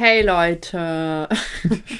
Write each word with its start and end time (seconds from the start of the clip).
Hey 0.00 0.22
Leute. 0.22 1.28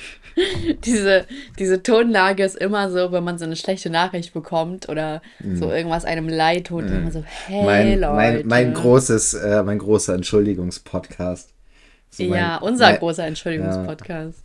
diese, 0.87 1.27
diese 1.59 1.83
Tonlage 1.83 2.45
ist 2.45 2.57
immer 2.57 2.91
so, 2.91 3.13
wenn 3.13 3.23
man 3.23 3.37
so 3.39 3.45
eine 3.45 3.57
schlechte 3.57 3.91
Nachricht 3.91 4.33
bekommt 4.33 4.89
oder 4.89 5.21
Mhm. 5.41 5.57
so 5.59 5.71
irgendwas 5.71 6.07
einem 6.07 6.27
leid 6.27 6.69
tut, 6.69 6.85
immer 6.87 7.11
so, 7.13 7.23
hey 7.47 7.63
mein, 7.65 8.01
Leute. 8.01 8.15
mein, 8.15 8.47
mein 8.47 8.73
großes, 8.75 9.35
äh, 9.35 9.63
mein 9.65 9.79
großer 9.79 10.15
Entschuldigungspodcast. 10.15 11.53
So 12.09 12.25
mein- 12.25 12.39
ja, 12.41 12.57
unser 12.57 12.87
mein- 12.91 12.99
großer 13.01 13.27
Entschuldigungspodcast. 13.27 14.43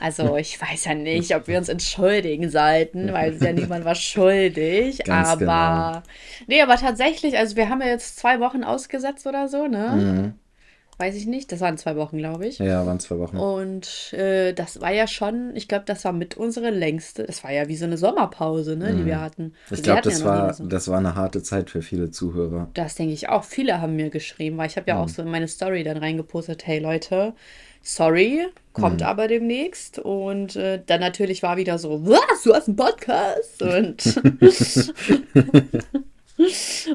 Also, 0.00 0.36
ich 0.38 0.58
weiß 0.58 0.86
ja 0.86 0.94
nicht, 0.94 1.34
ob 1.36 1.46
wir 1.46 1.58
uns 1.58 1.68
entschuldigen 1.68 2.48
sollten, 2.50 3.12
weil 3.12 3.34
es 3.34 3.42
ja 3.42 3.52
niemand 3.52 3.84
was 3.84 4.00
schuldig. 4.00 4.98
Ganz 5.04 5.28
aber. 5.28 6.04
Nee, 6.46 6.62
aber 6.62 6.76
tatsächlich, 6.76 7.36
also 7.36 7.54
wir 7.56 7.68
haben 7.68 7.82
ja 7.82 7.88
jetzt 7.88 8.18
zwei 8.18 8.40
Wochen 8.40 8.64
ausgesetzt 8.64 9.26
oder 9.26 9.46
so, 9.48 9.66
ne? 9.66 9.88
Mhm. 9.94 10.32
Weiß 11.00 11.14
ich 11.14 11.26
nicht. 11.26 11.52
Das 11.52 11.60
waren 11.60 11.78
zwei 11.78 11.94
Wochen, 11.94 12.18
glaube 12.18 12.46
ich. 12.46 12.58
Ja, 12.58 12.84
waren 12.84 12.98
zwei 12.98 13.18
Wochen. 13.18 13.36
Und 13.36 14.12
äh, 14.14 14.52
das 14.52 14.80
war 14.80 14.92
ja 14.92 15.06
schon, 15.06 15.52
ich 15.54 15.68
glaube, 15.68 15.84
das 15.86 16.04
war 16.04 16.12
mit 16.12 16.36
unsere 16.36 16.70
längste. 16.70 17.22
Das 17.24 17.44
war 17.44 17.52
ja 17.52 17.68
wie 17.68 17.76
so 17.76 17.84
eine 17.84 17.96
Sommerpause, 17.96 18.74
ne, 18.76 18.94
die 18.94 19.06
wir 19.06 19.20
hatten. 19.20 19.44
Mhm. 19.44 19.52
Ich 19.70 19.76
Wir 19.78 19.82
glaube, 19.84 19.98
hatten 19.98 20.08
das, 20.10 20.18
ja 20.20 20.24
war, 20.26 20.42
eine 20.44 20.54
Sommer- 20.54 20.68
das 20.70 20.88
war 20.88 20.98
eine 20.98 21.14
harte 21.14 21.42
Zeit 21.42 21.70
für 21.70 21.82
viele 21.82 22.10
Zuhörer. 22.10 22.68
Das 22.74 22.96
denke 22.96 23.12
ich 23.14 23.28
auch. 23.28 23.44
Viele 23.44 23.80
haben 23.80 23.94
mir 23.94 24.10
geschrieben, 24.10 24.56
weil 24.58 24.66
ich 24.66 24.76
habe 24.76 24.88
ja 24.88 24.96
Mhm. 24.96 25.00
auch 25.02 25.08
so 25.08 25.22
in 25.22 25.30
meine 25.30 25.46
Story 25.46 25.84
dann 25.84 25.98
reingepostet, 25.98 26.66
hey 26.66 26.80
Leute, 26.80 27.32
sorry, 27.80 28.48
kommt 28.72 29.00
Mhm. 29.00 29.06
aber 29.06 29.28
demnächst. 29.28 30.00
Und 30.00 30.56
äh, 30.56 30.82
dann 30.84 30.98
natürlich 31.00 31.44
war 31.44 31.56
wieder 31.56 31.78
so, 31.78 32.04
was, 32.08 32.42
du 32.42 32.52
hast 32.54 32.66
einen 32.66 32.76
Podcast? 32.76 33.62
Und, 33.62 34.02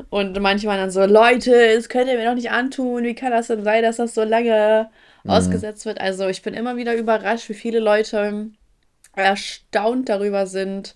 und 0.09 0.39
manche 0.39 0.67
waren 0.67 0.77
dann 0.77 0.91
so, 0.91 1.05
Leute, 1.05 1.75
das 1.75 1.89
könnt 1.89 2.07
ihr 2.09 2.17
mir 2.17 2.25
doch 2.25 2.35
nicht 2.35 2.51
antun. 2.51 3.03
Wie 3.03 3.15
kann 3.15 3.31
das 3.31 3.47
denn 3.47 3.63
sein, 3.63 3.84
dass 3.84 3.97
das 3.97 4.13
so 4.15 4.23
lange 4.23 4.89
Mhm. 5.23 5.29
ausgesetzt 5.31 5.85
wird? 5.85 5.99
Also 5.99 6.27
ich 6.27 6.41
bin 6.41 6.53
immer 6.53 6.75
wieder 6.77 6.95
überrascht, 6.95 7.49
wie 7.49 7.53
viele 7.53 7.79
Leute 7.79 8.48
erstaunt 9.15 10.09
darüber 10.09 10.48
sind, 10.48 10.95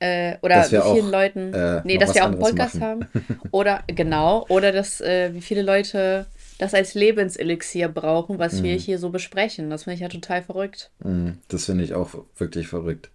äh, 0.00 0.36
oder 0.42 0.56
Dass 0.56 0.72
wie 0.72 0.80
vielen 0.80 1.06
auch, 1.06 1.12
Leuten, 1.12 1.54
äh, 1.54 1.80
nee, 1.84 1.98
dass 1.98 2.14
wir 2.14 2.22
auch 2.24 2.28
einen 2.28 2.38
Podcast 2.38 2.80
machen. 2.80 2.82
haben. 2.82 3.08
Oder, 3.50 3.84
genau, 3.88 4.44
oder 4.48 4.72
dass, 4.72 5.00
äh, 5.00 5.32
wie 5.34 5.40
viele 5.40 5.62
Leute 5.62 6.26
das 6.58 6.74
als 6.74 6.94
Lebenselixier 6.94 7.88
brauchen, 7.88 8.38
was 8.38 8.60
Mhm. 8.60 8.64
wir 8.64 8.74
hier 8.74 8.98
so 8.98 9.10
besprechen. 9.10 9.70
Das 9.70 9.84
finde 9.84 9.94
ich 9.94 10.00
ja 10.00 10.08
total 10.08 10.42
verrückt. 10.42 10.90
Mm, 11.00 11.32
Das 11.48 11.66
finde 11.66 11.84
ich 11.84 11.94
auch 11.94 12.10
wirklich 12.36 12.68
verrückt. 12.68 13.10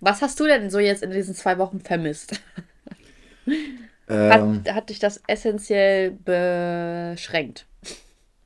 Was 0.00 0.22
hast 0.22 0.38
du 0.40 0.44
denn 0.44 0.70
so 0.70 0.78
jetzt 0.78 1.02
in 1.02 1.10
diesen 1.10 1.34
zwei 1.34 1.58
Wochen 1.58 1.80
vermisst? 1.80 2.40
Hat, 4.08 4.40
Ähm, 4.42 4.62
hat 4.70 4.90
dich 4.90 4.98
das 4.98 5.20
essentiell 5.26 6.10
beschränkt? 6.24 7.66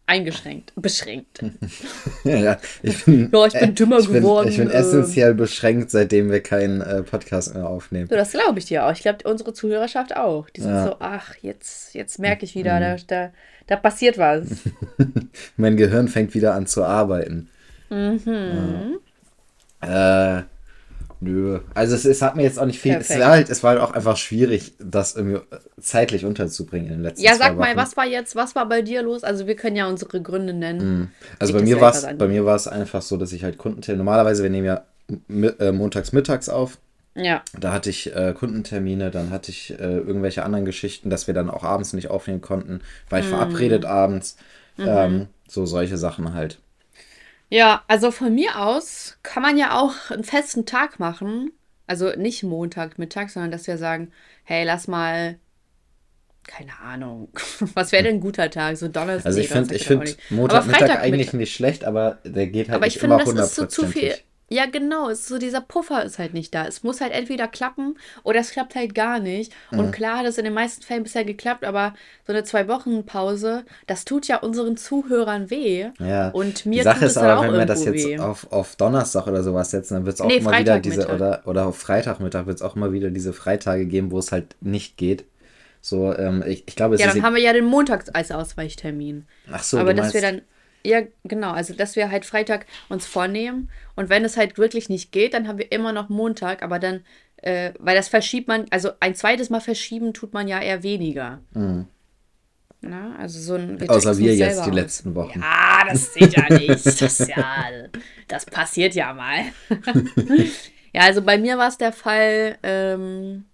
Eingeschränkt, 0.07 0.73
beschränkt. 0.75 1.41
ja, 2.25 2.57
ich 2.83 3.05
bin, 3.05 3.29
Ja, 3.33 3.47
ich 3.47 3.53
bin 3.53 3.75
dümmer 3.75 3.99
ich 3.99 4.07
bin, 4.07 4.15
geworden, 4.23 4.49
Ich 4.49 4.57
bin 4.57 4.71
ähm. 4.71 4.75
essentiell 4.75 5.35
beschränkt, 5.35 5.91
seitdem 5.91 6.31
wir 6.31 6.41
keinen 6.43 6.81
äh, 6.81 7.03
Podcast 7.03 7.55
mehr 7.55 7.69
aufnehmen. 7.69 8.09
So, 8.09 8.17
das 8.17 8.31
glaube 8.33 8.59
ich 8.59 8.65
dir 8.65 8.87
auch. 8.87 8.93
Ich 8.93 9.03
glaube, 9.03 9.29
unsere 9.29 9.53
Zuhörerschaft 9.53 10.17
auch. 10.17 10.49
Die 10.49 10.63
sind 10.63 10.71
Ja. 10.71 10.87
so, 10.87 10.97
ach, 11.01 11.35
jetzt, 11.43 11.95
jetzt 11.95 12.19
merke 12.19 12.47
ich 12.47 12.55
wieder, 12.55 12.81
da, 12.81 12.97
da, 13.07 13.31
da 13.67 13.77
passiert 13.77 14.17
was. 14.17 14.47
Mein 15.59 15.77
Gehirn 15.77 16.09
fängt 16.09 16.33
wieder 16.35 16.55
an 16.55 16.67
zu 16.67 16.85
arbeiten. 16.85 17.51
Mhm. 17.91 18.99
Ja. 19.83 20.39
Äh, 20.41 20.43
nö. 21.21 21.61
Also 21.75 21.95
es, 21.97 22.05
es 22.05 22.23
hat 22.23 22.37
mir 22.37 22.43
jetzt 22.43 22.59
auch 22.59 22.67
nicht 22.67 22.79
viel. 22.81 22.95
Es 22.95 23.11
war 23.11 23.27
halt, 23.29 23.51
es 23.51 23.63
war 23.63 23.71
halt 23.73 23.81
auch 23.81 23.93
einfach 23.93 24.17
schwierig, 24.17 24.75
das 24.79 25.17
irgendwie 25.17 25.37
äh, 25.39 25.59
zeitlich 25.81 26.25
unterzubringen 26.25 26.87
in 26.89 26.93
den 26.95 27.03
letzten 27.03 27.25
Ja, 27.25 27.35
sag 27.35 27.57
mal, 27.57 27.77
was 27.77 27.97
war 27.97 28.07
jetzt, 28.07 28.37
was 28.37 28.55
war 28.55 28.69
bei 28.69 28.83
dir 28.83 29.03
los? 29.03 29.25
Also 29.25 29.47
wir 29.47 29.57
können 29.57 29.77
ja 29.77 29.89
unsere 29.89 30.21
Gründe 30.23 30.53
nennen. 30.55 31.13
Also 31.39 31.53
Nicht, 31.53 31.61
bei 31.63 31.69
mir 31.69 31.77
wir 31.77 31.81
war 31.83 31.91
es 31.91 31.99
etwas 31.99 32.11
an- 32.11 32.19
bei 32.19 32.29
mir 32.29 32.45
war 32.45 32.57
es 32.57 32.69
einfach 32.69 33.03
so, 33.03 33.17
dass 33.17 33.33
ich 33.33 33.45
halt 33.45 33.59
Kundentermine. 33.59 34.05
Normalerweise 34.05 34.43
wir 34.43 34.51
nehmen 34.51 34.67
ja 34.67 34.85
äh, 35.59 35.73
montags 35.73 36.13
mittags 36.13 36.49
auf. 36.49 36.79
Ja. 37.15 37.43
Da 37.59 37.73
hatte 37.73 37.91
ich 37.91 38.15
äh, 38.15 38.33
Kundentermine, 38.33 39.11
dann 39.11 39.31
hatte 39.31 39.51
ich 39.51 39.73
äh, 39.73 39.97
irgendwelche 39.97 40.45
anderen 40.45 40.65
Geschichten, 40.65 41.11
dass 41.11 41.27
wir 41.27 41.35
dann 41.35 41.51
auch 41.51 41.65
abends 41.65 41.93
nicht 41.93 42.11
aufnehmen 42.11 42.41
konnten. 42.43 42.81
War 43.11 43.19
ich 43.19 43.25
Mhm. 43.27 43.31
verabredet 43.31 43.85
abends. 43.85 44.37
Ähm, 44.79 45.27
so 45.49 45.67
solche 45.67 45.97
Sachen 45.97 46.35
halt. 46.35 46.59
Ja, 47.51 47.83
also 47.89 48.11
von 48.11 48.35
mir 48.35 48.61
aus 48.61 49.19
kann 49.23 49.43
man 49.43 49.57
ja 49.57 49.79
auch 49.79 50.11
einen 50.11 50.25
festen 50.25 50.67
Tag 50.67 50.99
machen. 50.99 51.53
Also 51.87 52.11
nicht 52.17 52.43
Montag, 52.43 52.99
Mittag, 52.99 53.31
sondern 53.31 53.51
dass 53.51 53.67
wir 53.67 53.79
sagen, 53.79 54.13
hey, 54.45 54.65
lass 54.65 54.89
mal, 54.89 55.39
keine 56.47 56.79
Ahnung, 56.81 57.31
was 57.75 57.93
wäre 57.93 58.03
denn 58.03 58.17
ein 58.17 58.21
guter 58.21 58.51
Tag? 58.51 58.77
So 58.77 58.89
Donnerstag. 58.89 59.27
Also 59.27 59.41
ich 59.41 59.49
finde 59.49 59.69
Donnerstag 59.69 59.77
ich 59.77 59.89
geht 59.89 59.99
auch 59.99 60.01
finde 60.01 60.07
nicht. 60.07 60.31
Montag, 60.31 60.57
Aber 60.59 60.67
Mittag 60.67 60.81
Freitag, 60.89 61.03
eigentlich 61.03 61.33
nicht 61.33 61.55
schlecht, 61.55 61.85
aber 61.85 62.19
der 62.25 62.47
geht 62.49 62.69
halt 62.69 62.77
Aber 62.77 62.85
nicht 62.85 62.97
ich 62.97 63.01
finde, 63.01 63.17
immer 63.17 63.25
das 63.25 63.51
ist 63.51 63.55
so 63.57 63.67
zu 63.67 63.87
viel. 63.87 64.15
Ja, 64.51 64.65
genau. 64.67 65.11
Es 65.11 65.29
so 65.29 65.39
dieser 65.39 65.61
Puffer 65.61 66.05
ist 66.05 66.19
halt 66.19 66.33
nicht 66.33 66.55
da. 66.55 66.67
Es 66.67 66.83
muss 66.83 67.01
halt 67.03 67.13
entweder 67.13 67.49
klappen 67.49 67.99
oder 68.23 68.41
es 68.41 68.51
klappt 68.51 68.75
halt 68.75 68.95
gar 68.95 69.21
nicht. 69.21 69.53
Mhm. 69.71 69.79
Und 69.79 69.93
klar, 69.93 70.23
das 70.25 70.39
in 70.39 70.45
den 70.45 70.55
meisten 70.55 70.83
Fällen 70.83 71.03
bisher 71.03 71.25
geklappt, 71.25 71.65
aber 71.65 71.95
so 72.27 72.33
eine 72.33 72.45
zwei 72.45 72.67
Wochen 72.69 73.05
Pause, 73.05 73.65
das 73.87 74.05
tut 74.07 74.27
ja 74.27 74.39
unseren 74.39 74.77
Zuhörern 74.79 75.51
weh. 75.51 75.91
Ja. 75.99 76.31
Und 76.31 76.65
Die 76.71 76.71
mir 76.71 76.85
Sache 76.85 77.01
tut 77.01 77.07
ist 77.07 77.17
es 77.17 77.23
aber, 77.23 77.39
auch 77.39 77.43
wenn 77.43 77.57
wir 77.59 77.67
das 77.67 77.85
jetzt 77.85 77.95
weh. 77.95 78.19
auf, 78.19 78.51
auf 78.51 78.77
Donnerstag 78.77 79.27
oder 79.27 79.43
sowas 79.43 79.71
setzen, 79.71 79.95
dann 79.95 80.07
wird 80.07 80.15
es 80.17 80.21
auch 80.23 80.27
Nee, 80.27 80.39
immer 80.39 80.57
wieder 80.57 80.81
diese, 80.81 81.09
oder, 81.09 81.43
oder 81.47 81.67
auf 81.67 81.77
Freitagmittag 81.79 82.47
wird 82.47 82.57
es 82.57 82.63
auch 82.63 82.77
immer 82.77 82.93
wieder 82.93 83.11
diese 83.11 83.33
Freitage 83.33 83.87
geben, 83.87 84.11
wo 84.11 84.19
es 84.19 84.33
halt 84.33 84.57
nicht 84.61 84.97
geht. 84.97 85.25
So, 85.81 86.15
ähm, 86.15 86.43
ich, 86.47 86.65
ich 86.67 86.75
glaube, 86.77 86.95
es 86.97 87.01
Ja, 87.01 87.09
dann 87.09 87.23
haben 87.23 87.35
wir 87.35 87.43
ja 87.43 87.53
den 87.53 87.65
Montag 87.67 88.05
als 88.15 88.31
Ausweichtermin. 88.33 89.27
ach 89.51 89.63
so, 89.63 89.79
aber 89.79 89.95
dass 89.95 90.13
wir 90.15 90.21
dann, 90.21 90.43
ja, 90.85 91.03
genau, 91.25 91.51
also 91.53 91.75
dass 91.75 91.97
wir 91.97 92.11
halt 92.11 92.25
Freitag 92.25 92.67
uns 92.89 93.07
vornehmen 93.07 93.71
und 93.97 94.09
wenn 94.09 94.25
es 94.25 94.37
halt 94.37 94.59
wirklich 94.59 94.89
nicht 94.89 95.13
geht, 95.13 95.35
dann 95.35 95.49
haben 95.49 95.59
wir 95.59 95.73
immer 95.73 95.93
noch 95.93 96.09
Montag, 96.09 96.63
aber 96.63 96.79
dann, 96.79 97.05
äh, 97.39 97.73
weil 97.79 97.97
das 97.97 98.09
verschiebt 98.09 98.49
man, 98.49 98.67
also 98.71 98.91
ein 99.01 99.15
zweites 99.15 99.51
Mal 99.51 99.61
verschieben 99.61 100.15
tut 100.15 100.33
man 100.33 100.49
ja 100.49 100.61
eher 100.61 100.83
weniger. 100.83 101.41
Na, 102.81 103.17
also 103.17 103.41
so 103.41 103.55
ein. 103.55 103.75
Mhm. 103.75 103.89
Außer 103.89 104.17
wir 104.19 104.37
jetzt 104.37 104.65
die 104.65 104.71
aus. 104.71 104.75
letzten 104.75 105.15
Wochen. 105.15 105.41
Ja, 105.41 105.85
das 105.89 106.15
seht 106.15 106.37
ja 106.37 106.49
nicht. 106.53 106.87
Das 107.03 107.19
ja, 107.27 107.65
das 108.29 108.47
passiert 108.47 108.95
ja 108.95 109.13
mal. 109.13 109.41
ja, 110.95 111.03
also 111.03 111.23
bei 111.23 111.39
mir 111.39 111.59
war 111.59 111.69
es 111.69 111.77
der 111.79 111.93
Fall, 111.93 112.57
ähm, 112.63 113.47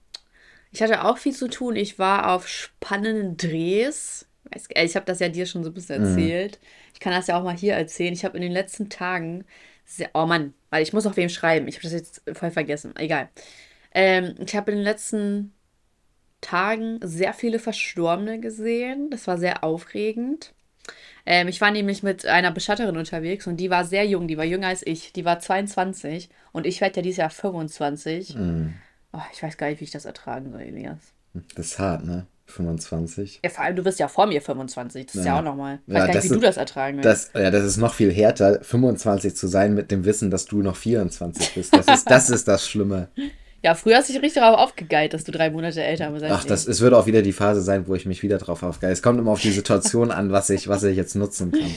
ich 0.70 0.82
hatte 0.82 1.04
auch 1.04 1.16
viel 1.16 1.32
zu 1.34 1.48
tun. 1.48 1.74
Ich 1.76 1.98
war 1.98 2.32
auf 2.32 2.48
spannenden 2.48 3.36
Drehs. 3.38 4.26
Äh, 4.50 4.84
Ich 4.84 4.94
habe 4.94 5.06
das 5.06 5.20
ja 5.20 5.28
dir 5.30 5.46
schon 5.46 5.64
so 5.64 5.70
ein 5.70 5.74
bisschen 5.74 6.04
erzählt. 6.04 6.58
Ich 6.83 6.83
kann 7.04 7.12
das 7.12 7.26
ja 7.26 7.38
auch 7.38 7.44
mal 7.44 7.54
hier 7.54 7.74
erzählen. 7.74 8.14
Ich 8.14 8.24
habe 8.24 8.38
in 8.38 8.42
den 8.42 8.50
letzten 8.50 8.88
Tagen, 8.88 9.44
sehr, 9.84 10.08
oh 10.14 10.24
Mann, 10.24 10.54
weil 10.70 10.82
ich 10.82 10.94
muss 10.94 11.06
auch 11.06 11.18
wem 11.18 11.28
schreiben. 11.28 11.68
Ich 11.68 11.76
habe 11.76 11.82
das 11.82 11.92
jetzt 11.92 12.22
voll 12.32 12.50
vergessen. 12.50 12.94
Egal. 12.96 13.28
Ähm, 13.92 14.34
ich 14.38 14.56
habe 14.56 14.70
in 14.70 14.78
den 14.78 14.84
letzten 14.84 15.52
Tagen 16.40 17.00
sehr 17.02 17.34
viele 17.34 17.58
Verstorbene 17.58 18.40
gesehen. 18.40 19.10
Das 19.10 19.26
war 19.26 19.36
sehr 19.36 19.62
aufregend. 19.62 20.54
Ähm, 21.26 21.48
ich 21.48 21.60
war 21.60 21.70
nämlich 21.70 22.02
mit 22.02 22.24
einer 22.24 22.50
Bestatterin 22.50 22.96
unterwegs 22.96 23.46
und 23.46 23.58
die 23.58 23.68
war 23.68 23.84
sehr 23.84 24.06
jung, 24.06 24.26
die 24.26 24.38
war 24.38 24.44
jünger 24.46 24.68
als 24.68 24.86
ich. 24.86 25.12
Die 25.12 25.26
war 25.26 25.40
22 25.40 26.30
und 26.52 26.66
ich 26.66 26.80
werde 26.80 26.96
ja 26.96 27.02
dieses 27.02 27.18
Jahr 27.18 27.30
25. 27.30 28.34
Mhm. 28.34 28.74
Oh, 29.12 29.20
ich 29.30 29.42
weiß 29.42 29.58
gar 29.58 29.68
nicht, 29.68 29.80
wie 29.80 29.84
ich 29.84 29.90
das 29.90 30.06
ertragen 30.06 30.52
soll, 30.52 30.62
Elias. 30.62 31.12
Das 31.54 31.66
ist 31.66 31.78
hart, 31.78 32.06
ne? 32.06 32.26
25. 32.46 33.40
Ja, 33.42 33.50
vor 33.50 33.64
allem, 33.64 33.76
du 33.76 33.82
bist 33.82 33.98
ja 33.98 34.08
vor 34.08 34.26
mir 34.26 34.40
25. 34.40 35.06
Das 35.06 35.14
ist 35.16 35.24
ja, 35.24 35.34
Ja. 35.34 35.38
auch 35.40 35.44
nochmal. 35.44 35.80
Ich 35.86 35.92
Ja, 35.92 36.00
weiß 36.00 36.06
gar 36.06 36.14
nicht, 36.14 36.22
wie 36.22 36.26
ist- 36.28 36.34
du 36.34 36.40
das 36.40 36.56
ertragen 36.56 37.02
willst. 37.02 37.30
Das, 37.34 37.42
ja, 37.42 37.50
das 37.50 37.64
ist 37.64 37.76
noch 37.78 37.94
viel 37.94 38.12
härter, 38.12 38.60
25 38.62 39.34
zu 39.36 39.46
sein 39.48 39.74
mit 39.74 39.90
dem 39.90 40.04
Wissen, 40.04 40.30
dass 40.30 40.44
du 40.46 40.62
noch 40.62 40.76
24 40.76 41.54
bist. 41.54 41.74
Das 41.74 41.86
ist 41.88 42.10
das, 42.10 42.30
ist 42.30 42.48
das 42.48 42.68
Schlimme. 42.68 43.08
Ja, 43.66 43.74
früher 43.74 43.96
hast 43.96 44.10
du 44.10 44.12
dich 44.12 44.20
richtig 44.20 44.42
darauf 44.42 44.58
aufgegeilt, 44.60 45.14
dass 45.14 45.24
du 45.24 45.32
drei 45.32 45.48
Monate 45.48 45.82
älter 45.82 46.10
bist. 46.10 46.22
Ach, 46.28 46.44
das, 46.44 46.66
es 46.68 46.82
wird 46.82 46.92
auch 46.92 47.06
wieder 47.06 47.22
die 47.22 47.32
Phase 47.32 47.62
sein, 47.62 47.88
wo 47.88 47.94
ich 47.94 48.04
mich 48.04 48.22
wieder 48.22 48.36
drauf 48.36 48.62
aufgehe. 48.62 48.90
Es 48.90 49.00
kommt 49.00 49.18
immer 49.18 49.30
auf 49.30 49.40
die 49.40 49.52
Situation 49.52 50.10
an, 50.10 50.30
was 50.32 50.50
ich, 50.50 50.68
was 50.68 50.82
ich 50.82 50.94
jetzt 50.98 51.14
nutzen 51.14 51.50
kann. 51.50 51.74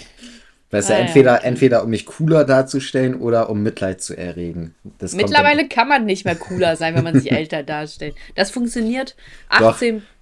Weißt 0.69 0.89
du, 0.89 0.94
Ah, 0.94 0.97
ja, 0.97 1.05
entweder, 1.05 1.44
entweder 1.45 1.84
um 1.85 1.89
mich 1.89 2.05
cooler 2.05 2.43
darzustellen 2.43 3.16
oder 3.16 3.49
um 3.49 3.64
Mitleid 3.64 4.02
zu 4.02 4.17
erregen. 4.17 4.75
Das 4.99 5.14
Mittlerweile 5.14 5.69
kann 5.69 5.87
man 5.87 6.03
nicht 6.03 6.25
mehr 6.25 6.35
cooler 6.35 6.75
sein, 6.75 6.93
wenn 6.93 7.05
man 7.05 7.14
sich 7.17 7.31
älter 7.31 7.64
darstellt. 7.64 8.16
Das 8.35 8.52
funktioniert 8.52 9.16
dann, 9.49 9.61
doch, 9.61 9.78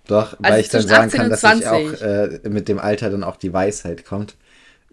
18. 0.05 0.15
doch, 0.15 0.35
weil 0.39 0.51
also 0.53 0.61
ich 0.61 0.69
dann 0.69 0.87
sagen 0.87 1.05
18 1.05 1.19
kann, 1.19 1.29
dass 1.29 1.43
ich 1.43 1.67
auch 1.67 1.93
20. 1.95 2.01
äh, 2.01 2.49
mit 2.49 2.67
dem 2.67 2.79
Alter 2.79 3.09
dann 3.09 3.23
auch 3.23 3.37
die 3.37 3.53
Weisheit 3.53 4.05
kommt. 4.05 4.35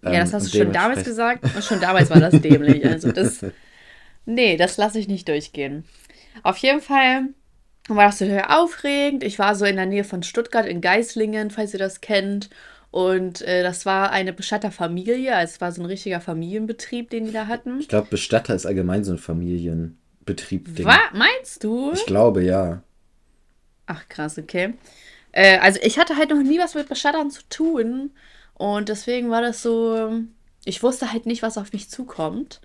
Ja, 0.03 0.11
Ähm, 0.11 0.19
das 0.19 0.33
hast 0.33 0.45
und 0.45 0.53
du 0.53 0.57
schon 0.57 0.71
damals 0.73 1.03
gesagt 1.03 1.43
und 1.55 1.63
schon 1.63 1.79
damals 1.79 2.09
war 2.09 2.19
das 2.19 2.39
dämlich. 2.41 2.85
Also 2.85 3.11
das. 3.11 3.45
Nee, 4.25 4.55
das 4.55 4.77
lasse 4.77 4.99
ich 4.99 5.09
nicht 5.09 5.27
durchgehen. 5.27 5.83
Auf 6.43 6.57
jeden 6.57 6.79
Fall 6.79 7.23
war 7.89 8.05
das 8.05 8.19
total 8.19 8.45
aufregend. 8.57 9.23
Ich 9.23 9.37
war 9.37 9.55
so 9.55 9.65
in 9.65 9.75
der 9.75 9.85
Nähe 9.85 10.05
von 10.05 10.23
Stuttgart 10.23 10.65
in 10.65 10.79
Geislingen, 10.79 11.51
falls 11.51 11.73
ihr 11.73 11.79
das 11.79 11.99
kennt. 11.99 12.49
Und 12.89 13.41
äh, 13.41 13.63
das 13.63 13.85
war 13.85 14.11
eine 14.11 14.31
Bestatterfamilie. 14.31 15.35
Also 15.35 15.53
es 15.55 15.61
war 15.61 15.71
so 15.71 15.81
ein 15.81 15.87
richtiger 15.87 16.21
Familienbetrieb, 16.21 17.09
den 17.09 17.25
die 17.25 17.31
da 17.33 17.47
hatten. 17.47 17.79
Ich 17.79 17.89
glaube, 17.89 18.07
Bestatter 18.09 18.55
ist 18.55 18.65
allgemein 18.65 19.03
so 19.03 19.11
ein 19.13 19.17
Familienbetrieb-Ding. 19.17 20.85
Was? 20.85 20.99
Meinst 21.13 21.63
du? 21.63 21.91
Ich 21.91 22.05
glaube, 22.05 22.43
ja. 22.43 22.83
Ach, 23.85 24.07
krass, 24.09 24.37
okay. 24.37 24.75
Äh, 25.33 25.57
also 25.59 25.79
ich 25.83 25.99
hatte 25.99 26.15
halt 26.15 26.29
noch 26.29 26.41
nie 26.41 26.59
was 26.59 26.75
mit 26.75 26.87
Bestattern 26.87 27.29
zu 27.29 27.41
tun. 27.49 28.11
Und 28.53 28.87
deswegen 28.87 29.29
war 29.29 29.41
das 29.41 29.61
so, 29.61 30.11
ich 30.63 30.81
wusste 30.81 31.11
halt 31.11 31.25
nicht, 31.25 31.43
was 31.43 31.57
auf 31.57 31.73
mich 31.73 31.89
zukommt. 31.89 32.61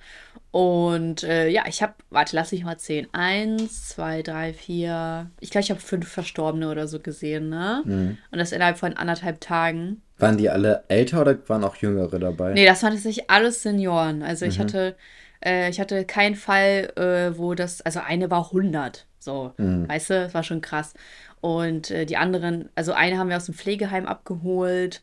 Und 0.51 1.25
äh, 1.25 1.49
ja, 1.49 1.65
ich 1.67 1.83
habe, 1.83 1.95
warte, 2.11 2.35
lass 2.35 2.53
mich 2.53 2.65
mal 2.65 2.79
zählen. 2.79 3.07
Eins, 3.13 3.89
zwei, 3.89 4.23
drei, 4.23 4.55
vier. 4.55 5.31
Ich 5.41 5.51
glaube, 5.51 5.65
ich 5.65 5.71
habe 5.71 5.81
fünf 5.81 6.09
Verstorbene 6.09 6.71
oder 6.71 6.89
so 6.89 7.01
gesehen, 7.01 7.49
ne? 7.51 7.83
Mhm. 7.85 8.19
Und 8.31 8.39
das 8.39 8.53
innerhalb 8.53 8.79
von 8.79 8.95
anderthalb 8.95 9.41
Tagen. 9.41 10.03
Waren 10.19 10.39
die 10.39 10.49
alle 10.49 10.85
älter 10.89 11.21
oder 11.21 11.37
waren 11.49 11.65
auch 11.65 11.77
Jüngere 11.77 12.19
dabei? 12.19 12.55
Nee, 12.55 12.65
das 12.65 12.83
waren 12.83 12.95
tatsächlich 12.95 13.31
alles 13.31 13.63
Senioren. 13.63 14.23
Also 14.23 14.47
ich 14.47 14.59
mhm. 14.59 14.63
hatte, 14.63 14.97
äh, 15.45 15.69
ich 15.69 15.81
hatte 15.81 16.05
keinen 16.05 16.35
Fall, 16.35 16.93
äh, 16.97 17.39
wo 17.39 17.55
das, 17.55 17.83
also 17.83 18.01
eine 18.01 18.31
war 18.31 18.47
100. 18.47 19.07
So, 19.29 19.53
mhm. 19.59 19.87
weißt 19.87 20.09
du, 20.09 20.15
das 20.15 20.33
war 20.33 20.43
schon 20.43 20.63
krass. 20.63 20.95
Und 21.43 21.91
äh, 21.91 22.07
die 22.07 22.17
anderen, 22.17 22.71
also 22.75 22.95
eine 22.95 23.19
haben 23.19 23.29
wir 23.29 23.37
aus 23.37 23.45
dem 23.45 23.55
Pflegeheim 23.55 24.07
abgeholt 24.07 25.03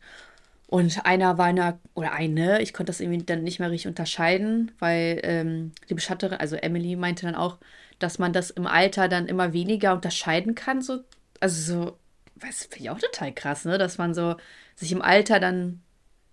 und 0.66 1.06
einer 1.06 1.38
war 1.38 1.48
in 1.48 1.60
einer, 1.60 1.78
oder 1.94 2.12
eine, 2.12 2.60
ich 2.60 2.72
konnte 2.72 2.90
das 2.90 3.00
irgendwie 3.00 3.22
dann 3.22 3.44
nicht 3.44 3.60
mehr 3.60 3.70
richtig 3.70 3.86
unterscheiden, 3.86 4.72
weil 4.80 5.20
ähm, 5.22 5.70
die 5.88 5.94
Beschatterin, 5.94 6.38
also 6.38 6.56
Emily 6.56 6.96
meinte 6.96 7.24
dann 7.24 7.36
auch, 7.36 7.58
dass 8.00 8.18
man 8.18 8.32
das 8.32 8.50
im 8.50 8.66
Alter 8.66 9.06
dann 9.06 9.28
immer 9.28 9.52
weniger 9.52 9.94
unterscheiden 9.94 10.56
kann. 10.56 10.82
So, 10.82 10.98
also 11.38 11.72
so, 11.72 11.98
was 12.34 12.64
finde 12.64 12.80
ich 12.80 12.90
auch 12.90 12.98
total 12.98 13.32
krass, 13.32 13.64
ne? 13.64 13.78
Dass 13.78 13.96
man 13.96 14.12
so 14.12 14.34
sich 14.74 14.90
im 14.90 15.02
Alter 15.02 15.38
dann 15.38 15.82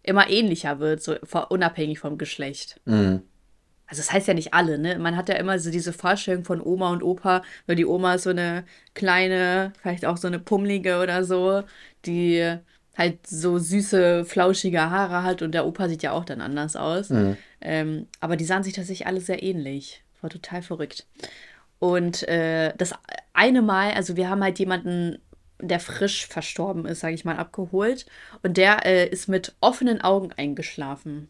immer 0.01 0.29
ähnlicher 0.31 0.79
wird, 0.79 1.03
so 1.03 1.15
unabhängig 1.49 1.99
vom 1.99 2.17
Geschlecht. 2.17 2.81
Mhm. 2.85 3.21
Also 3.93 4.01
das 4.01 4.11
heißt 4.11 4.27
ja 4.27 4.33
nicht 4.33 4.55
alle, 4.55 4.79
ne? 4.79 4.97
Man 4.97 5.15
hat 5.15 5.29
ja 5.29 5.35
immer 5.35 5.59
so 5.59 5.69
diese 5.69 5.93
Vorstellung 5.93 6.45
von 6.45 6.59
Oma 6.59 6.89
und 6.89 7.03
Opa, 7.03 7.43
weil 7.67 7.75
die 7.75 7.85
Oma 7.85 8.15
ist 8.15 8.23
so 8.23 8.31
eine 8.31 8.63
kleine, 8.95 9.71
vielleicht 9.79 10.07
auch 10.07 10.17
so 10.17 10.25
eine 10.27 10.39
pummelige 10.39 10.99
oder 10.99 11.23
so, 11.23 11.61
die 12.03 12.57
halt 12.97 13.27
so 13.27 13.59
süße, 13.59 14.25
flauschige 14.25 14.89
Haare 14.89 15.21
hat 15.21 15.43
und 15.43 15.51
der 15.51 15.67
Opa 15.67 15.87
sieht 15.89 16.01
ja 16.01 16.11
auch 16.11 16.25
dann 16.25 16.41
anders 16.41 16.75
aus. 16.75 17.11
Mhm. 17.11 17.37
Ähm, 17.61 18.07
aber 18.19 18.35
die 18.35 18.45
sahen 18.45 18.63
sich 18.63 18.73
tatsächlich 18.73 19.05
alle 19.05 19.21
sehr 19.21 19.43
ähnlich. 19.43 20.03
War 20.21 20.31
total 20.31 20.63
verrückt. 20.63 21.05
Und 21.77 22.27
äh, 22.27 22.73
das 22.75 22.95
eine 23.33 23.61
Mal, 23.61 23.91
also 23.91 24.15
wir 24.15 24.27
haben 24.27 24.41
halt 24.41 24.57
jemanden, 24.57 25.19
der 25.61 25.79
frisch 25.79 26.25
verstorben 26.25 26.87
ist, 26.87 27.01
sage 27.01 27.13
ich 27.13 27.25
mal, 27.25 27.37
abgeholt. 27.37 28.07
Und 28.41 28.57
der 28.57 28.87
äh, 28.87 29.07
ist 29.07 29.27
mit 29.29 29.53
offenen 29.61 30.01
Augen 30.01 30.31
eingeschlafen. 30.35 31.29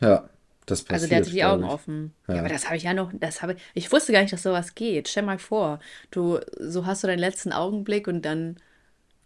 Ja, 0.00 0.30
das 0.66 0.82
passiert. 0.82 0.92
Also 0.92 1.08
der 1.08 1.18
hatte 1.18 1.30
die 1.30 1.44
Augen 1.44 1.64
offen. 1.64 2.14
Ja. 2.28 2.34
ja 2.34 2.40
aber 2.40 2.48
das 2.48 2.66
habe 2.66 2.76
ich 2.76 2.84
ja 2.84 2.94
noch, 2.94 3.12
das 3.14 3.42
habe 3.42 3.54
ich, 3.54 3.62
ich 3.74 3.92
wusste 3.92 4.12
gar 4.12 4.22
nicht, 4.22 4.32
dass 4.32 4.42
sowas 4.42 4.74
geht. 4.74 5.08
Stell 5.08 5.22
mal 5.22 5.38
vor, 5.38 5.80
du, 6.10 6.40
so 6.58 6.86
hast 6.86 7.02
du 7.02 7.06
deinen 7.06 7.18
letzten 7.18 7.52
Augenblick 7.52 8.08
und 8.08 8.22
dann 8.22 8.56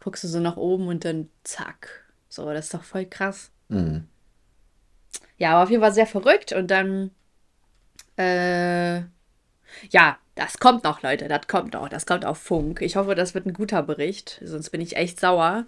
guckst 0.01 0.25
du 0.25 0.29
so 0.29 0.41
nach 0.41 0.57
oben 0.57 0.89
und 0.89 1.05
dann 1.05 1.29
zack. 1.45 2.05
So, 2.29 2.53
das 2.53 2.67
ist 2.67 2.75
doch 2.75 2.85
voll 2.85 3.07
krass. 3.07 3.51
Mhm. 3.69 4.07
Ja, 5.37 5.53
aber 5.53 5.65
auf 5.65 5.71
jeden 5.71 5.83
Fall 5.83 5.93
sehr 5.93 6.07
verrückt 6.07 6.53
und 6.53 6.71
dann, 6.71 7.11
äh, 8.17 9.03
ja, 9.91 10.19
das 10.35 10.59
kommt 10.59 10.85
noch, 10.85 11.03
Leute, 11.03 11.27
das 11.27 11.49
kommt 11.49 11.75
noch, 11.75 11.89
das 11.89 12.07
kommt 12.07 12.25
auf 12.25 12.39
Funk. 12.39 12.81
Ich 12.81 12.97
hoffe, 12.97 13.15
das 13.15 13.35
wird 13.35 13.47
ein 13.47 13.53
guter 13.53 13.83
Bericht, 13.83 14.41
sonst 14.45 14.71
bin 14.71 14.81
ich 14.81 14.97
echt 14.97 15.19
sauer. 15.19 15.67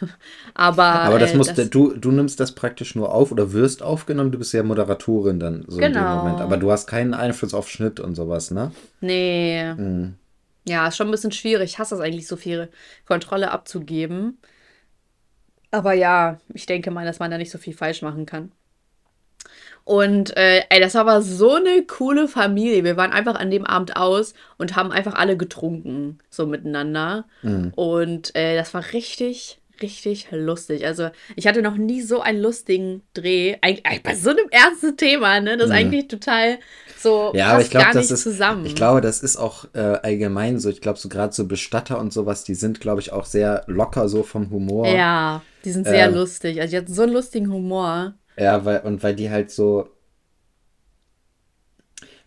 aber 0.54 0.84
aber 0.84 1.18
das 1.18 1.32
äh, 1.32 1.36
musst 1.36 1.58
das, 1.58 1.70
du, 1.70 1.96
du 1.96 2.12
nimmst 2.12 2.38
das 2.38 2.52
praktisch 2.52 2.94
nur 2.94 3.12
auf 3.12 3.32
oder 3.32 3.52
wirst 3.52 3.82
aufgenommen, 3.82 4.30
du 4.30 4.38
bist 4.38 4.52
ja 4.52 4.62
Moderatorin 4.62 5.40
dann 5.40 5.64
so 5.66 5.78
genau. 5.78 5.86
in 5.86 5.92
dem 5.92 6.02
genau. 6.02 6.16
Moment. 6.18 6.40
Aber 6.40 6.56
du 6.56 6.70
hast 6.70 6.86
keinen 6.86 7.14
Einfluss 7.14 7.54
auf 7.54 7.68
Schnitt 7.68 7.98
und 7.98 8.14
sowas, 8.14 8.50
ne? 8.50 8.72
Nee. 9.00 9.74
Mhm. 9.74 10.14
Ja, 10.68 10.86
ist 10.86 10.96
schon 10.96 11.08
ein 11.08 11.12
bisschen 11.12 11.32
schwierig. 11.32 11.72
Ich 11.72 11.78
hasse 11.78 11.96
es 11.96 12.00
eigentlich, 12.00 12.28
so 12.28 12.36
viel 12.36 12.70
Kontrolle 13.06 13.50
abzugeben. 13.50 14.38
Aber 15.72 15.94
ja, 15.94 16.38
ich 16.54 16.66
denke 16.66 16.90
mal, 16.90 17.04
dass 17.04 17.18
man 17.18 17.30
da 17.30 17.38
nicht 17.38 17.50
so 17.50 17.58
viel 17.58 17.74
falsch 17.74 18.02
machen 18.02 18.26
kann. 18.26 18.52
Und 19.84 20.36
äh, 20.36 20.62
ey, 20.68 20.80
das 20.80 20.94
war 20.94 21.02
aber 21.02 21.22
so 21.22 21.54
eine 21.54 21.82
coole 21.86 22.28
Familie. 22.28 22.84
Wir 22.84 22.96
waren 22.96 23.12
einfach 23.12 23.34
an 23.34 23.50
dem 23.50 23.64
Abend 23.64 23.96
aus 23.96 24.34
und 24.58 24.76
haben 24.76 24.92
einfach 24.92 25.14
alle 25.14 25.36
getrunken, 25.36 26.18
so 26.30 26.46
miteinander. 26.46 27.24
Mhm. 27.42 27.72
Und 27.74 28.34
äh, 28.36 28.54
das 28.56 28.74
war 28.74 28.84
richtig, 28.92 29.60
richtig 29.82 30.28
lustig. 30.30 30.86
Also, 30.86 31.10
ich 31.34 31.48
hatte 31.48 31.62
noch 31.62 31.76
nie 31.76 32.00
so 32.00 32.20
einen 32.20 32.40
lustigen 32.40 33.02
Dreh. 33.14 33.56
Eigentlich 33.60 34.02
bei 34.04 34.14
so 34.14 34.30
einem 34.30 34.48
ernsten 34.50 34.96
Thema, 34.96 35.40
ne? 35.40 35.56
Das 35.56 35.66
ist 35.66 35.72
mhm. 35.72 35.76
eigentlich 35.76 36.08
total 36.08 36.58
so 37.02 37.32
ja, 37.34 37.48
aber 37.48 37.62
ich 37.62 37.70
glaube, 37.70 37.90
das 37.92 38.12
ist 38.12 38.22
zusammen. 38.22 38.64
Ich 38.64 38.76
glaube, 38.76 39.00
das 39.00 39.22
ist 39.22 39.36
auch 39.36 39.66
äh, 39.74 39.80
allgemein 39.80 40.60
so. 40.60 40.70
Ich 40.70 40.80
glaube, 40.80 41.00
so 41.00 41.08
gerade 41.08 41.32
so 41.32 41.46
Bestatter 41.46 41.98
und 41.98 42.12
sowas, 42.12 42.44
die 42.44 42.54
sind, 42.54 42.80
glaube 42.80 43.00
ich, 43.00 43.12
auch 43.12 43.24
sehr 43.24 43.64
locker 43.66 44.08
so 44.08 44.22
vom 44.22 44.50
Humor. 44.50 44.86
Ja, 44.86 45.42
die 45.64 45.72
sind 45.72 45.86
sehr 45.86 46.06
ähm, 46.06 46.14
lustig. 46.14 46.60
Also 46.60 46.70
die 46.70 46.76
hatten 46.76 46.94
so 46.94 47.02
einen 47.02 47.12
lustigen 47.12 47.52
Humor. 47.52 48.14
Ja, 48.36 48.64
weil 48.64 48.80
und 48.80 49.02
weil 49.02 49.14
die 49.14 49.30
halt 49.30 49.50
so 49.50 49.88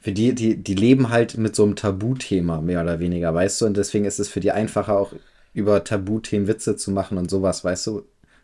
für 0.06 0.12
die, 0.12 0.36
die, 0.36 0.56
die 0.56 0.76
leben 0.76 1.10
halt 1.10 1.36
mit 1.36 1.56
so 1.56 1.64
einem 1.64 1.76
Tabuthema, 1.76 2.62
mehr 2.62 2.84
oder 2.84 3.00
weniger, 3.00 3.34
weißt 3.34 3.62
du? 3.62 3.66
Und 3.66 3.76
deswegen 3.76 4.06
ist 4.06 4.20
es 4.20 4.30
für 4.30 4.40
die 4.40 4.52
einfacher, 4.52 5.00
auch 5.00 5.14
über 5.54 5.84
Tabuthemen 5.84 6.48
Witze 6.48 6.76
zu 6.76 6.92
machen 6.92 7.18
und 7.18 7.28
sowas, 7.28 7.64
weißt 7.64 7.88
du? 7.88 8.04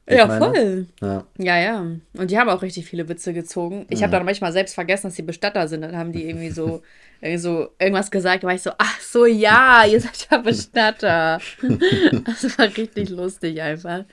Ja, 0.09 0.25
meine? 0.25 0.45
voll. 0.45 0.87
Ja. 1.01 1.25
ja, 1.37 1.59
ja. 1.59 1.85
Und 2.17 2.31
die 2.31 2.39
haben 2.39 2.49
auch 2.49 2.63
richtig 2.63 2.87
viele 2.87 3.07
Witze 3.07 3.33
gezogen. 3.33 3.85
Ich 3.89 3.99
ja. 3.99 4.07
habe 4.07 4.17
dann 4.17 4.25
manchmal 4.25 4.51
selbst 4.51 4.73
vergessen, 4.73 5.07
dass 5.07 5.15
die 5.15 5.21
Bestatter 5.21 5.67
sind. 5.67 5.81
Dann 5.81 5.95
haben 5.95 6.11
die 6.11 6.27
irgendwie 6.27 6.49
so, 6.49 6.81
irgendwie 7.21 7.37
so 7.41 7.69
irgendwas 7.77 8.09
gesagt. 8.09 8.43
Da 8.43 8.47
war 8.47 8.55
ich 8.55 8.63
so, 8.63 8.71
ach 8.79 8.99
so, 8.99 9.27
ja, 9.27 9.85
ihr 9.85 10.01
seid 10.01 10.27
ja 10.31 10.37
Bestatter. 10.39 11.39
das 12.25 12.57
war 12.57 12.75
richtig 12.75 13.09
lustig 13.09 13.61
einfach. 13.61 14.05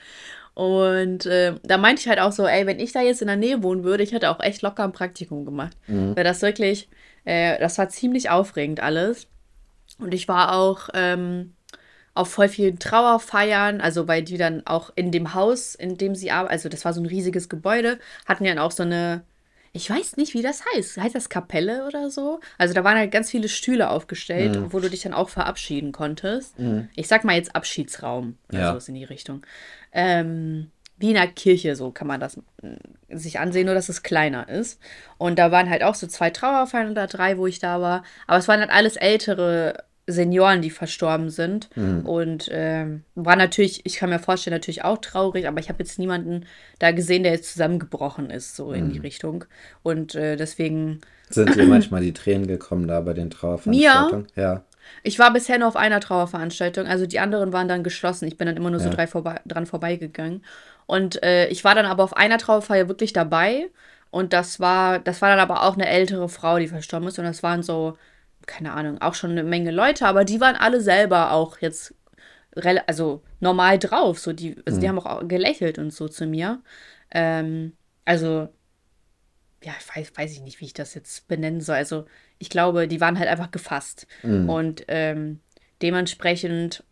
Und 0.59 1.25
äh, 1.25 1.55
da 1.63 1.77
meinte 1.77 2.01
ich 2.01 2.09
halt 2.09 2.19
auch 2.19 2.33
so, 2.33 2.45
ey, 2.45 2.67
wenn 2.67 2.81
ich 2.81 2.91
da 2.91 3.01
jetzt 3.01 3.21
in 3.21 3.27
der 3.27 3.37
Nähe 3.37 3.63
wohnen 3.63 3.85
würde, 3.85 4.03
ich 4.03 4.11
hätte 4.11 4.29
auch 4.29 4.41
echt 4.41 4.61
locker 4.61 4.83
ein 4.83 4.91
Praktikum 4.91 5.45
gemacht. 5.45 5.77
Mhm. 5.87 6.17
Weil 6.17 6.25
das 6.25 6.41
wirklich, 6.41 6.89
äh, 7.23 7.57
das 7.59 7.77
war 7.77 7.87
ziemlich 7.87 8.29
aufregend 8.29 8.81
alles. 8.81 9.27
Und 9.99 10.13
ich 10.13 10.27
war 10.27 10.53
auch, 10.53 10.89
ähm, 10.93 11.53
auf 12.13 12.29
voll 12.29 12.49
vielen 12.49 12.77
Trauerfeiern, 12.77 13.79
also 13.79 14.09
weil 14.09 14.21
die 14.21 14.37
dann 14.37 14.67
auch 14.67 14.91
in 14.95 15.13
dem 15.13 15.33
Haus, 15.33 15.75
in 15.75 15.95
dem 15.95 16.13
sie 16.13 16.29
arbeiten, 16.29 16.51
also 16.51 16.67
das 16.67 16.83
war 16.83 16.91
so 16.91 16.99
ein 16.99 17.05
riesiges 17.05 17.47
Gebäude, 17.47 17.97
hatten 18.25 18.43
ja 18.43 18.53
dann 18.53 18.61
auch 18.61 18.71
so 18.71 18.83
eine, 18.83 19.21
ich 19.71 19.89
weiß 19.89 20.17
nicht, 20.17 20.33
wie 20.33 20.41
das 20.41 20.63
heißt. 20.73 20.97
Heißt 20.97 21.15
das 21.15 21.29
Kapelle 21.29 21.85
oder 21.85 22.09
so? 22.09 22.39
Also 22.57 22.73
da 22.73 22.83
waren 22.83 22.97
halt 22.97 23.11
ganz 23.11 23.29
viele 23.29 23.49
Stühle 23.49 23.89
aufgestellt, 23.89 24.55
mhm. 24.55 24.73
wo 24.73 24.79
du 24.79 24.89
dich 24.89 25.01
dann 25.01 25.13
auch 25.13 25.29
verabschieden 25.29 25.91
konntest. 25.91 26.57
Mhm. 26.59 26.89
Ich 26.95 27.07
sag 27.07 27.23
mal 27.23 27.35
jetzt 27.35 27.55
Abschiedsraum, 27.55 28.37
also 28.51 28.59
ja. 28.59 28.79
in 28.87 28.95
die 28.95 29.03
Richtung. 29.03 29.45
Ähm, 29.91 30.71
wie 30.97 31.11
in 31.11 31.17
einer 31.17 31.31
Kirche, 31.31 31.75
so 31.75 31.91
kann 31.91 32.07
man 32.07 32.19
das 32.19 32.37
äh, 32.61 33.15
sich 33.15 33.39
ansehen, 33.39 33.65
nur 33.65 33.75
dass 33.75 33.89
es 33.89 34.03
kleiner 34.03 34.49
ist. 34.49 34.81
Und 35.17 35.39
da 35.39 35.51
waren 35.51 35.69
halt 35.69 35.83
auch 35.83 35.95
so 35.95 36.07
zwei 36.07 36.29
Trauerfeiern 36.29 36.91
oder 36.91 37.07
drei, 37.07 37.37
wo 37.37 37.47
ich 37.47 37.59
da 37.59 37.79
war. 37.79 38.03
Aber 38.27 38.37
es 38.37 38.47
waren 38.47 38.59
halt 38.59 38.71
alles 38.71 38.97
ältere 38.97 39.85
Senioren, 40.11 40.61
die 40.61 40.69
verstorben 40.69 41.29
sind. 41.29 41.69
Mhm. 41.75 42.05
Und 42.05 42.49
ähm, 42.51 43.03
war 43.15 43.35
natürlich, 43.35 43.85
ich 43.85 43.95
kann 43.95 44.09
mir 44.09 44.19
vorstellen, 44.19 44.55
natürlich 44.55 44.83
auch 44.83 44.97
traurig, 44.97 45.47
aber 45.47 45.59
ich 45.59 45.69
habe 45.69 45.79
jetzt 45.79 45.99
niemanden 45.99 46.45
da 46.79 46.91
gesehen, 46.91 47.23
der 47.23 47.33
jetzt 47.33 47.51
zusammengebrochen 47.53 48.29
ist, 48.29 48.55
so 48.55 48.67
mhm. 48.69 48.73
in 48.75 48.89
die 48.91 48.99
mhm. 48.99 49.05
Richtung. 49.05 49.45
Und 49.83 50.15
äh, 50.15 50.35
deswegen. 50.35 51.01
Sind 51.29 51.55
dir 51.55 51.65
manchmal 51.65 52.01
die 52.01 52.13
Tränen 52.13 52.47
gekommen 52.47 52.87
da 52.87 53.01
bei 53.01 53.13
den 53.13 53.29
Trauerveranstaltungen? 53.29 54.27
Mir? 54.35 54.43
Ja. 54.43 54.63
Ich 55.03 55.19
war 55.19 55.31
bisher 55.31 55.59
nur 55.59 55.67
auf 55.67 55.75
einer 55.75 55.99
Trauerveranstaltung, 55.99 56.87
also 56.87 57.05
die 57.05 57.19
anderen 57.19 57.53
waren 57.53 57.67
dann 57.67 57.83
geschlossen. 57.83 58.27
Ich 58.27 58.37
bin 58.37 58.47
dann 58.47 58.57
immer 58.57 58.71
nur 58.71 58.79
ja. 58.79 58.87
so 58.87 58.91
drei 58.91 59.05
vorbei, 59.05 59.39
dran 59.45 59.67
vorbeigegangen. 59.67 60.43
Und 60.87 61.21
äh, 61.21 61.47
ich 61.49 61.63
war 61.63 61.75
dann 61.75 61.85
aber 61.85 62.03
auf 62.03 62.17
einer 62.17 62.39
Trauerfeier 62.39 62.87
wirklich 62.87 63.13
dabei. 63.13 63.69
Und 64.11 64.33
das 64.33 64.59
war, 64.59 64.97
das 64.97 65.21
war 65.21 65.29
dann 65.29 65.39
aber 65.39 65.63
auch 65.63 65.75
eine 65.75 65.87
ältere 65.87 66.29
Frau, 66.29 66.57
die 66.57 66.67
verstorben 66.67 67.07
ist. 67.07 67.19
Und 67.19 67.25
das 67.25 67.43
waren 67.43 67.61
so 67.61 67.95
keine 68.45 68.73
Ahnung, 68.73 69.01
auch 69.01 69.13
schon 69.13 69.31
eine 69.31 69.43
Menge 69.43 69.71
Leute, 69.71 70.07
aber 70.07 70.25
die 70.25 70.41
waren 70.41 70.55
alle 70.55 70.81
selber 70.81 71.31
auch 71.31 71.59
jetzt 71.59 71.93
also 72.87 73.21
normal 73.39 73.79
drauf. 73.79 74.19
So 74.19 74.33
die, 74.33 74.55
also 74.65 74.77
mhm. 74.77 74.81
die 74.81 74.89
haben 74.89 74.99
auch 74.99 75.27
gelächelt 75.27 75.77
und 75.77 75.91
so 75.91 76.07
zu 76.07 76.25
mir. 76.25 76.61
Ähm, 77.11 77.73
also, 78.05 78.49
ja, 79.63 79.73
weiß, 79.95 80.13
weiß 80.15 80.31
ich 80.31 80.41
nicht, 80.41 80.59
wie 80.61 80.65
ich 80.65 80.73
das 80.73 80.93
jetzt 80.93 81.27
benennen 81.27 81.61
soll. 81.61 81.75
Also, 81.75 82.05
ich 82.37 82.49
glaube, 82.49 82.87
die 82.87 83.01
waren 83.01 83.19
halt 83.19 83.29
einfach 83.29 83.51
gefasst. 83.51 84.07
Mhm. 84.23 84.49
Und 84.49 84.83
ähm, 84.87 85.41
dementsprechend, 85.81 86.83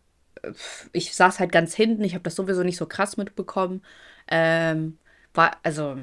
ich 0.92 1.14
saß 1.14 1.40
halt 1.40 1.50
ganz 1.50 1.74
hinten, 1.74 2.04
ich 2.04 2.14
habe 2.14 2.24
das 2.24 2.36
sowieso 2.36 2.62
nicht 2.62 2.76
so 2.76 2.86
krass 2.86 3.16
mitbekommen. 3.16 3.82
Ähm, 4.28 4.98
war, 5.34 5.56
also, 5.62 5.98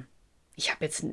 ich 0.56 0.72
habe 0.72 0.86
jetzt 0.86 1.06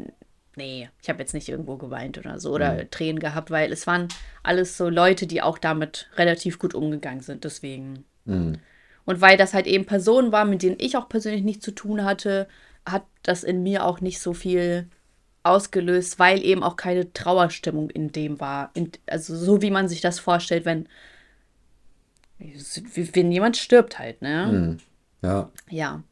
nee, 0.57 0.89
ich 1.03 1.09
habe 1.09 1.21
jetzt 1.21 1.35
nicht 1.35 1.49
irgendwo 1.49 1.77
geweint 1.77 2.19
oder 2.19 2.39
so 2.39 2.53
oder 2.53 2.75
mhm. 2.75 2.91
Tränen 2.91 3.21
gehabt, 3.21 3.51
weil 3.51 3.73
es 3.73 3.87
waren 3.87 4.09
alles 4.43 4.77
so 4.77 4.89
Leute, 4.89 5.27
die 5.27 5.43
auch 5.43 5.59
damit 5.59 6.09
relativ 6.17 6.59
gut 6.59 6.75
umgegangen 6.75 7.21
sind. 7.21 7.45
Deswegen. 7.45 8.05
Mhm. 8.25 8.59
Und 9.05 9.21
weil 9.21 9.37
das 9.37 9.53
halt 9.55 9.67
eben 9.67 9.85
Personen 9.85 10.31
waren, 10.31 10.51
mit 10.51 10.63
denen 10.63 10.77
ich 10.79 10.97
auch 10.97 11.09
persönlich 11.09 11.43
nichts 11.43 11.65
zu 11.65 11.73
tun 11.73 12.05
hatte, 12.05 12.47
hat 12.87 13.05
das 13.23 13.43
in 13.43 13.63
mir 13.63 13.85
auch 13.85 14.01
nicht 14.01 14.21
so 14.21 14.33
viel 14.33 14.89
ausgelöst, 15.43 16.19
weil 16.19 16.45
eben 16.45 16.63
auch 16.63 16.77
keine 16.77 17.13
Trauerstimmung 17.13 17.91
in 17.91 18.13
dem 18.13 18.41
war. 18.41 18.71
In, 18.75 18.93
also 19.07 19.37
so 19.37 19.61
wie 19.61 19.71
man 19.71 19.89
sich 19.89 20.01
das 20.01 20.21
vorstellt, 20.21 20.65
wenn, 20.65 20.89
wenn 22.39 23.33
jemand 23.33 23.57
stirbt 23.57 23.99
halt, 23.99 24.23
ne? 24.23 24.47
Mhm. 24.53 24.79
Ja. 25.23 25.51
Ja. 25.69 26.03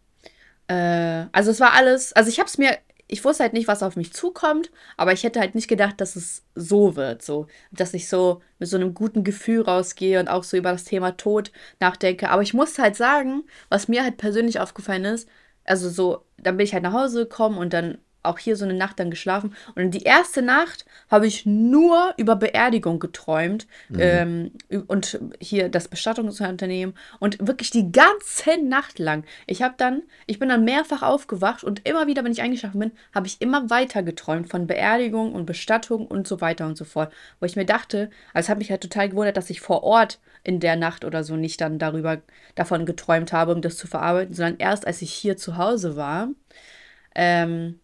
Äh, 0.66 1.26
also 1.32 1.50
es 1.50 1.60
war 1.60 1.74
alles, 1.74 2.12
also 2.12 2.28
ich 2.28 2.38
habe 2.38 2.48
es 2.48 2.58
mir 2.58 2.76
ich 3.10 3.24
wusste 3.24 3.42
halt 3.42 3.52
nicht, 3.54 3.66
was 3.68 3.82
auf 3.82 3.96
mich 3.96 4.12
zukommt, 4.12 4.70
aber 4.96 5.12
ich 5.12 5.24
hätte 5.24 5.40
halt 5.40 5.54
nicht 5.56 5.68
gedacht, 5.68 6.00
dass 6.00 6.14
es 6.14 6.44
so 6.54 6.94
wird, 6.94 7.22
so, 7.22 7.48
dass 7.72 7.92
ich 7.92 8.08
so 8.08 8.40
mit 8.60 8.68
so 8.68 8.76
einem 8.76 8.94
guten 8.94 9.24
Gefühl 9.24 9.62
rausgehe 9.62 10.20
und 10.20 10.28
auch 10.28 10.44
so 10.44 10.56
über 10.56 10.70
das 10.70 10.84
Thema 10.84 11.16
Tod 11.16 11.50
nachdenke. 11.80 12.30
Aber 12.30 12.42
ich 12.42 12.54
muss 12.54 12.78
halt 12.78 12.94
sagen, 12.96 13.42
was 13.68 13.88
mir 13.88 14.04
halt 14.04 14.16
persönlich 14.16 14.60
aufgefallen 14.60 15.04
ist, 15.04 15.28
also 15.64 15.90
so, 15.90 16.24
dann 16.38 16.56
bin 16.56 16.64
ich 16.64 16.72
halt 16.72 16.84
nach 16.84 16.92
Hause 16.92 17.24
gekommen 17.24 17.58
und 17.58 17.72
dann 17.72 17.98
auch 18.22 18.38
hier 18.38 18.56
so 18.56 18.64
eine 18.64 18.74
Nacht 18.74 18.98
dann 18.98 19.10
geschlafen. 19.10 19.54
Und 19.74 19.92
die 19.92 20.02
erste 20.02 20.42
Nacht 20.42 20.84
habe 21.10 21.26
ich 21.26 21.46
nur 21.46 22.14
über 22.16 22.36
Beerdigung 22.36 22.98
geträumt. 22.98 23.66
Mhm. 23.88 23.98
Ähm, 24.00 24.50
und 24.86 25.18
hier 25.40 25.68
das 25.68 25.88
Bestattungsunternehmen. 25.88 26.94
Und 27.18 27.46
wirklich 27.46 27.70
die 27.70 27.92
ganze 27.92 28.62
Nacht 28.62 28.98
lang. 28.98 29.24
Ich 29.46 29.62
habe 29.62 29.74
dann, 29.76 30.02
ich 30.26 30.38
bin 30.38 30.48
dann 30.48 30.64
mehrfach 30.64 31.02
aufgewacht 31.02 31.64
und 31.64 31.88
immer 31.88 32.06
wieder, 32.06 32.24
wenn 32.24 32.32
ich 32.32 32.42
eingeschlafen 32.42 32.80
bin, 32.80 32.92
habe 33.14 33.26
ich 33.26 33.40
immer 33.40 33.70
weiter 33.70 34.02
geträumt 34.02 34.48
von 34.48 34.66
Beerdigung 34.66 35.32
und 35.32 35.46
Bestattung 35.46 36.06
und 36.06 36.28
so 36.28 36.40
weiter 36.40 36.66
und 36.66 36.76
so 36.76 36.84
fort. 36.84 37.12
Wo 37.40 37.46
ich 37.46 37.56
mir 37.56 37.66
dachte, 37.66 38.10
also 38.34 38.46
es 38.46 38.48
hat 38.48 38.58
mich 38.58 38.70
halt 38.70 38.82
total 38.82 39.08
gewundert, 39.08 39.36
dass 39.36 39.50
ich 39.50 39.60
vor 39.60 39.82
Ort 39.82 40.20
in 40.44 40.60
der 40.60 40.76
Nacht 40.76 41.04
oder 41.04 41.24
so 41.24 41.36
nicht 41.36 41.60
dann 41.60 41.78
darüber 41.78 42.18
davon 42.54 42.86
geträumt 42.86 43.32
habe, 43.32 43.54
um 43.54 43.62
das 43.62 43.76
zu 43.76 43.86
verarbeiten, 43.86 44.34
sondern 44.34 44.58
erst 44.58 44.86
als 44.86 45.02
ich 45.02 45.12
hier 45.12 45.36
zu 45.36 45.56
Hause 45.56 45.96
war. 45.96 46.28
Ähm, 47.14 47.80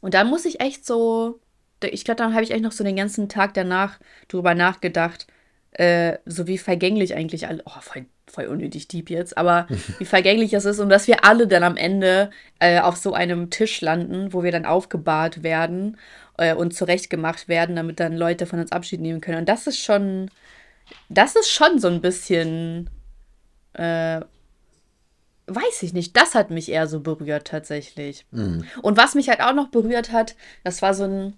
und 0.00 0.14
da 0.14 0.24
muss 0.24 0.44
ich 0.44 0.60
echt 0.60 0.86
so, 0.86 1.40
ich 1.82 2.04
glaube, 2.04 2.18
dann 2.18 2.34
habe 2.34 2.44
ich 2.44 2.50
echt 2.50 2.62
noch 2.62 2.72
so 2.72 2.84
den 2.84 2.96
ganzen 2.96 3.28
Tag 3.28 3.54
danach 3.54 3.98
drüber 4.28 4.54
nachgedacht, 4.54 5.26
äh, 5.72 6.18
so 6.24 6.46
wie 6.46 6.58
vergänglich 6.58 7.14
eigentlich 7.14 7.46
alle, 7.46 7.62
oh, 7.66 7.80
voll, 7.80 8.06
voll 8.26 8.46
unnötig 8.46 8.88
deep 8.88 9.10
jetzt, 9.10 9.36
aber 9.36 9.66
wie 9.98 10.04
vergänglich 10.04 10.52
es 10.52 10.64
ist 10.64 10.78
und 10.80 10.88
dass 10.88 11.06
wir 11.06 11.24
alle 11.24 11.46
dann 11.46 11.62
am 11.62 11.76
Ende 11.76 12.30
äh, 12.58 12.80
auf 12.80 12.96
so 12.96 13.12
einem 13.12 13.50
Tisch 13.50 13.80
landen, 13.80 14.32
wo 14.32 14.42
wir 14.42 14.52
dann 14.52 14.66
aufgebahrt 14.66 15.42
werden 15.42 15.96
äh, 16.38 16.54
und 16.54 16.74
zurechtgemacht 16.74 17.48
werden, 17.48 17.76
damit 17.76 18.00
dann 18.00 18.16
Leute 18.16 18.46
von 18.46 18.60
uns 18.60 18.72
Abschied 18.72 19.00
nehmen 19.00 19.20
können. 19.20 19.38
Und 19.38 19.48
das 19.48 19.66
ist 19.66 19.78
schon, 19.78 20.30
das 21.08 21.36
ist 21.36 21.50
schon 21.50 21.78
so 21.78 21.88
ein 21.88 22.00
bisschen, 22.00 22.90
äh, 23.74 24.20
weiß 25.48 25.82
ich 25.82 25.92
nicht, 25.92 26.16
das 26.16 26.34
hat 26.34 26.50
mich 26.50 26.70
eher 26.70 26.86
so 26.86 27.00
berührt 27.00 27.46
tatsächlich. 27.46 28.26
Mhm. 28.30 28.64
Und 28.82 28.96
was 28.96 29.14
mich 29.14 29.28
halt 29.28 29.40
auch 29.40 29.54
noch 29.54 29.68
berührt 29.68 30.12
hat, 30.12 30.36
das 30.64 30.82
war 30.82 30.94
so 30.94 31.04
ein, 31.04 31.34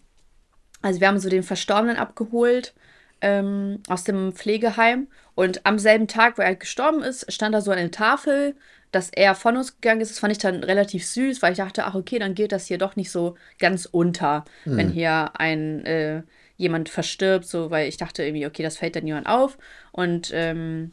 also 0.82 1.00
wir 1.00 1.08
haben 1.08 1.18
so 1.18 1.28
den 1.28 1.42
Verstorbenen 1.42 1.96
abgeholt 1.96 2.74
ähm, 3.20 3.82
aus 3.88 4.04
dem 4.04 4.32
Pflegeheim 4.32 5.08
und 5.34 5.64
am 5.64 5.78
selben 5.78 6.08
Tag, 6.08 6.38
wo 6.38 6.42
er 6.42 6.54
gestorben 6.54 7.02
ist, 7.02 7.32
stand 7.32 7.54
da 7.54 7.60
so 7.60 7.70
eine 7.70 7.90
Tafel, 7.90 8.56
dass 8.92 9.10
er 9.10 9.34
von 9.34 9.56
uns 9.56 9.80
gegangen 9.80 10.00
ist. 10.00 10.10
Das 10.10 10.18
fand 10.18 10.32
ich 10.32 10.38
dann 10.38 10.64
relativ 10.64 11.06
süß, 11.06 11.42
weil 11.42 11.52
ich 11.52 11.58
dachte, 11.58 11.84
ach 11.84 11.94
okay, 11.94 12.18
dann 12.18 12.34
geht 12.34 12.52
das 12.52 12.66
hier 12.66 12.78
doch 12.78 12.96
nicht 12.96 13.10
so 13.10 13.36
ganz 13.58 13.86
unter, 13.86 14.44
mhm. 14.64 14.76
wenn 14.76 14.90
hier 14.90 15.30
ein 15.34 15.84
äh, 15.84 16.22
jemand 16.56 16.88
verstirbt, 16.88 17.46
so, 17.46 17.70
weil 17.70 17.88
ich 17.88 17.96
dachte 17.96 18.22
irgendwie, 18.22 18.46
okay, 18.46 18.62
das 18.62 18.76
fällt 18.76 18.96
dann 18.96 19.04
niemand 19.04 19.26
auf. 19.26 19.56
Und 19.92 20.30
ähm, 20.34 20.92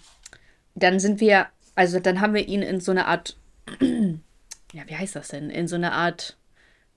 dann 0.75 0.99
sind 0.99 1.19
wir 1.19 1.47
also 1.77 1.99
dann 1.99 2.21
haben 2.21 2.33
wir 2.33 2.47
ihn 2.47 2.63
in 2.63 2.79
so 2.79 2.91
eine 2.91 3.05
Art, 3.05 3.37
ja, 3.79 4.81
wie 4.87 4.95
heißt 4.95 5.15
das 5.15 5.27
denn? 5.27 5.51
In 5.51 5.67
so 5.67 5.75
eine 5.75 5.91
Art, 5.91 6.35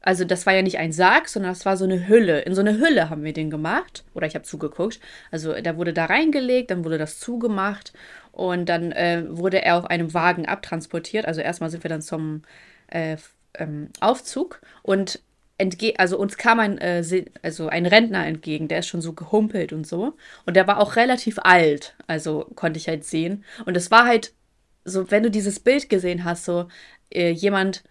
also 0.00 0.24
das 0.24 0.46
war 0.46 0.54
ja 0.54 0.62
nicht 0.62 0.78
ein 0.78 0.90
Sarg, 0.90 1.28
sondern 1.28 1.52
das 1.52 1.66
war 1.66 1.76
so 1.76 1.84
eine 1.84 2.08
Hülle. 2.08 2.40
In 2.40 2.54
so 2.54 2.62
eine 2.62 2.78
Hülle 2.78 3.10
haben 3.10 3.22
wir 3.22 3.34
den 3.34 3.50
gemacht. 3.50 4.04
Oder 4.14 4.26
ich 4.26 4.34
habe 4.34 4.46
zugeguckt. 4.46 4.98
Also 5.30 5.52
da 5.52 5.76
wurde 5.76 5.92
da 5.92 6.06
reingelegt, 6.06 6.70
dann 6.70 6.82
wurde 6.82 6.96
das 6.96 7.18
zugemacht 7.18 7.92
und 8.32 8.70
dann 8.70 8.90
äh, 8.92 9.24
wurde 9.28 9.62
er 9.62 9.76
auf 9.76 9.84
einem 9.84 10.14
Wagen 10.14 10.46
abtransportiert. 10.46 11.26
Also 11.26 11.42
erstmal 11.42 11.68
sind 11.68 11.84
wir 11.84 11.90
dann 11.90 12.00
zum 12.00 12.40
äh, 12.86 13.18
ähm, 13.58 13.90
Aufzug 14.00 14.62
und 14.82 15.20
entge 15.58 15.92
also 15.98 16.16
uns 16.18 16.38
kam 16.38 16.58
ein, 16.58 16.78
äh, 16.78 17.04
also 17.42 17.68
ein 17.68 17.84
Rentner 17.84 18.24
entgegen, 18.24 18.68
der 18.68 18.78
ist 18.78 18.86
schon 18.86 19.02
so 19.02 19.12
gehumpelt 19.12 19.74
und 19.74 19.86
so. 19.86 20.14
Und 20.46 20.56
der 20.56 20.66
war 20.66 20.78
auch 20.78 20.96
relativ 20.96 21.38
alt, 21.38 21.94
also 22.06 22.46
konnte 22.54 22.78
ich 22.78 22.88
halt 22.88 23.04
sehen. 23.04 23.44
Und 23.66 23.76
es 23.76 23.90
war 23.90 24.06
halt 24.06 24.32
so, 24.84 25.10
wenn 25.10 25.22
du 25.22 25.30
dieses 25.30 25.60
Bild 25.60 25.88
gesehen 25.88 26.24
hast, 26.24 26.44
so 26.44 26.68
äh, 27.10 27.30
jemand, 27.30 27.84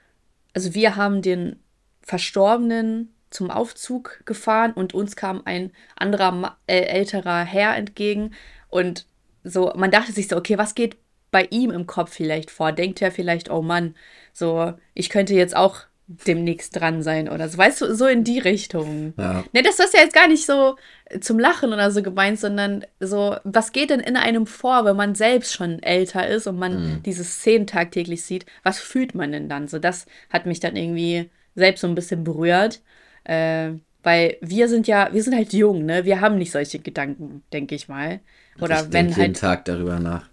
also 0.54 0.74
wir 0.74 0.96
haben 0.96 1.22
den 1.22 1.60
Verstorbenen 2.02 3.14
zum 3.30 3.52
Aufzug 3.52 4.22
gefahren 4.26 4.74
und 4.74 4.94
uns 4.94 5.16
kam 5.16 5.44
ein 5.46 5.72
anderer 5.96 6.58
äh, 6.68 6.82
älterer 6.82 7.44
Herr 7.44 7.76
entgegen 7.76 8.34
und 8.70 9.06
so, 9.44 9.72
man 9.76 9.92
dachte 9.92 10.12
sich 10.12 10.28
so, 10.28 10.36
okay, 10.36 10.58
was 10.58 10.76
geht 10.76 10.98
bei 11.32 11.48
ihm 11.52 11.72
im 11.72 11.88
Kopf 11.88 12.14
vielleicht 12.14 12.52
vor? 12.52 12.72
Denkt 12.72 13.02
er 13.02 13.12
vielleicht, 13.12 13.50
oh 13.50 13.62
Mann, 13.62 13.96
so, 14.34 14.74
ich 14.94 15.10
könnte 15.10 15.34
jetzt 15.34 15.56
auch 15.56 15.82
demnächst 16.10 16.76
dran 16.76 17.04
sein 17.04 17.30
oder 17.30 17.48
so. 17.50 17.58
Weißt 17.60 17.82
du, 17.82 17.96
so 17.96 18.08
in 18.08 18.24
die 18.24 18.40
Richtung. 18.40 19.14
Ja. 19.16 19.44
Ne, 19.54 19.62
das 19.62 19.80
ist 19.80 19.94
ja 19.94 20.02
jetzt 20.02 20.16
gar 20.16 20.28
nicht 20.28 20.46
so 20.46 20.76
zum 21.22 21.38
Lachen 21.38 21.72
oder 21.72 21.92
so 21.92 22.02
gemeint, 22.02 22.40
sondern 22.40 22.84
so, 23.00 23.36
was 23.44 23.72
geht 23.72 23.92
denn 23.92 24.00
in 24.00 24.18
einem 24.18 24.48
vor, 24.48 24.86
wenn 24.86 24.96
man 24.96 25.14
selbst 25.14 25.54
schon 25.54 25.84
älter 25.84 26.28
ist 26.28 26.48
und 26.48 26.58
man 26.58 26.74
mhm. 26.74 27.04
diese 27.04 27.24
Szenen 27.24 27.68
tagtäglich 27.68 28.24
sieht? 28.24 28.48
Was 28.64 28.80
fühlt 28.80 29.14
man 29.14 29.32
denn 29.32 29.50
dann? 29.50 29.68
So, 29.68 29.78
das 29.78 30.08
hat 30.32 30.48
mich 30.48 30.60
dann 30.60 30.76
irgendwie 30.76 31.30
selbst 31.54 31.82
so 31.82 31.88
ein 31.88 31.96
bisschen 31.96 32.24
berührt. 32.24 32.82
Äh, 33.24 33.74
weil 34.02 34.38
wir 34.42 34.68
sind 34.68 34.88
ja, 34.88 35.10
wir 35.14 35.22
sind 35.22 35.36
halt 35.36 35.54
jung, 35.54 35.86
ne? 35.86 36.06
Wir 36.06 36.22
haben 36.22 36.38
nicht 36.38 36.52
solche 36.52 36.80
Gedanken, 36.80 37.44
denke 37.54 37.76
ich 37.76 37.88
mal. 37.88 38.20
Oder 38.60 38.82
ich 38.82 38.94
wenn 38.94 39.08
halt. 39.10 39.18
jeden 39.18 39.34
Tag 39.36 39.66
darüber 39.66 40.00
nach, 40.00 40.28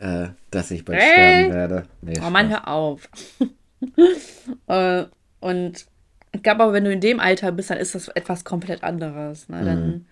äh, 0.00 0.28
dass 0.50 0.70
ich 0.70 0.84
bald 0.84 0.98
äh? 0.98 1.12
sterben 1.12 1.54
werde. 1.54 1.84
Nee, 2.02 2.20
oh 2.26 2.28
Mann, 2.28 2.50
hör 2.50 2.68
auf. 2.68 3.08
Äh, 4.66 5.04
und 5.40 5.86
ich 6.32 6.42
glaube 6.42 6.62
aber, 6.62 6.72
wenn 6.72 6.84
du 6.84 6.92
in 6.92 7.00
dem 7.00 7.20
Alter 7.20 7.52
bist, 7.52 7.70
dann 7.70 7.78
ist 7.78 7.94
das 7.94 8.08
etwas 8.08 8.44
komplett 8.44 8.82
anderes. 8.82 9.48
Ne? 9.48 9.64
Dann, 9.64 9.86
mhm. 9.86 10.04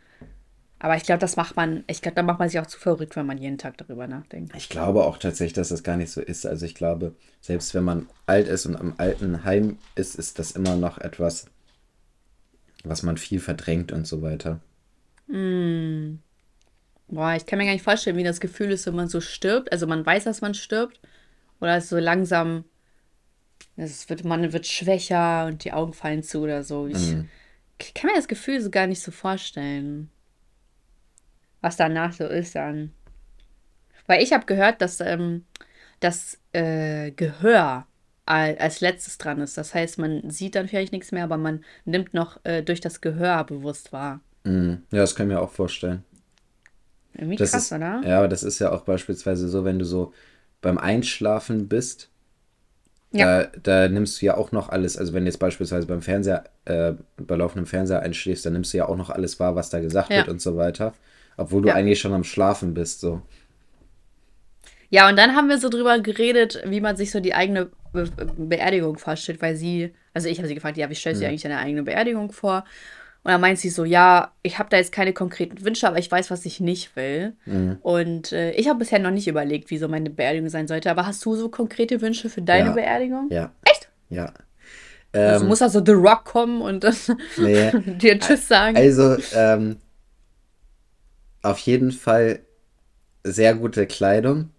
Aber 0.78 0.96
ich 0.96 1.04
glaube, 1.04 1.20
das 1.20 1.36
macht 1.36 1.56
man, 1.56 1.84
ich 1.86 2.02
glaube, 2.02 2.16
da 2.16 2.22
macht 2.22 2.38
man 2.38 2.48
sich 2.48 2.60
auch 2.60 2.66
zu 2.66 2.78
verrückt, 2.78 3.16
wenn 3.16 3.26
man 3.26 3.38
jeden 3.38 3.58
Tag 3.58 3.78
darüber 3.78 4.06
nachdenkt. 4.06 4.54
Ich 4.56 4.68
glaube 4.68 5.04
auch 5.04 5.18
tatsächlich, 5.18 5.54
dass 5.54 5.70
das 5.70 5.82
gar 5.82 5.96
nicht 5.96 6.10
so 6.10 6.20
ist. 6.20 6.46
Also 6.46 6.66
ich 6.66 6.74
glaube, 6.74 7.14
selbst 7.40 7.74
wenn 7.74 7.84
man 7.84 8.08
alt 8.26 8.46
ist 8.46 8.66
und 8.66 8.76
am 8.76 8.94
alten 8.98 9.44
Heim 9.44 9.78
ist, 9.94 10.16
ist 10.16 10.38
das 10.38 10.52
immer 10.52 10.76
noch 10.76 10.98
etwas, 10.98 11.46
was 12.84 13.02
man 13.02 13.16
viel 13.16 13.40
verdrängt 13.40 13.90
und 13.90 14.06
so 14.06 14.20
weiter. 14.20 14.60
Mm. 15.28 16.18
Boah, 17.08 17.34
ich 17.34 17.46
kann 17.46 17.58
mir 17.58 17.66
gar 17.66 17.72
nicht 17.72 17.84
vorstellen, 17.84 18.16
wie 18.16 18.24
das 18.24 18.40
Gefühl 18.40 18.70
ist, 18.70 18.86
wenn 18.86 18.96
man 18.96 19.08
so 19.08 19.20
stirbt. 19.20 19.72
Also 19.72 19.86
man 19.86 20.04
weiß, 20.04 20.24
dass 20.24 20.40
man 20.40 20.54
stirbt. 20.54 21.00
Oder 21.60 21.76
es 21.76 21.88
so 21.88 21.98
langsam 21.98 22.64
es 23.76 24.08
wird, 24.08 24.24
man 24.24 24.52
wird 24.52 24.66
schwächer 24.66 25.46
und 25.46 25.64
die 25.64 25.72
Augen 25.72 25.92
fallen 25.92 26.22
zu 26.22 26.40
oder 26.40 26.62
so. 26.62 26.86
Ich 26.86 27.12
mhm. 27.12 27.28
kann 27.94 28.10
mir 28.10 28.16
das 28.16 28.28
Gefühl 28.28 28.60
so 28.60 28.70
gar 28.70 28.86
nicht 28.86 29.02
so 29.02 29.10
vorstellen, 29.10 30.10
was 31.60 31.76
danach 31.76 32.12
so 32.12 32.26
ist 32.26 32.54
dann. 32.54 32.92
Weil 34.06 34.22
ich 34.22 34.32
habe 34.32 34.46
gehört, 34.46 34.80
dass 34.80 35.00
ähm, 35.00 35.44
das 36.00 36.38
äh, 36.52 37.10
Gehör 37.10 37.86
als 38.24 38.80
letztes 38.80 39.18
dran 39.18 39.40
ist. 39.40 39.56
Das 39.56 39.72
heißt, 39.72 39.98
man 39.98 40.30
sieht 40.30 40.56
dann 40.56 40.66
vielleicht 40.66 40.92
nichts 40.92 41.12
mehr, 41.12 41.22
aber 41.22 41.36
man 41.36 41.64
nimmt 41.84 42.12
noch 42.12 42.44
äh, 42.44 42.62
durch 42.62 42.80
das 42.80 43.00
Gehör 43.00 43.44
bewusst 43.44 43.92
wahr. 43.92 44.20
Mhm. 44.42 44.82
Ja, 44.90 44.98
das 44.98 45.14
kann 45.14 45.28
ich 45.28 45.34
mir 45.34 45.40
auch 45.40 45.50
vorstellen. 45.50 46.02
Irgendwie 47.14 47.36
das 47.36 47.52
krass, 47.52 47.66
ist, 47.66 47.72
oder? 47.72 48.02
Ja, 48.04 48.18
aber 48.18 48.28
das 48.28 48.42
ist 48.42 48.58
ja 48.58 48.72
auch 48.72 48.82
beispielsweise 48.82 49.48
so, 49.48 49.64
wenn 49.64 49.78
du 49.78 49.84
so 49.84 50.12
beim 50.60 50.76
Einschlafen 50.76 51.68
bist 51.68 52.10
ja. 53.18 53.44
Da, 53.44 53.50
da, 53.62 53.88
nimmst 53.88 54.20
du 54.20 54.26
ja 54.26 54.36
auch 54.36 54.52
noch 54.52 54.68
alles, 54.68 54.96
also 54.96 55.12
wenn 55.12 55.24
du 55.24 55.30
jetzt 55.30 55.38
beispielsweise 55.38 55.86
beim 55.86 56.02
Fernseher, 56.02 56.44
äh, 56.64 56.92
bei 57.16 57.36
laufendem 57.36 57.66
Fernseher 57.66 58.00
einschläfst, 58.00 58.46
dann 58.46 58.52
nimmst 58.52 58.72
du 58.72 58.78
ja 58.78 58.88
auch 58.88 58.96
noch 58.96 59.10
alles 59.10 59.38
wahr, 59.40 59.56
was 59.56 59.70
da 59.70 59.80
gesagt 59.80 60.10
ja. 60.10 60.18
wird 60.18 60.28
und 60.28 60.40
so 60.40 60.56
weiter. 60.56 60.94
Obwohl 61.36 61.62
du 61.62 61.68
ja. 61.68 61.74
eigentlich 61.74 62.00
schon 62.00 62.12
am 62.12 62.24
Schlafen 62.24 62.74
bist, 62.74 63.00
so. 63.00 63.22
Ja, 64.88 65.08
und 65.08 65.16
dann 65.16 65.34
haben 65.34 65.48
wir 65.48 65.58
so 65.58 65.68
drüber 65.68 65.98
geredet, 65.98 66.62
wie 66.64 66.80
man 66.80 66.96
sich 66.96 67.10
so 67.10 67.20
die 67.20 67.34
eigene 67.34 67.70
Be 67.92 68.08
Beerdigung 68.36 68.98
vorstellt, 68.98 69.42
weil 69.42 69.56
sie, 69.56 69.92
also 70.14 70.28
ich 70.28 70.38
habe 70.38 70.48
sie 70.48 70.54
gefragt, 70.54 70.76
ja, 70.76 70.88
wie 70.90 70.94
stellst 70.94 71.20
du 71.20 71.24
dir 71.24 71.28
eigentlich 71.28 71.42
deine 71.42 71.58
eigene 71.58 71.82
Beerdigung 71.82 72.30
vor? 72.32 72.64
Und 73.26 73.32
dann 73.32 73.40
meint 73.40 73.58
sie 73.58 73.70
so, 73.70 73.84
ja, 73.84 74.30
ich 74.42 74.60
habe 74.60 74.68
da 74.70 74.76
jetzt 74.76 74.92
keine 74.92 75.12
konkreten 75.12 75.64
Wünsche, 75.64 75.88
aber 75.88 75.98
ich 75.98 76.08
weiß, 76.08 76.30
was 76.30 76.46
ich 76.46 76.60
nicht 76.60 76.94
will. 76.94 77.32
Mhm. 77.44 77.78
Und 77.82 78.30
äh, 78.30 78.52
ich 78.52 78.68
habe 78.68 78.78
bisher 78.78 79.00
noch 79.00 79.10
nicht 79.10 79.26
überlegt, 79.26 79.68
wie 79.70 79.78
so 79.78 79.88
meine 79.88 80.10
Beerdigung 80.10 80.48
sein 80.48 80.68
sollte. 80.68 80.92
Aber 80.92 81.06
hast 81.06 81.24
du 81.26 81.34
so 81.34 81.48
konkrete 81.48 82.00
Wünsche 82.00 82.30
für 82.30 82.40
deine 82.40 82.68
ja. 82.68 82.74
Beerdigung? 82.74 83.26
Ja. 83.32 83.50
Echt? 83.64 83.88
Ja. 84.10 84.32
Also 85.12 85.42
ähm, 85.42 85.48
muss 85.48 85.58
da 85.58 85.68
so 85.68 85.84
The 85.84 85.90
Rock 85.90 86.24
kommen 86.24 86.62
und 86.62 86.86
nee. 87.36 87.72
dir 87.98 88.16
Tschüss 88.20 88.46
sagen? 88.46 88.76
Also, 88.76 89.16
ähm, 89.34 89.78
auf 91.42 91.58
jeden 91.58 91.90
Fall 91.90 92.38
sehr 93.24 93.56
gute 93.56 93.88
Kleidung. 93.88 94.50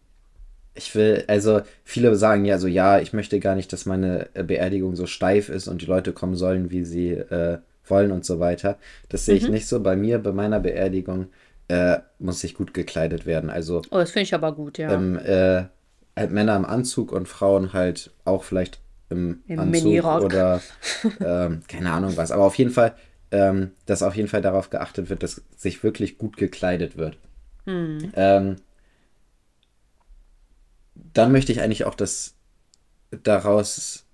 Ich 0.73 0.93
will, 0.93 1.23
also 1.27 1.61
viele 1.85 2.13
sagen 2.17 2.43
ja 2.43 2.57
so, 2.57 2.67
ja, 2.67 2.99
ich 2.99 3.13
möchte 3.13 3.39
gar 3.39 3.55
nicht, 3.55 3.71
dass 3.71 3.85
meine 3.85 4.27
Beerdigung 4.33 4.97
so 4.97 5.05
steif 5.05 5.47
ist 5.47 5.69
und 5.69 5.81
die 5.81 5.85
Leute 5.85 6.11
kommen 6.11 6.35
sollen, 6.35 6.69
wie 6.69 6.83
sie 6.83 7.11
äh, 7.11 7.59
wollen 7.89 8.11
und 8.11 8.25
so 8.25 8.39
weiter. 8.39 8.77
Das 9.09 9.25
sehe 9.25 9.35
ich 9.35 9.45
mhm. 9.45 9.53
nicht 9.53 9.67
so. 9.67 9.81
Bei 9.81 9.95
mir, 9.95 10.19
bei 10.19 10.31
meiner 10.31 10.59
Beerdigung, 10.59 11.27
äh, 11.67 11.99
muss 12.19 12.43
ich 12.43 12.53
gut 12.53 12.73
gekleidet 12.73 13.25
werden. 13.25 13.49
Also, 13.49 13.81
oh, 13.91 13.97
das 13.97 14.11
finde 14.11 14.23
ich 14.23 14.33
aber 14.33 14.53
gut, 14.53 14.77
ja. 14.77 14.91
Ähm, 14.91 15.17
äh, 15.17 15.63
halt 16.15 16.31
Männer 16.31 16.55
im 16.55 16.65
Anzug 16.65 17.11
und 17.11 17.27
Frauen 17.27 17.73
halt 17.73 18.11
auch 18.25 18.43
vielleicht 18.43 18.79
im, 19.09 19.43
Im 19.47 19.59
Anzug 19.59 19.83
Minirock. 19.83 20.23
oder 20.23 20.61
ähm, 21.19 21.61
keine 21.67 21.91
Ahnung 21.91 22.17
was. 22.17 22.31
Aber 22.31 22.43
auf 22.43 22.55
jeden 22.55 22.71
Fall, 22.71 22.95
ähm, 23.31 23.71
dass 23.85 24.03
auf 24.03 24.15
jeden 24.15 24.29
Fall 24.29 24.41
darauf 24.41 24.69
geachtet 24.69 25.09
wird, 25.09 25.23
dass 25.23 25.41
sich 25.55 25.83
wirklich 25.83 26.17
gut 26.17 26.37
gekleidet 26.37 26.97
wird. 26.97 27.17
Hm. 27.65 28.11
Ähm, 28.15 28.55
dann 30.95 31.31
möchte 31.31 31.51
ich 31.51 31.61
eigentlich 31.61 31.85
auch, 31.85 31.95
dass 31.95 32.35
daraus 33.11 34.05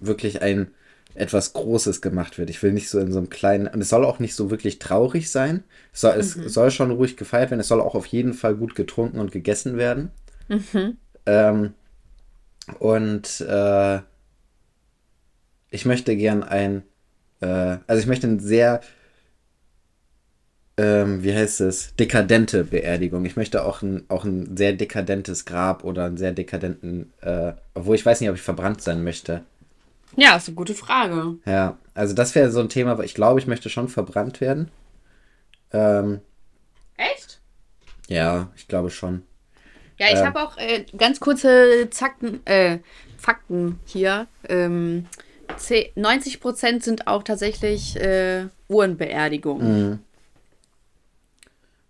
wirklich 0.00 0.42
ein 0.42 0.70
etwas 1.14 1.52
Großes 1.52 2.00
gemacht 2.00 2.38
wird. 2.38 2.50
Ich 2.50 2.62
will 2.62 2.72
nicht 2.72 2.88
so 2.90 2.98
in 2.98 3.12
so 3.12 3.18
einem 3.18 3.30
kleinen, 3.30 3.68
und 3.68 3.80
es 3.80 3.88
soll 3.88 4.04
auch 4.04 4.18
nicht 4.18 4.34
so 4.34 4.50
wirklich 4.50 4.78
traurig 4.78 5.30
sein. 5.30 5.62
Es 5.92 6.00
soll, 6.00 6.14
es 6.18 6.32
soll 6.32 6.70
schon 6.70 6.90
ruhig 6.90 7.16
gefeiert 7.16 7.50
werden. 7.50 7.60
Es 7.60 7.68
soll 7.68 7.80
auch 7.80 7.94
auf 7.94 8.06
jeden 8.06 8.34
Fall 8.34 8.56
gut 8.56 8.74
getrunken 8.74 9.20
und 9.20 9.32
gegessen 9.32 9.76
werden. 9.76 10.10
Ähm, 11.26 11.74
und 12.78 13.40
äh, 13.40 14.00
ich 15.70 15.84
möchte 15.84 16.16
gern 16.16 16.42
ein, 16.42 16.82
äh, 17.40 17.78
also 17.86 18.00
ich 18.00 18.06
möchte 18.06 18.26
ein 18.26 18.40
sehr, 18.40 18.80
ähm, 20.76 21.22
wie 21.22 21.34
heißt 21.34 21.60
es, 21.60 21.94
dekadente 21.96 22.64
Beerdigung. 22.64 23.24
Ich 23.24 23.36
möchte 23.36 23.64
auch 23.64 23.82
ein, 23.82 24.04
auch 24.08 24.24
ein 24.24 24.56
sehr 24.56 24.72
dekadentes 24.72 25.44
Grab 25.44 25.84
oder 25.84 26.06
einen 26.06 26.16
sehr 26.16 26.32
dekadenten, 26.32 27.12
äh, 27.20 27.52
obwohl 27.74 27.94
ich 27.94 28.04
weiß 28.04 28.20
nicht, 28.20 28.30
ob 28.30 28.36
ich 28.36 28.42
verbrannt 28.42 28.82
sein 28.82 29.04
möchte. 29.04 29.44
Ja, 30.16 30.36
ist 30.36 30.48
eine 30.48 30.54
gute 30.54 30.74
Frage. 30.74 31.36
Ja, 31.46 31.78
also 31.94 32.14
das 32.14 32.34
wäre 32.34 32.50
so 32.50 32.60
ein 32.60 32.68
Thema, 32.68 32.92
aber 32.92 33.04
ich 33.04 33.14
glaube, 33.14 33.40
ich 33.40 33.46
möchte 33.46 33.68
schon 33.70 33.88
verbrannt 33.88 34.40
werden. 34.40 34.70
Ähm, 35.72 36.20
Echt? 36.96 37.40
ja, 38.08 38.48
ich 38.56 38.68
glaube 38.68 38.90
schon. 38.90 39.22
Ja, 39.98 40.06
ich 40.08 40.18
Ähm. 40.18 40.26
habe 40.26 40.42
auch 40.42 40.56
äh, 40.56 40.84
ganz 40.96 41.20
kurze 41.20 41.88
Zacken, 41.90 42.44
äh, 42.46 42.78
Fakten 43.16 43.78
hier. 43.84 44.26
Ähm, 44.48 45.06
zeh- 45.56 45.92
90% 45.96 46.82
sind 46.82 47.06
auch 47.06 47.22
tatsächlich 47.22 47.96
äh, 47.96 48.46
Uhrenbeerdigungen. 48.68 50.04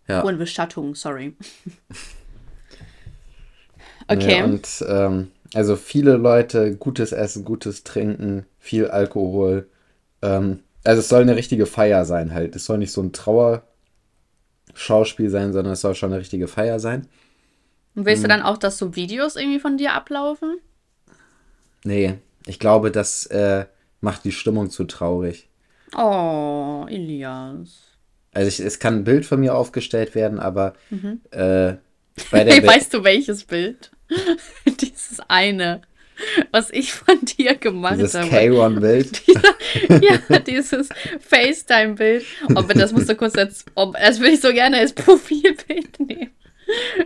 Ja. 0.07 0.23
Uhrenbestattung, 0.23 0.95
sorry. 0.95 1.35
Okay. 4.07 4.43
und 4.43 4.85
ähm, 4.87 5.31
also 5.55 5.77
viele 5.77 6.17
Leute, 6.17 6.77
gutes 6.77 7.13
Essen, 7.13 7.45
gutes 7.45 7.85
Trinken, 7.85 8.47
viel 8.59 8.89
Alkohol. 8.89 9.69
Ähm, 10.23 10.61
also 10.85 11.01
es 11.01 11.09
soll 11.09 11.23
eine 11.23 11.37
richtige 11.37 11.67
Feier 11.67 12.05
sein 12.05 12.35
halt. 12.35 12.57
Es 12.57 12.65
soll 12.67 12.79
nicht 12.79 12.93
so 12.93 13.03
ein 13.03 13.13
Trauerschauspiel 13.13 15.31
sein, 15.31 15.53
sondern 15.53 15.73
es 15.73 15.81
soll 15.81 15.95
schon 15.95 16.13
eine 16.13 16.21
richtige 16.21 16.49
Feier 16.49 16.81
sein. 16.81 17.07
Und 17.95 18.07
willst 18.07 18.25
du 18.25 18.29
dann 18.29 18.43
auch, 18.43 18.59
dass 18.59 18.79
so 18.79 18.97
Videos 18.97 19.37
irgendwie 19.37 19.61
von 19.61 19.77
dir 19.77 19.95
ablaufen? 19.95 20.59
Nee, 21.85 22.15
ich 22.47 22.59
glaube, 22.59 22.91
das 22.91 23.27
äh, 23.27 23.67
macht 24.01 24.25
die 24.25 24.33
Stimmung 24.33 24.71
zu 24.71 24.85
traurig. 24.85 25.49
Oh, 25.97 26.87
Elias. 26.89 27.83
Also 28.33 28.49
ich, 28.49 28.61
es 28.61 28.81
kann 28.81 28.97
ein 28.97 29.05
Bild 29.05 29.25
von 29.25 29.39
mir 29.39 29.55
aufgestellt 29.55 30.15
werden, 30.15 30.41
aber 30.41 30.75
Mhm. 30.91 31.21
äh, 31.31 31.75
bei 32.31 32.45
der 32.45 32.67
weißt 32.67 32.93
du 32.95 33.05
welches 33.05 33.45
Bild? 33.45 33.93
Dieses 34.81 35.21
eine, 35.29 35.83
was 36.53 36.71
ich 36.71 36.93
von 36.93 37.19
dir 37.25 37.55
gemacht 37.57 37.97
dieses 37.97 38.15
habe. 38.15 38.29
K1-Bild. 38.29 39.23
ja, 40.03 40.39
dieses 40.39 40.89
FaceTime-Bild. 41.21 42.25
Oh, 42.55 42.63
bitte, 42.63 42.81
das 42.81 42.93
musst 42.93 43.09
du 43.09 43.17
kurz 43.17 43.37
als. 43.37 43.65
Das 43.75 44.21
will 44.21 44.35
ich 44.35 44.41
so 44.41 44.53
gerne 44.53 44.79
als 44.79 44.93
Profilbild 44.93 45.99
nehmen. 45.99 46.31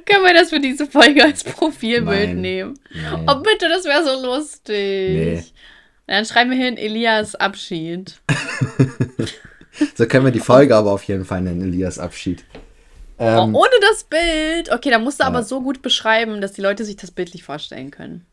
Können 0.05 0.25
wir 0.25 0.35
das 0.35 0.51
für 0.51 0.61
diese 0.61 0.87
Folge 0.87 1.25
als 1.25 1.43
Profilbild 1.43 2.29
Nein. 2.29 2.41
nehmen? 2.41 2.79
Nein. 2.91 3.27
Oh, 3.29 3.37
bitte, 3.37 3.69
das 3.69 3.85
wäre 3.85 4.05
so 4.05 4.27
lustig. 4.27 4.75
Nee. 4.77 5.45
Dann 6.07 6.25
schreiben 6.25 6.51
wir 6.51 6.59
hin 6.59 6.77
Elias 6.77 7.35
Abschied. 7.35 8.21
So 9.95 10.07
können 10.07 10.25
wir 10.25 10.33
die 10.33 10.41
Folge 10.41 10.75
aber 10.75 10.91
auf 10.91 11.05
jeden 11.05 11.25
Fall 11.25 11.41
nennen, 11.41 11.63
Elias 11.63 12.01
Abschied. 12.01 12.45
Ähm, 13.19 13.55
oh, 13.55 13.59
ohne 13.61 13.71
das 13.81 14.05
Bild. 14.05 14.71
Okay, 14.73 14.91
da 14.91 14.99
musst 14.99 15.21
du 15.21 15.25
aber 15.25 15.39
Ja. 15.41 15.45
so 15.45 15.61
gut 15.61 15.83
beschreiben, 15.83 16.41
dass 16.41 16.53
die 16.53 16.61
Leute 16.61 16.85
sich 16.85 16.97
das 16.97 17.11
bildlich 17.11 17.43
vorstellen 17.43 17.91
können. 17.91 18.27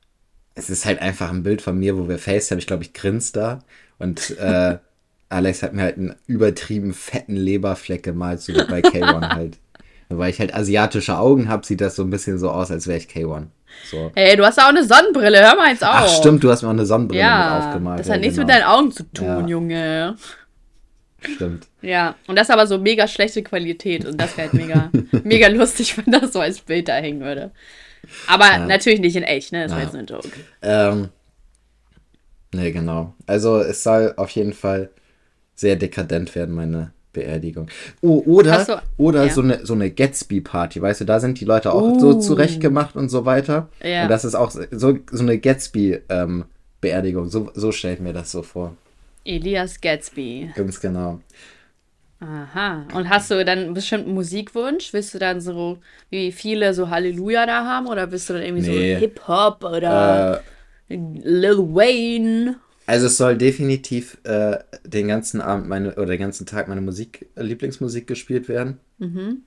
Es 0.53 0.69
ist 0.69 0.85
halt 0.85 1.01
einfach 1.01 1.29
ein 1.31 1.43
Bild 1.43 1.61
von 1.61 1.77
mir, 1.77 1.97
wo 1.97 2.07
wir 2.07 2.17
FaceTime, 2.19 2.59
ich 2.59 2.67
glaube, 2.67 2.83
ich 2.83 2.93
grinse 2.93 3.33
da. 3.33 3.59
Und 3.99 4.37
äh, 4.37 4.77
Alex 5.29 5.63
hat 5.63 5.73
mir 5.73 5.81
halt 5.81 5.97
einen 5.97 6.15
übertrieben 6.27 6.93
fetten 6.93 7.35
Leberfleck 7.35 8.03
gemalt, 8.03 8.41
so 8.41 8.53
wie 8.53 8.63
bei 8.63 8.79
K1 8.81 9.29
halt. 9.35 9.57
Weil 10.09 10.29
ich 10.29 10.39
halt 10.39 10.53
asiatische 10.53 11.17
Augen 11.17 11.49
habe, 11.49 11.65
sieht 11.65 11.81
das 11.81 11.95
so 11.95 12.03
ein 12.03 12.11
bisschen 12.11 12.37
so 12.37 12.51
aus, 12.51 12.69
als 12.69 12.85
wäre 12.85 12.99
ich 12.99 13.07
K1. 13.07 13.47
So. 13.89 14.11
Hey, 14.15 14.37
du 14.37 14.45
hast 14.45 14.59
auch 14.59 14.69
eine 14.69 14.83
Sonnenbrille. 14.85 15.41
Hör 15.41 15.55
mal 15.55 15.71
jetzt 15.71 15.83
auf. 15.83 15.89
Ach 15.95 16.07
stimmt, 16.07 16.43
du 16.43 16.51
hast 16.51 16.61
mir 16.61 16.67
auch 16.69 16.73
eine 16.73 16.85
Sonnenbrille 16.85 17.23
mit 17.23 17.27
Ja, 17.29 17.57
aufgemalt. 17.57 17.99
das 18.01 18.07
ja, 18.07 18.13
hat 18.13 18.21
nichts 18.21 18.35
genau. 18.35 18.45
mit 18.47 18.55
deinen 18.55 18.63
Augen 18.65 18.91
zu 18.91 19.03
tun, 19.11 19.25
Ja. 19.25 19.45
Junge. 19.47 20.15
Stimmt. 21.35 21.67
Ja, 21.81 22.15
und 22.27 22.37
das 22.37 22.49
aber 22.49 22.67
so 22.67 22.77
mega 22.77 23.07
schlechte 23.07 23.43
Qualität. 23.43 24.05
Und 24.05 24.19
das 24.19 24.35
wäre 24.37 24.49
halt 24.51 24.53
mega, 24.61 24.91
mega 25.23 25.47
lustig, 25.47 25.97
wenn 25.97 26.11
das 26.13 26.33
so 26.33 26.39
als 26.39 26.59
Bild 26.61 26.87
da 26.87 26.95
hängen 26.95 27.21
würde. 27.21 27.51
Aber 28.27 28.59
natürlich 28.59 28.99
nicht 28.99 29.15
in 29.15 29.23
echt, 29.23 29.51
ne? 29.51 29.63
Das 29.63 29.71
war 29.71 29.79
Ja. 29.79 29.83
jetzt 29.85 29.93
nur 29.93 30.01
ein 30.03 30.05
Joke. 30.07 30.29
Ähm, 30.61 31.09
nee, 32.53 32.71
genau. 32.71 33.13
Also 33.25 33.59
es 33.59 33.83
soll 33.83 34.13
auf 34.17 34.29
jeden 34.31 34.53
Fall 34.53 34.89
sehr 35.55 35.75
dekadent 35.75 36.35
werden, 36.35 36.53
meine 36.53 36.91
Beerdigung. 37.13 37.67
Oh, 38.01 38.21
oder 38.25 38.65
du- 38.65 38.81
oder 39.03 39.25
ja. 39.25 39.33
so 39.33 39.41
eine, 39.41 39.65
so 39.65 39.73
eine 39.73 39.89
Gatsby-Party, 39.89 40.81
weißt 40.81 41.01
du, 41.01 41.05
da 41.05 41.19
sind 41.21 41.39
die 41.39 41.45
Leute 41.45 41.71
auch 41.73 41.97
so 41.99 42.09
Uh. 42.09 42.19
zurechtgemacht 42.19 42.95
und 42.95 43.07
so 43.09 43.25
weiter. 43.25 43.69
Ja. 43.81 44.03
Und 44.03 44.09
das 44.09 44.25
ist 44.25 44.35
auch 44.35 44.51
so, 44.51 44.63
so 45.09 45.23
eine 45.23 45.39
Gatsby-Beerdigung. 45.39 47.29
so, 47.29 47.51
so 47.55 47.71
stellt 47.71 48.01
mir 48.01 48.13
das 48.13 48.31
so 48.31 48.41
vor. 48.43 48.75
Elias 49.25 49.81
Gatsby. 49.81 50.51
Ganz 50.55 50.79
genau. 50.79 51.19
Aha. 52.19 52.87
Und 52.93 53.09
hast 53.09 53.29
du 53.29 53.43
dann 53.43 53.59
einen 53.59 53.73
bestimmten 53.73 54.13
Musikwunsch? 54.13 54.93
Willst 54.93 55.13
du 55.13 55.19
dann 55.19 55.41
so, 55.41 55.79
wie 56.09 56.31
viele 56.31 56.73
so 56.73 56.89
Halleluja 56.89 57.45
da 57.45 57.65
haben? 57.65 57.87
Oder 57.87 58.09
willst 58.11 58.29
du 58.29 58.33
dann 58.33 58.43
irgendwie 58.43 58.69
Nee. 58.69 58.93
so 58.93 58.99
Hip-Hop 58.99 59.63
oder 59.63 60.41
Äh, 60.87 60.95
Lil 60.95 61.57
Wayne? 61.57 62.55
also 62.87 63.07
es 63.07 63.17
soll 63.17 63.37
definitiv 63.37 64.17
äh, 64.23 64.59
den 64.85 65.07
ganzen 65.07 65.41
Abend 65.41 65.67
meine 65.67 65.93
oder 65.95 66.05
den 66.05 66.19
ganzen 66.19 66.45
Tag 66.45 66.67
meine 66.67 66.81
Musik, 66.81 67.27
Lieblingsmusik 67.35 68.07
gespielt 68.07 68.47
werden. 68.47 68.79
Mhm. 68.99 69.41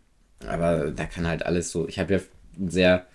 Aber 0.47 0.91
da 0.91 1.05
kann 1.07 1.27
halt 1.27 1.47
alles 1.47 1.71
so. 1.71 1.89
Ich 1.89 1.99
habe 1.99 2.15
ja 2.15 2.21
einen 2.59 2.71
sehr 2.71 3.07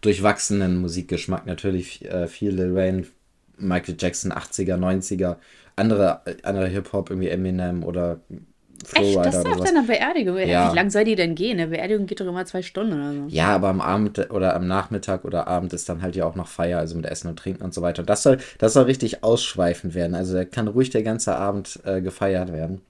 durchwachsenen 0.00 0.78
Musikgeschmack. 0.80 1.46
Natürlich 1.46 2.04
äh, 2.06 2.26
viel 2.28 2.50
Lil 2.52 2.74
Wayne, 2.74 3.04
Michael 3.58 3.96
Jackson, 3.98 4.32
80er, 4.32 4.76
90er, 4.76 5.36
andere, 5.76 6.20
andere 6.42 6.68
Hip-Hop, 6.68 7.10
irgendwie 7.10 7.28
Eminem 7.28 7.84
oder 7.84 8.20
Echt? 8.94 9.12
Flowrider 9.12 9.22
Das 9.22 9.34
ist 9.36 9.46
auf 9.46 9.52
sowas. 9.54 9.70
deiner 9.72 9.86
Beerdigung? 9.86 10.36
Ja. 10.38 10.72
Wie 10.72 10.76
lang 10.76 10.90
soll 10.90 11.04
die 11.04 11.14
denn 11.14 11.34
gehen? 11.34 11.58
Eine 11.60 11.68
Beerdigung 11.68 12.06
geht 12.06 12.20
doch 12.20 12.26
immer 12.26 12.44
zwei 12.46 12.62
Stunden 12.62 12.94
oder 12.94 13.12
so. 13.12 13.26
Ja, 13.28 13.48
aber 13.54 13.68
am 13.68 13.80
Abend 13.80 14.30
oder 14.30 14.54
am 14.56 14.66
Nachmittag 14.66 15.24
oder 15.24 15.46
Abend 15.46 15.72
ist 15.72 15.88
dann 15.88 16.02
halt 16.02 16.16
ja 16.16 16.24
auch 16.26 16.34
noch 16.34 16.48
Feier, 16.48 16.78
also 16.78 16.96
mit 16.96 17.06
Essen 17.06 17.28
und 17.28 17.38
Trinken 17.38 17.62
und 17.62 17.72
so 17.74 17.82
weiter. 17.82 18.02
Und 18.02 18.10
das 18.10 18.22
soll, 18.24 18.38
das 18.58 18.72
soll 18.72 18.84
richtig 18.84 19.22
ausschweifend 19.22 19.94
werden. 19.94 20.14
Also 20.14 20.34
da 20.34 20.44
kann 20.44 20.66
ruhig 20.68 20.90
der 20.90 21.02
ganze 21.04 21.36
Abend 21.36 21.78
äh, 21.84 22.00
gefeiert 22.00 22.52
werden. 22.52 22.80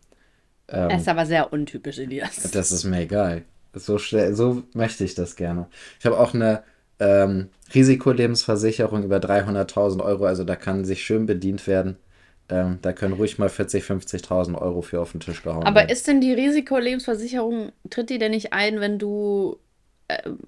Das 0.66 1.02
ist 1.02 1.08
aber 1.08 1.26
sehr 1.26 1.52
untypisch, 1.52 1.98
Elias. 1.98 2.50
Das 2.52 2.72
ist 2.72 2.84
mir 2.84 3.00
egal. 3.02 3.42
So, 3.74 3.98
schnell, 3.98 4.34
so 4.34 4.62
möchte 4.74 5.04
ich 5.04 5.14
das 5.14 5.36
gerne. 5.36 5.66
Ich 5.98 6.06
habe 6.06 6.18
auch 6.18 6.32
eine 6.34 6.62
ähm, 7.02 7.48
Risikolebensversicherung 7.74 9.02
über 9.02 9.16
300.000 9.16 10.02
Euro, 10.02 10.24
also 10.24 10.44
da 10.44 10.54
kann 10.56 10.84
sich 10.84 11.04
schön 11.04 11.26
bedient 11.26 11.66
werden. 11.66 11.96
Ähm, 12.48 12.78
da 12.82 12.92
können 12.92 13.14
ruhig 13.14 13.38
mal 13.38 13.48
40.000, 13.48 14.04
50.000 14.04 14.60
Euro 14.60 14.82
für 14.82 15.00
auf 15.00 15.12
den 15.12 15.20
Tisch 15.20 15.42
gehauen 15.42 15.64
Aber 15.64 15.80
werden. 15.80 15.90
ist 15.90 16.06
denn 16.06 16.20
die 16.20 16.32
Risikolebensversicherung, 16.32 17.72
tritt 17.90 18.10
die 18.10 18.18
denn 18.18 18.32
nicht 18.32 18.52
ein, 18.52 18.80
wenn 18.80 18.98
du 18.98 19.58
ähm, 20.08 20.38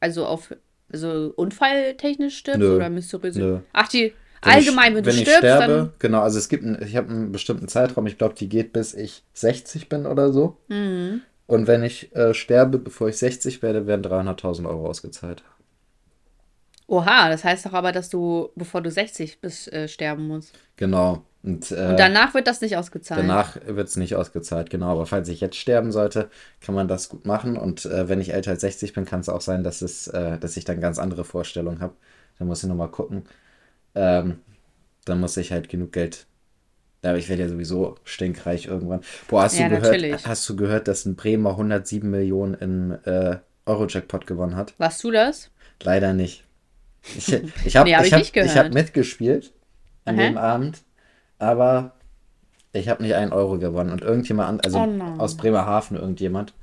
also 0.00 0.26
auf 0.26 0.54
also 0.92 1.32
unfalltechnisch 1.34 2.36
stirbst 2.36 2.60
Nö. 2.60 2.76
oder 2.76 2.90
mysteriös? 2.90 3.62
Ach, 3.72 3.88
die 3.88 4.12
Wenn 4.42 4.52
allgemein, 4.52 4.92
ich, 4.92 4.96
wenn 4.96 5.04
du 5.04 5.10
wenn 5.10 5.16
ich 5.16 5.22
stirbst, 5.22 5.38
sterbe, 5.38 5.72
dann. 5.72 5.92
genau, 5.98 6.20
also 6.20 6.38
es 6.38 6.48
gibt, 6.48 6.64
einen, 6.64 6.80
ich 6.82 6.96
habe 6.96 7.08
einen 7.10 7.32
bestimmten 7.32 7.66
Zeitraum, 7.66 8.06
ich 8.06 8.18
glaube, 8.18 8.34
die 8.34 8.48
geht 8.48 8.72
bis 8.72 8.94
ich 8.94 9.24
60 9.32 9.88
bin 9.88 10.06
oder 10.06 10.32
so. 10.32 10.58
Mhm. 10.68 11.22
Und 11.46 11.66
wenn 11.66 11.82
ich 11.82 12.14
äh, 12.14 12.32
sterbe, 12.34 12.78
bevor 12.78 13.08
ich 13.08 13.16
60 13.18 13.62
werde, 13.62 13.86
werden 13.86 14.04
300.000 14.04 14.68
Euro 14.68 14.86
ausgezahlt. 14.86 15.42
Oha, 16.86 17.28
das 17.30 17.44
heißt 17.44 17.66
doch 17.66 17.72
aber, 17.72 17.92
dass 17.92 18.10
du, 18.10 18.50
bevor 18.56 18.82
du 18.82 18.90
60 18.90 19.40
bist, 19.40 19.72
äh, 19.72 19.88
sterben 19.88 20.26
musst. 20.28 20.52
Genau. 20.76 21.24
Und, 21.42 21.70
äh, 21.72 21.88
Und 21.90 21.98
danach 21.98 22.32
wird 22.34 22.46
das 22.46 22.60
nicht 22.60 22.76
ausgezahlt. 22.76 23.20
Danach 23.20 23.58
wird 23.66 23.88
es 23.88 23.96
nicht 23.96 24.16
ausgezahlt, 24.16 24.70
genau. 24.70 24.92
Aber 24.92 25.06
falls 25.06 25.28
ich 25.28 25.40
jetzt 25.40 25.56
sterben 25.56 25.92
sollte, 25.92 26.30
kann 26.60 26.74
man 26.74 26.88
das 26.88 27.08
gut 27.10 27.26
machen. 27.26 27.56
Und 27.56 27.84
äh, 27.84 28.08
wenn 28.08 28.20
ich 28.20 28.32
älter 28.32 28.52
als 28.52 28.62
60 28.62 28.94
bin, 28.94 29.04
kann 29.04 29.20
es 29.20 29.28
auch 29.28 29.42
sein, 29.42 29.62
dass, 29.62 29.82
es, 29.82 30.08
äh, 30.08 30.38
dass 30.38 30.56
ich 30.56 30.64
dann 30.64 30.80
ganz 30.80 30.98
andere 30.98 31.24
Vorstellungen 31.24 31.80
habe. 31.80 31.94
Dann 32.38 32.48
muss 32.48 32.62
ich 32.62 32.68
nochmal 32.68 32.90
gucken. 32.90 33.24
Ähm, 33.94 34.40
dann 35.04 35.20
muss 35.20 35.36
ich 35.36 35.52
halt 35.52 35.68
genug 35.68 35.92
Geld. 35.92 36.26
Aber 37.02 37.18
ich 37.18 37.28
werde 37.28 37.42
ja 37.42 37.48
sowieso 37.50 37.96
stinkreich 38.04 38.66
irgendwann. 38.66 39.02
Boah, 39.28 39.42
hast, 39.42 39.58
Ja, 39.58 39.68
du, 39.68 39.76
gehört, 39.76 39.92
natürlich. 39.92 40.26
hast 40.26 40.48
du 40.48 40.56
gehört, 40.56 40.88
dass 40.88 41.04
ein 41.04 41.16
Bremer 41.16 41.50
107 41.50 42.10
Millionen 42.10 42.54
im 42.54 42.98
äh, 43.04 43.36
Euro-Jackpot 43.66 44.26
gewonnen 44.26 44.56
hat? 44.56 44.72
Warst 44.78 45.04
du 45.04 45.10
das? 45.10 45.50
Leider 45.82 46.14
nicht. 46.14 46.44
Ich, 47.16 47.32
ich 47.64 47.76
habe 47.76 47.88
Nee, 47.88 47.96
hab 47.96 48.04
ich 48.04 48.12
ich 48.34 48.56
hab, 48.56 48.64
hab 48.66 48.72
mitgespielt 48.74 49.52
an 50.04 50.18
Aha. 50.18 50.24
dem 50.26 50.38
Abend, 50.38 50.82
aber 51.38 51.92
ich 52.72 52.88
habe 52.88 53.02
nicht 53.02 53.14
einen 53.14 53.32
Euro 53.32 53.58
gewonnen. 53.58 53.90
Und 53.90 54.02
irgendjemand, 54.02 54.48
an- 54.48 54.60
also 54.60 54.78
Oh 54.78 55.20
aus 55.20 55.36
Bremerhaven, 55.36 55.96
irgendjemand, 55.96 56.54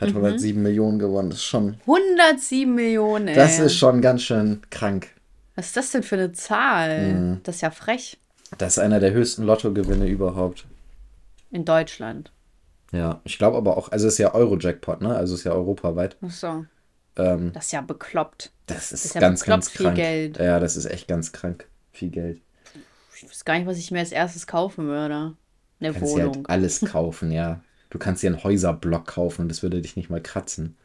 hat 0.00 0.10
Mhm. 0.10 0.16
107 0.16 0.62
Millionen 0.62 0.98
gewonnen. 0.98 1.30
Das 1.30 1.38
ist 1.40 1.44
schon, 1.44 1.76
107 1.86 2.74
Millionen, 2.74 3.28
ey. 3.28 3.34
das 3.34 3.58
ist 3.58 3.76
schon 3.76 4.00
ganz 4.00 4.22
schön 4.22 4.62
krank. 4.70 5.08
Was 5.56 5.66
ist 5.66 5.76
das 5.76 5.90
denn 5.92 6.02
für 6.02 6.14
eine 6.16 6.32
Zahl? 6.32 7.12
Mhm. 7.12 7.40
Das 7.42 7.56
ist 7.56 7.60
ja 7.60 7.70
frech. 7.70 8.18
Das 8.58 8.74
ist 8.74 8.78
einer 8.78 8.98
der 9.00 9.12
höchsten 9.12 9.44
Lottogewinne 9.44 10.06
überhaupt. 10.06 10.64
In 11.50 11.64
Deutschland. 11.64 12.32
Ja, 12.92 13.20
ich 13.24 13.38
glaube 13.38 13.56
aber 13.58 13.76
auch, 13.76 13.92
also 13.92 14.06
es 14.08 14.14
ist 14.14 14.18
ja 14.18 14.34
Euro-Jackpot, 14.34 15.00
ne? 15.02 15.14
Also 15.14 15.34
es 15.34 15.40
ist 15.40 15.44
ja 15.44 15.52
europaweit. 15.52 16.16
Ach 16.26 16.30
so. 16.30 16.64
Ähm, 17.16 17.52
Das 17.52 17.66
ist 17.66 17.72
ja 17.72 17.80
bekloppt. 17.80 18.52
das 18.66 18.92
ist, 18.92 19.04
ist 19.06 19.14
ja 19.14 19.20
ganz, 19.20 19.40
bekloppt 19.40 19.46
ganz 19.46 19.70
viel 19.70 19.76
krank. 19.86 19.96
Geld. 19.96 20.38
Ja, 20.38 20.60
das 20.60 20.76
ist 20.76 20.86
echt 20.86 21.08
ganz 21.08 21.32
krank. 21.32 21.68
Viel 21.92 22.10
Geld. 22.10 22.40
Ich 23.14 23.24
weiß 23.24 23.44
gar 23.44 23.54
nicht, 23.58 23.66
was 23.66 23.78
ich 23.78 23.90
mir 23.90 24.00
als 24.00 24.12
erstes 24.12 24.46
kaufen 24.46 24.86
würde. 24.86 25.36
Eine 25.80 25.92
Du 25.92 25.98
kannst 25.98 26.16
dir 26.16 26.24
Wohnung. 26.24 26.34
halt 26.34 26.48
alles 26.48 26.80
kaufen, 26.84 27.30
ja. 27.32 27.62
Du 27.90 27.98
kannst 27.98 28.22
dir 28.22 28.28
einen 28.30 28.42
Häuserblock 28.44 29.06
kaufen 29.06 29.42
und 29.42 29.48
das 29.48 29.62
würde 29.62 29.80
dich 29.82 29.96
nicht 29.96 30.10
mal 30.10 30.22
kratzen. 30.22 30.76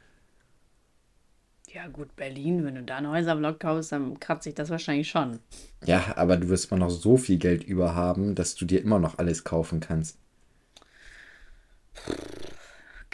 Ja, 1.72 1.88
gut, 1.88 2.16
Berlin, 2.16 2.64
wenn 2.66 2.74
du 2.76 2.82
da 2.84 2.98
einen 2.98 3.10
Häuserblock 3.10 3.60
kaufst, 3.60 3.92
dann 3.92 4.20
kratzt 4.20 4.46
sich 4.46 4.56
das 4.56 4.70
wahrscheinlich 4.72 5.10
schon. 5.10 5.40
Ja, 5.86 6.18
aber 6.18 6.36
du 6.38 6.50
wirst 6.50 6.70
immer 6.70 6.80
noch 6.80 6.90
so 6.90 7.16
viel 7.18 7.38
Geld 7.38 7.64
über 7.64 7.96
haben, 7.96 8.36
dass 8.36 8.56
du 8.56 8.66
dir 8.66 8.82
immer 8.82 9.00
noch 9.00 9.20
alles 9.20 9.44
kaufen 9.46 9.80
kannst. 9.80 10.18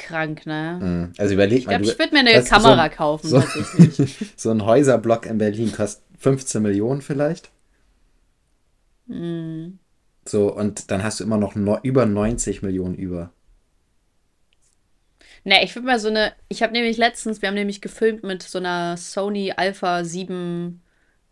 Krank, 0.01 0.45
ne? 0.45 0.79
Mhm. 0.81 1.13
Also 1.17 1.33
überleg 1.33 1.59
Ich 1.59 1.65
mal. 1.65 1.71
glaube, 1.73 1.85
du- 1.85 1.91
ich 1.91 1.99
würde 1.99 2.13
mir 2.13 2.19
eine 2.19 2.43
Kamera 2.43 2.75
so 2.75 2.81
ein, 2.81 2.91
kaufen, 2.91 3.27
so- 3.29 3.43
so 4.35 4.51
ein 4.51 4.65
Häuserblock 4.65 5.25
in 5.25 5.37
Berlin 5.37 5.71
kostet 5.71 6.03
15 6.19 6.61
Millionen 6.61 7.01
vielleicht. 7.01 7.49
Hm. 9.07 9.79
So, 10.27 10.53
und 10.53 10.91
dann 10.91 11.03
hast 11.03 11.19
du 11.19 11.23
immer 11.23 11.37
noch 11.37 11.55
no 11.55 11.79
über 11.83 12.05
90 12.05 12.61
Millionen 12.61 12.95
über. 12.95 13.31
Ne, 15.43 15.63
ich 15.63 15.73
würde 15.75 15.87
mal 15.87 15.99
so 15.99 16.09
eine. 16.09 16.33
Ich 16.49 16.61
habe 16.61 16.73
nämlich 16.73 16.97
letztens, 16.97 17.41
wir 17.41 17.47
haben 17.47 17.55
nämlich 17.55 17.81
gefilmt 17.81 18.23
mit 18.23 18.43
so 18.43 18.59
einer 18.59 18.95
Sony 18.97 19.53
Alpha 19.55 20.03
7 20.03 20.81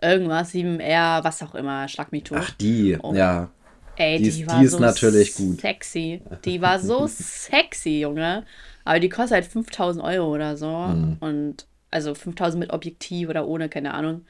irgendwas, 0.02 0.52
7R, 0.54 1.24
was 1.24 1.44
auch 1.44 1.54
immer, 1.54 1.88
schlag 1.88 2.12
mich 2.12 2.24
tot. 2.24 2.40
Ach, 2.42 2.52
die, 2.52 2.98
Oh. 3.02 3.14
ja. 3.14 3.52
Ey, 4.00 4.18
die 4.18 4.24
die, 4.24 4.30
ist- 4.42 4.48
war 4.50 4.60
die 4.60 4.66
ist 4.66 4.72
so 4.72 4.80
natürlich 4.80 5.36
gut. 5.36 5.62
sexy. 5.62 6.22
Die 6.46 6.62
war 6.62 6.80
so 6.80 7.06
sexy, 7.12 8.00
Junge. 8.02 8.46
Aber 8.86 9.00
die 9.00 9.10
kostet 9.10 9.32
halt 9.34 9.46
5000 9.46 10.04
Euro 10.04 10.34
oder 10.34 10.58
so. 10.58 10.68
Mhm. 10.70 11.18
Und 11.20 11.66
also 11.92 12.16
5000 12.16 12.60
mit 12.60 12.72
Objektiv 12.74 13.30
oder 13.30 13.48
ohne, 13.48 13.70
keine 13.70 13.94
Ahnung. 13.94 14.26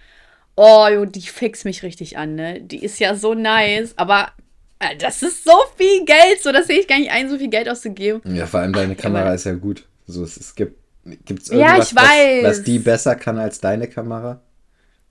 Oh, 0.56 0.88
jo, 0.92 1.06
die 1.06 1.22
fixt 1.22 1.64
mich 1.66 1.84
richtig 1.84 2.18
an, 2.18 2.36
ne? 2.36 2.60
Die 2.62 2.84
ist 2.84 3.00
ja 3.00 3.16
so 3.16 3.34
nice, 3.34 3.94
aber 3.96 4.32
äh, 4.80 4.96
das 4.98 5.22
ist 5.24 5.44
so 5.46 5.54
viel 5.78 6.04
Geld, 6.04 6.42
so 6.42 6.52
das 6.52 6.68
sehe 6.68 6.80
ich 6.80 6.88
gar 6.88 6.98
nicht 7.00 7.12
ein, 7.12 7.30
so 7.30 7.38
viel 7.38 7.50
Geld 7.50 7.70
auszugeben. 7.70 8.22
Ja, 8.36 8.46
vor 8.46 8.60
allem 8.62 8.74
deine 8.74 8.96
Kamera 8.96 9.26
aber- 9.26 9.36
ist 9.36 9.46
ja 9.46 9.54
gut. 9.54 9.86
So, 10.08 10.24
es, 10.24 10.36
es 10.36 10.56
gibt 10.56 10.78
gibt's 11.26 11.50
Ja, 11.50 11.58
irgendwas, 11.78 11.92
ich 11.92 11.96
weiß. 11.96 12.44
Was, 12.44 12.58
was 12.58 12.64
die 12.64 12.80
besser 12.80 13.16
kann 13.16 13.38
als 13.38 13.60
deine 13.62 13.88
Kamera? 13.88 14.42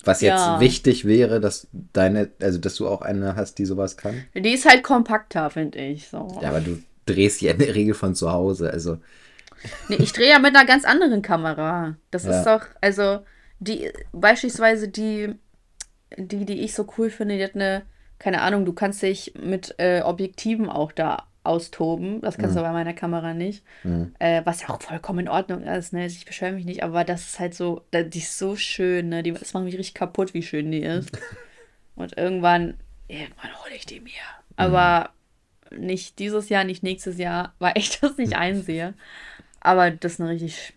Was 0.05 0.21
jetzt 0.21 0.47
Ja. 0.47 0.61
wichtig 0.61 1.05
wäre, 1.05 1.41
dass 1.41 1.67
deine, 1.93 2.31
also 2.41 2.59
dass 2.59 2.77
du 2.77 2.89
auch 2.89 3.03
eine 3.03 3.35
hast, 3.37 3.59
die 3.59 3.67
sowas 3.67 3.97
kann. 3.97 4.25
Die 4.35 4.53
ist 4.55 4.69
halt 4.69 4.83
kompakter, 4.83 5.51
finde 5.51 5.79
ich. 5.79 6.09
So. 6.09 6.39
Ja, 6.41 6.49
aber 6.51 6.61
du 6.61 6.79
drehst 7.07 7.41
die 7.41 7.49
in 7.49 7.59
der 7.59 7.75
Regel 7.75 7.95
von 7.95 8.15
zu 8.15 8.33
Hause. 8.33 8.71
Also, 8.71 8.99
Nee, 9.89 9.97
ich 9.97 10.13
drehe 10.13 10.31
ja 10.31 10.39
mit 10.39 10.55
einer 10.55 10.67
ganz 10.67 10.85
anderen 10.85 11.21
Kamera. 11.21 11.97
Das 12.13 12.25
Ja. 12.25 12.39
ist 12.39 12.45
doch, 12.47 12.67
also, 12.81 13.21
die, 13.59 13.91
beispielsweise 14.13 14.89
die, 14.89 15.35
die, 16.17 16.45
die 16.45 16.61
ich 16.63 16.75
so 16.75 16.87
cool 16.97 17.11
finde, 17.11 17.37
die 17.37 17.43
hat 17.45 17.57
eine, 17.57 17.83
keine 18.21 18.43
Ahnung, 18.43 18.65
du 18.65 18.73
kannst 18.73 19.03
dich 19.03 19.35
mit 19.41 19.75
äh, 19.79 20.03
Objektiven 20.03 20.69
auch 20.71 20.93
da 20.93 21.25
austoben. 21.49 22.21
Das 22.21 22.39
kannst 22.39 22.57
du 22.57 22.61
bei 22.61 22.73
meiner 22.73 22.95
Kamera 22.95 23.35
nicht. 23.35 23.65
Mhm. 23.83 24.15
Äh, 24.19 24.43
was 24.45 24.63
ja 24.63 24.71
auch 24.71 24.81
vollkommen 24.81 25.21
in 25.21 25.29
Ordnung 25.29 25.63
ist, 25.63 25.93
ne? 25.93 26.07
Ich 26.07 26.25
beschwere 26.25 26.53
mich 26.53 26.65
nicht, 26.65 26.83
aber 26.83 27.05
das 27.05 27.23
ist 27.23 27.41
halt 27.41 27.55
so, 27.55 27.83
die 27.93 28.19
ist 28.19 28.39
so 28.39 28.55
schön, 28.57 29.09
ne? 29.09 29.23
Die, 29.23 29.33
das 29.33 29.55
macht 29.55 29.65
mich 29.65 29.75
richtig 29.77 29.95
kaputt, 29.95 30.35
wie 30.35 30.43
schön 30.43 30.71
die 30.71 30.83
ist. 30.83 31.11
Und 31.97 32.17
irgendwann, 32.17 32.75
irgendwann 33.09 33.51
hole 33.65 33.75
ich 33.75 33.87
die 33.87 34.01
mir. 34.01 34.13
Aber 34.57 35.11
nicht 35.77 36.19
dieses 36.19 36.49
Jahr, 36.49 36.65
nicht 36.65 36.83
nächstes 36.83 37.19
Jahr, 37.19 37.55
weil 37.59 37.73
ich 37.77 37.99
das 38.01 38.17
nicht 38.17 38.37
einsehe. 38.37 38.95
Aber 39.61 39.91
das 39.91 40.13
ist 40.13 40.21
ein 40.21 40.27
richtig, 40.27 40.75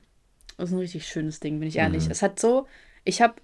das 0.57 0.69
ist 0.69 0.75
ein 0.75 0.79
richtig 0.79 1.07
schönes 1.07 1.39
Ding, 1.39 1.59
bin 1.59 1.67
ich 1.67 1.77
ehrlich. 1.77 2.09
Es 2.09 2.21
hat 2.21 2.39
so, 2.39 2.67
ich 3.03 3.21
habe 3.21 3.35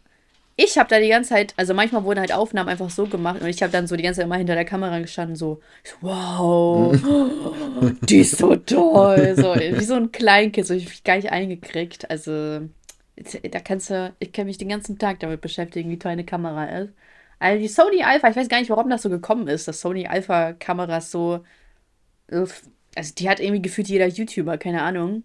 ich 0.60 0.78
habe 0.80 0.90
da 0.90 1.00
die 1.00 1.08
ganze 1.08 1.30
Zeit, 1.30 1.54
also 1.56 1.76
manchmal 1.76 2.04
wurden 2.04 2.20
halt 2.20 2.34
Aufnahmen 2.34 2.68
einfach 2.68 2.90
so 2.90 3.06
gemacht 3.06 3.42
und 3.42 3.48
ich 3.48 3.62
habe 3.62 3.72
dann 3.72 3.86
so 3.86 3.96
die 3.96 4.02
ganze 4.02 4.18
Zeit 4.18 4.26
immer 4.26 4.38
hinter 4.38 4.56
der 4.56 4.66
Kamera 4.66 5.00
gestanden, 5.00 5.36
so, 5.36 5.62
wow, 6.02 6.92
die 8.02 8.22
ist 8.22 8.40
so 8.40 8.56
toll, 8.56 9.36
so 9.38 9.54
wie 9.54 9.84
so 9.84 9.94
ein 9.94 10.12
Kleinkind, 10.12 10.66
so 10.66 10.74
ich 10.74 10.90
mich 10.90 11.04
gar 11.04 11.16
nicht 11.16 11.32
eingekriegt. 11.32 12.10
Also 12.10 12.62
da 13.52 13.60
kannst 13.60 13.92
du, 13.92 14.14
ich 14.18 14.32
kann 14.32 14.48
mich 14.48 14.58
den 14.58 14.70
ganzen 14.70 14.98
Tag 14.98 15.20
damit 15.20 15.42
beschäftigen, 15.42 15.92
wie 15.92 16.00
toll 16.00 16.12
eine 16.12 16.26
Kamera 16.26 16.66
ist. 16.66 16.92
Also 17.38 17.62
die 17.62 17.68
Sony 17.68 18.04
Alpha, 18.04 18.28
ich 18.28 18.36
weiß 18.36 18.50
gar 18.50 18.60
nicht, 18.60 18.72
warum 18.72 18.90
das 18.90 19.04
so 19.04 19.10
gekommen 19.12 19.48
ist, 19.48 19.68
dass 19.68 19.82
Sony 19.82 20.08
Alpha 20.08 20.54
Kameras 20.54 21.12
so, 21.12 21.44
also 22.32 23.14
die 23.16 23.30
hat 23.30 23.40
irgendwie 23.40 23.62
gefühlt 23.62 23.90
jeder 23.90 24.08
YouTuber, 24.08 24.58
keine 24.58 24.82
Ahnung. 24.82 25.24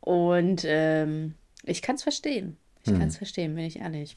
Und 0.00 0.64
ähm, 0.66 1.34
ich 1.62 1.80
kann 1.80 1.94
es 1.94 2.02
verstehen. 2.02 2.56
Ich 2.84 2.92
kann 2.92 3.08
es 3.08 3.16
verstehen, 3.16 3.54
bin 3.54 3.64
ich 3.64 3.78
ehrlich. 3.78 4.16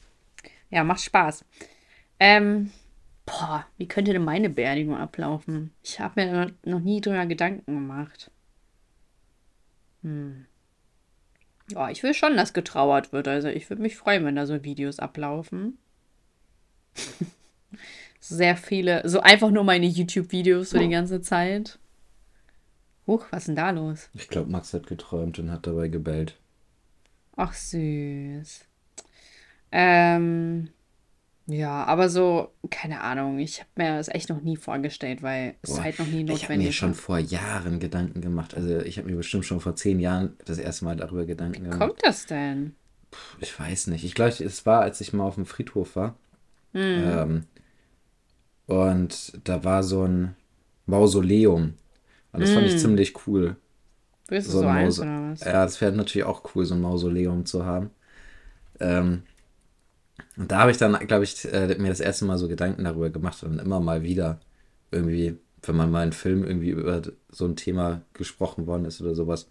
Ja, 0.70 0.84
macht 0.84 1.00
Spaß. 1.00 1.44
Ähm, 2.20 2.70
boah, 3.24 3.66
wie 3.76 3.88
könnte 3.88 4.12
denn 4.12 4.24
meine 4.24 4.50
Beerdigung 4.50 4.96
ablaufen? 4.96 5.72
Ich 5.82 6.00
habe 6.00 6.24
mir 6.24 6.52
noch 6.64 6.80
nie 6.80 7.00
drüber 7.00 7.26
Gedanken 7.26 7.74
gemacht. 7.74 8.30
Hm. 10.02 10.46
Ja, 11.70 11.90
ich 11.90 12.02
will 12.02 12.14
schon, 12.14 12.36
dass 12.36 12.52
getrauert 12.52 13.12
wird. 13.12 13.28
Also 13.28 13.48
ich 13.48 13.68
würde 13.68 13.82
mich 13.82 13.96
freuen, 13.96 14.24
wenn 14.24 14.36
da 14.36 14.46
so 14.46 14.64
Videos 14.64 14.98
ablaufen. 14.98 15.78
Sehr 18.20 18.56
viele, 18.56 19.08
so 19.08 19.20
einfach 19.20 19.50
nur 19.50 19.64
meine 19.64 19.86
YouTube-Videos 19.86 20.70
so 20.70 20.78
die 20.78 20.88
ganze 20.88 21.20
Zeit. 21.20 21.78
Huch, 23.06 23.26
was 23.30 23.42
ist 23.42 23.48
denn 23.48 23.56
da 23.56 23.70
los? 23.70 24.10
ich 24.12 24.28
glaube, 24.28 24.50
Max 24.50 24.74
hat 24.74 24.86
geträumt 24.86 25.38
und 25.38 25.50
hat 25.50 25.66
dabei 25.66 25.88
gebellt. 25.88 26.38
Ach, 27.36 27.54
süß. 27.54 28.67
Ähm, 29.72 30.70
ja, 31.46 31.84
aber 31.84 32.10
so, 32.10 32.52
keine 32.70 33.00
Ahnung, 33.00 33.38
ich 33.38 33.60
habe 33.60 33.70
mir 33.76 33.96
das 33.96 34.08
echt 34.08 34.28
noch 34.28 34.42
nie 34.42 34.56
vorgestellt, 34.56 35.22
weil 35.22 35.54
es 35.62 35.74
Boah, 35.74 35.84
halt 35.84 35.98
noch 35.98 36.06
nie 36.06 36.24
Ich 36.26 36.44
habe 36.44 36.56
mir 36.56 36.70
notwendig 36.70 36.76
schon 36.76 36.94
vor 36.94 37.18
Jahren 37.18 37.80
Gedanken 37.80 38.20
gemacht. 38.20 38.54
Also, 38.54 38.80
ich 38.80 38.98
habe 38.98 39.08
mir 39.08 39.16
bestimmt 39.16 39.46
schon 39.46 39.60
vor 39.60 39.74
zehn 39.76 39.98
Jahren 39.98 40.36
das 40.44 40.58
erste 40.58 40.84
Mal 40.84 40.96
darüber 40.96 41.24
Gedanken 41.24 41.64
gemacht. 41.64 41.78
Kommt 41.78 42.04
das 42.04 42.26
denn? 42.26 42.74
Ich 43.40 43.58
weiß 43.58 43.88
nicht. 43.88 44.04
Ich 44.04 44.14
glaube, 44.14 44.32
es 44.44 44.66
war, 44.66 44.82
als 44.82 45.00
ich 45.00 45.12
mal 45.12 45.24
auf 45.24 45.36
dem 45.36 45.46
Friedhof 45.46 45.96
war. 45.96 46.16
Hm. 46.72 46.82
Ähm, 46.82 47.44
und 48.66 49.32
da 49.44 49.64
war 49.64 49.82
so 49.82 50.04
ein 50.04 50.36
Mausoleum. 50.86 51.74
Und 52.32 52.40
das 52.40 52.50
fand 52.50 52.66
ich 52.66 52.78
ziemlich 52.78 53.26
cool. 53.26 53.56
Willst 54.28 54.48
du 54.48 54.52
So 54.52 54.58
so, 54.58 54.66
ein 54.66 54.76
eins 54.76 55.00
oder 55.00 55.30
was? 55.32 55.40
Ja, 55.40 55.64
das 55.64 55.80
wäre 55.80 55.92
natürlich 55.92 56.26
auch 56.26 56.42
cool, 56.54 56.66
so 56.66 56.74
ein 56.74 56.80
Mausoleum 56.82 57.46
zu 57.46 57.64
haben. 57.64 57.90
Ähm, 58.80 59.22
und 60.38 60.52
da 60.52 60.60
habe 60.60 60.70
ich 60.70 60.78
dann, 60.78 60.94
glaube 61.06 61.24
ich, 61.24 61.44
äh, 61.52 61.74
mir 61.78 61.88
das 61.88 62.00
erste 62.00 62.24
Mal 62.24 62.38
so 62.38 62.48
Gedanken 62.48 62.84
darüber 62.84 63.10
gemacht 63.10 63.42
und 63.42 63.58
immer 63.58 63.80
mal 63.80 64.02
wieder 64.02 64.40
irgendwie, 64.90 65.38
wenn 65.62 65.76
man 65.76 65.90
mal 65.90 66.02
einen 66.02 66.12
Film 66.12 66.44
irgendwie 66.44 66.70
über 66.70 67.02
so 67.30 67.44
ein 67.46 67.56
Thema 67.56 68.02
gesprochen 68.14 68.66
worden 68.66 68.84
ist 68.84 69.00
oder 69.00 69.14
sowas. 69.14 69.50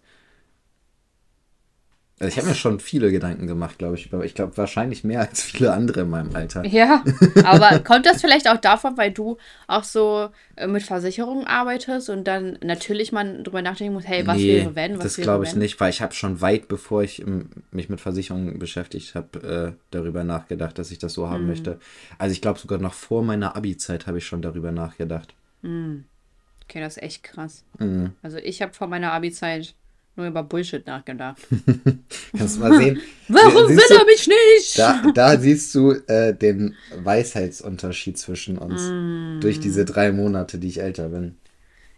Also 2.20 2.32
ich 2.32 2.36
habe 2.38 2.48
mir 2.48 2.54
schon 2.54 2.80
viele 2.80 3.12
Gedanken 3.12 3.46
gemacht, 3.46 3.78
glaube 3.78 3.94
ich. 3.94 4.12
Ich 4.24 4.34
glaube 4.34 4.56
wahrscheinlich 4.56 5.04
mehr 5.04 5.20
als 5.20 5.42
viele 5.42 5.72
andere 5.72 6.00
in 6.00 6.10
meinem 6.10 6.34
Alter. 6.34 6.64
Ja, 6.66 7.04
aber 7.44 7.78
kommt 7.78 8.06
das 8.06 8.20
vielleicht 8.20 8.48
auch 8.48 8.56
davon, 8.56 8.96
weil 8.96 9.12
du 9.12 9.36
auch 9.68 9.84
so 9.84 10.28
äh, 10.56 10.66
mit 10.66 10.82
Versicherungen 10.82 11.46
arbeitest 11.46 12.10
und 12.10 12.24
dann 12.24 12.58
natürlich 12.62 13.12
man 13.12 13.44
drüber 13.44 13.62
nachdenken 13.62 13.94
muss, 13.94 14.06
hey, 14.06 14.26
was 14.26 14.36
nee, 14.36 14.56
wäre 14.56 14.74
wenn, 14.74 14.98
was 14.98 15.04
das 15.04 15.16
glaube 15.16 15.44
ich 15.44 15.52
wenn? 15.52 15.60
nicht, 15.60 15.78
weil 15.78 15.90
ich 15.90 16.02
habe 16.02 16.12
schon 16.12 16.40
weit 16.40 16.66
bevor 16.66 17.02
ich 17.02 17.22
ähm, 17.22 17.50
mich 17.70 17.88
mit 17.88 18.00
Versicherungen 18.00 18.58
beschäftigt 18.58 19.14
habe, 19.14 19.76
äh, 19.76 19.80
darüber 19.92 20.24
nachgedacht, 20.24 20.78
dass 20.78 20.90
ich 20.90 20.98
das 20.98 21.12
so 21.14 21.30
haben 21.30 21.46
möchte. 21.46 21.78
Also 22.18 22.32
ich 22.32 22.40
glaube 22.40 22.58
sogar 22.58 22.78
noch 22.78 22.94
vor 22.94 23.22
meiner 23.22 23.54
Abi-Zeit 23.54 24.06
habe 24.08 24.18
ich 24.18 24.26
schon 24.26 24.42
darüber 24.42 24.72
nachgedacht. 24.72 25.34
Okay, 25.62 26.80
das 26.80 26.96
ist 26.96 27.02
echt 27.02 27.22
krass. 27.22 27.64
Mhm. 27.78 28.12
Also 28.22 28.38
ich 28.38 28.60
habe 28.60 28.74
vor 28.74 28.88
meiner 28.88 29.12
Abi-Zeit 29.12 29.74
nur 30.18 30.26
über 30.26 30.42
Bullshit 30.42 30.86
nachgedacht. 30.86 31.38
Kannst 32.36 32.56
du 32.56 32.60
mal 32.60 32.76
sehen. 32.76 33.00
Warum 33.28 33.68
will 33.68 33.96
er 33.98 34.04
mich 34.04 34.26
nicht? 34.28 34.78
Da, 34.78 35.02
da 35.14 35.38
siehst 35.38 35.74
du 35.74 35.92
äh, 36.08 36.34
den 36.34 36.74
Weisheitsunterschied 36.96 38.18
zwischen 38.18 38.58
uns 38.58 38.82
Mm. 38.90 39.40
durch 39.40 39.60
diese 39.60 39.84
drei 39.84 40.12
Monate, 40.12 40.58
die 40.58 40.68
ich 40.68 40.80
älter 40.80 41.08
bin. 41.08 41.36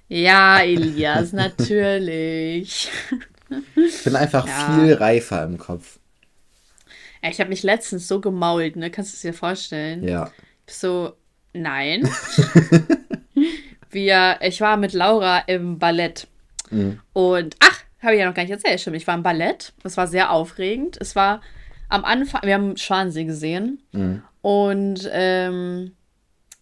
Ja, 0.08 0.60
Elias, 0.60 1.32
natürlich. 1.34 2.88
Ich 3.74 4.04
bin 4.04 4.14
einfach 4.16 4.46
Ja. 4.46 4.78
viel 4.78 4.94
reifer 4.94 5.42
im 5.44 5.58
Kopf. 5.58 5.98
Ich 7.28 7.38
habe 7.40 7.50
mich 7.50 7.62
letztens 7.62 8.06
so 8.08 8.20
gemault, 8.20 8.76
ne? 8.76 8.90
Kannst 8.90 9.12
du 9.12 9.16
es 9.16 9.20
dir 9.22 9.34
vorstellen? 9.34 10.02
Ja. 10.04 10.30
So, 10.68 11.14
nein. 11.52 12.08
Wir, 13.90 14.38
ich 14.42 14.60
war 14.60 14.76
mit 14.76 14.92
Laura 14.92 15.40
im 15.46 15.78
Ballett. 15.78 16.28
Mhm. 16.70 17.00
Und, 17.12 17.56
ach, 17.60 17.80
habe 18.02 18.14
ich 18.14 18.20
ja 18.20 18.26
noch 18.26 18.34
gar 18.34 18.42
nicht 18.42 18.52
erzählt, 18.52 18.80
stimmt. 18.80 18.96
Ich 18.96 19.06
war 19.06 19.14
im 19.14 19.22
Ballett. 19.22 19.72
Das 19.82 19.96
war 19.96 20.06
sehr 20.06 20.30
aufregend. 20.30 20.96
Es 21.00 21.14
war 21.16 21.40
am 21.88 22.04
Anfang, 22.04 22.42
wir 22.44 22.54
haben 22.54 22.76
Schwansee 22.76 23.24
gesehen. 23.24 23.82
Mhm. 23.92 24.22
Und 24.42 25.08
ähm, 25.12 25.92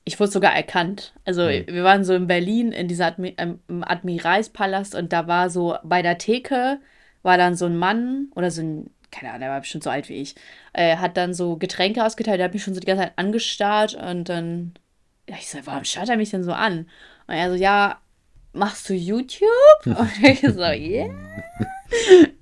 ich 0.05 0.19
wurde 0.19 0.33
sogar 0.33 0.55
erkannt. 0.55 1.13
Also 1.25 1.43
Mhm. 1.43 1.67
wir 1.69 1.85
waren 1.85 2.05
so 2.05 2.15
in 2.15 2.27
Berlin 2.27 2.73
in 2.73 2.89
dieser 2.89 3.07
Admi 3.07 3.35
ähm, 3.39 3.61
im 3.69 3.85
Admiralspalast 3.85 4.95
und 4.95 5.13
da 5.13 5.27
war 5.27 5.51
so 5.51 5.77
bei 5.85 6.03
der 6.03 6.19
Theke 6.19 6.81
war 7.23 7.37
dann 7.37 7.55
so 7.57 7.67
ein 7.67 7.77
Mann 7.77 8.29
oder 8.35 8.51
so 8.51 8.63
ein, 8.63 8.91
keine 9.11 9.31
Ahnung, 9.31 9.41
der 9.41 9.51
war 9.51 9.61
bestimmt 9.61 9.85
so 9.85 9.91
alt 9.91 10.09
wie 10.09 10.15
ich, 10.23 10.35
äh, 10.73 10.97
hat 10.97 11.17
dann 11.17 11.35
so 11.35 11.57
Getränke 11.57 12.05
ausgeteilt, 12.05 12.39
der 12.39 12.47
hat 12.47 12.55
mich 12.55 12.63
schon 12.63 12.75
so 12.75 12.81
die 12.81 12.87
ganze 12.87 13.05
Zeit 13.05 13.13
angestarrt 13.17 13.95
und 13.95 14.29
dann, 14.29 14.73
ja, 15.29 15.37
ich 15.39 15.51
so, 15.51 15.59
warum 15.65 15.85
starrt 15.85 16.09
er 16.09 16.17
mich 16.17 16.31
denn 16.31 16.45
so 16.45 16.53
an? 16.53 16.89
Und 17.27 17.35
er 17.35 17.51
so, 17.51 17.57
ja, 17.57 17.99
machst 18.53 18.89
du 18.89 18.95
YouTube? 18.95 19.49
Und 19.85 20.11
ich 20.23 20.41
so, 20.41 20.61
yeah. 20.61 21.09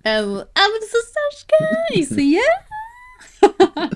Er 0.02 0.24
so, 0.24 0.40
aber 0.40 0.76
das 0.80 0.88
ist 0.88 1.14
Sascha. 1.14 1.76
Ich 1.90 2.08
so, 2.08 2.16
yeah. 2.16 3.90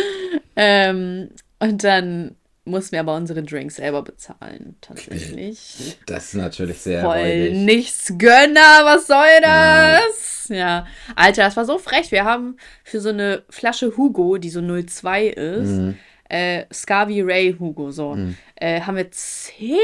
ähm, 0.57 1.31
und 1.59 1.85
dann 1.85 2.37
mussten 2.65 2.93
wir 2.93 3.01
aber 3.01 3.17
unsere 3.17 3.43
Drinks 3.43 3.77
selber 3.77 4.03
bezahlen, 4.03 4.77
tatsächlich. 4.81 5.99
Das 6.07 6.27
ist 6.27 6.35
natürlich 6.35 6.79
sehr 6.79 7.03
Voll 7.03 7.17
räudig. 7.19 7.55
nichts 7.59 8.13
Gönner, 8.19 8.85
was 8.85 9.07
soll 9.09 9.41
das? 9.41 10.47
Ja. 10.49 10.87
Alter, 11.17 11.43
das 11.45 11.57
war 11.57 11.65
so 11.65 11.79
frech. 11.79 12.13
Wir 12.13 12.25
haben 12.25 12.57
für 12.85 13.01
so 13.01 13.09
eine 13.09 13.43
Flasche 13.49 13.97
Hugo, 13.97 14.39
die 14.39 14.51
so 14.51 14.61
02 14.61 15.27
ist, 15.29 15.69
Mhm. 15.71 15.99
Äh, 16.33 16.65
Scavi 16.73 17.21
Ray 17.23 17.55
Hugo, 17.59 17.91
so, 17.91 18.17
äh, 18.57 18.81
haben 18.81 18.97
wir 18.97 19.11
10 19.11 19.77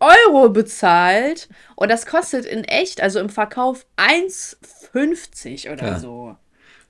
Euro 0.00 0.48
bezahlt. 0.48 1.48
Und 1.76 1.90
das 1.90 2.04
kostet 2.06 2.44
in 2.46 2.64
echt, 2.64 3.00
also 3.00 3.20
im 3.20 3.28
Verkauf 3.28 3.86
1,50 3.96 5.70
oder 5.72 5.86
Ja. 5.86 5.98
so. 5.98 6.36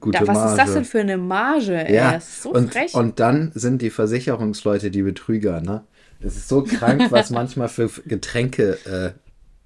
Gute 0.00 0.18
Da, 0.18 0.26
was 0.26 0.38
ist 0.50 0.56
das 0.56 0.56
Marge. 0.66 0.72
denn 0.74 0.84
für 0.84 1.00
eine 1.00 1.16
Marge? 1.16 1.86
Ey? 1.86 1.94
Ja, 1.94 2.12
Das 2.12 2.28
ist 2.28 2.42
so 2.42 2.50
und, 2.52 2.72
frech. 2.72 2.94
und 2.94 3.20
dann 3.20 3.52
sind 3.54 3.80
die 3.82 3.90
Versicherungsleute 3.90 4.90
die 4.90 5.02
Betrüger, 5.02 5.60
ne? 5.60 5.84
Es 6.20 6.36
ist 6.36 6.48
so 6.48 6.62
krank, 6.62 7.06
was 7.10 7.30
manchmal 7.30 7.68
für 7.68 7.88
Getränke 8.06 8.78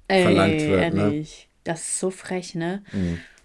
äh, 0.09 0.23
verlangt 0.23 0.61
wird, 0.61 0.95
ne? 0.95 1.03
ehrlich. 1.03 1.49
Das 1.65 1.81
ist 1.81 1.99
so 2.01 2.11
frech, 2.11 2.55
ne? 2.55 2.83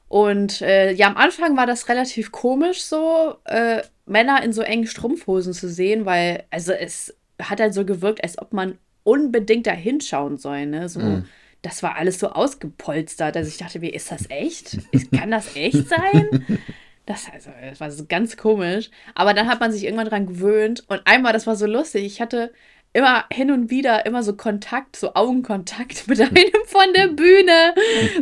Und 0.07 0.61
äh, 0.61 0.91
ja, 0.91 1.07
am 1.07 1.17
Anfang 1.17 1.57
war 1.57 1.65
das 1.65 1.89
relativ 1.89 2.31
komisch, 2.31 2.83
so 2.83 3.35
äh, 3.45 3.81
Männer 4.05 4.43
in 4.43 4.53
so 4.53 4.61
engen 4.61 4.87
Strumpfhosen 4.87 5.53
zu 5.53 5.69
sehen, 5.69 6.05
weil, 6.05 6.43
also 6.49 6.73
es 6.73 7.15
hat 7.41 7.59
halt 7.59 7.73
so 7.73 7.85
gewirkt, 7.85 8.23
als 8.23 8.37
ob 8.37 8.53
man 8.53 8.77
unbedingt 9.03 9.67
da 9.67 9.71
hinschauen 9.71 10.37
soll, 10.37 10.65
ne? 10.65 10.87
So, 10.89 11.23
das 11.61 11.81
war 11.81 11.95
alles 11.95 12.19
so 12.19 12.29
ausgepolstert. 12.29 13.37
Also 13.37 13.47
ich 13.47 13.57
dachte, 13.57 13.81
wie 13.81 13.89
ist 13.89 14.11
das 14.11 14.29
echt? 14.29 14.77
Kann 15.15 15.31
das 15.31 15.55
echt 15.55 15.87
sein? 15.87 16.45
Das, 17.05 17.27
also, 17.33 17.49
das 17.61 17.79
war 17.79 17.91
so 17.91 18.05
ganz 18.05 18.37
komisch. 18.37 18.89
Aber 19.15 19.33
dann 19.33 19.47
hat 19.47 19.59
man 19.59 19.71
sich 19.71 19.83
irgendwann 19.83 20.07
dran 20.07 20.27
gewöhnt. 20.27 20.83
Und 20.87 21.01
einmal, 21.05 21.33
das 21.33 21.47
war 21.47 21.55
so 21.55 21.65
lustig, 21.65 22.05
ich 22.05 22.21
hatte 22.21 22.53
immer 22.93 23.25
hin 23.31 23.51
und 23.51 23.69
wieder 23.69 24.05
immer 24.05 24.21
so 24.23 24.33
Kontakt, 24.35 24.95
so 24.95 25.15
Augenkontakt 25.15 26.07
mit 26.07 26.21
einem 26.21 26.65
von 26.67 26.93
der 26.95 27.07
Bühne. 27.07 27.73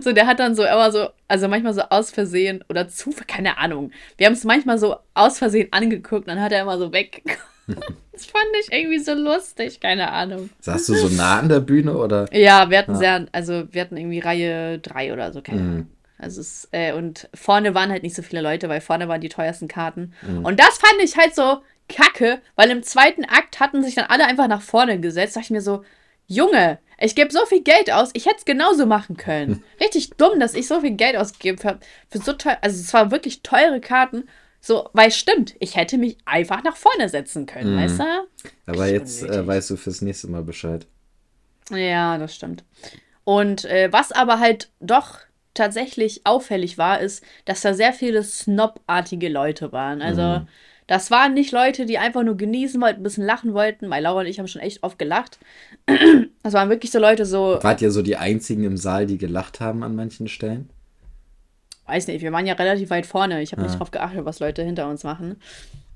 So, 0.01 0.13
der 0.13 0.27
hat 0.27 0.39
dann 0.39 0.55
so 0.55 0.63
immer 0.63 0.91
so, 0.91 1.09
also 1.27 1.47
manchmal 1.47 1.73
so 1.73 1.81
aus 1.81 2.11
Versehen 2.11 2.63
oder 2.69 2.87
zu, 2.87 3.13
keine 3.27 3.57
Ahnung. 3.57 3.91
Wir 4.17 4.27
haben 4.27 4.33
es 4.33 4.43
manchmal 4.43 4.77
so 4.77 4.95
aus 5.13 5.37
Versehen 5.39 5.67
angeguckt, 5.71 6.27
dann 6.27 6.41
hat 6.41 6.51
er 6.51 6.61
immer 6.61 6.77
so 6.77 6.91
weg. 6.91 7.21
Das 8.11 8.25
fand 8.25 8.45
ich 8.59 8.71
irgendwie 8.71 8.99
so 8.99 9.13
lustig, 9.13 9.79
keine 9.79 10.11
Ahnung. 10.11 10.49
Saßt 10.59 10.89
du 10.89 10.95
so 10.95 11.07
nah 11.07 11.39
an 11.39 11.47
der 11.47 11.61
Bühne 11.61 11.95
oder? 11.97 12.27
Ja, 12.35 12.69
wir 12.69 12.77
hatten 12.77 12.95
sehr, 12.95 13.25
also 13.31 13.63
wir 13.71 13.81
hatten 13.81 13.95
irgendwie 13.97 14.19
Reihe 14.19 14.77
3 14.79 15.13
oder 15.13 15.31
so, 15.31 15.41
keine 15.41 15.61
Mhm. 15.61 15.69
Ahnung. 15.69 15.87
Also 16.17 16.41
es, 16.41 16.67
äh, 16.71 16.93
und 16.93 17.29
vorne 17.33 17.73
waren 17.73 17.89
halt 17.89 18.03
nicht 18.03 18.15
so 18.15 18.21
viele 18.21 18.41
Leute, 18.41 18.67
weil 18.69 18.81
vorne 18.81 19.07
waren 19.07 19.21
die 19.21 19.29
teuersten 19.29 19.67
Karten. 19.67 20.13
Mhm. 20.21 20.43
Und 20.45 20.59
das 20.59 20.77
fand 20.77 21.01
ich 21.01 21.17
halt 21.17 21.33
so 21.33 21.61
kacke, 21.89 22.41
weil 22.55 22.69
im 22.71 22.83
zweiten 22.83 23.25
Akt 23.25 23.59
hatten 23.59 23.83
sich 23.83 23.95
dann 23.95 24.05
alle 24.05 24.25
einfach 24.25 24.47
nach 24.47 24.61
vorne 24.61 24.99
gesetzt. 24.99 25.35
Da 25.35 25.39
dachte 25.39 25.47
ich 25.47 25.57
mir 25.57 25.61
so, 25.61 25.83
Junge, 26.27 26.79
ich 26.99 27.15
gebe 27.15 27.31
so 27.31 27.45
viel 27.45 27.61
Geld 27.61 27.91
aus, 27.91 28.11
ich 28.13 28.25
hätte 28.25 28.37
es 28.37 28.45
genauso 28.45 28.85
machen 28.85 29.17
können. 29.17 29.63
Richtig 29.79 30.11
dumm, 30.11 30.39
dass 30.39 30.53
ich 30.53 30.67
so 30.67 30.81
viel 30.81 30.91
Geld 30.91 31.17
ausgegeben 31.17 31.59
habe 31.63 31.79
für 32.09 32.19
so 32.19 32.33
teuer, 32.33 32.57
also 32.61 32.79
es 32.79 32.93
waren 32.93 33.11
wirklich 33.11 33.41
teure 33.41 33.81
Karten. 33.81 34.29
So, 34.63 34.89
weil 34.93 35.11
stimmt, 35.11 35.55
ich 35.59 35.75
hätte 35.75 35.97
mich 35.97 36.17
einfach 36.23 36.63
nach 36.63 36.75
vorne 36.75 37.09
setzen 37.09 37.47
können, 37.47 37.75
weißt 37.75 37.99
du? 37.99 38.03
Aber 38.67 38.83
Richtig 38.83 38.93
jetzt 38.93 39.23
äh, 39.23 39.47
weißt 39.47 39.71
du 39.71 39.75
fürs 39.75 40.01
nächste 40.01 40.27
Mal 40.29 40.43
Bescheid. 40.43 40.85
Ja, 41.71 42.19
das 42.19 42.35
stimmt. 42.35 42.63
Und 43.23 43.65
äh, 43.65 43.91
was 43.91 44.11
aber 44.11 44.39
halt 44.39 44.69
doch 44.79 45.17
tatsächlich 45.55 46.21
auffällig 46.25 46.77
war, 46.77 46.99
ist, 46.99 47.23
dass 47.45 47.61
da 47.61 47.73
sehr 47.73 47.91
viele 47.91 48.23
Snob-artige 48.23 49.29
Leute 49.29 49.71
waren. 49.71 50.01
Also, 50.01 50.45
das 50.91 51.09
waren 51.09 51.33
nicht 51.33 51.53
Leute, 51.53 51.85
die 51.85 51.97
einfach 51.97 52.21
nur 52.23 52.35
genießen 52.35 52.81
wollten, 52.81 52.99
ein 52.99 53.03
bisschen 53.03 53.25
lachen 53.25 53.53
wollten. 53.53 53.89
Weil 53.89 54.03
Laura 54.03 54.19
und 54.19 54.25
ich 54.25 54.39
haben 54.39 54.47
schon 54.47 54.61
echt 54.61 54.83
oft 54.83 54.99
gelacht. 54.99 55.39
Das 56.43 56.53
waren 56.53 56.69
wirklich 56.69 56.91
so 56.91 56.97
Leute, 56.99 57.25
so, 57.25 57.59
Wart 57.61 57.81
ihr 57.83 57.91
so 57.91 58.01
die 58.01 58.17
einzigen 58.17 58.63
im 58.63 58.75
Saal, 58.75 59.05
die 59.05 59.17
gelacht 59.19 59.59
haben 59.59 59.83
an 59.83 59.95
manchen 59.95 60.27
Stellen? 60.27 60.69
weiß 61.85 62.07
nicht, 62.07 62.21
wir 62.21 62.31
waren 62.31 62.45
ja 62.47 62.53
relativ 62.55 62.89
weit 62.89 63.05
vorne. 63.05 63.41
Ich 63.41 63.51
habe 63.51 63.61
nicht 63.61 63.73
Ja. 63.73 63.77
drauf 63.77 63.91
geachtet, 63.91 64.25
was 64.25 64.39
Leute 64.39 64.63
hinter 64.63 64.89
uns 64.89 65.03
machen. 65.03 65.35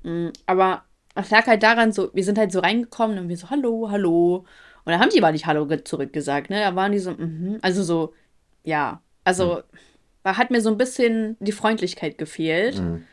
Mm, 0.02 0.28
Aber 0.46 0.84
es 1.14 1.30
lag 1.30 1.46
halt 1.46 1.62
daran, 1.62 1.90
so, 1.92 2.10
wir 2.14 2.22
sind 2.24 2.38
halt 2.38 2.52
so 2.52 2.60
reingekommen 2.60 3.18
und 3.18 3.28
wir 3.28 3.36
so, 3.36 3.50
hallo, 3.50 3.88
hallo. 3.90 4.44
Und 4.84 4.92
dann 4.92 5.00
haben 5.00 5.10
die 5.10 5.18
aber 5.22 5.32
nicht 5.32 5.46
Hallo 5.46 5.66
ge- 5.66 5.82
zurückgesagt, 5.84 6.48
ne? 6.50 6.60
Da 6.60 6.76
waren 6.76 6.92
die 6.92 6.98
so, 7.00 7.10
mhm. 7.10 7.58
also 7.62 7.82
so, 7.82 8.14
ja. 8.62 9.00
Also, 9.24 9.62
da 10.22 10.36
hat 10.36 10.50
mir 10.50 10.60
so 10.60 10.70
ein 10.70 10.78
bisschen 10.78 11.36
die 11.40 11.52
Freundlichkeit 11.52 12.18
gefehlt. 12.18 12.78
Mhm. 12.80 13.04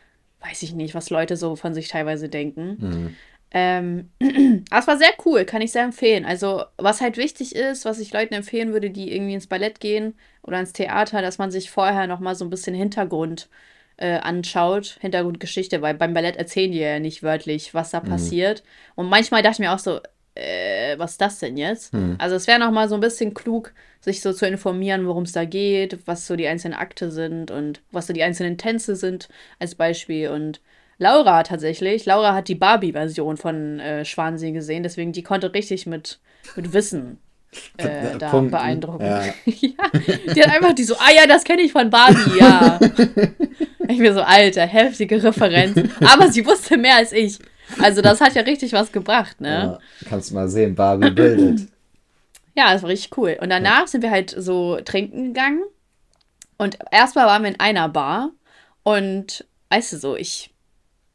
Weiß 0.46 0.64
ich 0.64 0.74
nicht, 0.74 0.94
was 0.94 1.10
Leute 1.10 1.38
so 1.38 1.56
von 1.56 1.74
sich 1.74 1.88
teilweise 1.88 2.30
denken. 2.30 2.78
Mhm. 2.80 3.16
Ähm, 3.54 4.10
aber 4.72 4.80
es 4.80 4.88
war 4.88 4.98
sehr 4.98 5.14
cool, 5.26 5.46
kann 5.46 5.62
ich 5.62 5.72
sehr 5.72 5.84
empfehlen. 5.84 6.26
Also, 6.26 6.64
was 6.78 7.02
halt 7.02 7.18
wichtig 7.18 7.56
ist, 7.56 7.86
was 7.86 8.00
ich 8.00 8.12
Leuten 8.12 8.34
empfehlen 8.34 8.74
würde, 8.74 8.90
die 8.90 9.14
irgendwie 9.14 9.36
ins 9.36 9.48
Ballett 9.48 9.80
gehen 9.80 10.16
oder 10.42 10.60
ins 10.60 10.74
Theater, 10.74 11.22
dass 11.22 11.38
man 11.38 11.52
sich 11.52 11.70
vorher 11.70 12.08
nochmal 12.08 12.36
so 12.36 12.46
ein 12.46 12.50
bisschen 12.50 12.74
Hintergrund 12.74 13.50
äh, 13.98 14.18
anschaut, 14.18 14.98
Hintergrundgeschichte, 15.02 15.84
weil 15.84 15.94
beim 15.94 16.16
Ballett 16.16 16.36
erzählen 16.36 16.72
die 16.72 16.80
ja 16.80 17.00
nicht 17.00 17.22
wörtlich, 17.22 17.76
was 17.76 17.92
da 17.92 18.00
passiert. 18.00 18.64
Und 18.96 19.08
manchmal 19.08 19.44
dachte 19.44 19.54
ich 19.54 19.60
mir 19.60 19.72
auch 19.72 19.80
so, 19.80 20.00
äh, 20.34 20.98
was 20.98 21.12
ist 21.12 21.22
das 21.22 21.38
denn 21.38 21.56
jetzt? 21.56 21.94
Also, 22.18 22.36
es 22.36 22.48
wäre 22.48 22.60
nochmal 22.60 22.90
so 22.90 22.96
ein 22.96 23.02
bisschen 23.02 23.36
klug, 23.36 23.72
sich 24.04 24.22
so 24.22 24.34
zu 24.34 24.46
informieren, 24.46 25.08
worum 25.08 25.24
es 25.24 25.32
da 25.32 25.46
geht, 25.46 26.00
was 26.06 26.28
so 26.28 26.36
die 26.36 26.48
einzelnen 26.48 26.78
Akte 26.78 27.10
sind 27.10 27.52
und 27.52 27.82
was 27.92 28.08
so 28.08 28.14
die 28.14 28.24
einzelnen 28.24 28.58
Tänze 28.58 28.98
sind, 28.98 29.30
als 29.60 29.76
Beispiel. 29.76 30.28
Und 30.30 30.60
Laura 30.98 31.44
tatsächlich. 31.44 32.06
Laura 32.06 32.36
hat 32.36 32.50
die 32.50 32.56
Barbie-Version 32.56 33.38
von 33.38 33.80
äh, 33.80 34.04
Schwansee 34.04 34.52
gesehen, 34.52 34.84
deswegen 34.84 35.14
die 35.14 35.24
konnte 35.24 35.54
richtig 35.54 35.86
mit, 35.86 36.20
mit 36.58 36.74
Wissen 36.74 37.20
äh, 37.78 38.18
da 38.20 38.30
Punkten. 38.30 38.52
beeindrucken. 38.52 39.06
Ja. 39.06 39.24
ja, 39.46 40.34
die 40.36 40.44
hat 40.44 40.50
einfach 40.50 40.74
die 40.74 40.84
so, 40.84 40.96
ah 40.96 41.12
ja, 41.16 41.26
das 41.26 41.46
kenne 41.46 41.62
ich 41.62 41.72
von 41.72 41.90
Barbie, 41.90 42.40
ja. 42.40 42.78
ich 43.88 44.00
mir 44.00 44.14
so, 44.14 44.22
alter, 44.22 44.66
heftige 44.66 45.24
Referenz. 45.24 45.80
Aber 46.02 46.30
sie 46.30 46.46
wusste 46.46 46.76
mehr 46.78 46.98
als 46.98 47.14
ich. 47.14 47.40
Also 47.82 48.02
das 48.02 48.20
hat 48.20 48.36
ja 48.36 48.42
richtig 48.42 48.74
was 48.74 48.92
gebracht, 48.92 49.40
ne? 49.40 49.50
Ja, 49.50 49.80
kannst 50.10 50.34
mal 50.34 50.50
sehen, 50.50 50.76
Barbie 50.76 51.12
bildet. 51.12 51.73
Ja, 52.56 52.74
das 52.74 52.84
war 52.84 52.90
richtig 52.90 53.18
cool. 53.18 53.38
Und 53.42 53.50
danach 53.50 53.88
sind 53.88 54.02
wir 54.02 54.12
halt 54.12 54.34
so 54.38 54.80
trinken 54.82 55.34
gegangen. 55.34 55.64
Und 56.58 56.78
erstmal 56.92 57.26
waren 57.26 57.44
wir 57.44 57.50
in 57.50 57.60
einer 57.60 57.90
Bar. 57.90 58.32
Und 58.84 59.46
weißt 59.70 59.94
du 59.94 59.98
so, 59.98 60.16
ich, 60.16 60.54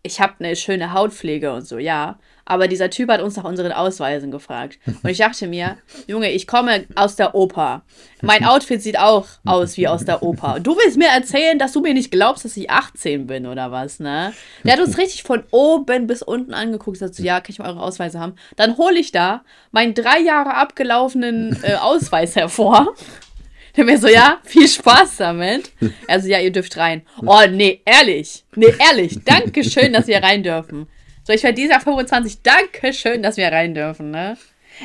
ich 0.02 0.20
habe 0.20 0.34
eine 0.38 0.56
schöne 0.56 0.92
Hautpflege 0.92 1.52
und 1.52 1.62
so, 1.62 1.78
ja. 1.78 2.18
Aber 2.48 2.66
dieser 2.66 2.88
Typ 2.88 3.10
hat 3.10 3.20
uns 3.20 3.36
nach 3.36 3.44
unseren 3.44 3.72
Ausweisen 3.72 4.30
gefragt. 4.30 4.78
Und 4.86 5.10
ich 5.10 5.18
dachte 5.18 5.46
mir, 5.46 5.76
Junge, 6.06 6.30
ich 6.30 6.46
komme 6.46 6.86
aus 6.94 7.14
der 7.14 7.34
Oper. 7.34 7.82
Mein 8.22 8.42
Outfit 8.46 8.82
sieht 8.82 8.98
auch 8.98 9.26
aus 9.44 9.76
wie 9.76 9.86
aus 9.86 10.06
der 10.06 10.22
Oper. 10.22 10.58
Du 10.58 10.74
willst 10.74 10.96
mir 10.96 11.08
erzählen, 11.08 11.58
dass 11.58 11.72
du 11.72 11.82
mir 11.82 11.92
nicht 11.92 12.10
glaubst, 12.10 12.46
dass 12.46 12.56
ich 12.56 12.70
18 12.70 13.26
bin 13.26 13.46
oder 13.46 13.70
was, 13.70 14.00
ne? 14.00 14.32
Der 14.64 14.72
hat 14.72 14.80
uns 14.80 14.96
richtig 14.96 15.24
von 15.24 15.44
oben 15.50 16.06
bis 16.06 16.22
unten 16.22 16.54
angeguckt. 16.54 16.96
Sagt 16.96 17.16
so, 17.16 17.22
ja, 17.22 17.40
kann 17.40 17.50
ich 17.50 17.58
mal 17.58 17.68
eure 17.68 17.82
Ausweise 17.82 18.18
haben? 18.18 18.34
Dann 18.56 18.78
hole 18.78 18.98
ich 18.98 19.12
da 19.12 19.42
meinen 19.70 19.92
drei 19.92 20.18
Jahre 20.18 20.54
abgelaufenen 20.54 21.54
äh, 21.62 21.74
Ausweis 21.74 22.34
hervor. 22.34 22.94
Der 23.76 23.84
mir 23.84 23.98
so, 23.98 24.08
ja, 24.08 24.38
viel 24.42 24.66
Spaß 24.66 25.18
damit. 25.18 25.70
Also, 26.08 26.28
ja, 26.28 26.40
ihr 26.40 26.50
dürft 26.50 26.78
rein. 26.78 27.02
Oh, 27.26 27.42
nee, 27.50 27.82
ehrlich. 27.84 28.44
Nee, 28.56 28.72
ehrlich. 28.78 29.22
Dankeschön, 29.24 29.92
dass 29.92 30.06
wir 30.06 30.22
rein 30.22 30.42
dürfen. 30.42 30.88
So, 31.28 31.34
ich 31.34 31.42
werde 31.42 31.56
dieser 31.56 31.78
25. 31.78 32.40
Dankeschön, 32.40 33.22
dass 33.22 33.36
wir 33.36 33.48
rein 33.48 33.74
dürfen, 33.74 34.10
ne? 34.10 34.38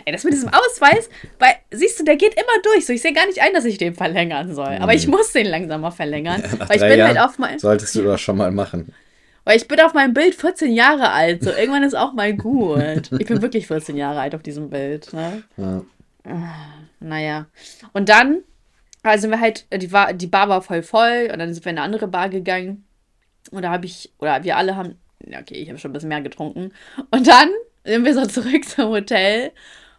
Ey, 0.04 0.12
das 0.12 0.26
mit 0.26 0.34
diesem 0.34 0.50
Ausweis, 0.50 1.10
weil, 1.40 1.54
siehst 1.72 2.02
du, 2.02 2.04
der 2.04 2.18
geht 2.18 2.34
immer 2.34 2.62
durch. 2.64 2.86
So, 2.86 2.92
ich 2.92 3.02
sehe 3.02 3.14
gar 3.14 3.26
nicht 3.28 3.42
ein, 3.42 3.54
dass 3.54 3.64
ich 3.64 3.78
den 3.78 3.96
verlängern 3.96 4.54
soll. 4.54 4.78
Aber 4.82 4.94
ich 4.94 5.08
muss 5.08 5.32
den 5.32 5.46
langsam 5.46 5.80
mal 5.80 5.92
verlängern. 5.92 6.44
Nach 6.60 6.68
weil 6.68 6.76
ich 6.76 6.82
bin 6.82 7.00
Jahren 7.00 7.18
halt 7.18 7.20
auf 7.20 7.40
mein, 7.40 7.60
Solltest 7.60 7.96
du 7.96 8.02
das 8.02 8.20
schon 8.20 8.36
mal 8.36 8.52
machen. 8.52 8.94
weil 9.46 9.56
ich 9.56 9.70
bin 9.70 9.80
auf 9.80 9.94
meinem 9.94 10.14
Bild 10.14 10.36
14 10.36 10.74
Jahre 10.74 11.12
alt. 11.12 11.46
So, 11.46 11.52
irgendwann 11.52 11.84
ist 11.84 11.96
auch 11.96 12.12
mal 12.12 12.34
gut. 12.34 13.10
Ich 13.18 13.28
bin 13.28 13.42
wirklich 13.42 13.68
14 13.68 13.96
Jahre 13.96 14.20
alt 14.20 14.36
auf 14.36 14.44
diesem 14.44 14.70
Bild. 14.70 15.14
Ne? 15.14 15.44
Ja. 15.56 15.86
Naja. 17.00 17.46
Und 17.94 18.10
dann 18.10 18.44
also 19.02 19.22
sind 19.22 19.32
wir 19.32 19.40
halt, 19.40 19.66
die, 19.74 19.94
war, 19.94 20.12
die 20.12 20.28
Bar 20.28 20.50
war 20.50 20.62
voll 20.62 20.84
voll 20.84 21.30
und 21.32 21.40
dann 21.40 21.54
sind 21.54 21.64
wir 21.64 21.72
in 21.72 21.78
eine 21.78 21.86
andere 21.86 22.10
Bar 22.10 22.28
gegangen. 22.28 22.84
Und 23.52 23.62
da 23.62 23.70
habe 23.70 23.86
ich, 23.86 24.12
oder 24.18 24.44
wir 24.44 24.58
alle 24.58 24.76
haben, 24.76 24.90
ja, 24.90 24.96
okay, 25.28 25.56
ich 25.56 25.70
habe 25.70 25.80
schon 25.80 25.92
ein 25.92 25.94
bisschen 25.94 26.10
mehr 26.10 26.22
getrunken. 26.22 26.72
Und 27.12 27.28
dann 27.28 27.50
sind 27.84 28.06
wir 28.06 28.14
so 28.14 28.26
zurück 28.26 28.66
zum 28.66 28.90
Hotel. 28.90 29.52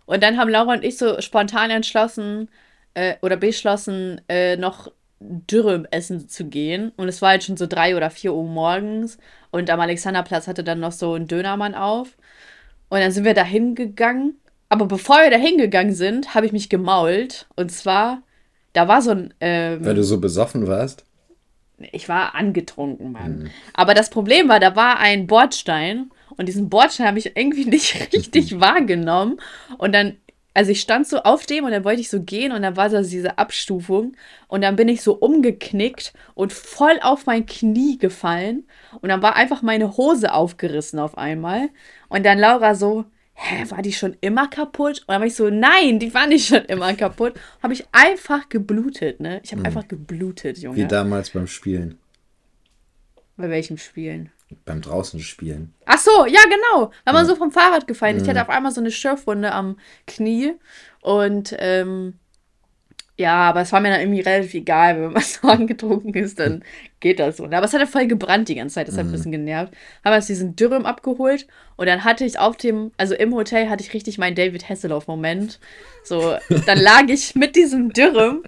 Und 0.06 0.22
dann 0.22 0.36
haben 0.36 0.50
Laura 0.50 0.74
und 0.74 0.84
ich 0.84 0.98
so 0.98 1.20
spontan 1.20 1.70
entschlossen 1.70 2.50
äh, 2.94 3.14
oder 3.22 3.36
beschlossen, 3.36 4.20
äh, 4.28 4.56
noch 4.56 4.90
Dürüm 5.20 5.86
essen 5.90 6.28
zu 6.28 6.44
gehen. 6.46 6.92
Und 6.96 7.08
es 7.08 7.22
war 7.22 7.30
halt 7.30 7.44
schon 7.44 7.56
so 7.56 7.66
drei 7.66 7.96
oder 7.96 8.10
vier 8.10 8.34
Uhr 8.34 8.44
morgens. 8.44 9.18
Und 9.50 9.70
am 9.70 9.80
Alexanderplatz 9.80 10.46
hatte 10.46 10.64
dann 10.64 10.80
noch 10.80 10.92
so 10.92 11.14
ein 11.14 11.26
Dönermann 11.26 11.74
auf. 11.74 12.16
Und 12.88 13.00
dann 13.00 13.10
sind 13.10 13.24
wir 13.24 13.34
da 13.34 13.44
hingegangen. 13.44 14.36
Aber 14.68 14.86
bevor 14.86 15.22
wir 15.22 15.30
da 15.30 15.36
hingegangen 15.36 15.94
sind, 15.94 16.34
habe 16.34 16.46
ich 16.46 16.52
mich 16.52 16.68
gemault. 16.68 17.46
Und 17.56 17.70
zwar, 17.70 18.22
da 18.72 18.88
war 18.88 19.02
so 19.02 19.12
ein. 19.12 19.34
Ähm, 19.40 19.84
Weil 19.84 19.94
du 19.94 20.04
so 20.04 20.20
besoffen 20.20 20.66
warst. 20.66 21.04
Ich 21.78 22.08
war 22.08 22.34
angetrunken, 22.34 23.12
Mann. 23.12 23.50
Aber 23.72 23.94
das 23.94 24.10
Problem 24.10 24.48
war, 24.48 24.60
da 24.60 24.76
war 24.76 24.98
ein 24.98 25.26
Bordstein 25.26 26.10
und 26.36 26.46
diesen 26.46 26.68
Bordstein 26.68 27.06
habe 27.06 27.18
ich 27.18 27.36
irgendwie 27.36 27.64
nicht 27.68 28.12
richtig 28.12 28.60
wahrgenommen. 28.60 29.40
Und 29.78 29.92
dann, 29.92 30.16
also 30.54 30.70
ich 30.70 30.80
stand 30.80 31.06
so 31.06 31.18
auf 31.22 31.46
dem 31.46 31.64
und 31.64 31.72
dann 31.72 31.84
wollte 31.84 32.00
ich 32.00 32.10
so 32.10 32.22
gehen 32.22 32.52
und 32.52 32.62
dann 32.62 32.76
war 32.76 32.90
so 32.90 33.02
diese 33.02 33.38
Abstufung 33.38 34.16
und 34.46 34.62
dann 34.62 34.76
bin 34.76 34.88
ich 34.88 35.02
so 35.02 35.14
umgeknickt 35.14 36.12
und 36.34 36.52
voll 36.52 36.98
auf 37.02 37.26
mein 37.26 37.46
Knie 37.46 37.98
gefallen 37.98 38.64
und 39.00 39.08
dann 39.08 39.22
war 39.22 39.36
einfach 39.36 39.62
meine 39.62 39.96
Hose 39.96 40.32
aufgerissen 40.32 40.98
auf 40.98 41.18
einmal. 41.18 41.70
Und 42.08 42.24
dann 42.24 42.38
Laura 42.38 42.74
so, 42.76 43.04
hä, 43.34 43.64
war 43.68 43.82
die 43.82 43.92
schon 43.92 44.16
immer 44.20 44.48
kaputt? 44.48 45.00
Und 45.00 45.08
dann 45.08 45.20
war 45.20 45.26
ich 45.26 45.34
so, 45.34 45.50
nein, 45.50 45.98
die 45.98 46.14
war 46.14 46.26
nicht 46.26 46.46
schon 46.46 46.64
immer 46.64 46.94
kaputt. 46.94 47.34
Habe 47.62 47.74
ich 47.74 47.84
einfach 47.92 48.48
geblutet, 48.48 49.20
ne? 49.20 49.40
Ich 49.44 49.52
habe 49.52 49.64
einfach 49.64 49.86
geblutet, 49.86 50.58
Junge. 50.58 50.76
Wie 50.76 50.86
damals 50.86 51.30
beim 51.30 51.46
Spielen. 51.46 51.98
Bei 53.36 53.50
welchen 53.50 53.78
Spielen? 53.78 54.30
Beim 54.64 54.80
draußen 54.80 55.20
Spielen. 55.20 55.74
Ach 55.86 55.98
so, 55.98 56.26
ja, 56.26 56.40
genau. 56.44 56.92
Weil 57.04 57.14
man 57.14 57.26
so 57.26 57.34
vom 57.34 57.50
Fahrrad 57.50 57.86
gefallen 57.86 58.16
ist. 58.16 58.22
Ich 58.22 58.28
hatte 58.28 58.42
auf 58.42 58.50
einmal 58.50 58.72
so 58.72 58.80
eine 58.80 58.92
Schürfwunde 58.92 59.52
am 59.52 59.78
Knie. 60.06 60.54
Und 61.00 61.54
ähm, 61.58 62.14
ja, 63.16 63.48
aber 63.48 63.60
es 63.60 63.70
war 63.72 63.80
mir 63.80 63.90
dann 63.90 64.00
irgendwie 64.00 64.22
relativ 64.22 64.54
egal. 64.54 65.00
Wenn 65.00 65.12
man 65.12 65.22
so 65.22 65.46
angetrunken 65.46 66.14
ist, 66.14 66.38
dann 66.40 66.64
geht 67.00 67.20
das 67.20 67.36
so. 67.36 67.44
Aber 67.44 67.62
es 67.62 67.72
hat 67.72 67.80
ja 67.80 67.86
voll 67.86 68.06
gebrannt 68.06 68.48
die 68.48 68.56
ganze 68.56 68.74
Zeit. 68.74 68.88
Das 68.88 68.96
hat 68.96 69.06
ein 69.06 69.12
bisschen 69.12 69.32
genervt. 69.32 69.72
Haben 70.04 70.12
wir 70.12 70.16
uns 70.16 70.26
diesen 70.26 70.56
Dürüm 70.56 70.84
abgeholt. 70.84 71.46
Und 71.76 71.86
dann 71.86 72.02
hatte 72.02 72.24
ich 72.24 72.38
auf 72.38 72.56
dem, 72.56 72.90
also 72.96 73.14
im 73.14 73.32
Hotel 73.34 73.68
hatte 73.68 73.84
ich 73.84 73.94
richtig 73.94 74.18
meinen 74.18 74.34
David 74.34 74.68
Hasselhoff-Moment. 74.68 75.60
So, 76.02 76.36
dann 76.66 76.78
lag 76.80 77.04
ich 77.08 77.34
mit 77.36 77.54
diesem 77.54 77.92
Dürüm 77.92 78.42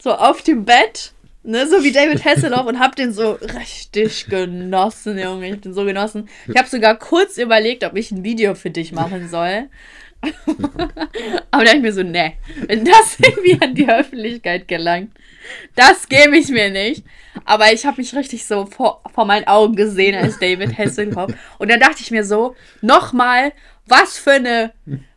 so 0.00 0.12
auf 0.12 0.42
dem 0.42 0.64
Bett. 0.64 1.12
Ne, 1.42 1.66
so 1.66 1.82
wie 1.82 1.90
David 1.90 2.22
Hasselhoff 2.22 2.66
und 2.66 2.78
hab 2.78 2.96
den 2.96 3.14
so 3.14 3.32
richtig 3.32 4.26
genossen, 4.26 5.18
Junge. 5.18 5.48
Ich 5.48 5.60
bin 5.62 5.72
so 5.72 5.86
genossen. 5.86 6.28
Ich 6.46 6.56
habe 6.58 6.68
sogar 6.68 6.98
kurz 6.98 7.38
überlegt, 7.38 7.82
ob 7.82 7.96
ich 7.96 8.10
ein 8.10 8.22
Video 8.22 8.54
für 8.54 8.68
dich 8.68 8.92
machen 8.92 9.30
soll. 9.30 9.70
Aber 11.50 11.64
da 11.64 11.72
ich 11.72 11.80
mir 11.80 11.92
so, 11.92 12.02
ne, 12.02 12.34
wenn 12.66 12.84
das 12.84 13.18
irgendwie 13.22 13.60
an 13.60 13.74
die 13.74 13.88
Öffentlichkeit 13.88 14.68
gelangt, 14.68 15.10
das 15.74 16.08
gebe 16.08 16.36
ich 16.36 16.48
mir 16.48 16.70
nicht. 16.70 17.04
Aber 17.44 17.72
ich 17.72 17.86
habe 17.86 18.00
mich 18.00 18.14
richtig 18.14 18.46
so 18.46 18.66
vor, 18.66 19.02
vor 19.12 19.24
meinen 19.24 19.46
Augen 19.46 19.76
gesehen 19.76 20.14
als 20.14 20.38
David 20.38 20.76
Hasselhoff. 20.76 21.32
Und 21.58 21.70
dann 21.70 21.80
dachte 21.80 22.02
ich 22.02 22.10
mir 22.10 22.24
so, 22.24 22.54
nochmal, 22.82 23.52
was 23.86 24.18
für 24.18 24.32
eine, 24.32 24.72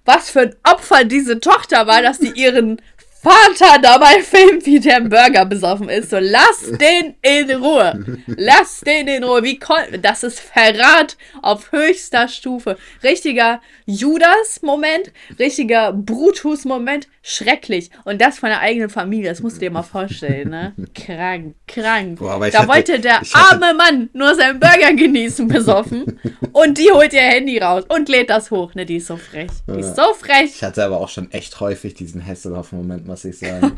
was 0.05 0.29
für 0.29 0.41
ein 0.41 0.55
Opfer 0.63 1.03
diese 1.03 1.39
Tochter 1.39 1.87
war, 1.87 2.01
dass 2.01 2.19
die 2.19 2.31
ihren 2.31 2.81
Vater 3.23 3.79
dabei 3.81 4.21
filmt, 4.21 4.65
wie 4.65 4.79
der 4.79 4.99
Burger 5.01 5.45
besoffen 5.45 5.87
ist. 5.89 6.09
So, 6.09 6.17
lass 6.19 6.61
den 6.79 7.15
in 7.21 7.49
Ruhe. 7.63 8.17
Lass 8.27 8.81
den 8.81 9.07
in 9.07 9.23
Ruhe. 9.23 9.43
Wie 9.43 9.59
das 10.01 10.23
ist 10.23 10.39
Verrat 10.41 11.15
auf 11.41 11.71
höchster 11.71 12.27
Stufe. 12.27 12.77
Richtiger 13.01 13.61
Judas-Moment, 13.85 15.11
richtiger 15.39 15.93
Brutus-Moment. 15.93 17.07
Schrecklich. 17.25 17.89
Und 18.03 18.19
das 18.19 18.37
von 18.39 18.49
der 18.49 18.59
eigenen 18.59 18.89
Familie. 18.89 19.29
Das 19.29 19.41
musst 19.41 19.55
du 19.55 19.59
dir 19.61 19.71
mal 19.71 19.81
vorstellen, 19.83 20.49
ne? 20.49 20.73
Krank, 20.93 21.55
krank. 21.67 22.19
Boah, 22.19 22.37
da 22.51 22.59
hatte- 22.59 22.67
wollte 22.67 22.99
der 22.99 23.21
arme 23.33 23.73
Mann 23.73 24.09
nur 24.11 24.35
seinen 24.35 24.59
Burger 24.59 24.93
genießen, 24.93 25.47
besoffen. 25.47 26.19
Und 26.51 26.77
die 26.77 26.91
holt 26.91 27.13
ihr 27.13 27.21
Handy 27.21 27.57
raus 27.59 27.85
und 27.87 28.09
lädt 28.09 28.29
das 28.29 28.51
hoch. 28.51 28.75
Ne, 28.75 28.85
die 28.85 28.97
ist 28.97 29.07
so 29.07 29.15
frech. 29.15 29.49
Die 29.73 29.79
ist 29.79 29.95
so 29.95 30.13
frech. 30.13 30.51
Ich 30.55 30.63
hatte 30.63 30.83
aber 30.83 30.99
auch 30.99 31.07
schon 31.07 31.31
echt 31.31 31.61
häufig 31.61 31.93
diesen 31.93 32.25
Hasselhoff-Moment, 32.25 33.07
muss 33.13 33.25
ich 33.25 33.37
sagen. 33.37 33.71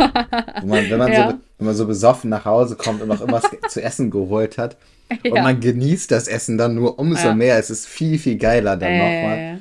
Man, 0.63 0.89
wenn, 0.89 0.98
man 0.98 1.12
Ja. 1.12 1.30
so, 1.32 1.38
wenn 1.58 1.67
man 1.67 1.76
so 1.76 1.86
besoffen 1.86 2.30
nach 2.30 2.45
Hause 2.45 2.76
kommt 2.76 3.02
und 3.02 3.08
noch 3.10 3.21
immer 3.21 3.41
was 3.41 3.71
zu 3.71 3.82
essen 3.82 4.10
geholt 4.12 4.58
hat. 4.58 4.78
Und 5.24 5.36
Ja. 5.36 5.43
man 5.43 5.60
genießt 5.60 6.10
das 6.10 6.28
Essen 6.28 6.58
dann 6.58 6.74
nur 6.74 6.98
umso 6.98 7.34
mehr. 7.36 7.60
Es 7.60 7.69
ist 7.69 7.86
viel, 7.88 8.17
viel 8.17 8.38
geiler 8.38 8.76
dann 8.76 8.91
nochmal. 8.98 9.38
Äh, 9.38 9.56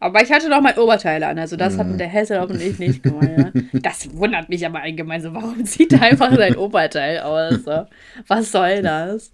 aber 0.00 0.22
ich 0.22 0.30
hatte 0.30 0.50
doch 0.50 0.60
mein 0.60 0.76
Oberteil 0.76 1.22
an, 1.24 1.38
also 1.38 1.56
das 1.56 1.74
Mhm. 1.74 1.78
hatten 1.78 1.98
der 1.98 2.12
Hasselhoff 2.12 2.50
und 2.50 2.60
ich 2.60 2.78
nicht 2.78 3.02
gemacht. 3.02 3.28
Ja. 3.38 3.50
Das 3.80 4.14
wundert 4.14 4.50
mich 4.50 4.66
aber 4.66 4.82
allgemein 4.82 5.22
so. 5.22 5.32
Warum 5.32 5.64
zieht 5.64 5.92
er 5.94 6.02
einfach 6.02 6.34
sein 6.36 6.56
Oberteil 6.56 7.20
aus? 7.20 7.62
So? 7.64 7.86
Was 8.26 8.52
soll 8.52 8.82
das? 8.82 9.32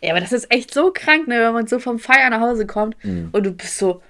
Ja, 0.00 0.10
aber 0.12 0.20
das 0.20 0.32
ist 0.32 0.52
echt 0.52 0.72
so 0.72 0.92
krank, 0.94 1.26
ne, 1.26 1.40
wenn 1.40 1.52
man 1.52 1.66
so 1.66 1.78
vom 1.80 1.98
Feiern 1.98 2.30
nach 2.30 2.40
Hause 2.40 2.66
kommt 2.66 2.96
Mhm. 3.04 3.30
und 3.32 3.44
du 3.44 3.50
bist 3.52 3.78
so. 3.78 4.02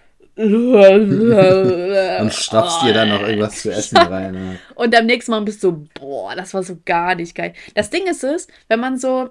Und 0.42 2.32
stopfst 2.32 2.82
dir 2.82 2.92
dann 2.92 3.08
noch 3.10 3.22
irgendwas 3.22 3.62
zu 3.62 3.70
essen 3.72 3.96
rein. 3.98 4.34
Ja. 4.34 4.40
Und 4.74 4.96
am 4.96 5.06
nächsten 5.06 5.30
Mal 5.32 5.40
bist 5.42 5.62
du, 5.62 5.86
boah, 5.98 6.34
das 6.34 6.52
war 6.54 6.62
so 6.62 6.78
gar 6.84 7.14
nicht 7.14 7.34
geil. 7.34 7.52
Das 7.74 7.90
Ding 7.90 8.06
ist 8.06 8.24
es, 8.24 8.48
wenn 8.68 8.80
man 8.80 8.98
so, 8.98 9.30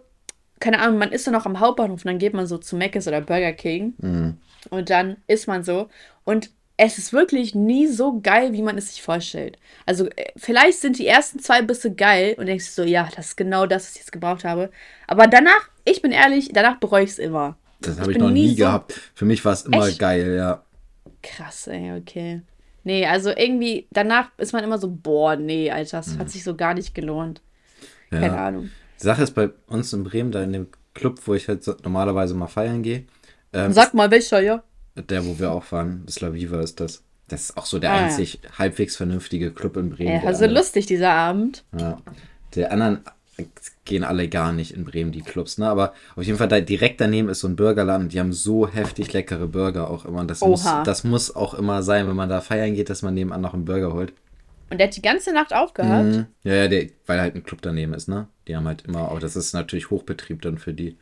keine 0.59 0.79
Ahnung, 0.79 0.97
man 0.97 1.11
ist 1.11 1.25
dann 1.27 1.33
noch 1.33 1.45
am 1.45 1.59
Hauptbahnhof 1.59 2.01
und 2.01 2.05
dann 2.05 2.19
geht 2.19 2.33
man 2.33 2.45
so 2.47 2.57
zu 2.57 2.75
Mc's 2.75 3.07
oder 3.07 3.21
Burger 3.21 3.53
King 3.53 3.93
Mhm. 3.99 4.37
und 4.69 4.89
dann 4.89 5.17
isst 5.27 5.47
man 5.47 5.63
so 5.63 5.89
und 6.23 6.49
es 6.77 6.97
ist 6.97 7.13
wirklich 7.13 7.53
nie 7.53 7.85
so 7.87 8.19
geil, 8.21 8.53
wie 8.53 8.61
man 8.63 8.75
es 8.77 8.89
sich 8.91 9.03
vorstellt. 9.03 9.57
Also 9.85 10.07
äh, 10.07 10.31
vielleicht 10.35 10.79
sind 10.79 10.97
die 10.97 11.05
ersten 11.05 11.37
zwei 11.39 11.61
Bisse 11.61 11.93
geil 11.93 12.35
und 12.39 12.47
denkst 12.47 12.65
du 12.75 12.81
so, 12.83 12.87
ja, 12.87 13.07
das 13.15 13.27
ist 13.27 13.37
genau 13.37 13.67
das, 13.67 13.83
was 13.85 13.91
ich 13.93 13.97
jetzt 13.99 14.11
gebraucht 14.11 14.43
habe. 14.45 14.71
Aber 15.07 15.27
danach, 15.27 15.69
ich 15.85 16.01
bin 16.01 16.11
ehrlich, 16.11 16.49
danach 16.53 16.77
bereue 16.79 17.03
ich 17.03 17.11
es 17.11 17.19
immer. 17.19 17.55
Das 17.81 17.99
habe 17.99 18.11
ich 18.11 18.17
noch 18.17 18.29
nie 18.31 18.47
nie 18.47 18.49
so- 18.51 18.55
gehabt. 18.63 18.99
Für 19.13 19.25
mich 19.25 19.43
war 19.45 19.53
es 19.53 19.63
immer 19.63 19.87
Echt? 19.87 19.99
geil, 19.99 20.35
ja. 20.35 20.63
Krass, 21.21 21.67
ey, 21.67 21.97
okay. 21.97 22.41
Nee, 22.83 23.05
also 23.05 23.29
irgendwie, 23.29 23.87
danach 23.91 24.29
ist 24.37 24.53
man 24.53 24.63
immer 24.63 24.79
so, 24.79 24.89
boah, 24.89 25.35
nee, 25.35 25.69
Alter, 25.69 25.97
das 25.97 26.17
hat 26.17 26.29
sich 26.31 26.43
so 26.43 26.55
gar 26.55 26.73
nicht 26.73 26.95
gelohnt. 26.95 27.41
Keine 28.09 28.29
Mhm. 28.29 28.33
ja. 28.35 28.47
Ahnung. 28.47 28.69
Die 28.99 29.03
Sache 29.03 29.23
ist 29.23 29.31
bei 29.35 29.49
uns 29.67 29.93
in 29.93 30.03
Bremen, 30.03 30.31
da 30.31 30.41
in 30.43 30.53
dem 30.53 30.67
Club, 30.93 31.19
wo 31.25 31.33
ich 31.35 31.47
halt 31.47 31.65
normalerweise 31.83 32.33
mal 32.33 32.47
feiern 32.47 32.81
gehe, 32.83 33.05
ähm, 33.53 33.71
Sag 33.71 33.93
mal, 33.93 34.09
welcher, 34.11 34.41
ja? 34.41 34.63
der, 34.95 35.25
wo 35.25 35.37
wir 35.39 35.51
auch 35.51 35.71
waren, 35.71 36.03
das 36.05 36.19
La 36.21 36.33
Viva 36.33 36.59
ist 36.61 36.79
das. 36.79 37.03
Das 37.27 37.41
ist 37.43 37.57
auch 37.57 37.65
so 37.65 37.79
der 37.79 37.91
Ah, 37.91 37.97
ja. 37.97 38.03
einzig 38.05 38.39
halbwegs 38.57 38.97
vernünftige 38.97 39.51
Club 39.53 39.77
in 39.77 39.89
Bremen. 39.91 40.19
Der 40.19 40.27
also 40.27 40.45
lustig, 40.47 40.85
dieser 40.87 41.13
Abend. 41.13 41.63
Ja. 41.77 41.97
Die 42.55 42.65
anderen 42.65 43.01
gehen 43.85 44.03
alle 44.03 44.27
gar 44.27 44.51
nicht 44.51 44.71
in 44.71 44.85
Bremen, 44.85 45.11
die 45.11 45.21
Clubs, 45.21 45.57
ne? 45.57 45.67
Aber 45.67 45.93
auf 46.15 46.23
jeden 46.23 46.37
Fall 46.37 46.47
da 46.47 46.59
direkt 46.59 47.01
daneben 47.01 47.29
ist 47.29 47.39
so 47.39 47.47
ein 47.47 47.55
Burgerladen 47.55 48.03
und 48.03 48.13
die 48.13 48.19
haben 48.19 48.33
so 48.33 48.67
heftig 48.67 49.11
leckere 49.13 49.47
Burger 49.47 49.89
auch 49.89 50.05
immer. 50.05 50.19
Und 50.19 50.29
das, 50.29 50.41
muss, 50.41 50.63
das 50.63 51.03
muss 51.03 51.35
auch 51.35 51.53
immer 51.53 51.81
sein, 51.81 52.07
wenn 52.07 52.15
man 52.15 52.29
da 52.29 52.41
feiern 52.41 52.75
geht, 52.75 52.89
dass 52.89 53.01
man 53.01 53.13
nebenan 53.13 53.41
noch 53.41 53.53
einen 53.53 53.65
Burger 53.65 53.93
holt. 53.93 54.13
Und 54.69 54.77
der 54.77 54.87
hat 54.87 54.95
die 54.95 55.01
ganze 55.01 55.33
Nacht 55.33 55.53
aufgehabt. 55.53 56.05
Mhm. 56.05 56.25
Ja, 56.43 56.53
ja, 56.53 56.67
der, 56.67 56.87
weil 57.05 57.19
halt 57.19 57.35
ein 57.35 57.43
Club 57.43 57.61
daneben 57.61 57.93
ist, 57.93 58.07
ne? 58.07 58.27
Die 58.47 58.55
haben 58.55 58.67
halt 58.67 58.85
immer, 58.85 59.11
auch 59.11 59.19
das 59.19 59.35
ist 59.35 59.53
natürlich 59.53 59.89
Hochbetrieb 59.89 60.41
dann 60.41 60.57
für 60.57 60.73
die. 60.73 60.95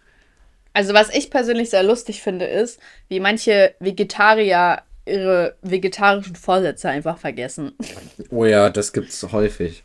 Also, 0.73 0.93
was 0.93 1.13
ich 1.13 1.29
persönlich 1.29 1.69
sehr 1.69 1.83
lustig 1.83 2.21
finde, 2.21 2.45
ist, 2.45 2.79
wie 3.09 3.19
manche 3.19 3.75
Vegetarier 3.79 4.83
ihre 5.05 5.55
vegetarischen 5.61 6.35
Vorsätze 6.35 6.89
einfach 6.89 7.17
vergessen. 7.17 7.73
Oh 8.29 8.45
ja, 8.45 8.69
das 8.69 8.93
gibt's 8.93 9.31
häufig. 9.31 9.83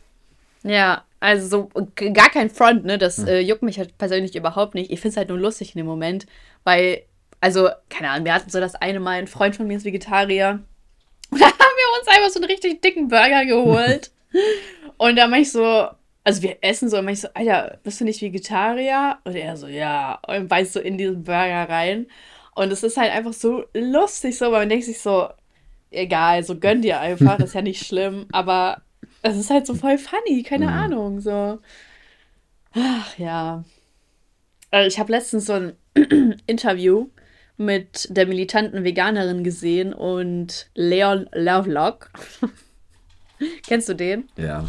Ja, 0.65 1.03
also 1.19 1.69
so 1.75 1.83
gar 2.13 2.29
kein 2.29 2.49
Front, 2.49 2.85
ne? 2.85 2.97
Das 2.97 3.19
äh, 3.19 3.39
juckt 3.39 3.61
mich 3.61 3.77
halt 3.77 3.97
persönlich 3.99 4.35
überhaupt 4.35 4.73
nicht. 4.73 4.91
Ich 4.91 4.99
finde 4.99 5.11
es 5.11 5.17
halt 5.17 5.29
nur 5.29 5.37
lustig 5.37 5.75
in 5.75 5.77
dem 5.79 5.85
Moment, 5.85 6.25
weil, 6.63 7.03
also, 7.39 7.69
keine 7.89 8.09
Ahnung, 8.09 8.25
wir 8.25 8.33
hatten 8.33 8.49
so 8.49 8.59
das 8.59 8.73
eine 8.73 8.99
Mal, 8.99 9.19
ein 9.19 9.27
Freund 9.27 9.55
von 9.55 9.67
mir 9.67 9.77
ist 9.77 9.85
Vegetarier. 9.85 10.63
Und 11.29 11.39
da 11.39 11.45
haben 11.45 11.53
wir 11.53 11.99
uns 11.99 12.07
einfach 12.07 12.29
so 12.29 12.39
einen 12.39 12.49
richtig 12.49 12.81
dicken 12.81 13.07
Burger 13.07 13.45
geholt. 13.45 14.11
und 14.97 15.15
da 15.15 15.27
mach 15.27 15.37
ich 15.37 15.51
so, 15.51 15.87
also 16.23 16.41
wir 16.41 16.57
essen 16.61 16.89
so, 16.89 16.97
und 16.97 17.07
ich 17.07 17.21
so, 17.21 17.29
Alter, 17.33 17.79
bist 17.83 17.99
du 17.99 18.05
nicht 18.05 18.21
Vegetarier? 18.21 19.17
Und 19.23 19.35
er 19.35 19.57
so, 19.57 19.67
ja. 19.67 20.19
Und 20.27 20.47
beißt 20.47 20.73
so 20.73 20.79
in 20.79 20.97
diesen 20.97 21.23
Burger 21.23 21.69
rein. 21.69 22.07
Und 22.53 22.71
es 22.71 22.83
ist 22.83 22.97
halt 22.97 23.11
einfach 23.11 23.33
so 23.33 23.65
lustig 23.73 24.37
so, 24.37 24.45
weil 24.51 24.61
man 24.61 24.69
denkt 24.69 24.85
sich 24.85 24.99
so, 24.99 25.29
egal, 25.91 26.43
so 26.43 26.57
gönn 26.57 26.81
dir 26.81 26.99
einfach, 26.99 27.39
ist 27.39 27.55
ja 27.55 27.61
nicht 27.61 27.85
schlimm, 27.85 28.27
aber 28.31 28.81
es 29.25 29.37
ist 29.37 29.49
halt 29.49 29.65
so 29.67 29.73
voll 29.75 29.97
funny, 29.97 30.43
keine 30.43 30.67
Mhm. 30.67 30.73
Ahnung, 30.73 31.19
so. 31.21 31.59
Ach 32.73 33.17
ja. 33.17 33.63
Äh, 34.71 34.87
Ich 34.87 34.99
habe 34.99 35.11
letztens 35.11 35.45
so 35.45 35.53
ein 35.53 35.73
Interview 36.47 37.07
mit 37.57 38.07
der 38.11 38.27
militanten 38.27 38.83
Veganerin 38.83 39.43
gesehen 39.43 39.93
und 39.93 40.69
Leon 40.75 41.29
Lovelock. 41.33 42.11
Kennst 43.67 43.89
du 43.89 43.93
den? 43.93 44.29
Ja. 44.37 44.65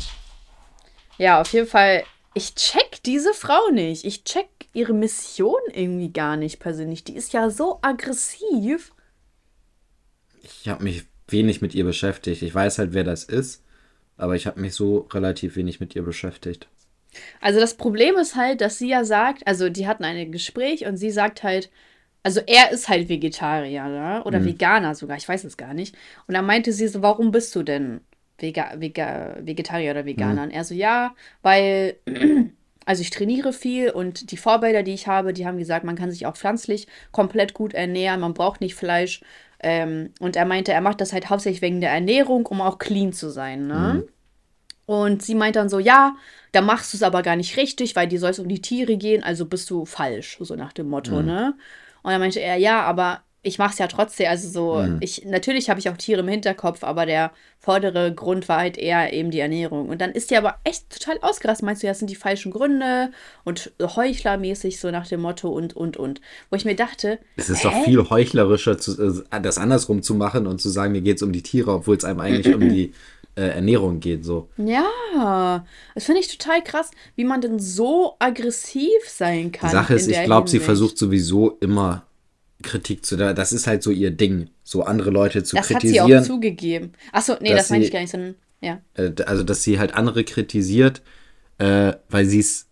Ja, 1.18 1.40
auf 1.40 1.52
jeden 1.52 1.66
Fall. 1.66 2.04
Ich 2.34 2.54
check 2.54 3.02
diese 3.04 3.32
Frau 3.34 3.70
nicht. 3.72 4.04
Ich 4.04 4.24
check 4.24 4.48
ihre 4.72 4.92
Mission 4.92 5.60
irgendwie 5.72 6.12
gar 6.12 6.36
nicht 6.36 6.60
persönlich. 6.60 7.02
Die 7.02 7.16
ist 7.16 7.32
ja 7.32 7.48
so 7.50 7.78
aggressiv. 7.82 8.92
Ich 10.42 10.68
habe 10.68 10.84
mich 10.84 11.06
wenig 11.28 11.62
mit 11.62 11.74
ihr 11.74 11.84
beschäftigt. 11.84 12.42
Ich 12.42 12.54
weiß 12.54 12.78
halt, 12.78 12.92
wer 12.92 13.04
das 13.04 13.24
ist, 13.24 13.64
aber 14.16 14.34
ich 14.34 14.46
habe 14.46 14.60
mich 14.60 14.74
so 14.74 15.06
relativ 15.12 15.56
wenig 15.56 15.80
mit 15.80 15.94
ihr 15.94 16.02
beschäftigt. 16.02 16.68
Also 17.40 17.60
das 17.60 17.74
Problem 17.74 18.16
ist 18.16 18.36
halt, 18.36 18.60
dass 18.60 18.78
sie 18.78 18.88
ja 18.88 19.04
sagt, 19.04 19.46
also 19.46 19.68
die 19.68 19.86
hatten 19.86 20.04
ein 20.04 20.32
Gespräch 20.32 20.86
und 20.86 20.96
sie 20.96 21.10
sagt 21.10 21.42
halt, 21.42 21.70
also 22.22 22.40
er 22.44 22.72
ist 22.72 22.88
halt 22.88 23.08
Vegetarier, 23.08 23.84
ne? 23.84 24.22
oder 24.24 24.44
Veganer 24.44 24.96
sogar, 24.96 25.16
ich 25.16 25.28
weiß 25.28 25.44
es 25.44 25.56
gar 25.56 25.74
nicht. 25.74 25.94
Und 26.26 26.34
dann 26.34 26.44
meinte 26.44 26.72
sie 26.72 26.88
so, 26.88 27.00
warum 27.00 27.30
bist 27.30 27.54
du 27.54 27.62
denn 27.62 28.00
Vega, 28.38 28.72
Vega, 28.78 29.36
Vegetarier 29.40 29.92
oder 29.92 30.06
Veganer? 30.06 30.42
Und 30.42 30.50
er 30.50 30.64
so, 30.64 30.74
ja, 30.74 31.14
weil, 31.42 31.96
also 32.84 33.00
ich 33.00 33.10
trainiere 33.10 33.52
viel 33.52 33.90
und 33.90 34.32
die 34.32 34.36
Vorbilder, 34.36 34.82
die 34.82 34.94
ich 34.94 35.06
habe, 35.06 35.32
die 35.32 35.46
haben 35.46 35.58
gesagt, 35.58 35.84
man 35.84 35.94
kann 35.94 36.10
sich 36.10 36.26
auch 36.26 36.36
pflanzlich 36.36 36.88
komplett 37.12 37.54
gut 37.54 37.74
ernähren, 37.74 38.18
man 38.18 38.34
braucht 38.34 38.60
nicht 38.60 38.74
Fleisch. 38.74 39.20
Ähm, 39.60 40.12
und 40.20 40.36
er 40.36 40.44
meinte, 40.44 40.72
er 40.72 40.80
macht 40.82 41.00
das 41.00 41.12
halt 41.12 41.30
hauptsächlich 41.30 41.62
wegen 41.62 41.80
der 41.80 41.90
Ernährung, 41.90 42.46
um 42.46 42.60
auch 42.60 42.78
clean 42.78 43.12
zu 43.12 43.30
sein, 43.30 43.66
ne? 43.66 44.04
Und 44.86 45.22
sie 45.22 45.34
meint 45.34 45.56
dann 45.56 45.68
so, 45.68 45.78
ja, 45.80 46.14
da 46.52 46.62
machst 46.62 46.92
du 46.92 46.96
es 46.98 47.02
aber 47.02 47.22
gar 47.22 47.36
nicht 47.36 47.56
richtig, 47.56 47.96
weil 47.96 48.06
dir 48.08 48.20
soll 48.20 48.30
es 48.30 48.38
um 48.38 48.48
die 48.48 48.62
Tiere 48.62 48.96
gehen, 48.96 49.22
also 49.24 49.46
bist 49.46 49.68
du 49.70 49.84
falsch, 49.84 50.38
so 50.40 50.54
nach 50.54 50.72
dem 50.72 50.88
Motto, 50.88 51.22
ne? 51.22 51.54
Und 52.02 52.12
dann 52.12 52.20
meinte 52.20 52.40
er, 52.40 52.56
ja, 52.56 52.82
aber 52.84 53.22
ich 53.46 53.58
mach's 53.58 53.78
ja 53.78 53.86
trotzdem, 53.86 54.28
also 54.28 54.48
so, 54.48 54.84
ich, 54.98 55.24
natürlich 55.24 55.70
habe 55.70 55.78
ich 55.78 55.88
auch 55.88 55.96
Tiere 55.96 56.20
im 56.20 56.28
Hinterkopf, 56.28 56.82
aber 56.82 57.06
der 57.06 57.30
vordere 57.60 58.12
Grund 58.12 58.48
war 58.48 58.58
halt 58.58 58.76
eher 58.76 59.12
eben 59.12 59.30
die 59.30 59.38
Ernährung. 59.38 59.88
Und 59.88 60.00
dann 60.00 60.10
ist 60.10 60.32
die 60.32 60.36
aber 60.36 60.56
echt 60.64 60.90
total 60.90 61.20
ausgerastet, 61.22 61.64
meinst 61.64 61.82
du, 61.82 61.86
das 61.86 62.00
sind 62.00 62.10
die 62.10 62.16
falschen 62.16 62.50
Gründe 62.50 63.12
und 63.44 63.72
heuchlermäßig, 63.80 64.80
so 64.80 64.90
nach 64.90 65.06
dem 65.06 65.20
Motto 65.20 65.48
und, 65.48 65.76
und, 65.76 65.96
und. 65.96 66.20
Wo 66.50 66.56
ich 66.56 66.64
mir 66.64 66.74
dachte, 66.74 67.20
Es 67.36 67.48
ist 67.48 67.64
doch 67.64 67.84
viel 67.84 68.10
heuchlerischer, 68.10 68.78
zu, 68.78 69.22
äh, 69.30 69.40
das 69.40 69.58
andersrum 69.58 70.02
zu 70.02 70.16
machen 70.16 70.48
und 70.48 70.60
zu 70.60 70.68
sagen, 70.68 70.90
mir 70.90 71.02
geht 71.02 71.18
es 71.18 71.22
um 71.22 71.30
die 71.30 71.42
Tiere, 71.42 71.72
obwohl 71.72 71.96
es 71.96 72.04
einem 72.04 72.18
eigentlich 72.18 72.52
um 72.52 72.68
die 72.68 72.92
äh, 73.36 73.42
Ernährung 73.42 74.00
geht. 74.00 74.24
So. 74.24 74.48
Ja, 74.56 75.64
das 75.94 76.04
finde 76.04 76.20
ich 76.20 76.36
total 76.36 76.64
krass, 76.64 76.90
wie 77.14 77.24
man 77.24 77.40
denn 77.40 77.60
so 77.60 78.16
aggressiv 78.18 78.90
sein 79.06 79.52
kann. 79.52 79.70
Die 79.70 79.76
Sache 79.76 79.94
ist, 79.94 80.08
ich 80.08 80.24
glaube, 80.24 80.50
sie 80.50 80.58
versucht 80.58 80.98
sowieso 80.98 81.58
immer 81.60 82.05
Kritik 82.66 83.04
zu. 83.06 83.16
Das 83.16 83.52
ist 83.52 83.66
halt 83.66 83.82
so 83.82 83.90
ihr 83.90 84.10
Ding, 84.10 84.50
so 84.62 84.82
andere 84.82 85.10
Leute 85.10 85.42
zu 85.42 85.56
Das 85.56 85.70
hat 85.70 85.80
sie 85.82 86.00
auch 86.00 86.06
kritisieren. 86.06 86.24
zugegeben. 86.24 86.92
Achso, 87.12 87.36
nee, 87.40 87.54
das 87.54 87.70
meine 87.70 87.84
ich 87.84 87.92
gar 87.92 88.00
nicht, 88.00 88.10
sondern, 88.10 88.34
ja. 88.60 88.80
äh, 88.94 89.12
also 89.24 89.42
dass 89.42 89.62
sie 89.62 89.78
halt 89.78 89.94
andere 89.94 90.24
kritisiert, 90.24 91.02
äh, 91.58 91.94
weil 92.10 92.26
sie 92.26 92.40
es, 92.40 92.66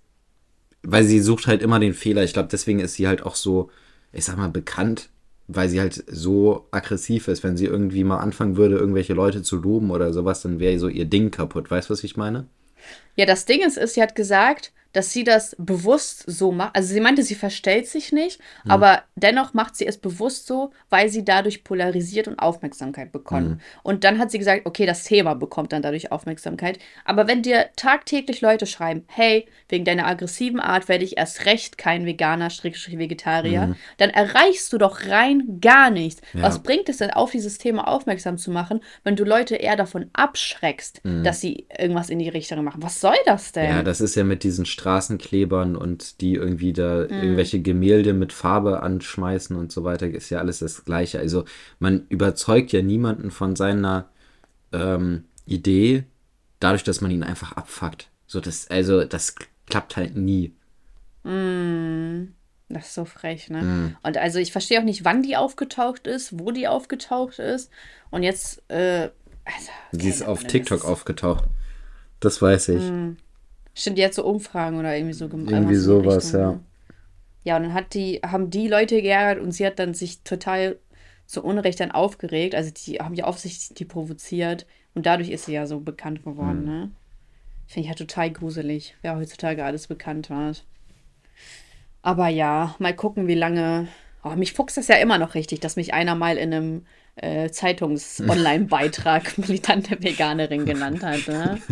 weil 0.82 1.04
sie 1.04 1.20
sucht 1.20 1.46
halt 1.46 1.62
immer 1.62 1.80
den 1.80 1.94
Fehler. 1.94 2.24
Ich 2.24 2.34
glaube, 2.34 2.48
deswegen 2.50 2.80
ist 2.80 2.94
sie 2.94 3.08
halt 3.08 3.22
auch 3.22 3.36
so, 3.36 3.70
ich 4.12 4.24
sag 4.24 4.36
mal, 4.36 4.50
bekannt, 4.50 5.08
weil 5.46 5.68
sie 5.68 5.80
halt 5.80 6.04
so 6.06 6.66
aggressiv 6.70 7.28
ist. 7.28 7.42
Wenn 7.42 7.56
sie 7.56 7.66
irgendwie 7.66 8.04
mal 8.04 8.18
anfangen 8.18 8.56
würde, 8.56 8.76
irgendwelche 8.76 9.14
Leute 9.14 9.42
zu 9.42 9.56
loben 9.56 9.90
oder 9.90 10.12
sowas, 10.12 10.42
dann 10.42 10.58
wäre 10.58 10.78
so 10.78 10.88
ihr 10.88 11.06
Ding 11.06 11.30
kaputt. 11.30 11.70
Weißt 11.70 11.88
du, 11.88 11.92
was 11.92 12.04
ich 12.04 12.16
meine? 12.16 12.46
Ja, 13.16 13.26
das 13.26 13.44
Ding 13.44 13.62
ist, 13.62 13.76
ist, 13.76 13.94
sie 13.94 14.02
hat 14.02 14.14
gesagt, 14.14 14.72
dass 14.92 15.12
sie 15.12 15.24
das 15.24 15.56
bewusst 15.58 16.22
so 16.28 16.52
macht. 16.52 16.76
Also 16.76 16.94
sie 16.94 17.00
meinte, 17.00 17.24
sie 17.24 17.34
verstellt 17.34 17.88
sich 17.88 18.12
nicht, 18.12 18.40
Hm. 18.62 18.70
aber 18.70 19.02
dennoch 19.16 19.52
macht 19.52 19.74
sie 19.74 19.88
es 19.88 19.98
bewusst 19.98 20.46
so, 20.46 20.70
weil 20.88 21.08
sie 21.08 21.24
dadurch 21.24 21.64
polarisiert 21.64 22.28
und 22.28 22.38
Aufmerksamkeit 22.38 23.10
bekommt. 23.10 23.48
Hm. 23.48 23.60
Und 23.82 24.04
dann 24.04 24.20
hat 24.20 24.30
sie 24.30 24.38
gesagt, 24.38 24.66
okay, 24.66 24.86
das 24.86 25.02
Thema 25.02 25.34
bekommt 25.34 25.72
dann 25.72 25.82
dadurch 25.82 26.12
Aufmerksamkeit. 26.12 26.78
Aber 27.04 27.26
wenn 27.26 27.42
dir 27.42 27.70
tagtäglich 27.74 28.40
Leute 28.40 28.66
schreiben, 28.66 29.02
hey, 29.08 29.46
wegen 29.68 29.84
deiner 29.84 30.06
aggressiven 30.06 30.60
Art 30.60 30.88
werde 30.88 31.02
ich 31.02 31.18
erst 31.18 31.44
recht 31.44 31.76
kein 31.76 32.06
Veganer, 32.06 32.50
Schrägstrich 32.50 32.96
Vegetarier, 32.96 33.74
dann 33.96 34.10
erreichst 34.10 34.72
du 34.72 34.78
doch 34.78 35.06
rein 35.08 35.58
gar 35.60 35.90
nichts. 35.90 36.22
Hm. 36.30 36.40
Ja. 36.40 36.46
Was 36.46 36.62
bringt 36.62 36.88
es 36.88 36.98
denn, 36.98 37.10
auf 37.10 37.32
dieses 37.32 37.58
Thema 37.58 37.88
aufmerksam 37.88 38.38
zu 38.38 38.52
machen, 38.52 38.80
wenn 39.02 39.16
du 39.16 39.24
Leute 39.24 39.56
eher 39.56 39.74
davon 39.74 40.08
abschreckst, 40.12 41.00
dass 41.02 41.40
sie 41.40 41.66
irgendwas 41.76 42.10
in 42.10 42.20
die 42.20 42.28
Richtung 42.28 42.62
machen? 42.62 42.80
Was 42.80 43.00
soll 43.04 43.16
das 43.26 43.52
denn? 43.52 43.68
Ja, 43.68 43.82
das 43.82 44.00
ist 44.00 44.14
ja 44.14 44.24
mit 44.24 44.44
diesen 44.44 44.64
Straßenklebern 44.64 45.76
und 45.76 46.22
die 46.22 46.34
irgendwie 46.34 46.72
da 46.72 47.02
irgendwelche 47.02 47.60
Gemälde 47.60 48.14
mit 48.14 48.32
Farbe 48.32 48.82
anschmeißen 48.82 49.54
und 49.56 49.70
so 49.70 49.84
weiter, 49.84 50.08
ist 50.08 50.30
ja 50.30 50.38
alles 50.38 50.60
das 50.60 50.86
Gleiche. 50.86 51.18
Also 51.18 51.44
man 51.78 52.06
überzeugt 52.08 52.72
ja 52.72 52.80
niemanden 52.80 53.30
von 53.30 53.56
seiner 53.56 54.08
ähm, 54.72 55.24
Idee, 55.44 56.04
dadurch, 56.60 56.82
dass 56.82 57.02
man 57.02 57.10
ihn 57.10 57.22
einfach 57.22 57.52
abfuckt. 57.52 58.08
So, 58.26 58.40
das, 58.40 58.70
also, 58.70 59.04
das 59.04 59.34
klappt 59.66 59.98
halt 59.98 60.16
nie. 60.16 60.54
Das 62.70 62.86
ist 62.86 62.94
so 62.94 63.04
frech, 63.04 63.50
ne? 63.50 63.62
Mhm. 63.62 63.96
Und 64.02 64.16
also 64.16 64.38
ich 64.38 64.50
verstehe 64.50 64.80
auch 64.80 64.84
nicht, 64.84 65.04
wann 65.04 65.22
die 65.22 65.36
aufgetaucht 65.36 66.06
ist, 66.06 66.38
wo 66.38 66.52
die 66.52 66.68
aufgetaucht 66.68 67.38
ist. 67.38 67.70
Und 68.10 68.22
jetzt, 68.22 68.62
äh, 68.70 69.10
also, 69.44 69.70
Sie 69.92 70.08
ist 70.08 70.20
keine 70.20 70.32
auf 70.32 70.44
TikTok 70.44 70.86
aufgetaucht. 70.86 71.44
Das 72.24 72.40
weiß 72.40 72.68
ich. 72.70 72.82
Stimmt, 73.74 73.98
die 73.98 74.04
hat 74.04 74.14
so 74.14 74.24
Umfragen 74.24 74.78
oder 74.78 74.96
irgendwie 74.96 75.14
so 75.14 75.28
gemacht. 75.28 75.50
Irgendwie 75.52 75.74
sowas, 75.74 76.26
Richtung, 76.26 76.40
ja. 76.40 76.50
ne? 76.52 76.60
Ja, 77.44 77.56
und 77.58 77.62
dann 77.64 77.74
hat 77.74 77.92
die, 77.94 78.20
haben 78.24 78.48
die 78.50 78.68
Leute 78.68 79.02
geärgert 79.02 79.42
und 79.42 79.52
sie 79.52 79.66
hat 79.66 79.78
dann 79.78 79.92
sich 79.92 80.22
total 80.22 80.78
zu 81.26 81.42
Unrecht 81.44 81.80
dann 81.80 81.90
aufgeregt. 81.90 82.54
Also 82.54 82.70
die 82.70 82.98
haben 83.00 83.14
ja 83.14 83.26
offensichtlich 83.26 83.76
die 83.76 83.84
provoziert 83.84 84.66
und 84.94 85.04
dadurch 85.06 85.28
ist 85.28 85.44
sie 85.46 85.52
ja 85.52 85.66
so 85.66 85.80
bekannt 85.80 86.24
geworden, 86.24 86.60
Mhm. 86.60 86.66
ne? 86.66 86.90
Finde 87.66 87.80
ich 87.86 87.88
ja 87.88 87.94
total 87.94 88.30
gruselig, 88.30 88.94
wer 89.02 89.16
heutzutage 89.16 89.64
alles 89.64 89.86
bekannt 89.86 90.30
wird. 90.30 90.64
Aber 92.02 92.28
ja, 92.28 92.74
mal 92.78 92.94
gucken, 92.94 93.26
wie 93.26 93.34
lange. 93.34 93.88
Oh, 94.22 94.30
mich 94.36 94.52
fuchst 94.52 94.76
das 94.76 94.88
ja 94.88 94.96
immer 94.96 95.18
noch 95.18 95.34
richtig, 95.34 95.60
dass 95.60 95.76
mich 95.76 95.92
einer 95.94 96.14
mal 96.14 96.36
in 96.36 96.52
einem 96.54 96.86
äh, 97.16 97.50
Zeitungs-Online-Beitrag 97.50 99.38
militante 99.38 100.02
Veganerin 100.02 100.64
genannt 100.66 101.02
hat. 101.02 101.26
Ne? 101.28 101.60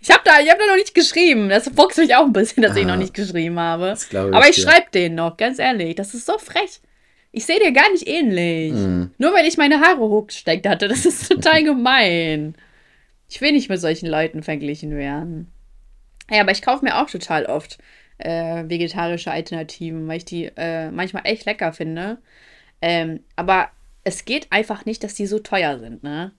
Ich 0.00 0.10
habe 0.10 0.20
da, 0.24 0.38
ich 0.40 0.48
hab 0.48 0.58
da 0.58 0.66
noch 0.66 0.76
nicht 0.76 0.94
geschrieben. 0.94 1.48
Das 1.48 1.68
fuchst 1.74 1.98
mich 1.98 2.14
auch 2.14 2.24
ein 2.24 2.32
bisschen, 2.32 2.62
dass 2.62 2.76
ich 2.76 2.86
noch 2.86 2.96
nicht 2.96 3.14
geschrieben 3.14 3.58
habe. 3.58 3.96
ich 3.96 4.16
Aber 4.16 4.48
ich 4.48 4.54
dir. 4.56 4.62
schreibe 4.62 4.90
den 4.94 5.16
noch, 5.16 5.36
ganz 5.36 5.58
ehrlich. 5.58 5.96
Das 5.96 6.14
ist 6.14 6.26
so 6.26 6.38
frech. 6.38 6.80
Ich 7.32 7.44
sehe 7.44 7.58
dir 7.58 7.72
gar 7.72 7.90
nicht 7.90 8.06
ähnlich. 8.06 8.72
Mhm. 8.72 9.10
Nur 9.18 9.34
weil 9.34 9.46
ich 9.46 9.56
meine 9.56 9.80
Haare 9.80 9.98
hochgesteckt 9.98 10.66
hatte. 10.66 10.88
Das 10.88 11.04
ist 11.04 11.28
total 11.28 11.62
gemein. 11.64 12.54
Ich 13.28 13.40
will 13.40 13.52
nicht 13.52 13.68
mit 13.68 13.80
solchen 13.80 14.08
Leuten 14.08 14.42
verglichen 14.42 14.96
werden. 14.96 15.52
Ja, 16.30 16.40
aber 16.42 16.52
ich 16.52 16.62
kaufe 16.62 16.84
mir 16.84 16.96
auch 17.02 17.10
total 17.10 17.46
oft 17.46 17.78
äh, 18.18 18.64
vegetarische 18.68 19.30
Alternativen, 19.30 20.06
weil 20.08 20.18
ich 20.18 20.24
die 20.24 20.50
äh, 20.56 20.90
manchmal 20.90 21.22
echt 21.26 21.44
lecker 21.44 21.72
finde. 21.72 22.18
Ähm, 22.80 23.20
aber 23.36 23.70
es 24.04 24.24
geht 24.24 24.50
einfach 24.52 24.84
nicht, 24.84 25.02
dass 25.04 25.14
die 25.14 25.26
so 25.26 25.38
teuer 25.38 25.78
sind, 25.78 26.02
ne? 26.02 26.32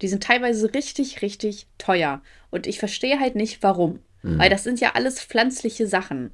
Die 0.00 0.08
sind 0.08 0.22
teilweise 0.24 0.72
richtig, 0.74 1.22
richtig 1.22 1.66
teuer. 1.78 2.22
Und 2.50 2.66
ich 2.66 2.78
verstehe 2.80 3.20
halt 3.20 3.36
nicht, 3.36 3.62
warum. 3.62 4.00
Weil 4.24 4.50
das 4.50 4.62
sind 4.62 4.80
ja 4.80 4.92
alles 4.94 5.20
pflanzliche 5.20 5.86
Sachen. 5.88 6.30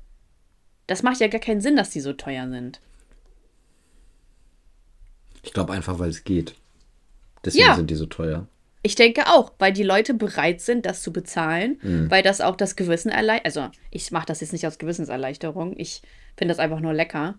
Das 0.87 1.03
macht 1.03 1.21
ja 1.21 1.29
gar 1.29 1.41
keinen 1.41 1.63
Sinn, 1.63 1.75
dass 1.77 1.89
die 1.91 2.01
so 2.01 2.13
teuer 2.13 2.47
sind. 2.49 2.81
Ich 5.43 5.53
glaube 5.53 5.73
einfach, 5.73 5.99
weil 5.99 6.11
es 6.11 6.25
geht. 6.25 6.55
Deswegen 7.45 7.65
Ja. 7.67 7.75
sind 7.77 7.91
die 7.91 7.95
so 7.95 8.07
teuer. 8.07 8.47
Ich 8.83 8.95
denke 8.95 9.27
auch, 9.27 9.53
weil 9.59 9.73
die 9.73 9.83
Leute 9.83 10.15
bereit 10.15 10.61
sind, 10.61 10.87
das 10.87 11.03
zu 11.03 11.13
bezahlen, 11.13 11.79
weil 12.11 12.23
das 12.23 12.41
auch 12.41 12.57
das 12.57 12.77
Gewissen 12.77 13.11
erleichtert. 13.11 13.47
Also, 13.47 13.69
ich 13.91 14.11
mache 14.13 14.27
das 14.27 14.41
jetzt 14.41 14.53
nicht 14.53 14.67
aus 14.67 14.79
Gewissenserleichterung. 14.79 15.75
Ich 15.77 16.03
finde 16.37 16.53
das 16.53 16.61
einfach 16.61 16.81
nur 16.81 16.95
lecker. 16.95 17.35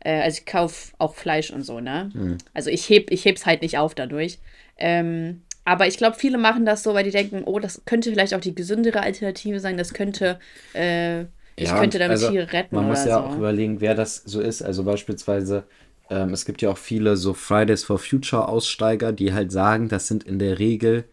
Äh, 0.00 0.22
also, 0.22 0.38
ich 0.40 0.46
kaufe 0.46 0.92
auch 0.98 1.14
Fleisch 1.14 1.50
und 1.50 1.62
so, 1.62 1.80
ne? 1.80 2.10
Also, 2.54 2.70
ich, 2.70 2.88
heb, 2.88 3.10
ich 3.10 3.24
heb's 3.24 3.46
halt 3.46 3.62
nicht 3.62 3.78
auf 3.78 3.94
dadurch. 3.94 4.38
Ähm, 4.78 5.42
aber 5.64 5.86
ich 5.86 5.96
glaube, 5.98 6.16
viele 6.16 6.38
machen 6.38 6.64
das 6.66 6.82
so, 6.82 6.94
weil 6.94 7.04
die 7.04 7.10
denken, 7.10 7.42
oh, 7.44 7.58
das 7.60 7.82
könnte 7.84 8.10
vielleicht 8.10 8.34
auch 8.34 8.40
die 8.40 8.54
gesündere 8.54 9.02
Alternative 9.02 9.60
sein. 9.60 9.76
Das 9.76 9.94
könnte, 9.94 10.40
äh, 10.74 11.22
ich 11.56 11.68
Ja, 11.68 11.78
könnte 11.78 11.98
damit 11.98 12.12
also, 12.12 12.30
Tiere 12.30 12.52
retten 12.52 12.74
Man 12.74 12.86
muss 12.88 13.04
ja 13.04 13.18
so. 13.18 13.26
auch 13.28 13.36
überlegen, 13.36 13.80
wer 13.80 13.94
das 13.94 14.16
so 14.16 14.40
ist. 14.40 14.62
Also 14.62 14.82
beispielsweise, 14.84 15.64
ähm, 16.10 16.32
es 16.32 16.44
gibt 16.44 16.62
ja 16.62 16.70
auch 16.70 16.78
viele 16.78 17.16
so 17.16 17.34
Fridays 17.34 17.84
for 17.84 17.98
Future 17.98 18.48
Aussteiger, 18.48 19.12
die 19.12 19.32
halt 19.32 19.52
sagen, 19.52 19.88
das 19.88 20.06
sind 20.08 20.24
in 20.24 20.38
der 20.38 20.58
Regel 20.58 21.04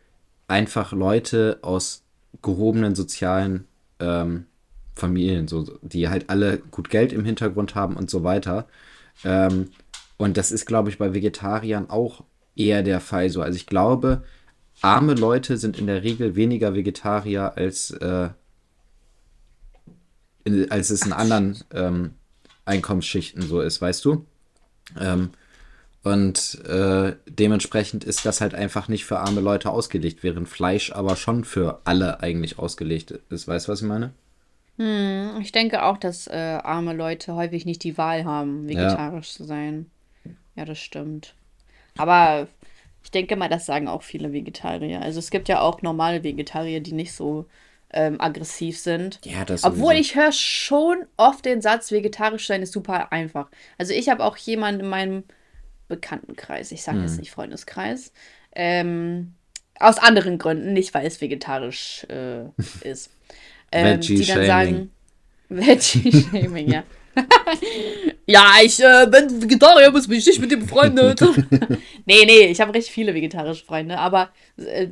einfach 0.48 0.92
Leute 0.94 1.60
aus 1.62 2.04
gehobenen 2.42 2.96
sozialen 2.96 3.66
ähm, 4.00 4.46
Familien, 4.96 5.48
so, 5.48 5.64
die 5.82 6.10
halt 6.10 6.30
alle 6.30 6.60
gut 6.60 6.90
Geld 6.90 7.14
im 7.14 7.26
Hintergrund 7.26 7.76
haben 7.76 7.96
und 7.98 8.10
so 8.10 8.24
weiter. 8.24 8.68
Ähm, 9.24 9.70
Und 10.18 10.38
das 10.38 10.52
ist, 10.52 10.66
glaube 10.66 10.90
ich, 10.90 10.98
bei 10.98 11.14
Vegetariern 11.14 11.90
auch 11.90 12.24
eher 12.56 12.84
der 12.84 13.00
Fall 13.02 13.30
so. 13.30 13.42
Also 13.42 13.56
ich 13.58 13.68
glaube, 13.68 14.24
arme 14.82 15.14
Leute 15.16 15.58
sind 15.58 15.78
in 15.80 15.88
der 15.88 16.04
Regel 16.04 16.36
weniger 16.36 16.74
Vegetarier 16.74 17.56
als, 17.58 17.92
äh, 17.92 18.30
als 20.70 20.90
es 20.90 21.06
in 21.06 21.14
anderen 21.14 21.64
ähm, 21.74 22.12
Einkommensschichten 22.66 23.42
so 23.44 23.62
ist, 23.62 23.82
weißt 23.82 24.04
du? 24.06 24.26
Ähm, 25.00 25.32
und 26.04 26.64
äh, 26.66 27.16
dementsprechend 27.28 28.04
ist 28.06 28.26
das 28.26 28.40
halt 28.40 28.56
einfach 28.56 28.88
nicht 28.88 29.06
für 29.06 29.20
arme 29.20 29.42
Leute 29.42 29.72
ausgelegt, 29.72 30.24
während 30.24 30.48
Fleisch 30.48 30.92
aber 30.92 31.16
schon 31.16 31.44
für 31.44 31.82
alle 31.84 32.22
eigentlich 32.22 32.60
ausgelegt 32.60 33.12
ist. 33.30 33.48
Weißt 33.48 33.68
du, 33.68 33.72
was 33.72 33.82
ich 33.82 33.88
meine? 33.88 34.14
Hm, 34.78 35.40
ich 35.42 35.52
denke 35.52 35.84
auch, 35.84 35.98
dass 35.98 36.28
äh, 36.28 36.60
arme 36.64 36.94
Leute 36.94 37.36
häufig 37.36 37.66
nicht 37.66 37.84
die 37.84 37.98
Wahl 37.98 38.26
haben, 38.26 38.70
vegetarisch 38.70 39.32
ja. 39.32 39.38
zu 39.38 39.44
sein. 39.44 39.88
Ja, 40.56 40.66
das 40.66 40.80
stimmt. 40.80 41.34
Aber 41.98 42.48
ich 43.04 43.12
denke 43.12 43.36
mal, 43.36 43.50
das 43.50 43.66
sagen 43.66 43.88
auch 43.88 44.04
viele 44.04 44.32
Vegetarier. 44.32 45.02
Also 45.02 45.20
es 45.20 45.30
gibt 45.30 45.50
ja 45.50 45.62
auch 45.62 45.82
normale 45.82 46.24
Vegetarier, 46.24 46.80
die 46.80 46.94
nicht 46.94 47.14
so 47.14 47.48
ähm, 47.94 48.20
aggressiv 48.20 48.80
sind. 48.80 49.20
Ja, 49.24 49.46
das 49.46 49.64
Obwohl 49.64 49.94
sowieso. 49.94 50.02
ich 50.02 50.16
höre 50.16 50.32
schon 50.32 50.98
oft 51.16 51.46
den 51.46 51.62
Satz, 51.62 51.92
vegetarisch 51.92 52.48
sein 52.48 52.62
ist 52.62 52.74
super 52.74 53.12
einfach. 53.12 53.50
Also 53.78 53.94
ich 53.94 54.10
habe 54.10 54.24
auch 54.24 54.38
jemanden 54.38 54.82
in 54.82 54.90
meinem 54.90 55.24
Bekanntenkreis, 55.88 56.72
ich 56.72 56.84
sage 56.84 56.98
hm. 56.98 57.06
jetzt 57.06 57.20
nicht 57.20 57.32
Freundeskreis, 57.32 58.12
ähm, 58.54 59.34
aus 59.80 60.00
anderen 60.00 60.38
Gründen, 60.38 60.74
nicht 60.74 60.94
weil 60.94 61.06
es 61.06 61.22
vegetarisch 61.22 62.06
äh, 62.10 62.46
ist. 62.82 63.12
Ähm, 63.70 64.00
die 64.00 64.24
dann 64.24 64.46
sagen, 64.46 64.92
Veggie-Shaming, 65.50 66.72
ja. 66.72 66.84
ja, 68.26 68.46
ich 68.64 68.82
äh, 68.82 69.06
bin 69.08 69.42
Vegetarier, 69.42 69.92
muss 69.92 70.08
mich 70.08 70.26
nicht 70.26 70.40
mit 70.40 70.52
dir 70.52 70.58
befreundet. 70.58 71.20
nee, 72.06 72.24
nee, 72.26 72.46
ich 72.46 72.62
habe 72.62 72.74
recht 72.74 72.88
viele 72.88 73.14
vegetarische 73.14 73.66
Freunde, 73.66 73.98
aber 73.98 74.30
äh, 74.56 74.88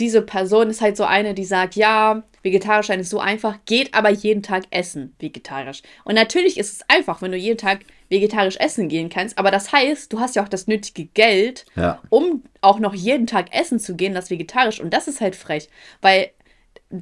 diese 0.00 0.22
Person 0.22 0.70
ist 0.70 0.80
halt 0.80 0.96
so 0.96 1.04
eine, 1.04 1.34
die 1.34 1.44
sagt, 1.44 1.76
ja, 1.76 2.22
vegetarisch 2.42 2.86
sein 2.86 3.00
ist 3.00 3.10
so 3.10 3.20
einfach, 3.20 3.58
geht 3.66 3.94
aber 3.94 4.10
jeden 4.10 4.42
Tag 4.42 4.64
essen, 4.70 5.14
vegetarisch. 5.18 5.82
Und 6.04 6.14
natürlich 6.14 6.58
ist 6.58 6.72
es 6.72 6.88
einfach, 6.88 7.22
wenn 7.22 7.32
du 7.32 7.36
jeden 7.36 7.58
Tag 7.58 7.80
vegetarisch 8.08 8.56
essen 8.56 8.88
gehen 8.88 9.10
kannst, 9.10 9.38
aber 9.38 9.50
das 9.50 9.72
heißt, 9.72 10.12
du 10.12 10.18
hast 10.18 10.36
ja 10.36 10.42
auch 10.42 10.48
das 10.48 10.66
nötige 10.66 11.04
Geld, 11.06 11.66
ja. 11.76 12.00
um 12.08 12.42
auch 12.60 12.80
noch 12.80 12.94
jeden 12.94 13.26
Tag 13.26 13.54
essen 13.54 13.78
zu 13.78 13.94
gehen, 13.94 14.14
das 14.14 14.30
vegetarisch. 14.30 14.80
Und 14.80 14.92
das 14.92 15.06
ist 15.06 15.20
halt 15.20 15.36
frech, 15.36 15.68
weil 16.00 16.30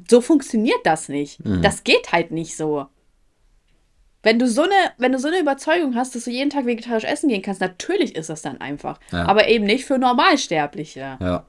so 0.09 0.21
funktioniert 0.21 0.79
das 0.83 1.09
nicht. 1.09 1.43
Mhm. 1.43 1.61
Das 1.61 1.83
geht 1.83 2.11
halt 2.11 2.31
nicht 2.31 2.55
so. 2.55 2.85
Wenn 4.21 4.37
du, 4.37 4.49
so 4.49 4.63
eine, 4.63 4.73
wenn 4.97 5.13
du 5.13 5.19
so 5.19 5.29
eine 5.29 5.39
Überzeugung 5.39 5.95
hast, 5.95 6.13
dass 6.13 6.25
du 6.25 6.31
jeden 6.31 6.49
Tag 6.49 6.65
vegetarisch 6.65 7.05
essen 7.05 7.29
gehen 7.29 7.41
kannst, 7.41 7.61
natürlich 7.61 8.15
ist 8.15 8.29
das 8.29 8.41
dann 8.41 8.59
einfach. 8.59 8.99
Ja. 9.13 9.25
Aber 9.25 9.47
eben 9.47 9.63
nicht 9.65 9.85
für 9.85 9.97
Normalsterbliche. 9.97 11.17
Ja. 11.21 11.45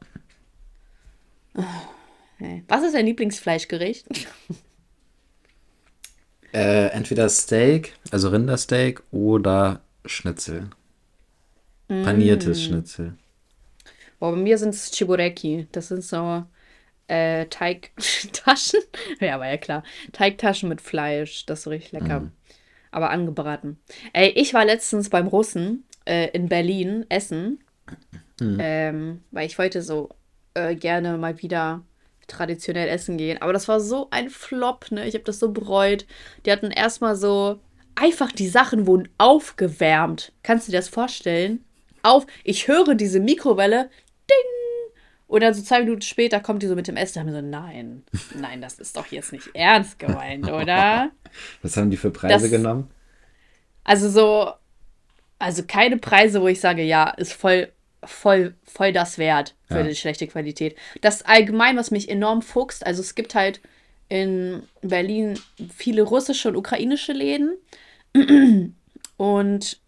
Was 2.69 2.83
ist 2.83 2.95
dein 2.95 3.07
Lieblingsfleischgericht? 3.07 4.07
Äh, 6.53 6.87
entweder 6.89 7.29
Steak, 7.29 7.95
also 8.11 8.31
Rindersteak 8.31 9.05
oder 9.13 9.83
Schnitzel. 10.05 10.71
Mm. 11.89 12.03
Paniertes 12.03 12.63
Schnitzel. 12.63 13.15
Boah, 14.19 14.33
bei 14.33 14.39
mir 14.39 14.59
sind 14.59 14.71
es 14.71 14.91
Chibureki. 14.91 15.69
Das 15.71 15.89
sind 15.89 16.03
so 16.03 16.45
äh, 17.07 17.47
Teigtaschen. 17.47 18.81
ja, 19.21 19.39
war 19.39 19.49
ja 19.49 19.59
klar. 19.59 19.85
Teigtaschen 20.13 20.69
mit 20.69 20.81
Fleisch. 20.81 21.47
Das 21.47 21.61
ist 21.61 21.65
so 21.65 21.71
richtig 21.71 21.93
lecker. 21.93 22.21
Mm. 22.21 22.33
Aber 22.91 23.11
angebraten. 23.11 23.79
Ey, 24.13 24.31
ich 24.31 24.53
war 24.53 24.65
letztens 24.65 25.09
beim 25.09 25.29
Russen 25.29 25.85
äh, 26.05 26.31
in 26.31 26.49
Berlin 26.49 27.07
essen. 27.09 27.61
Mm. 28.41 28.57
Ähm, 28.59 29.25
weil 29.31 29.47
ich 29.47 29.57
wollte 29.57 29.83
so 29.83 30.11
äh, 30.55 30.75
gerne 30.75 31.17
mal 31.19 31.41
wieder 31.43 31.83
traditionell 32.27 32.89
essen 32.89 33.19
gehen. 33.19 33.43
Aber 33.43 33.53
das 33.53 33.69
war 33.69 33.81
so 33.81 34.09
ein 34.11 34.31
Flop, 34.31 34.91
ne? 34.91 35.07
Ich 35.07 35.15
habe 35.15 35.25
das 35.25 35.39
so 35.39 35.51
bereut. 35.51 36.07
Die 36.47 36.53
hatten 36.53 36.71
erstmal 36.71 37.17
so 37.17 37.61
einfach 37.95 38.33
die 38.33 38.49
Sachen 38.49 38.87
wurden 38.87 39.09
aufgewärmt. 39.19 40.33
Kannst 40.43 40.69
du 40.69 40.73
dir 40.73 40.79
das 40.79 40.89
vorstellen? 40.89 41.65
Auf, 42.03 42.27
ich 42.45 42.67
höre 42.69 42.95
diese 42.95 43.21
Mikrowelle, 43.21 43.91
ding, 44.31 44.61
und 45.31 45.43
dann 45.43 45.55
so 45.55 45.63
zwei 45.63 45.81
Minuten 45.81 46.03
später 46.03 46.41
kommt 46.41 46.63
die 46.63 46.67
so 46.67 46.75
mit 46.75 46.89
dem 46.89 46.97
Essen. 46.97 47.15
Da 47.15 47.21
haben 47.21 47.27
wir 47.29 47.41
so, 47.41 47.47
nein, 47.47 48.03
nein, 48.35 48.61
das 48.61 48.81
ist 48.81 48.97
doch 48.97 49.07
jetzt 49.07 49.33
nicht 49.33 49.51
ernst 49.55 49.99
gemeint, 49.99 50.51
oder? 50.51 51.11
Was 51.63 51.77
haben 51.77 51.91
die 51.91 51.97
für 51.97 52.11
Preise 52.11 52.49
das, 52.49 52.51
genommen? 52.51 52.91
Also 53.85 54.09
so, 54.09 54.53
also 55.39 55.63
keine 55.67 55.99
Preise, 55.99 56.43
wo 56.43 56.49
ich 56.49 56.59
sage, 56.59 56.83
ja, 56.83 57.11
ist 57.11 57.33
voll, 57.33 57.71
voll, 58.05 58.55
voll 58.65 58.93
das 58.93 59.19
wert 59.19 59.55
für 59.69 59.79
ja. 59.79 59.83
die 59.83 59.95
schlechte 59.95 60.27
Qualität. 60.27 60.77
Das 61.01 61.23
allgemein, 61.23 61.77
was 61.77 61.91
mich 61.91 62.09
enorm 62.09 62.43
fuchst, 62.43 62.87
also 62.87 63.01
es 63.01 63.15
gibt 63.15 63.35
halt 63.35 63.61
in 64.09 64.63
Berlin 64.83 65.39
viele 65.75 66.03
russische 66.03 66.49
und 66.49 66.57
ukrainische 66.57 67.13
Läden 67.13 67.57
und 69.17 69.81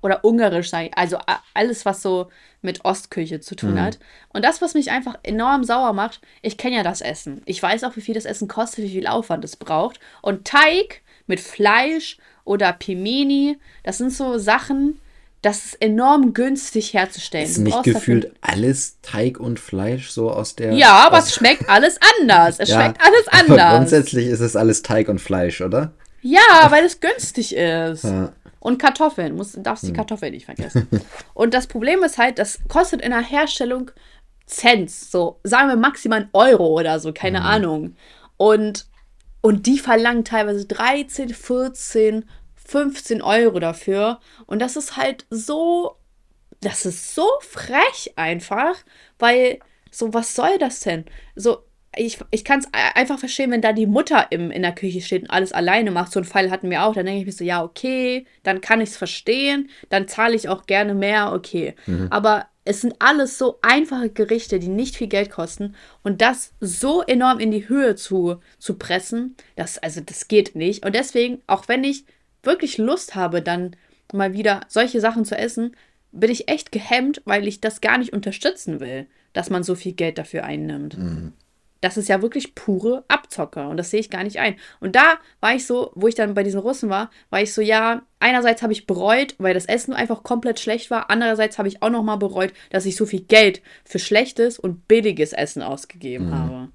oder 0.00 0.24
ungarisch 0.24 0.70
sein, 0.70 0.90
also 0.94 1.18
alles, 1.54 1.84
was 1.84 2.02
so 2.02 2.28
mit 2.62 2.84
Ostküche 2.84 3.40
zu 3.40 3.56
tun 3.56 3.74
mhm. 3.74 3.80
hat. 3.80 3.98
Und 4.28 4.44
das, 4.44 4.60
was 4.60 4.74
mich 4.74 4.90
einfach 4.90 5.16
enorm 5.22 5.64
sauer 5.64 5.92
macht, 5.92 6.20
ich 6.42 6.56
kenne 6.56 6.76
ja 6.76 6.82
das 6.82 7.00
Essen. 7.00 7.42
Ich 7.46 7.62
weiß 7.62 7.84
auch, 7.84 7.96
wie 7.96 8.00
viel 8.00 8.14
das 8.14 8.24
Essen 8.24 8.48
kostet, 8.48 8.84
wie 8.84 8.90
viel 8.90 9.06
Aufwand 9.06 9.44
es 9.44 9.56
braucht. 9.56 9.98
Und 10.22 10.44
Teig 10.44 11.02
mit 11.26 11.40
Fleisch 11.40 12.18
oder 12.44 12.72
Pimeni, 12.72 13.58
das 13.82 13.98
sind 13.98 14.12
so 14.12 14.38
Sachen, 14.38 15.00
das 15.42 15.64
ist 15.64 15.74
enorm 15.80 16.34
günstig 16.34 16.94
herzustellen. 16.94 17.44
Ist 17.44 17.58
nicht 17.58 17.82
gefühlt 17.84 18.32
alles 18.40 18.98
Teig 19.02 19.38
und 19.38 19.60
Fleisch 19.60 20.10
so 20.10 20.30
aus 20.30 20.56
der. 20.56 20.72
Ja, 20.72 21.06
aber 21.06 21.18
es 21.18 21.34
schmeckt 21.34 21.68
alles 21.68 21.98
anders. 22.20 22.58
Es 22.58 22.68
ja, 22.68 22.80
schmeckt 22.80 23.00
alles 23.00 23.28
anders. 23.28 23.60
Aber 23.60 23.78
grundsätzlich 23.78 24.26
ist 24.26 24.40
es 24.40 24.56
alles 24.56 24.82
Teig 24.82 25.08
und 25.08 25.20
Fleisch, 25.20 25.60
oder? 25.60 25.92
Ja, 26.22 26.66
weil 26.70 26.84
es 26.84 27.00
günstig 27.00 27.54
ist. 27.54 28.04
Ja. 28.04 28.32
Und 28.60 28.78
Kartoffeln, 28.78 29.36
muss, 29.36 29.52
darfst 29.52 29.84
die 29.84 29.88
hm. 29.88 29.96
Kartoffeln 29.96 30.32
nicht 30.32 30.46
vergessen. 30.46 30.88
und 31.34 31.54
das 31.54 31.68
Problem 31.68 32.02
ist 32.02 32.18
halt, 32.18 32.40
das 32.40 32.58
kostet 32.68 33.00
in 33.00 33.12
der 33.12 33.22
Herstellung 33.22 33.92
Cent, 34.48 34.90
so 34.90 35.38
sagen 35.44 35.68
wir 35.68 35.76
maximal 35.76 36.20
einen 36.20 36.30
Euro 36.32 36.66
oder 36.66 36.98
so, 37.00 37.12
keine 37.12 37.40
mhm. 37.40 37.46
Ahnung. 37.46 37.96
Und, 38.36 38.86
und 39.42 39.66
die 39.66 39.78
verlangen 39.78 40.24
teilweise 40.24 40.64
13, 40.64 41.28
14, 41.28 42.24
15 42.68 43.22
Euro 43.22 43.58
dafür. 43.58 44.20
Und 44.46 44.60
das 44.60 44.76
ist 44.76 44.96
halt 44.96 45.26
so, 45.30 45.96
das 46.60 46.86
ist 46.86 47.14
so 47.14 47.26
frech 47.40 48.12
einfach, 48.16 48.76
weil 49.18 49.58
so, 49.90 50.12
was 50.12 50.34
soll 50.34 50.58
das 50.58 50.80
denn? 50.80 51.06
So, 51.34 51.64
ich, 51.96 52.18
ich 52.30 52.44
kann 52.44 52.60
es 52.60 52.66
einfach 52.72 53.18
verstehen, 53.18 53.50
wenn 53.50 53.62
da 53.62 53.72
die 53.72 53.86
Mutter 53.86 54.26
im, 54.30 54.50
in 54.50 54.62
der 54.62 54.74
Küche 54.74 55.00
steht 55.00 55.22
und 55.22 55.30
alles 55.30 55.52
alleine 55.52 55.90
macht. 55.90 56.12
So 56.12 56.20
einen 56.20 56.28
Fall 56.28 56.50
hatten 56.50 56.70
wir 56.70 56.84
auch. 56.84 56.94
Dann 56.94 57.06
denke 57.06 57.20
ich 57.20 57.26
mir 57.26 57.32
so, 57.32 57.44
ja, 57.44 57.64
okay, 57.64 58.26
dann 58.42 58.60
kann 58.60 58.82
ich 58.82 58.90
es 58.90 58.96
verstehen. 58.96 59.70
Dann 59.88 60.06
zahle 60.06 60.36
ich 60.36 60.50
auch 60.50 60.66
gerne 60.66 60.94
mehr, 60.94 61.32
okay. 61.32 61.74
Mhm. 61.86 62.08
Aber 62.10 62.46
es 62.64 62.82
sind 62.82 62.96
alles 62.98 63.38
so 63.38 63.58
einfache 63.62 64.10
Gerichte, 64.10 64.58
die 64.58 64.68
nicht 64.68 64.96
viel 64.96 65.06
Geld 65.06 65.30
kosten. 65.30 65.74
Und 66.02 66.20
das 66.20 66.52
so 66.60 67.02
enorm 67.02 67.40
in 67.40 67.50
die 67.50 67.66
Höhe 67.66 67.94
zu, 67.94 68.40
zu 68.58 68.74
pressen, 68.74 69.36
das, 69.56 69.78
also 69.78 70.02
das 70.02 70.28
geht 70.28 70.54
nicht. 70.54 70.84
Und 70.84 70.94
deswegen, 70.94 71.40
auch 71.46 71.66
wenn 71.66 71.82
ich 71.82 72.04
wirklich 72.42 72.78
Lust 72.78 73.14
habe, 73.14 73.42
dann 73.42 73.76
mal 74.12 74.32
wieder 74.32 74.60
solche 74.68 75.00
Sachen 75.00 75.24
zu 75.24 75.36
essen, 75.36 75.76
bin 76.12 76.30
ich 76.30 76.48
echt 76.48 76.72
gehemmt, 76.72 77.22
weil 77.24 77.46
ich 77.46 77.60
das 77.60 77.80
gar 77.80 77.98
nicht 77.98 78.12
unterstützen 78.12 78.80
will, 78.80 79.06
dass 79.32 79.50
man 79.50 79.62
so 79.62 79.74
viel 79.74 79.92
Geld 79.92 80.18
dafür 80.18 80.44
einnimmt. 80.44 80.96
Mhm. 80.96 81.32
Das 81.80 81.96
ist 81.96 82.08
ja 82.08 82.22
wirklich 82.22 82.56
pure 82.56 83.04
Abzocker 83.06 83.68
und 83.68 83.76
das 83.76 83.90
sehe 83.90 84.00
ich 84.00 84.10
gar 84.10 84.24
nicht 84.24 84.40
ein. 84.40 84.56
Und 84.80 84.96
da 84.96 85.18
war 85.40 85.54
ich 85.54 85.64
so, 85.64 85.92
wo 85.94 86.08
ich 86.08 86.16
dann 86.16 86.34
bei 86.34 86.42
diesen 86.42 86.58
Russen 86.58 86.90
war, 86.90 87.10
war 87.30 87.40
ich 87.40 87.54
so, 87.54 87.62
ja, 87.62 88.02
einerseits 88.18 88.62
habe 88.62 88.72
ich 88.72 88.86
bereut, 88.86 89.36
weil 89.38 89.54
das 89.54 89.66
Essen 89.66 89.92
einfach 89.94 90.24
komplett 90.24 90.58
schlecht 90.58 90.90
war. 90.90 91.08
Andererseits 91.08 91.56
habe 91.56 91.68
ich 91.68 91.80
auch 91.80 91.90
nochmal 91.90 92.18
bereut, 92.18 92.52
dass 92.70 92.84
ich 92.84 92.96
so 92.96 93.06
viel 93.06 93.20
Geld 93.20 93.62
für 93.84 94.00
schlechtes 94.00 94.58
und 94.58 94.88
billiges 94.88 95.32
Essen 95.32 95.62
ausgegeben 95.62 96.30
mhm. 96.30 96.34
habe. 96.34 96.68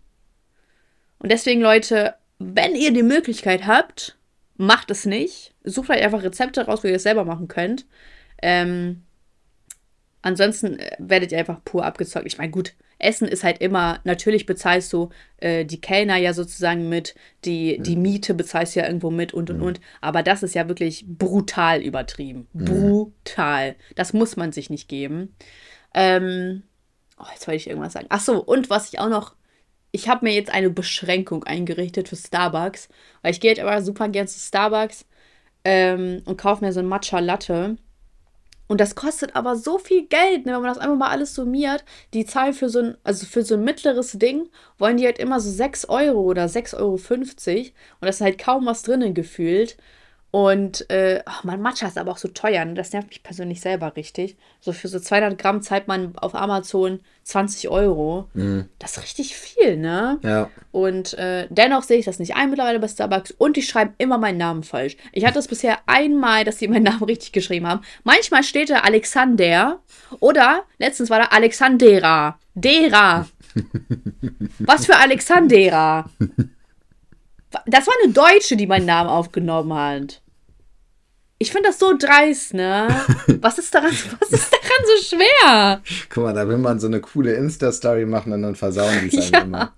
Und 1.20 1.32
deswegen, 1.32 1.59
Leute, 1.59 2.16
wenn 2.39 2.76
ihr 2.76 2.93
die 2.93 3.03
Möglichkeit 3.03 3.68
habt, 3.68 4.18
macht 4.58 4.91
es 4.91 5.06
nicht. 5.06 5.54
Sucht 5.64 5.89
euch 5.89 6.01
einfach 6.01 6.24
Rezepte 6.24 6.66
raus, 6.66 6.84
wo 6.84 6.88
ihr 6.88 6.95
es 6.95 7.04
selber 7.04 7.26
machen 7.26 7.47
könnt. 7.47 7.86
Ähm, 8.41 9.04
ansonsten 10.22 10.80
äh, 10.80 10.95
werdet 10.99 11.32
ihr 11.32 11.39
einfach 11.39 11.64
pur 11.64 11.86
abgezockt. 11.86 12.28
Ich 12.28 12.38
meine, 12.38 12.51
gut, 12.51 12.74
Essen 12.99 13.28
ist 13.28 13.43
halt 13.43 13.60
immer, 13.60 13.99
natürlich 14.04 14.45
bezahlst 14.45 14.91
du 14.93 15.10
äh, 15.38 15.66
die 15.66 15.82
Kellner 15.82 16.18
ja 16.18 16.34
sozusagen 16.34 16.89
mit, 16.89 17.16
die, 17.45 17.80
die 17.80 17.95
Miete 17.95 18.34
bezahlst 18.34 18.76
du 18.76 18.80
ja 18.80 18.88
irgendwo 18.88 19.12
mit 19.12 19.34
und 19.34 19.49
und 19.49 19.58
mhm. 19.58 19.64
und. 19.64 19.82
Aber 20.01 20.24
das 20.24 20.43
ist 20.43 20.56
ja 20.56 20.68
wirklich 20.68 21.06
brutal 21.08 21.82
übertrieben. 21.82 22.47
Mhm. 22.54 22.66
Brutal. 22.66 23.76
Das 23.95 24.14
muss 24.14 24.38
man 24.38 24.51
sich 24.51 24.70
nicht 24.70 24.88
geben. 24.88 25.36
Ähm, 25.93 26.64
oh, 27.20 27.26
jetzt 27.34 27.47
wollte 27.47 27.58
ich 27.58 27.68
irgendwas 27.68 27.93
sagen. 27.93 28.08
Ach 28.10 28.22
so, 28.22 28.43
und 28.43 28.70
was 28.70 28.91
ich 28.91 28.99
auch 28.99 29.10
noch 29.10 29.36
ich 29.94 30.10
habe 30.10 30.26
mir 30.26 30.34
jetzt 30.34 30.52
eine 30.52 30.72
Beschränkung 30.72 31.44
eingerichtet 31.46 32.10
für 32.10 32.16
Starbucks, 32.16 32.89
weil 33.22 33.32
ich 33.32 33.39
gehe 33.39 33.52
jetzt 33.52 33.60
immer 33.60 33.82
super 33.82 34.10
gern 34.10 34.28
zu 34.28 34.39
Starbucks 34.39 35.06
ähm, 35.64 36.24
und 36.26 36.38
kaufe 36.38 36.66
mir 36.66 36.74
so 36.74 36.80
ein 36.80 36.88
Matcha 36.88 37.20
Latte. 37.20 37.78
Und 38.68 38.82
das 38.82 38.96
kostet 38.96 39.36
aber 39.36 39.56
so 39.56 39.78
viel 39.78 40.08
Geld, 40.08 40.48
ne, 40.48 40.54
wenn 40.54 40.62
man 40.62 40.74
das 40.74 40.80
einfach 40.80 40.98
mal 40.98 41.12
alles 41.12 41.36
summiert. 41.36 41.86
Die 42.14 42.26
zahlen 42.26 42.54
für 42.54 42.70
so 42.70 42.80
ein, 42.80 42.98
also 43.04 43.28
für 43.28 43.44
so 43.44 43.54
ein 43.54 43.64
mittleres 43.64 44.14
Ding, 44.14 44.50
wollen 44.80 44.98
die 44.98 45.06
halt 45.06 45.20
immer 45.20 45.39
so 45.39 45.52
6 45.52 45.86
Euro 45.89 46.22
oder 46.22 46.46
6,50 46.46 46.78
Euro. 46.78 46.94
Und 46.96 48.08
das 48.08 48.16
ist 48.16 48.22
halt 48.22 48.39
kaum 48.39 48.66
was 48.66 48.82
drinnen 48.82 49.14
gefühlt. 49.14 49.78
Und 50.36 50.89
äh, 50.89 51.21
oh, 51.27 51.41
mein 51.43 51.61
Matcha 51.61 51.86
ist 51.86 51.99
aber 51.99 52.11
auch 52.11 52.17
so 52.17 52.27
teuer. 52.27 52.65
Ne? 52.65 52.73
Das 52.73 52.91
nervt 52.91 53.09
mich 53.09 53.21
persönlich 53.21 53.61
selber 53.61 53.95
richtig. 53.95 54.36
So 54.61 54.71
für 54.71 54.88
so 54.88 54.99
200 54.99 55.38
Gramm 55.38 55.61
zahlt 55.61 55.88
man 55.88 56.17
auf 56.17 56.34
Amazon 56.34 57.01
20 57.21 57.69
Euro. 57.69 58.27
Mhm. 58.34 58.67
Das 58.79 58.97
ist 58.97 59.03
richtig 59.03 59.36
viel, 59.36 59.77
ne? 59.77 60.17
Ja. 60.23 60.49
Und 60.71 61.13
äh, 61.19 61.45
dennoch 61.51 61.84
sehe 61.84 61.99
ich 61.99 62.05
das 62.05 62.17
nicht 62.17 62.36
ein 62.36 62.49
mittlerweile 62.49 62.79
bei 62.79 62.88
Starbucks. 62.88 63.29
Und 63.38 63.57
die 63.57 63.61
schreiben 63.61 63.93
immer 63.99 64.17
meinen 64.17 64.39
Namen 64.39 64.63
falsch. 64.63 64.97
Ich 65.11 65.23
hatte 65.23 65.38
es 65.38 65.47
bisher 65.47 65.77
einmal, 65.86 66.45
dass 66.45 66.57
sie 66.57 66.67
meinen 66.67 66.81
Namen 66.81 67.03
richtig 67.03 67.31
geschrieben 67.31 67.67
haben. 67.67 67.81
Manchmal 68.03 68.41
steht 68.41 68.71
da 68.71 68.79
Alexander. 68.79 69.81
Oder 70.19 70.63
letztens 70.79 71.11
war 71.11 71.19
da 71.19 71.25
Alexandera. 71.25 72.39
Dera. 72.55 73.27
Was 74.57 74.88
für 74.88 74.97
Alexandera? 74.97 76.09
Das 77.67 77.86
war 77.86 77.93
eine 78.03 78.13
Deutsche, 78.13 78.57
die 78.57 78.65
meinen 78.65 78.88
Namen 78.88 79.11
aufgenommen 79.11 79.75
hat. 79.75 80.22
Ich 81.44 81.52
finde 81.52 81.68
das 81.68 81.80
so 81.80 81.94
dreist, 81.98 82.54
ne? 82.54 82.88
Was 83.41 83.58
ist 83.58 83.76
daran, 83.76 83.91
was 83.91 84.32
ist 84.32 84.54
daran 84.54 84.86
so 84.86 85.18
schwer? 85.18 85.82
Guck 86.10 86.24
mal, 86.24 86.34
da 86.34 86.48
will 86.48 86.58
man 86.58 86.80
so 86.80 86.88
eine 86.88 87.02
coole 87.02 87.34
Insta-Story 87.34 88.06
machen 88.06 88.32
und 88.32 88.44
dann 88.44 88.56
versauen 88.56 88.94
die 89.02 89.18
es 89.18 89.30
ja. 89.30 89.39
immer. 89.39 89.74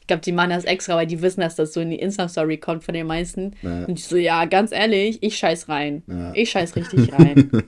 Ich 0.00 0.08
glaube, 0.08 0.22
die 0.22 0.32
machen 0.32 0.50
das 0.50 0.64
extra, 0.64 0.96
weil 0.96 1.06
die 1.06 1.22
wissen, 1.22 1.42
dass 1.42 1.54
das 1.54 1.72
so 1.72 1.80
in 1.80 1.90
die 1.90 2.00
Insta-Story 2.00 2.58
kommt 2.58 2.82
von 2.82 2.92
den 2.92 3.06
meisten. 3.06 3.54
Ja. 3.62 3.84
Und 3.84 4.00
ich 4.00 4.04
so, 4.06 4.16
ja, 4.16 4.46
ganz 4.46 4.72
ehrlich, 4.72 5.22
ich 5.22 5.38
scheiß 5.38 5.68
rein. 5.68 6.02
Ja. 6.08 6.32
Ich 6.34 6.50
scheiß 6.50 6.74
richtig 6.74 7.12
rein. 7.12 7.50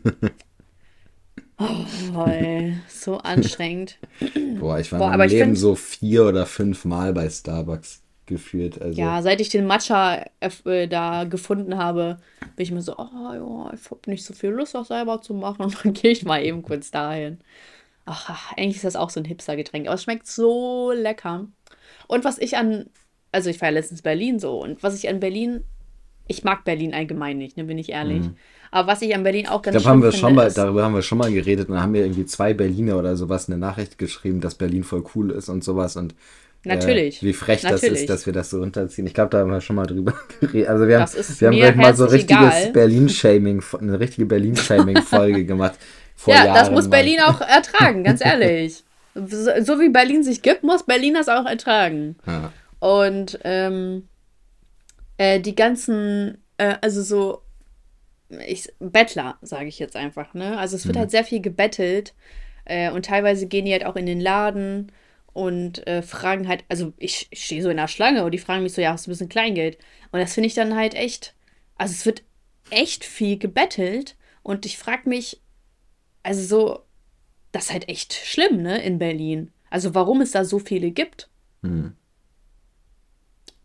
oh, 1.59 2.25
ey, 2.27 2.75
so 2.89 3.19
anstrengend. 3.19 3.99
Boah, 4.59 4.81
ich 4.81 4.91
war 4.91 4.99
Boah, 4.99 5.13
in 5.13 5.19
meinem 5.19 5.31
Leben 5.31 5.55
so 5.55 5.77
vier 5.77 6.25
oder 6.25 6.45
fünf 6.45 6.85
Mal 6.85 7.13
bei 7.13 7.31
Starbucks 7.31 8.03
gefühlt. 8.29 8.81
Also. 8.81 9.01
Ja, 9.01 9.21
seit 9.23 9.41
ich 9.41 9.49
den 9.49 9.67
Matcha 9.67 10.25
äh, 10.41 10.87
da 10.87 11.25
gefunden 11.25 11.77
habe, 11.77 12.19
bin 12.55 12.63
ich 12.65 12.71
mir 12.71 12.83
so, 12.83 12.97
oh 12.97 13.33
ja, 13.33 13.73
ich 13.75 13.91
habe 13.91 14.01
nicht 14.07 14.25
so 14.25 14.33
viel 14.35 14.51
Lust, 14.51 14.75
das 14.75 14.89
selber 14.89 15.21
zu 15.21 15.35
machen. 15.35 15.63
Und 15.65 15.85
dann 15.85 15.93
gehe 15.93 16.13
ich 16.13 16.25
mal 16.25 16.45
eben 16.45 16.63
kurz 16.63 16.91
dahin. 16.91 17.39
Ach, 18.07 18.53
eigentlich 18.57 18.77
ist 18.77 18.85
das 18.85 18.97
auch 18.97 19.11
so 19.11 19.21
ein 19.21 19.27
Hipster-Getränk, 19.27 19.87
aber 19.87 19.97
es 19.97 20.05
schmeckt 20.05 20.27
so 20.27 20.93
lecker. 20.93 21.47
Und 22.07 22.25
was 22.25 22.39
ich 22.39 22.57
an, 22.57 22.87
also 23.33 23.51
ich 23.51 23.61
war 23.61 23.69
ja 23.69 23.75
letztens 23.75 24.03
Berlin 24.03 24.39
so, 24.39 24.63
und 24.63 24.83
was 24.83 24.95
ich 24.95 25.09
an 25.09 25.21
Berlin, 25.21 25.65
ich 26.27 26.45
mag 26.45 26.65
Berlin 26.65 26.95
allgemein 26.95 27.39
nicht, 27.39 27.57
ne, 27.57 27.65
bin 27.65 27.79
ich 27.79 27.91
ehrlich. 27.91 28.23
Mhm. 28.23 28.37
Aber 28.71 28.89
was 28.89 29.03
ich 29.03 29.15
an 29.15 29.23
Berlin 29.23 29.47
auch 29.47 29.63
ganz 29.63 29.77
ich 29.77 29.83
glaub, 29.83 29.93
haben 29.93 30.03
wir 30.03 30.13
schon 30.13 30.35
mal, 30.35 30.51
darüber 30.53 30.85
haben 30.85 30.95
wir 30.95 31.03
schon 31.03 31.19
mal 31.19 31.33
geredet 31.33 31.69
und 31.69 31.81
haben 31.81 31.95
wir 31.95 32.03
irgendwie 32.03 32.27
zwei 32.27 32.55
Berliner 32.55 32.99
oder 32.99 33.17
sowas 33.17 33.49
eine 33.49 33.59
Nachricht 33.59 33.99
geschrieben, 33.99 34.41
dass 34.41 34.55
Berlin 34.55 34.85
voll 34.85 35.05
cool 35.15 35.31
ist 35.31 35.49
und 35.49 35.65
sowas 35.65 35.97
und 35.97 36.15
Natürlich. 36.65 37.23
Äh, 37.23 37.27
wie 37.27 37.33
frech 37.33 37.63
Natürlich. 37.63 37.83
das 37.83 38.01
ist, 38.01 38.11
dass 38.11 38.27
wir 38.27 38.33
das 38.33 38.51
so 38.51 38.59
runterziehen. 38.59 39.07
Ich 39.07 39.15
glaube, 39.15 39.31
da 39.31 39.39
haben 39.39 39.51
wir 39.51 39.61
schon 39.61 39.77
mal 39.77 39.87
drüber 39.87 40.15
geredet. 40.41 40.69
Also 40.69 40.89
wir 40.89 41.01
haben, 41.01 41.11
wir 41.13 41.49
haben 41.49 41.57
gleich 41.57 41.77
mal 41.77 41.97
so 41.97 42.07
richtiges 42.07 42.73
Berlin-Shaming, 42.73 43.63
eine 43.81 44.01
richtige 44.01 44.27
Berlin-Shaming-Folge 44.27 45.45
gemacht. 45.45 45.79
ja, 46.27 46.45
Jahren 46.45 46.55
das 46.55 46.71
muss. 46.71 46.91
Berlin 46.91 47.21
auch 47.21 47.41
ertragen, 47.49 48.05
ganz 48.05 48.25
ehrlich. 48.25 48.85
So, 49.15 49.51
so, 49.63 49.81
wie 49.81 49.89
Berlin 49.89 50.23
sich 50.23 50.43
gibt, 50.43 50.63
muss 50.63 50.85
Berlin 50.85 51.15
das 51.15 51.29
auch 51.29 51.47
ertragen. 51.47 52.17
Ja. 52.27 52.53
Und 52.79 53.39
ähm, 53.43 54.09
äh, 55.17 55.41
die 55.41 55.57
ganzen, 55.57 56.39
äh, 56.59 56.77
also 56.81 57.03
so, 57.03 57.43
ich, 58.47 58.69
Bettler, 58.79 59.39
sage 59.43 59.67
ich 59.67 59.79
jetzt 59.79 59.97
einfach, 59.97 60.35
ne? 60.35 60.59
Also 60.59 60.77
es 60.77 60.87
wird 60.87 60.97
mhm. 60.97 61.01
halt 61.01 61.11
sehr 61.11 61.25
viel 61.25 61.41
gebettelt 61.41 62.15
äh, 62.65 62.91
und 62.91 63.07
teilweise 63.07 63.47
gehen 63.47 63.65
die 63.65 63.73
halt 63.73 63.87
auch 63.87 63.97
in 63.97 64.07
den 64.07 64.21
Laden 64.21 64.93
und 65.33 65.87
äh, 65.87 66.03
fragen 66.03 66.49
halt, 66.49 66.65
also 66.69 66.93
ich, 66.97 67.29
ich 67.31 67.45
stehe 67.45 67.63
so 67.63 67.71
in 67.71 67.77
der 67.77 67.89
Schlange 67.89 68.25
und 68.25 68.33
die 68.33 68.39
fragen 68.39 68.63
mich 68.63 68.73
so, 68.73 68.81
ja, 68.81 68.93
hast 68.93 69.07
du 69.07 69.11
ein 69.11 69.13
bisschen 69.13 69.29
Kleingeld? 69.29 69.79
Und 70.11 70.21
das 70.21 70.35
finde 70.35 70.49
ich 70.49 70.55
dann 70.55 70.75
halt 70.75 70.95
echt, 70.95 71.35
also 71.77 71.93
es 71.93 72.05
wird 72.07 72.23
echt 72.71 73.05
viel 73.05 73.39
gebettelt 73.39 74.17
und 74.43 74.67
ich 74.67 74.79
frage 74.79 75.09
mich, 75.09 75.41
also 76.23 76.43
so, 76.43 76.83
das 77.53 77.67
ist 77.67 77.73
halt 77.73 77.89
echt 77.89 78.15
schlimm, 78.15 78.63
ne, 78.63 78.83
in 78.83 78.99
Berlin. 78.99 79.53
Also 79.71 79.95
warum 79.95 80.21
es 80.21 80.31
da 80.31 80.45
so 80.45 80.59
viele 80.59 80.91
gibt. 80.91 81.29
Hm. 81.63 81.95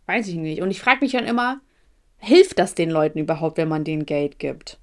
Weiß 0.05 0.27
ich 0.27 0.35
nicht. 0.35 0.61
Und 0.61 0.71
ich 0.71 0.81
frage 0.81 0.99
mich 1.01 1.13
dann 1.13 1.25
immer, 1.25 1.61
hilft 2.17 2.59
das 2.59 2.75
den 2.75 2.89
Leuten 2.89 3.19
überhaupt, 3.19 3.57
wenn 3.57 3.69
man 3.69 3.83
denen 3.83 4.05
Geld 4.05 4.39
gibt? 4.39 4.79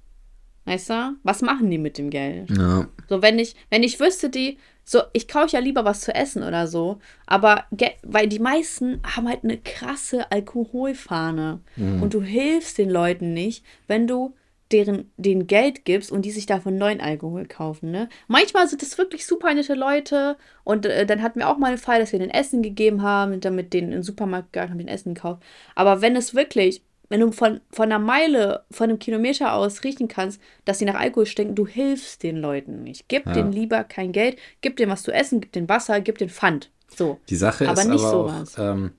Weißt 0.65 0.91
du? 0.91 1.17
Was 1.23 1.43
machen 1.43 1.71
die 1.71 1.79
mit 1.79 1.99
dem 1.99 2.11
Geld? 2.11 2.51
Ja. 2.51 2.89
So, 3.09 3.23
wenn 3.23 3.39
ich, 3.39 3.57
wenn 3.71 3.83
ich 3.83 3.99
wüsste, 3.99 4.31
die, 4.31 4.59
so, 4.85 5.03
ich 5.13 5.29
kaufe 5.29 5.53
ja 5.53 5.61
lieber 5.61 5.85
was 5.85 6.01
zu 6.01 6.15
essen 6.15 6.43
oder 6.43 6.67
so, 6.67 6.99
aber 7.27 7.65
weil 8.03 8.29
die 8.29 8.39
meisten 8.39 9.01
haben 9.05 9.29
halt 9.29 9.45
eine 9.45 9.59
krasse 9.59 10.31
Alkoholfahne 10.33 11.61
mhm. 11.77 12.03
und 12.03 12.15
du 12.15 12.23
hilfst 12.23 12.79
den 12.79 12.91
Leuten 12.91 13.33
nicht, 13.33 13.65
wenn 13.87 14.07
du 14.07 14.35
deren 14.73 15.11
den 15.17 15.47
Geld 15.47 15.85
gibst 15.85 16.13
und 16.13 16.23
die 16.23 16.31
sich 16.31 16.47
davon 16.47 16.79
neuen 16.79 17.01
Alkohol 17.01 17.47
kaufen. 17.47 17.91
Ne? 17.91 18.09
Manchmal 18.29 18.69
sind 18.69 18.83
es 18.83 18.99
wirklich 18.99 19.27
super 19.27 19.53
nette 19.53 19.75
Leute 19.75 20.37
und 20.65 20.87
äh, 20.87 21.07
dann 21.07 21.23
hatten 21.23 21.41
wir 21.41 21.49
auch 21.49 21.59
mal 21.59 21.69
einen 21.69 21.79
Fall, 21.79 22.01
dass 22.01 22.13
wir 22.13 22.19
den 22.19 22.31
Essen 22.31 22.63
gegeben 22.63 23.03
haben 23.03 23.33
und 23.33 23.45
damit 23.45 23.73
den 23.73 23.87
in 23.87 23.91
den 23.91 24.03
Supermarkt 24.03 24.53
gegangen 24.53 24.71
haben, 24.71 24.79
den 24.79 24.89
Essen 24.89 25.15
gekauft. 25.15 25.43
Aber 25.75 26.03
wenn 26.03 26.15
es 26.15 26.35
wirklich 26.35 26.83
wenn 27.11 27.21
du 27.21 27.33
von, 27.33 27.61
von 27.71 27.87
einer 27.87 27.99
Meile, 27.99 28.65
von 28.71 28.89
einem 28.89 28.99
Kilometer 28.99 29.53
aus 29.53 29.85
riechen 29.85 30.09
kannst, 30.09 30.41
dass 30.65 30.79
sie 30.79 30.85
nach 30.85 30.95
Alkohol 30.95 31.27
stinken, 31.27 31.57
du 31.57 31.67
hilfst 31.67 32.23
den 32.23 32.37
Leuten 32.37 32.85
nicht. 32.85 33.09
Gib 33.09 33.27
ja. 33.27 33.33
denen 33.33 33.53
lieber 33.53 33.85
kein 33.85 34.13
Geld, 34.13 34.39
gib 34.61 34.77
denen 34.77 34.93
was 34.93 35.03
zu 35.03 35.13
essen, 35.13 35.41
gib 35.41 35.53
denen 35.53 35.69
Wasser, 35.69 36.01
gib 36.01 36.19
denen 36.19 36.31
Pfand. 36.31 36.71
So. 36.97 37.21
Die 37.29 37.37
Sache 37.37 37.69
aber 37.69 37.83
ist 37.83 37.89
nicht 37.89 38.05
aber 38.05 38.11
sowas. 38.11 38.59
auch, 38.59 38.63
ähm, 38.63 38.93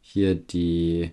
hier 0.00 0.34
die, 0.34 1.12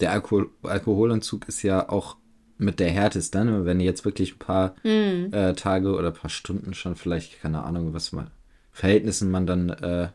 der 0.00 0.12
Alkohol, 0.12 0.50
Alkoholentzug 0.62 1.46
ist 1.46 1.62
ja 1.62 1.90
auch 1.90 2.16
mit 2.56 2.80
der 2.80 2.90
härteste, 2.90 3.44
ne? 3.44 3.66
wenn 3.66 3.80
jetzt 3.80 4.06
wirklich 4.06 4.36
ein 4.36 4.38
paar 4.38 4.74
mm. 4.82 5.32
äh, 5.32 5.52
Tage 5.54 5.94
oder 5.94 6.08
ein 6.08 6.14
paar 6.14 6.30
Stunden 6.30 6.72
schon 6.72 6.96
vielleicht, 6.96 7.40
keine 7.42 7.64
Ahnung, 7.64 7.92
was 7.92 8.12
man, 8.12 8.30
Verhältnissen 8.70 9.30
man 9.30 9.46
dann, 9.46 9.68
äh, 9.68 10.08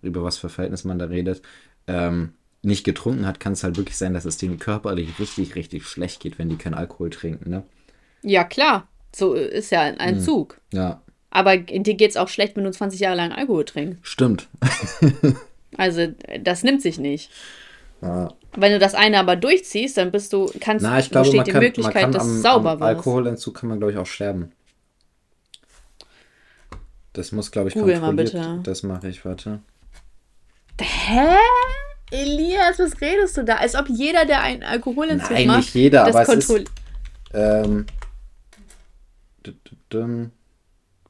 über 0.00 0.22
was 0.22 0.38
für 0.38 0.48
Verhältnisse 0.48 0.86
man 0.86 0.98
da 1.00 1.06
redet, 1.06 1.42
ähm, 1.88 2.34
nicht 2.64 2.84
getrunken 2.84 3.26
hat, 3.26 3.40
kann 3.40 3.52
es 3.52 3.64
halt 3.64 3.76
wirklich 3.76 3.96
sein, 3.96 4.14
dass 4.14 4.24
es 4.24 4.38
denen 4.38 4.58
körperlich 4.58 5.18
richtig, 5.18 5.54
richtig 5.54 5.86
schlecht 5.86 6.20
geht, 6.20 6.38
wenn 6.38 6.48
die 6.48 6.56
keinen 6.56 6.74
Alkohol 6.74 7.10
trinken, 7.10 7.50
ne? 7.50 7.62
Ja, 8.22 8.44
klar. 8.44 8.88
So 9.14 9.34
ist 9.34 9.70
ja 9.70 9.82
ein 9.82 10.16
hm. 10.16 10.20
Zug. 10.20 10.60
Ja. 10.72 11.02
Aber 11.30 11.56
dir 11.56 11.94
geht 11.94 12.10
es 12.10 12.16
auch 12.16 12.28
schlecht, 12.28 12.56
wenn 12.56 12.64
du 12.64 12.70
20 12.70 13.00
Jahre 13.00 13.16
lang 13.16 13.32
Alkohol 13.32 13.64
trinkst. 13.64 14.06
Stimmt. 14.06 14.48
also, 15.76 16.06
das 16.40 16.62
nimmt 16.62 16.80
sich 16.80 16.98
nicht. 16.98 17.30
Ja. 18.00 18.28
Wenn 18.56 18.72
du 18.72 18.78
das 18.78 18.94
eine 18.94 19.18
aber 19.18 19.34
durchziehst, 19.36 19.96
dann 19.96 20.12
bist 20.12 20.32
du, 20.32 20.50
kannst 20.60 20.84
Na, 20.84 20.98
ich 20.98 21.10
glaube, 21.10 21.28
besteht 21.28 21.48
die 21.48 21.52
kann, 21.52 21.62
Möglichkeit, 21.62 22.14
dass 22.14 22.22
am, 22.22 22.40
sauber 22.40 22.72
am 22.72 22.82
Alkoholentzug 22.82 23.54
kann 23.54 23.68
man, 23.68 23.78
glaube 23.78 23.92
ich, 23.92 23.98
auch 23.98 24.06
sterben. 24.06 24.52
Das 27.14 27.32
muss, 27.32 27.50
glaube 27.50 27.68
ich, 27.68 27.74
Google 27.74 28.00
kontrolliert. 28.00 28.34
Mal 28.34 28.56
bitte. 28.56 28.60
Das 28.62 28.82
mache 28.82 29.08
ich, 29.08 29.24
warte. 29.24 29.60
Hä? 30.80 31.36
Elias, 32.14 32.78
was 32.78 33.00
redest 33.00 33.36
du 33.36 33.44
da? 33.44 33.56
Als 33.56 33.74
ob 33.74 33.88
jeder, 33.88 34.24
der 34.24 34.40
einen 34.40 34.62
Alkoholentzug 34.62 35.32
Nein, 35.32 35.46
macht, 35.48 35.58
nicht 35.58 35.74
jeder, 35.74 36.04
das 36.04 36.14
aber 36.14 36.38
es 36.38 36.48
ist, 36.48 36.70
ähm, 37.32 37.86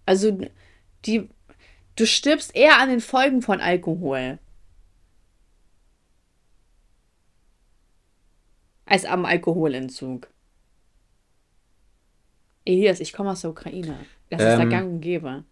also 0.06 0.38
die, 1.04 1.28
du 1.96 2.06
stirbst 2.06 2.54
eher 2.54 2.78
an 2.78 2.88
den 2.88 3.00
Folgen 3.00 3.42
von 3.42 3.60
Alkohol. 3.60 4.38
Als 8.86 9.04
am 9.04 9.24
Alkoholentzug. 9.24 10.28
Elias, 12.64 13.00
ich 13.00 13.12
komme 13.12 13.30
aus 13.30 13.42
der 13.42 13.50
Ukraine. 13.50 13.98
Das 14.30 14.40
ähm, 14.40 14.48
ist 14.48 14.58
da 14.58 14.64
gang 14.64 14.90
und 14.90 15.00
gäbe. 15.00 15.44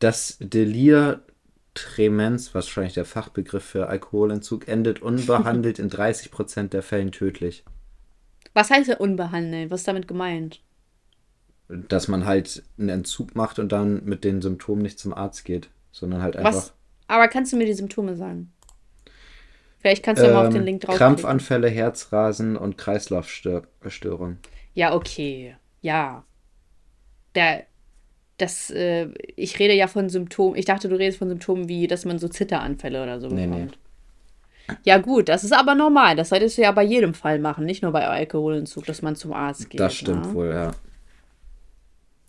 Das 0.00 0.38
Delir 0.40 1.22
Tremens, 1.84 2.54
wahrscheinlich 2.54 2.94
der 2.94 3.04
Fachbegriff 3.04 3.64
für 3.64 3.88
Alkoholentzug, 3.88 4.68
endet 4.68 5.00
unbehandelt 5.00 5.78
in 5.78 5.90
30% 5.90 6.68
der 6.68 6.82
Fällen 6.82 7.12
tödlich. 7.12 7.64
Was 8.54 8.70
heißt 8.70 8.88
denn 8.88 8.96
unbehandelt? 8.96 9.70
Was 9.70 9.80
ist 9.80 9.88
damit 9.88 10.08
gemeint? 10.08 10.62
Dass 11.68 12.08
man 12.08 12.24
halt 12.24 12.62
einen 12.78 12.88
Entzug 12.88 13.34
macht 13.34 13.58
und 13.58 13.70
dann 13.70 14.04
mit 14.04 14.24
den 14.24 14.40
Symptomen 14.42 14.82
nicht 14.82 14.98
zum 14.98 15.12
Arzt 15.12 15.44
geht, 15.44 15.68
sondern 15.92 16.22
halt 16.22 16.36
einfach. 16.36 16.54
Was? 16.54 16.74
Aber 17.06 17.28
kannst 17.28 17.52
du 17.52 17.56
mir 17.56 17.66
die 17.66 17.74
Symptome 17.74 18.16
sagen? 18.16 18.52
Vielleicht 19.78 20.02
kannst 20.02 20.22
du 20.22 20.26
ähm, 20.26 20.32
ja 20.32 20.38
mal 20.38 20.46
auf 20.46 20.52
den 20.52 20.62
ähm, 20.62 20.66
Link 20.66 20.80
drauf. 20.82 20.96
Krampfanfälle, 20.96 21.68
Herzrasen 21.68 22.56
und 22.56 22.78
Kreislaufstörungen. 22.78 24.38
Ja, 24.74 24.94
okay. 24.94 25.56
Ja. 25.80 26.24
Der, 27.34 27.66
das, 28.38 28.70
äh, 28.70 29.08
ich 29.36 29.58
rede 29.58 29.74
ja 29.74 29.88
von 29.88 30.08
Symptomen. 30.08 30.56
Ich 30.56 30.64
dachte, 30.64 30.88
du 30.88 30.96
redest 30.96 31.18
von 31.18 31.28
Symptomen 31.28 31.68
wie, 31.68 31.86
dass 31.86 32.04
man 32.04 32.18
so 32.18 32.28
Zitteranfälle 32.28 33.02
oder 33.02 33.20
so 33.20 33.28
bekommt. 33.28 33.50
Nee, 33.50 33.66
nee. 34.68 34.76
Ja, 34.84 34.98
gut, 34.98 35.28
das 35.28 35.44
ist 35.44 35.52
aber 35.52 35.74
normal. 35.74 36.16
Das 36.16 36.28
solltest 36.28 36.58
du 36.58 36.62
ja 36.62 36.72
bei 36.72 36.84
jedem 36.84 37.14
Fall 37.14 37.38
machen, 37.38 37.64
nicht 37.64 37.82
nur 37.82 37.92
bei 37.92 38.06
Alkoholentzug, 38.06 38.84
dass 38.86 39.02
man 39.02 39.16
zum 39.16 39.32
Arzt 39.32 39.70
geht. 39.70 39.80
Das 39.80 39.94
stimmt 39.94 40.26
ne? 40.26 40.34
wohl, 40.34 40.50
ja. 40.50 40.72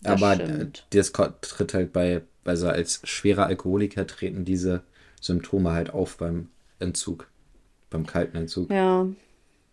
Das 0.02 0.22
Aber 0.22 0.40
äh, 0.40 0.46
stimmt. 0.46 0.86
das 0.90 1.12
tritt 1.12 1.74
halt 1.74 1.92
bei, 1.92 2.22
also 2.44 2.68
als 2.68 3.02
schwerer 3.04 3.46
Alkoholiker 3.46 4.06
treten 4.06 4.44
diese 4.44 4.82
Symptome 5.20 5.72
halt 5.72 5.90
auf 5.90 6.16
beim 6.16 6.48
Entzug, 6.78 7.28
beim 7.90 8.06
kalten 8.06 8.36
Entzug. 8.36 8.70
Ja. 8.70 9.06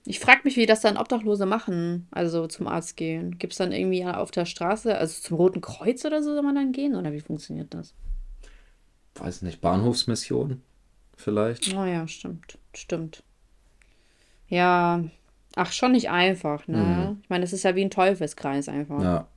Ich 0.09 0.19
frage 0.19 0.41
mich, 0.45 0.55
wie 0.55 0.65
das 0.65 0.79
dann 0.81 0.95
Obdachlose 0.97 1.45
machen, 1.45 2.07
also 2.11 2.47
zum 2.47 2.67
Arzt 2.67 2.95
gehen. 2.95 3.37
Gibt 3.37 3.53
es 3.53 3.57
dann 3.57 3.73
irgendwie 3.73 4.05
auf 4.05 4.31
der 4.31 4.45
Straße, 4.45 4.97
also 4.97 5.21
zum 5.21 5.35
Roten 5.37 5.59
Kreuz 5.59 6.05
oder 6.05 6.23
so 6.23 6.33
soll 6.33 6.43
man 6.43 6.55
dann 6.55 6.71
gehen? 6.71 6.95
Oder 6.95 7.11
wie 7.11 7.19
funktioniert 7.19 7.73
das? 7.73 7.93
Weiß 9.15 9.41
nicht, 9.41 9.59
Bahnhofsmission 9.59 10.61
vielleicht? 11.17 11.73
Oh 11.75 11.83
ja, 11.83 12.07
stimmt. 12.07 12.57
Stimmt. 12.73 13.23
Ja. 14.47 15.03
Ach, 15.55 15.71
schon 15.73 15.91
nicht 15.91 16.09
einfach, 16.09 16.67
ne? 16.67 17.17
Ich 17.23 17.29
meine, 17.29 17.43
es 17.43 17.51
ist 17.51 17.63
ja 17.63 17.75
wie 17.75 17.81
ein 17.83 17.89
Teufelskreis 17.89 18.69
einfach. 18.69 19.01
Ja. 19.01 19.27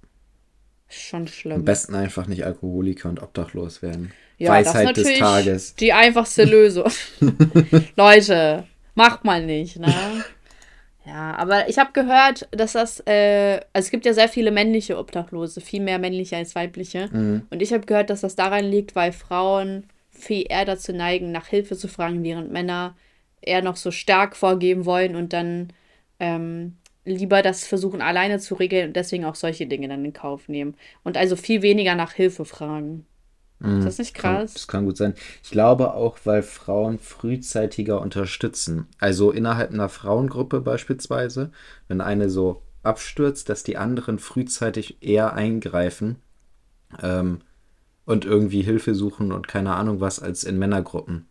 Schon 0.89 1.23
Am 1.23 1.27
schlimm. 1.29 1.65
besten 1.65 1.95
einfach 1.95 2.27
nicht 2.27 2.45
Alkoholiker 2.45 3.09
und 3.09 3.23
obdachlos 3.23 3.81
werden. 3.81 4.13
Ja, 4.39 4.59
das 4.59 4.69
ist 4.69 4.75
Weisheit 4.75 4.97
des 4.97 5.05
natürlich 5.05 5.19
Tages. 5.19 5.75
Die 5.77 5.93
einfachste 5.93 6.45
Lösung. 6.51 6.91
Leute, 7.97 8.65
macht 8.95 9.25
mal 9.25 9.45
nicht, 9.45 9.79
ne? 9.79 9.93
Ja, 11.07 11.35
aber 11.37 11.69
ich 11.69 11.79
habe 11.79 11.93
gehört, 11.93 12.47
dass 12.51 12.73
das, 12.73 13.01
äh, 13.07 13.61
also 13.73 13.87
es 13.87 13.91
gibt 13.91 14.05
ja 14.05 14.13
sehr 14.13 14.29
viele 14.29 14.51
männliche 14.51 14.99
Obdachlose, 14.99 15.61
viel 15.61 15.81
mehr 15.81 15.99
männliche 15.99 16.37
als 16.37 16.55
weibliche. 16.55 17.09
Mhm. 17.11 17.47
Und 17.51 17.63
ich 17.63 17.73
habe 17.73 17.87
gehört, 17.87 18.11
dass 18.11 18.21
das 18.21 18.37
daran 18.37 18.65
liegt, 18.65 18.95
weil 18.95 19.13
Frauen 19.13 19.85
viel 20.11 20.45
eher 20.49 20.65
dazu 20.65 20.93
neigen, 20.93 21.33
nach 21.33 21.47
Hilfe 21.47 21.77
zu 21.77 21.89
fragen, 21.89 22.23
während 22.23 22.53
Männer 22.53 22.97
eher 23.41 23.63
noch 23.63 23.77
so 23.77 23.91
stark 23.91 24.37
vorgeben 24.37 24.85
wollen 24.85 25.17
und 25.17 25.33
dann 25.33 25.73
ähm, 26.19 26.77
lieber 27.07 27.41
das 27.41 27.67
versuchen 27.67 28.03
alleine 28.03 28.39
zu 28.39 28.55
regeln 28.55 28.89
und 28.89 28.97
deswegen 28.97 29.25
auch 29.25 29.35
solche 29.35 29.67
Dinge 29.67 29.89
dann 29.89 30.05
in 30.05 30.13
Kauf 30.13 30.49
nehmen. 30.49 30.75
Und 31.03 31.17
also 31.17 31.37
viel 31.37 31.63
weniger 31.63 31.95
nach 31.95 32.13
Hilfe 32.13 32.45
fragen. 32.45 33.07
Ist 33.63 33.85
das 33.85 33.99
nicht 33.99 34.15
Kann, 34.15 34.37
krass? 34.37 34.55
das 34.55 34.67
kann 34.69 34.87
gut 34.87 34.97
sein. 34.97 35.15
Ich 35.43 35.51
glaube 35.51 35.95
auch, 35.95 36.19
weil 36.25 36.43
Frauen 36.43 36.99
frühzeitiger 36.99 38.01
unterstützen. 38.01 38.87
Also 38.99 39.31
innerhalb 39.31 39.71
einer 39.71 39.89
Frauengruppe 39.91 40.61
beispielsweise, 40.61 41.51
wenn 41.87 42.01
eine 42.01 42.31
so 42.31 42.63
abstürzt, 42.83 43.49
dass 43.51 43.63
die 43.63 43.77
anderen 43.77 44.19
frühzeitig 44.19 45.03
eher 45.03 45.35
eingreifen 45.35 46.17
ähm, 47.03 47.41
und 48.07 48.25
irgendwie 48.25 48.63
Hilfe 48.63 48.95
suchen 48.95 49.31
und 49.33 49.47
keine 49.47 49.75
Ahnung 49.75 50.01
was 50.01 50.21
als 50.21 50.45
in 50.45 50.59
Männergruppen. 50.59 51.27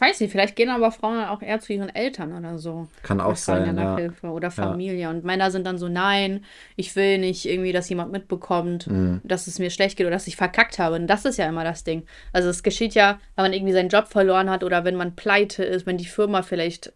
Weiß 0.00 0.20
nicht, 0.20 0.30
vielleicht 0.30 0.54
gehen 0.54 0.68
aber 0.70 0.92
Frauen 0.92 1.24
auch 1.24 1.42
eher 1.42 1.58
zu 1.58 1.72
ihren 1.72 1.88
Eltern 1.92 2.32
oder 2.32 2.56
so. 2.58 2.86
Kann 3.02 3.20
auch 3.20 3.34
sein, 3.34 3.76
ja. 3.76 3.96
Hilfe 3.96 4.28
oder 4.28 4.50
Familie. 4.52 5.08
Und 5.10 5.24
Männer 5.24 5.50
sind 5.50 5.66
dann 5.66 5.76
so, 5.76 5.88
nein, 5.88 6.44
ich 6.76 6.94
will 6.94 7.18
nicht 7.18 7.44
irgendwie, 7.46 7.72
dass 7.72 7.88
jemand 7.88 8.12
mitbekommt, 8.12 8.86
Mhm. 8.86 9.20
dass 9.24 9.48
es 9.48 9.58
mir 9.58 9.70
schlecht 9.70 9.96
geht 9.96 10.06
oder 10.06 10.14
dass 10.14 10.28
ich 10.28 10.36
verkackt 10.36 10.78
habe. 10.78 10.94
Und 10.94 11.08
das 11.08 11.24
ist 11.24 11.36
ja 11.36 11.48
immer 11.48 11.64
das 11.64 11.82
Ding. 11.82 12.04
Also 12.32 12.48
es 12.48 12.62
geschieht 12.62 12.94
ja, 12.94 13.18
wenn 13.34 13.44
man 13.46 13.52
irgendwie 13.52 13.72
seinen 13.72 13.88
Job 13.88 14.06
verloren 14.06 14.50
hat 14.50 14.62
oder 14.62 14.84
wenn 14.84 14.94
man 14.94 15.16
pleite 15.16 15.64
ist, 15.64 15.84
wenn 15.84 15.98
die 15.98 16.04
Firma 16.06 16.42
vielleicht 16.42 16.92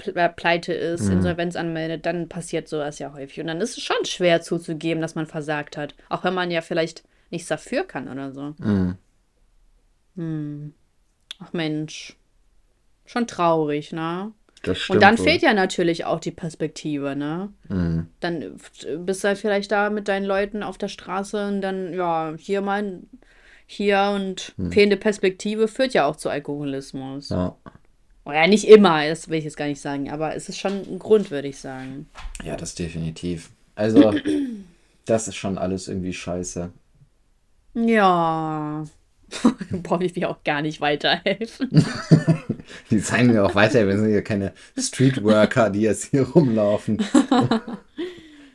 ple- 0.00 0.16
äh, 0.16 0.28
pleite 0.28 0.72
ist, 0.72 1.02
Mhm. 1.04 1.12
Insolvenz 1.12 1.54
anmeldet, 1.56 2.06
dann 2.06 2.28
passiert 2.28 2.66
sowas 2.68 2.98
ja 2.98 3.12
häufig. 3.12 3.40
Und 3.40 3.46
dann 3.46 3.60
ist 3.60 3.76
es 3.78 3.84
schon 3.84 4.04
schwer 4.04 4.40
zuzugeben, 4.42 5.00
dass 5.00 5.14
man 5.14 5.26
versagt 5.26 5.76
hat. 5.76 5.94
Auch 6.08 6.24
wenn 6.24 6.34
man 6.34 6.50
ja 6.50 6.60
vielleicht 6.60 7.04
nichts 7.30 7.48
dafür 7.48 7.84
kann 7.84 8.08
oder 8.08 8.32
so. 8.32 8.54
Mhm. 8.58 8.96
Hm. 10.16 10.74
Ach 11.38 11.52
Mensch. 11.52 12.16
Schon 13.06 13.26
traurig, 13.26 13.92
ne? 13.92 14.32
Das 14.62 14.78
stimmt 14.78 14.96
Und 14.96 15.02
dann 15.02 15.18
wohl. 15.18 15.24
fehlt 15.24 15.42
ja 15.42 15.54
natürlich 15.54 16.04
auch 16.04 16.18
die 16.20 16.32
Perspektive, 16.32 17.14
ne? 17.16 17.52
Mhm. 17.68 18.08
Dann 18.20 18.56
bist 18.98 19.22
du 19.22 19.28
halt 19.28 19.38
vielleicht 19.38 19.70
da 19.70 19.88
mit 19.88 20.08
deinen 20.08 20.26
Leuten 20.26 20.62
auf 20.62 20.78
der 20.78 20.88
Straße 20.88 21.46
und 21.46 21.60
dann, 21.60 21.94
ja, 21.94 22.34
hier 22.36 22.60
mal, 22.60 23.00
hier 23.66 24.12
und 24.14 24.54
fehlende 24.70 24.96
Perspektive 24.96 25.68
führt 25.68 25.94
ja 25.94 26.06
auch 26.06 26.16
zu 26.16 26.28
Alkoholismus. 26.28 27.28
Ja. 27.28 27.54
Oder 28.24 28.46
nicht 28.46 28.66
immer, 28.66 29.06
das 29.08 29.28
will 29.28 29.38
ich 29.38 29.44
jetzt 29.44 29.56
gar 29.56 29.66
nicht 29.68 29.80
sagen, 29.80 30.10
aber 30.10 30.34
es 30.34 30.48
ist 30.48 30.58
schon 30.58 30.72
ein 30.72 30.98
Grund, 30.98 31.30
würde 31.30 31.48
ich 31.48 31.58
sagen. 31.58 32.08
ja, 32.44 32.56
das 32.56 32.74
definitiv. 32.74 33.50
Also, 33.74 34.12
das 35.06 35.28
ist 35.28 35.36
schon 35.36 35.56
alles 35.56 35.88
irgendwie 35.88 36.12
scheiße. 36.12 36.70
Ja. 37.74 38.84
Brauche 39.82 40.04
ich 40.04 40.16
mir 40.16 40.28
auch 40.30 40.42
gar 40.44 40.62
nicht 40.62 40.80
weiterhelfen. 40.80 41.68
Die 42.90 43.00
zeigen 43.00 43.32
mir 43.32 43.44
auch 43.44 43.54
weiter, 43.54 43.86
wir 43.86 43.98
sind 43.98 44.12
ja 44.12 44.20
keine 44.20 44.52
Streetworker, 44.76 45.70
die 45.70 45.82
jetzt 45.82 46.10
hier 46.10 46.22
rumlaufen. 46.28 46.98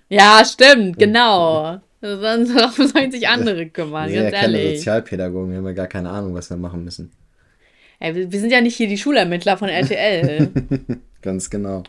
Ja, 0.09 0.43
stimmt, 0.45 0.99
genau. 0.99 1.79
Sonst 1.99 2.51
sollen 2.93 3.11
sich 3.11 3.27
andere 3.27 3.65
kümmern, 3.67 4.09
Wir 4.09 4.15
sind 4.15 4.25
ja 4.25 4.29
ganz 4.29 4.43
keine 4.43 4.59
ehrlich. 4.59 4.79
Sozialpädagogen, 4.79 5.49
wir 5.49 5.57
haben 5.57 5.65
ja 5.65 5.71
gar 5.71 5.87
keine 5.87 6.11
Ahnung, 6.11 6.35
was 6.35 6.51
wir 6.51 6.57
machen 6.57 6.83
müssen. 6.83 7.11
Ey, 7.99 8.31
wir 8.31 8.39
sind 8.39 8.51
ja 8.51 8.61
nicht 8.61 8.75
hier 8.75 8.87
die 8.87 8.97
Schulermittler 8.99 9.57
von 9.57 9.69
RTL. 9.69 10.51
Ganz 11.23 11.49
genau. 11.49 11.81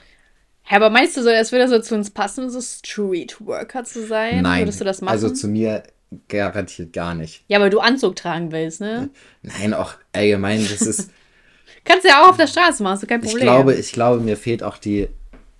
Hä, 0.62 0.76
aber 0.76 0.88
meinst 0.88 1.16
du 1.18 1.22
so, 1.22 1.28
es 1.28 1.52
würde 1.52 1.68
so 1.68 1.78
zu 1.80 1.94
uns 1.94 2.10
passen, 2.10 2.48
so 2.48 2.60
Streetworker 2.62 3.84
zu 3.84 4.06
sein? 4.06 4.42
Nein. 4.42 4.62
Würdest 4.62 4.80
du 4.80 4.84
das 4.84 5.02
machen? 5.02 5.12
Also 5.12 5.28
zu 5.28 5.46
mir 5.48 5.82
garantiert 6.28 6.92
gar 6.92 7.14
nicht. 7.14 7.44
ja, 7.48 7.60
weil 7.60 7.70
du 7.70 7.80
Anzug 7.80 8.16
tragen 8.16 8.52
willst, 8.52 8.80
ne? 8.80 9.10
Nein, 9.42 9.74
auch 9.74 9.94
allgemein, 10.12 10.66
das 10.68 10.82
ist. 10.82 11.10
Kannst 11.84 12.04
du 12.04 12.08
ja 12.08 12.22
auch 12.22 12.30
auf 12.30 12.36
der 12.36 12.46
Straße 12.46 12.82
machen, 12.82 12.94
ist 12.94 13.02
doch 13.02 13.08
kein 13.08 13.22
ich 13.22 13.30
Problem. 13.30 13.46
glaube, 13.46 13.74
ich 13.74 13.92
glaube, 13.92 14.20
mir 14.20 14.36
fehlt 14.36 14.62
auch 14.62 14.78
die 14.78 15.08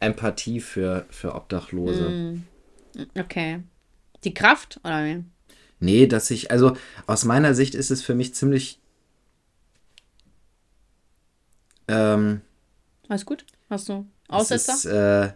Empathie 0.00 0.60
für, 0.60 1.04
für 1.10 1.34
Obdachlose. 1.34 2.08
Mm. 2.08 2.44
Okay. 3.18 3.60
Die 4.24 4.32
Kraft, 4.32 4.80
oder 4.84 5.04
wie? 5.04 5.24
Nee, 5.80 6.06
dass 6.06 6.30
ich, 6.30 6.50
also 6.50 6.76
aus 7.06 7.24
meiner 7.24 7.54
Sicht 7.54 7.74
ist 7.74 7.90
es 7.90 8.02
für 8.02 8.14
mich 8.14 8.34
ziemlich. 8.34 8.80
Ähm, 11.88 12.40
Alles 13.08 13.26
gut? 13.26 13.44
Hast 13.68 13.88
du 13.90 14.06
Aussetzer? 14.28 14.74
ist, 14.74 14.84
äh, 14.86 15.32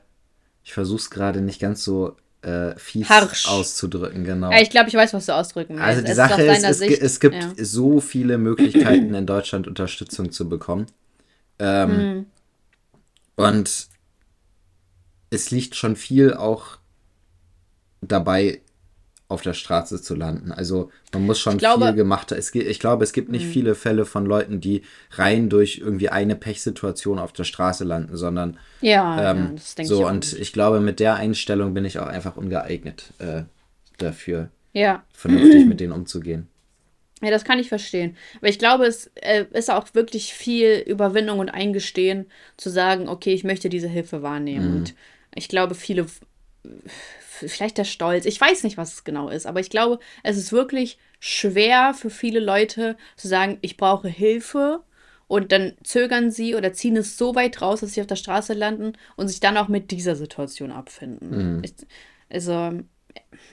ich 0.65 0.73
versuche 0.73 0.99
es 0.99 1.11
gerade 1.11 1.43
nicht 1.43 1.61
ganz 1.61 1.85
so 1.85 2.17
äh, 2.43 2.77
fies 2.77 3.09
Harsch. 3.09 3.49
auszudrücken, 3.49 4.25
genau. 4.25 4.51
Ja, 4.51 4.61
ich 4.61 4.71
glaube, 4.71 4.89
ich 4.89 4.95
weiß, 4.95 5.13
was 5.13 5.27
du 5.27 5.35
ausdrücken 5.35 5.75
willst. 5.75 5.85
Also 5.85 6.03
die 6.03 6.11
Es 6.11 6.17
Sache 6.17 6.43
ist, 6.43 6.63
deiner 6.63 6.71
es, 6.71 6.81
es 6.81 7.21
gibt 7.21 7.35
ja. 7.35 7.53
so 7.65 8.01
viele 8.01 8.39
Möglichkeiten 8.39 9.15
in 9.15 9.27
Deutschland 9.27 9.67
Unterstützung 9.67 10.31
zu 10.31 10.49
bekommen. 10.49 10.87
Ähm, 11.59 11.91
Hm. 11.91 12.27
Und 13.37 13.89
es 15.31 15.51
liegt 15.51 15.77
schon 15.77 15.95
viel 15.97 16.35
auch 16.35 16.79
dabei, 18.01 18.61
auf 19.29 19.43
der 19.43 19.53
Straße 19.53 20.01
zu 20.01 20.15
landen. 20.15 20.53
Also 20.53 20.91
man 21.13 21.27
muss 21.27 21.39
schon 21.39 21.59
glaube- 21.59 21.87
viel 21.87 21.95
gemacht 21.95 22.33
haben. 22.33 22.41
Ich 22.41 22.81
glaube, 22.81 23.05
es 23.05 23.13
gibt 23.13 23.29
nicht 23.31 23.45
viele 23.45 23.75
Fälle 23.75 24.07
von 24.07 24.25
Leuten, 24.25 24.61
die 24.61 24.83
rein 25.13 25.51
durch 25.51 25.79
irgendwie 25.79 26.09
eine 26.09 26.35
Pechsituation 26.35 27.19
auf 27.19 27.33
der 27.35 27.45
Straße 27.45 27.85
landen, 27.85 28.17
sondern 28.17 28.59
Ja, 28.81 29.33
ähm, 29.33 29.39
ja, 29.39 29.51
das 29.55 29.75
denke 29.75 29.89
so 29.89 30.01
ich 30.01 30.07
und 30.07 30.33
ich 30.33 30.53
glaube, 30.55 30.81
mit 30.81 30.99
der 30.99 31.17
Einstellung 31.17 31.75
bin 31.75 31.85
ich 31.85 31.99
auch 31.99 32.07
einfach 32.07 32.39
ungeeignet 32.39 33.13
äh, 33.19 33.43
dafür, 33.99 34.49
ja. 34.73 35.05
vernünftig 35.13 35.67
mit 35.69 35.81
denen 35.81 35.93
umzugehen. 35.93 36.49
Ja, 37.21 37.31
das 37.31 37.45
kann 37.45 37.59
ich 37.59 37.69
verstehen. 37.69 38.17
Aber 38.39 38.49
ich 38.49 38.59
glaube, 38.61 38.87
es 38.87 39.11
äh, 39.17 39.45
ist 39.53 39.71
auch 39.71 39.89
wirklich 39.93 40.33
viel 40.33 40.79
Überwindung 40.87 41.41
und 41.41 41.49
Eingestehen, 41.49 42.27
zu 42.57 42.71
sagen, 42.71 43.09
okay, 43.09 43.35
ich 43.35 43.43
möchte 43.45 43.69
diese 43.69 43.89
Hilfe 43.89 44.23
wahrnehmen. 44.23 44.77
Und 44.77 44.95
ich 45.35 45.49
glaube, 45.49 45.75
viele, 45.75 46.07
vielleicht 47.29 47.79
der 47.79 47.85
Stolz, 47.85 48.27
ich 48.27 48.41
weiß 48.41 48.63
nicht, 48.65 48.77
was 48.77 48.95
es 48.95 49.05
genau 49.05 49.29
ist, 49.29 49.47
aber 49.47 49.61
ich 49.61 49.71
glaube, 49.71 49.99
es 50.23 50.37
ist 50.37 50.53
wirklich 50.53 50.99
schwer 51.21 51.95
für 51.95 52.11
viele 52.11 52.41
Leute 52.41 52.97
zu 53.17 53.29
sagen, 53.29 53.59
ich 53.61 53.77
brauche 53.77 54.09
Hilfe. 54.09 54.83
Und 55.27 55.53
dann 55.53 55.75
zögern 55.85 56.31
sie 56.31 56.55
oder 56.55 56.73
ziehen 56.73 56.97
es 56.97 57.19
so 57.19 57.35
weit 57.35 57.61
raus, 57.61 57.81
dass 57.81 57.93
sie 57.93 58.01
auf 58.01 58.07
der 58.07 58.17
Straße 58.17 58.55
landen 58.55 58.95
und 59.15 59.29
sich 59.29 59.41
dann 59.41 59.59
auch 59.59 59.69
mit 59.69 59.91
dieser 59.91 60.17
Situation 60.17 60.73
abfinden. 60.73 61.63
Ich, 61.63 61.75
also, 62.31 62.81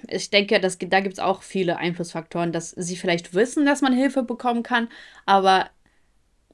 ich 0.08 0.30
denke, 0.30 0.62
dass, 0.62 0.78
da 0.78 1.02
gibt 1.02 1.16
es 1.16 1.20
auch 1.20 1.42
viele 1.42 1.76
Einflussfaktoren, 1.76 2.54
dass 2.54 2.72
sie 2.72 2.96
vielleicht 2.96 3.34
wissen, 3.34 3.66
dass 3.66 3.82
man 3.82 3.92
Hilfe 3.92 4.24
bekommen 4.24 4.64
kann, 4.64 4.88
aber 5.26 5.70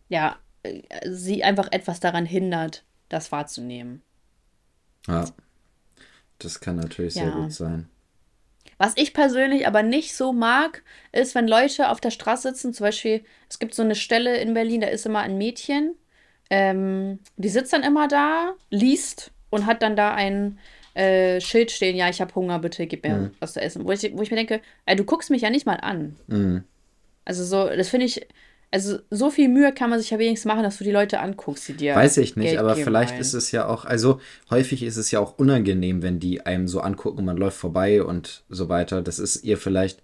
ja, 0.09 0.37
äh, 0.63 0.81
sie 1.07 1.43
einfach 1.43 1.67
etwas 1.71 1.99
daran 1.99 2.25
hindert, 2.25 2.83
das 3.07 3.31
wahrzunehmen. 3.31 4.01
Ja. 5.07 5.25
Das 6.43 6.59
kann 6.59 6.75
natürlich 6.77 7.13
sehr 7.13 7.29
Ja. 7.29 7.41
gut 7.41 7.53
sein. 7.53 7.87
Was 8.77 8.93
ich 8.97 9.13
persönlich 9.13 9.67
aber 9.67 9.83
nicht 9.83 10.15
so 10.15 10.33
mag, 10.33 10.83
ist, 11.11 11.35
wenn 11.35 11.47
Leute 11.47 11.89
auf 11.89 12.01
der 12.01 12.09
Straße 12.09 12.49
sitzen, 12.49 12.73
zum 12.73 12.85
Beispiel, 12.85 13.23
es 13.47 13.59
gibt 13.59 13.75
so 13.75 13.83
eine 13.83 13.95
Stelle 13.95 14.37
in 14.37 14.53
Berlin, 14.55 14.81
da 14.81 14.87
ist 14.87 15.05
immer 15.05 15.19
ein 15.19 15.37
Mädchen, 15.37 15.95
ähm, 16.49 17.19
die 17.37 17.49
sitzt 17.49 17.73
dann 17.73 17.83
immer 17.83 18.07
da, 18.07 18.53
liest 18.71 19.31
und 19.51 19.65
hat 19.67 19.83
dann 19.83 19.95
da 19.95 20.13
ein 20.15 20.57
äh, 20.95 21.39
Schild 21.41 21.71
stehen, 21.71 21.95
ja, 21.95 22.09
ich 22.09 22.21
habe 22.21 22.33
Hunger, 22.33 22.59
bitte 22.59 22.87
gib 22.87 23.03
mir 23.03 23.31
was 23.39 23.53
zu 23.53 23.61
essen. 23.61 23.85
Wo 23.85 23.91
ich, 23.91 24.01
wo 24.15 24.21
ich 24.23 24.31
mir 24.31 24.37
denke, 24.37 24.61
ey, 24.85 24.95
du 24.95 25.03
guckst 25.05 25.29
mich 25.29 25.43
ja 25.43 25.49
nicht 25.49 25.65
mal 25.65 25.75
an. 25.75 26.15
Mhm. 26.27 26.63
Also 27.23 27.45
so, 27.45 27.67
das 27.69 27.89
finde 27.89 28.07
ich, 28.07 28.27
also 28.71 28.99
so 29.09 29.29
viel 29.29 29.49
Mühe 29.49 29.73
kann 29.73 29.89
man 29.89 29.99
sich 29.99 30.09
ja 30.11 30.17
wenigstens 30.19 30.47
machen, 30.47 30.63
dass 30.63 30.77
du 30.77 30.83
die 30.85 30.91
Leute 30.91 31.19
anguckst, 31.19 31.67
die 31.67 31.73
dir. 31.73 31.95
Weiß 31.95 32.17
ich 32.17 32.35
nicht, 32.37 32.47
Geld 32.51 32.59
aber 32.59 32.75
vielleicht 32.75 33.11
wollen. 33.11 33.21
ist 33.21 33.33
es 33.33 33.51
ja 33.51 33.67
auch, 33.67 33.83
also 33.85 34.19
häufig 34.49 34.83
ist 34.83 34.97
es 34.97 35.11
ja 35.11 35.19
auch 35.19 35.37
unangenehm, 35.37 36.01
wenn 36.01 36.19
die 36.19 36.45
einem 36.45 36.67
so 36.67 36.79
angucken, 36.79 37.25
man 37.25 37.37
läuft 37.37 37.57
vorbei 37.57 38.01
und 38.03 38.43
so 38.49 38.69
weiter. 38.69 39.01
Das 39.01 39.19
ist 39.19 39.43
ihr 39.43 39.57
vielleicht, 39.57 40.01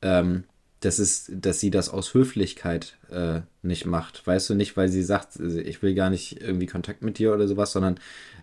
ähm, 0.00 0.44
das 0.80 0.98
ist, 0.98 1.32
dass 1.34 1.58
sie 1.60 1.70
das 1.70 1.88
aus 1.88 2.14
Höflichkeit 2.14 2.96
äh, 3.10 3.40
nicht 3.62 3.84
macht. 3.86 4.24
Weißt 4.26 4.48
du, 4.50 4.54
nicht, 4.54 4.76
weil 4.76 4.88
sie 4.88 5.02
sagt, 5.02 5.36
ich 5.40 5.82
will 5.82 5.94
gar 5.94 6.10
nicht 6.10 6.40
irgendwie 6.40 6.66
Kontakt 6.66 7.02
mit 7.02 7.18
dir 7.18 7.32
oder 7.34 7.48
sowas, 7.48 7.72
sondern 7.72 7.98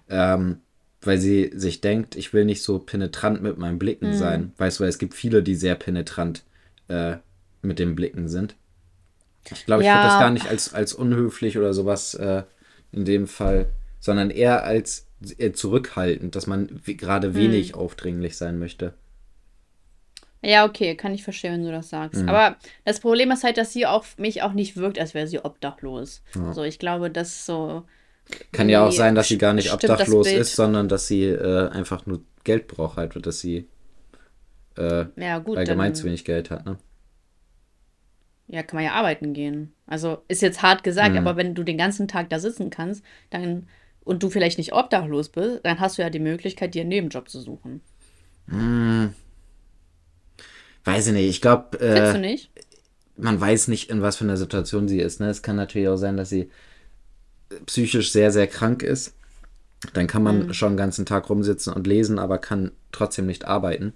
ähm, 0.10 0.58
weil 1.04 1.18
sie 1.20 1.52
sich 1.56 1.82
denkt, 1.82 2.16
ich 2.16 2.34
will 2.34 2.46
nicht 2.46 2.62
so 2.62 2.78
penetrant 2.80 3.42
mit 3.42 3.58
meinen 3.58 3.80
Blicken 3.80 4.10
Mhm. 4.10 4.14
sein. 4.14 4.52
Weißt 4.58 4.80
du, 4.80 4.84
weil 4.84 4.90
es 4.90 5.00
gibt 5.00 5.14
viele, 5.14 5.42
die 5.44 5.56
sehr 5.56 5.76
penetrant 5.76 6.44
äh, 6.90 7.16
mit 7.62 7.80
den 7.80 7.96
Blicken 7.96 8.28
sind. 8.28 8.56
Ich 9.50 9.66
glaube, 9.66 9.82
ich 9.84 9.88
Ja. 9.88 9.96
würde 9.96 10.08
das 10.08 10.20
gar 10.20 10.30
nicht 10.32 10.48
als, 10.48 10.74
als 10.74 10.94
unhöflich 10.94 11.58
oder 11.58 11.74
sowas 11.74 12.14
äh, 12.14 12.44
in 12.92 13.06
dem 13.06 13.28
Fall, 13.28 13.68
sondern 14.00 14.30
eher 14.30 14.64
als 14.64 15.08
eher 15.38 15.54
zurückhaltend, 15.54 16.36
dass 16.36 16.48
man 16.48 16.70
we- 16.86 16.92
Hm. 16.94 16.98
gerade 16.98 17.36
wenig 17.36 17.76
aufdringlich 17.76 18.38
sein 18.38 18.58
möchte. 18.60 18.94
Ja, 20.44 20.66
okay, 20.66 20.96
kann 20.96 21.14
ich 21.14 21.24
verstehen, 21.24 21.54
wenn 21.54 21.64
du 21.64 21.72
das 21.72 21.90
sagst. 21.90 22.22
Mhm. 22.24 22.30
Aber 22.30 22.56
das 22.84 23.00
Problem 23.00 23.30
ist 23.30 23.44
halt, 23.44 23.58
dass 23.58 23.74
sie 23.74 23.86
auf 23.86 24.18
mich 24.18 24.42
auch 24.42 24.54
nicht 24.54 24.76
wirkt, 24.76 24.98
als 24.98 25.14
wäre 25.14 25.28
sie 25.28 25.40
obdachlos. 25.46 26.24
Also 26.36 26.64
ich 26.64 26.80
glaube, 26.80 27.12
das 27.12 27.46
so. 27.46 27.84
Kann 28.52 28.70
ja 28.70 28.86
auch 28.86 28.92
sein, 28.92 29.14
dass 29.14 29.28
sie 29.28 29.38
gar 29.38 29.54
nicht 29.54 29.72
obdachlos 29.72 30.28
ist, 30.28 30.56
sondern 30.56 30.88
dass 30.88 31.08
sie 31.08 31.26
äh, 31.26 31.70
einfach 31.70 32.06
nur 32.08 32.22
Geld 32.44 32.68
braucht 32.68 32.98
halt, 32.98 33.24
dass 33.24 33.40
sie 33.40 33.68
äh, 34.78 35.06
Ja, 35.16 35.38
gut. 35.40 35.58
allgemein 35.58 35.94
zu 35.94 36.06
wenig 36.06 36.26
Geld 36.26 36.50
hat. 36.50 36.66
Ne? 36.66 36.78
Ja, 38.52 38.64
kann 38.64 38.78
man 38.78 38.86
ja 38.86 38.94
arbeiten 38.94 39.34
gehen. 39.34 39.74
Also 39.88 40.20
ist 40.28 40.42
jetzt 40.44 40.62
hart 40.62 40.84
Mhm. 40.84 40.84
gesagt, 40.84 41.18
aber 41.18 41.38
wenn 41.38 41.56
du 41.56 41.64
den 41.64 41.78
ganzen 41.80 42.08
Tag 42.08 42.30
da 42.30 42.40
sitzen 42.40 42.70
kannst, 42.70 43.04
dann 43.32 43.68
und 44.04 44.24
du 44.24 44.30
vielleicht 44.30 44.58
nicht 44.60 44.74
obdachlos 44.74 45.30
bist, 45.30 45.62
dann 45.66 45.80
hast 45.80 45.98
du 45.98 46.02
ja 46.04 46.10
die 46.12 46.20
Möglichkeit, 46.20 46.74
dir 46.76 46.82
einen 46.82 46.90
Nebenjob 46.90 47.30
zu 47.30 47.40
suchen. 47.42 47.82
Weiß 50.84 51.08
ich 51.08 51.14
nicht. 51.14 51.30
Ich 51.30 51.42
glaube, 51.42 51.80
Findest 51.90 52.14
du 52.16 52.18
äh, 52.18 52.20
nicht? 52.20 52.52
man 53.18 53.40
weiß 53.40 53.68
nicht, 53.70 53.90
in 53.90 54.02
was 54.02 54.18
für 54.18 54.26
einer 54.26 54.38
Situation 54.38 54.88
sie 54.88 55.00
ist. 55.00 55.20
Ne? 55.20 55.30
Es 55.30 55.42
kann 55.44 55.56
natürlich 55.56 55.90
auch 55.90 55.98
sein, 55.98 56.18
dass 56.18 56.30
sie 56.30 56.50
psychisch 57.66 58.12
sehr, 58.12 58.32
sehr 58.32 58.48
krank 58.48 58.84
ist. 58.84 59.16
Dann 59.94 60.08
kann 60.08 60.24
man 60.24 60.48
Mhm. 60.48 60.54
schon 60.54 60.74
den 60.74 60.78
ganzen 60.78 61.06
Tag 61.06 61.30
rumsitzen 61.30 61.74
und 61.74 61.88
lesen, 61.88 62.20
aber 62.20 62.38
kann 62.40 62.72
trotzdem 62.92 63.28
nicht 63.28 63.46
arbeiten. 63.46 63.94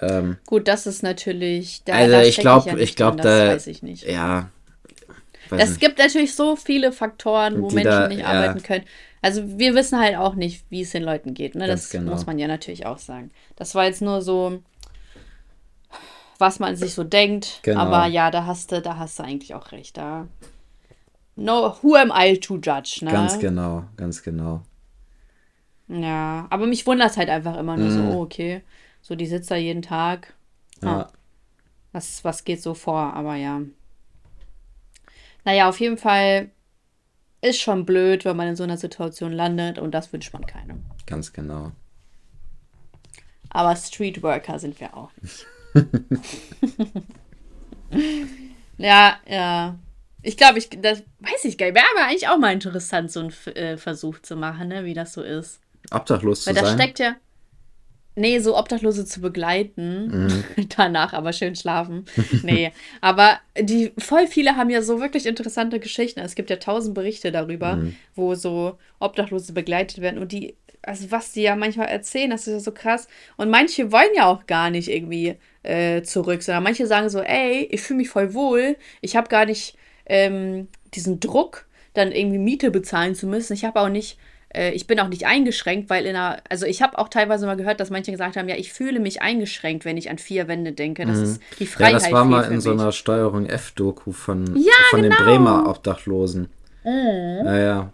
Ähm, 0.00 0.38
Gut, 0.46 0.66
das 0.68 0.86
ist 0.86 1.02
natürlich. 1.02 1.82
Da, 1.84 1.94
also 1.94 2.12
da 2.12 2.22
ich 2.22 2.36
glaube, 2.38 2.70
ja 2.70 2.76
ich, 2.76 2.96
glaube, 2.96 3.18
da, 3.18 3.48
weiß 3.48 3.66
ich 3.66 3.82
nicht. 3.82 4.04
ja, 4.04 4.48
Es 5.50 5.78
gibt 5.78 5.98
natürlich 5.98 6.34
so 6.34 6.56
viele 6.56 6.92
Faktoren, 6.92 7.60
wo 7.62 7.68
Die 7.68 7.74
Menschen 7.76 7.90
da- 7.90 8.08
nicht 8.08 8.20
ja. 8.20 8.26
arbeiten 8.26 8.62
können. 8.62 8.84
Also 9.22 9.58
wir 9.58 9.74
wissen 9.74 9.98
halt 9.98 10.16
auch 10.16 10.34
nicht, 10.34 10.64
wie 10.70 10.80
es 10.82 10.90
den 10.92 11.02
Leuten 11.02 11.34
geht. 11.34 11.54
Ne? 11.54 11.66
Das 11.66 11.90
genau. 11.90 12.12
muss 12.12 12.24
man 12.24 12.38
ja 12.38 12.48
natürlich 12.48 12.86
auch 12.86 12.98
sagen. 12.98 13.30
Das 13.56 13.74
war 13.74 13.84
jetzt 13.84 14.00
nur 14.00 14.22
so, 14.22 14.62
was 16.38 16.58
man 16.58 16.76
sich 16.76 16.94
so 16.94 17.04
denkt. 17.04 17.60
Genau. 17.62 17.80
Aber 17.80 18.06
ja, 18.06 18.30
da 18.30 18.46
hast 18.46 18.72
du, 18.72 18.80
da 18.80 18.96
hast 18.96 19.18
du 19.18 19.22
eigentlich 19.24 19.54
auch 19.54 19.72
recht. 19.72 19.98
Da. 19.98 20.26
No, 21.36 21.76
who 21.82 21.94
am 21.96 22.10
I 22.14 22.38
to 22.38 22.56
judge, 22.56 23.00
ne? 23.02 23.10
Ganz 23.10 23.38
genau, 23.38 23.84
ganz 23.96 24.22
genau. 24.22 24.62
Ja, 25.88 26.46
aber 26.50 26.66
mich 26.66 26.86
wundert 26.86 27.16
halt 27.16 27.28
einfach 27.28 27.58
immer 27.58 27.76
nur 27.76 27.88
Mhm. 27.88 28.10
so, 28.12 28.16
oh, 28.18 28.22
okay. 28.22 28.62
So, 29.02 29.14
die 29.14 29.26
sitzt 29.26 29.50
da 29.50 29.56
jeden 29.56 29.82
Tag. 29.82 30.34
Ja. 30.82 31.02
Ah, 31.02 31.12
was, 31.92 32.24
was 32.24 32.44
geht 32.44 32.62
so 32.62 32.74
vor? 32.74 33.14
Aber 33.14 33.34
ja. 33.34 33.60
Naja, 35.44 35.68
auf 35.68 35.80
jeden 35.80 35.98
Fall 35.98 36.50
ist 37.40 37.60
schon 37.60 37.86
blöd, 37.86 38.24
wenn 38.24 38.36
man 38.36 38.48
in 38.48 38.56
so 38.56 38.64
einer 38.64 38.76
Situation 38.76 39.32
landet 39.32 39.78
und 39.78 39.92
das 39.92 40.12
wünscht 40.12 40.32
man 40.32 40.46
keinem. 40.46 40.84
Ganz 41.06 41.32
genau. 41.32 41.72
Aber 43.48 43.74
Streetworker 43.74 44.58
sind 44.58 44.78
wir 44.78 44.96
auch 44.96 45.10
nicht. 45.20 45.46
ja, 48.78 49.16
ja. 49.26 49.78
Ich 50.22 50.36
glaube, 50.36 50.58
ich, 50.58 50.68
das 50.68 51.02
weiß 51.20 51.44
ich 51.44 51.56
gar 51.56 51.66
nicht. 51.66 51.76
Wäre 51.76 51.86
aber 51.96 52.06
eigentlich 52.06 52.28
auch 52.28 52.38
mal 52.38 52.52
interessant, 52.52 53.10
so 53.10 53.20
einen 53.20 53.32
äh, 53.56 53.76
Versuch 53.76 54.20
zu 54.20 54.36
machen, 54.36 54.68
ne, 54.68 54.84
wie 54.84 54.94
das 54.94 55.14
so 55.14 55.22
ist. 55.22 55.60
Obdachlos 55.90 56.42
zu 56.42 56.48
Weil 56.48 56.54
da 56.54 56.66
sein. 56.66 56.78
steckt 56.78 56.98
ja. 56.98 57.16
Nee, 58.20 58.38
so 58.40 58.56
Obdachlose 58.56 59.04
zu 59.04 59.20
begleiten. 59.20 60.26
Mhm. 60.56 60.68
Danach 60.76 61.12
aber 61.12 61.32
schön 61.32 61.56
schlafen. 61.56 62.04
Nee. 62.42 62.72
aber 63.00 63.38
die 63.58 63.92
voll 63.98 64.26
viele 64.26 64.56
haben 64.56 64.70
ja 64.70 64.82
so 64.82 65.00
wirklich 65.00 65.26
interessante 65.26 65.80
Geschichten. 65.80 66.20
Es 66.20 66.34
gibt 66.34 66.50
ja 66.50 66.56
tausend 66.56 66.94
Berichte 66.94 67.32
darüber, 67.32 67.76
Mhm. 67.76 67.96
wo 68.14 68.34
so 68.34 68.78
Obdachlose 68.98 69.52
begleitet 69.52 70.00
werden. 70.00 70.18
Und 70.20 70.32
die, 70.32 70.54
also 70.82 71.10
was 71.10 71.32
die 71.32 71.42
ja 71.42 71.56
manchmal 71.56 71.88
erzählen, 71.88 72.30
das 72.30 72.46
ist 72.46 72.52
ja 72.52 72.60
so 72.60 72.72
krass. 72.72 73.08
Und 73.36 73.50
manche 73.50 73.90
wollen 73.92 74.14
ja 74.14 74.26
auch 74.26 74.46
gar 74.46 74.70
nicht 74.70 74.88
irgendwie 74.88 75.36
äh, 75.62 76.02
zurück, 76.02 76.42
sondern 76.42 76.62
manche 76.64 76.86
sagen 76.86 77.08
so, 77.10 77.20
ey, 77.20 77.68
ich 77.70 77.80
fühle 77.80 77.98
mich 77.98 78.08
voll 78.08 78.34
wohl, 78.34 78.76
ich 79.00 79.16
habe 79.16 79.28
gar 79.28 79.44
nicht 79.46 79.76
ähm, 80.06 80.68
diesen 80.94 81.20
Druck, 81.20 81.66
dann 81.94 82.12
irgendwie 82.12 82.38
Miete 82.38 82.70
bezahlen 82.70 83.14
zu 83.14 83.26
müssen. 83.26 83.52
Ich 83.52 83.64
habe 83.64 83.80
auch 83.80 83.88
nicht, 83.88 84.18
äh, 84.54 84.70
ich 84.72 84.86
bin 84.86 84.98
auch 85.00 85.08
nicht 85.08 85.26
eingeschränkt, 85.26 85.90
weil 85.90 86.06
in 86.06 86.16
einer, 86.16 86.38
also 86.48 86.66
ich 86.66 86.82
habe 86.82 86.98
auch 86.98 87.08
teilweise 87.08 87.46
mal 87.46 87.56
gehört, 87.56 87.80
dass 87.80 87.90
manche 87.90 88.10
gesagt 88.10 88.36
haben, 88.36 88.48
ja, 88.48 88.56
ich 88.56 88.72
fühle 88.72 89.00
mich 89.00 89.22
eingeschränkt, 89.22 89.84
wenn 89.84 89.96
ich 89.96 90.10
an 90.10 90.18
vier 90.18 90.48
Wände 90.48 90.72
denke. 90.72 91.06
Das 91.06 91.18
ist 91.18 91.40
die 91.58 91.64
Mhm. 91.64 91.68
Ja, 91.70 91.76
Freiheit. 91.76 91.94
das 91.94 92.12
war 92.12 92.24
mal 92.24 92.50
in 92.52 92.60
so 92.60 92.72
einer 92.72 92.92
Steuerung 92.92 93.46
F-Doku 93.46 94.12
von, 94.12 94.56
Ja, 94.56 94.72
von 94.90 95.02
den 95.02 95.12
genau. 95.12 95.24
Bremer 95.24 95.68
Obdachlosen. 95.68 96.48
Mhm. 96.84 97.42
Ja, 97.44 97.58
ja. 97.58 97.92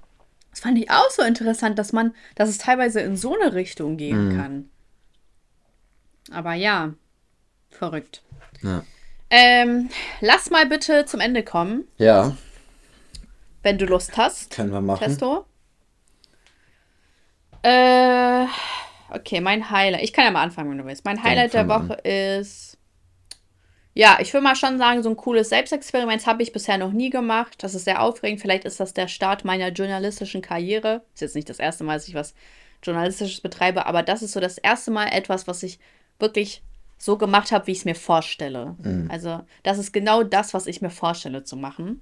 Das 0.51 0.61
fand 0.61 0.79
ich 0.79 0.91
auch 0.91 1.11
so 1.11 1.23
interessant, 1.23 1.79
dass 1.79 1.93
man, 1.93 2.15
dass 2.35 2.49
es 2.49 2.57
teilweise 2.59 3.01
in 3.01 3.17
so 3.17 3.35
eine 3.39 3.53
Richtung 3.55 3.97
gehen 3.99 4.29
Mhm. 4.33 4.37
kann. 4.39 4.71
Aber 6.33 6.55
ja, 6.55 6.95
verrückt. 7.71 8.23
Ja. 8.63 8.83
Ähm, 9.29 9.91
lass 10.21 10.51
mal 10.51 10.67
bitte 10.67 11.05
zum 11.05 11.21
Ende 11.21 11.43
kommen, 11.43 11.85
ja, 11.99 12.37
wenn 13.63 13.77
du 13.77 13.85
Lust 13.85 14.17
hast. 14.17 14.51
können 14.53 14.71
wir 14.73 14.81
machen. 14.81 15.05
Testo? 15.05 15.45
Äh, 17.67 18.47
okay, 19.11 19.41
mein 19.41 19.71
Highlight. 19.71 20.05
Ich 20.05 20.13
kann 20.13 20.25
ja 20.25 20.31
mal 20.31 20.43
anfangen, 20.43 20.71
wenn 20.71 20.79
du 20.79 20.85
willst. 20.85 21.05
Mein 21.05 21.21
Highlight 21.21 21.53
der 21.53 21.67
Woche 21.67 21.95
ist. 21.95 22.79
Ja, 23.93 24.19
ich 24.21 24.33
würde 24.33 24.45
mal 24.45 24.55
schon 24.55 24.79
sagen, 24.79 25.03
so 25.03 25.09
ein 25.09 25.17
cooles 25.17 25.49
Selbstexperiment 25.49 26.27
habe 26.27 26.45
ich 26.45 26.53
bisher 26.53 26.79
noch 26.79 26.93
nie 26.93 27.11
gemacht. 27.11 27.61
Das 27.65 27.75
ist 27.75 27.85
sehr 27.85 28.03
aufregend. 28.03 28.41
Vielleicht 28.41 28.67
ist 28.67 28.79
das 28.79 28.95
der 28.95 29.09
Start 29.09 29.45
meiner 29.45 29.71
journalistischen 29.71 30.43
Karriere. 30.43 31.03
Ist 31.15 31.23
jetzt 31.23 31.35
nicht 31.35 31.51
das 31.51 31.59
erste 31.59 31.83
Mal, 31.83 31.95
dass 31.95 32.07
ich 32.07 32.15
was 32.15 32.35
Journalistisches 32.85 33.41
betreibe, 33.41 33.87
aber 33.87 34.05
das 34.05 34.23
ist 34.23 34.33
so 34.33 34.39
das 34.39 34.59
erste 34.59 34.93
Mal 34.93 35.09
etwas, 35.09 35.49
was 35.49 35.65
ich 35.65 35.81
wirklich 36.21 36.63
so 36.99 37.19
gemacht 37.19 37.51
habe, 37.51 37.67
wie 37.67 37.73
ich 37.73 37.79
es 37.79 37.85
mir 37.85 37.97
vorstelle. 37.97 38.77
Also, 39.09 39.41
das 39.65 39.79
ist 39.79 39.93
genau 39.93 40.23
das, 40.23 40.55
was 40.55 40.69
ich 40.69 40.83
mir 40.83 40.91
vorstelle 40.91 41.43
zu 41.43 41.57
machen. 41.57 42.01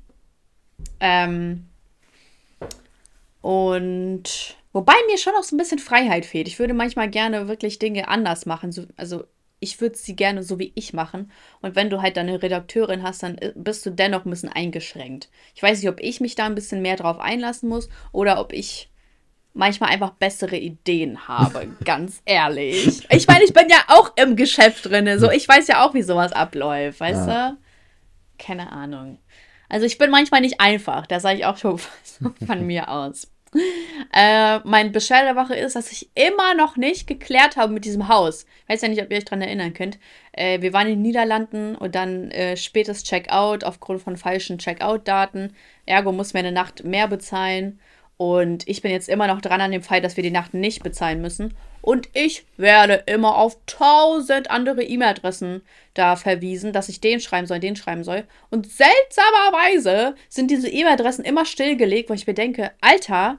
Ähm, 1.01 1.69
und 3.41 4.57
wobei 4.75 4.93
mir 5.07 5.17
schon 5.17 5.33
auch 5.39 5.45
so 5.45 5.57
ein 5.57 5.59
bisschen 5.59 5.79
Freiheit 5.79 6.27
fehlt. 6.27 6.49
Ich 6.49 6.59
würde 6.59 6.75
manchmal 6.75 7.09
gerne 7.09 7.49
wirklich 7.49 7.79
Dinge 7.79 8.09
anders 8.09 8.45
machen. 8.45 8.73
So, 8.73 8.85
also 8.97 9.25
ich 9.61 9.81
würde 9.81 9.97
sie 9.97 10.15
gerne 10.15 10.43
so 10.43 10.59
wie 10.59 10.73
ich 10.75 10.93
machen. 10.93 11.33
Und 11.63 11.77
wenn 11.77 11.89
du 11.89 12.03
halt 12.03 12.19
deine 12.19 12.43
Redakteurin 12.43 13.03
hast, 13.03 13.23
dann 13.23 13.39
äh, 13.39 13.53
bist 13.55 13.87
du 13.87 13.91
dennoch 13.91 14.27
ein 14.27 14.31
bisschen 14.31 14.51
eingeschränkt. 14.51 15.31
Ich 15.55 15.63
weiß 15.63 15.81
nicht, 15.81 15.89
ob 15.89 16.01
ich 16.01 16.21
mich 16.21 16.35
da 16.35 16.45
ein 16.45 16.55
bisschen 16.55 16.83
mehr 16.83 16.97
drauf 16.97 17.19
einlassen 17.19 17.71
muss 17.71 17.89
oder 18.13 18.39
ob 18.41 18.53
ich 18.53 18.91
manchmal 19.55 19.91
einfach 19.91 20.11
bessere 20.11 20.57
Ideen 20.57 21.29
habe, 21.29 21.69
ganz 21.85 22.21
ehrlich. 22.25 23.07
Ich 23.11 23.27
meine, 23.29 23.45
ich 23.45 23.55
bin 23.55 23.69
ja 23.71 23.79
auch 23.87 24.13
im 24.17 24.37
Geschäft 24.37 24.87
drin, 24.87 25.19
so 25.19 25.31
ich 25.31 25.49
weiß 25.49 25.69
ja 25.69 25.87
auch, 25.87 25.95
wie 25.95 26.03
sowas 26.03 26.33
abläuft, 26.33 27.01
weißt 27.01 27.29
du? 27.29 27.57
Keine 28.39 28.73
Ahnung. 28.73 29.19
Also 29.69 29.87
ich 29.87 29.97
bin 29.97 30.11
manchmal 30.11 30.41
nicht 30.41 30.61
einfach, 30.61 31.07
da 31.07 31.21
sage 31.21 31.39
ich 31.39 31.47
auch 31.47 31.57
schon 31.57 31.79
von 32.47 32.67
mir 32.67 32.89
aus. 32.89 33.29
Äh, 34.17 34.61
der 34.63 35.37
Woche 35.37 35.57
ist, 35.57 35.75
dass 35.75 35.91
ich 35.91 36.09
immer 36.15 36.55
noch 36.55 36.77
nicht 36.77 37.09
geklärt 37.09 37.57
habe 37.57 37.73
mit 37.73 37.85
diesem 37.85 38.07
Haus. 38.07 38.47
Ich 38.63 38.69
weiß 38.69 38.83
ja 38.83 38.89
nicht, 38.89 39.03
ob 39.03 39.11
ihr 39.11 39.17
euch 39.17 39.25
daran 39.25 39.43
erinnern 39.43 39.75
könnt. 39.75 39.99
Äh, 40.31 40.61
wir 40.61 40.73
waren 40.73 40.87
in 40.87 40.95
den 40.95 41.03
Niederlanden 41.03 41.75
und 41.75 41.97
dann 41.97 42.31
äh, 42.31 42.57
spätes 42.57 43.03
Checkout 43.03 43.65
aufgrund 43.65 44.03
von 44.03 44.17
falschen 44.17 44.59
Checkout-Daten. 44.59 45.53
Ergo 45.87 46.13
muss 46.13 46.33
mir 46.33 46.41
eine 46.41 46.53
Nacht 46.53 46.85
mehr 46.85 47.09
bezahlen. 47.09 47.81
Und 48.17 48.69
ich 48.69 48.83
bin 48.83 48.93
jetzt 48.93 49.09
immer 49.09 49.27
noch 49.27 49.41
dran 49.41 49.61
an 49.61 49.73
dem 49.73 49.83
Fall, 49.83 50.01
dass 50.01 50.17
wir 50.17 50.23
die 50.23 50.31
Nacht 50.31 50.55
nicht 50.55 50.85
bezahlen 50.85 51.21
müssen. 51.21 51.53
Und 51.81 52.09
ich 52.15 52.47
werde 52.57 53.03
immer 53.07 53.37
auf 53.37 53.59
tausend 53.67 54.51
andere 54.51 54.83
E-Mail-Adressen 54.83 55.63
da 55.93 56.17
verwiesen, 56.17 56.73
dass 56.73 56.89
ich 56.89 57.01
den 57.01 57.21
schreiben 57.21 57.47
soll, 57.47 57.59
den 57.61 57.77
schreiben 57.77 58.05
soll. 58.05 58.25
Und 58.51 58.71
seltsamerweise 58.71 60.15
sind 60.29 60.51
diese 60.51 60.69
E-Mail-Adressen 60.69 61.25
immer 61.25 61.45
stillgelegt, 61.45 62.09
wo 62.09 62.15
ich 62.15 62.27
mir 62.27 62.35
denke, 62.35 62.71
Alter, 62.81 63.39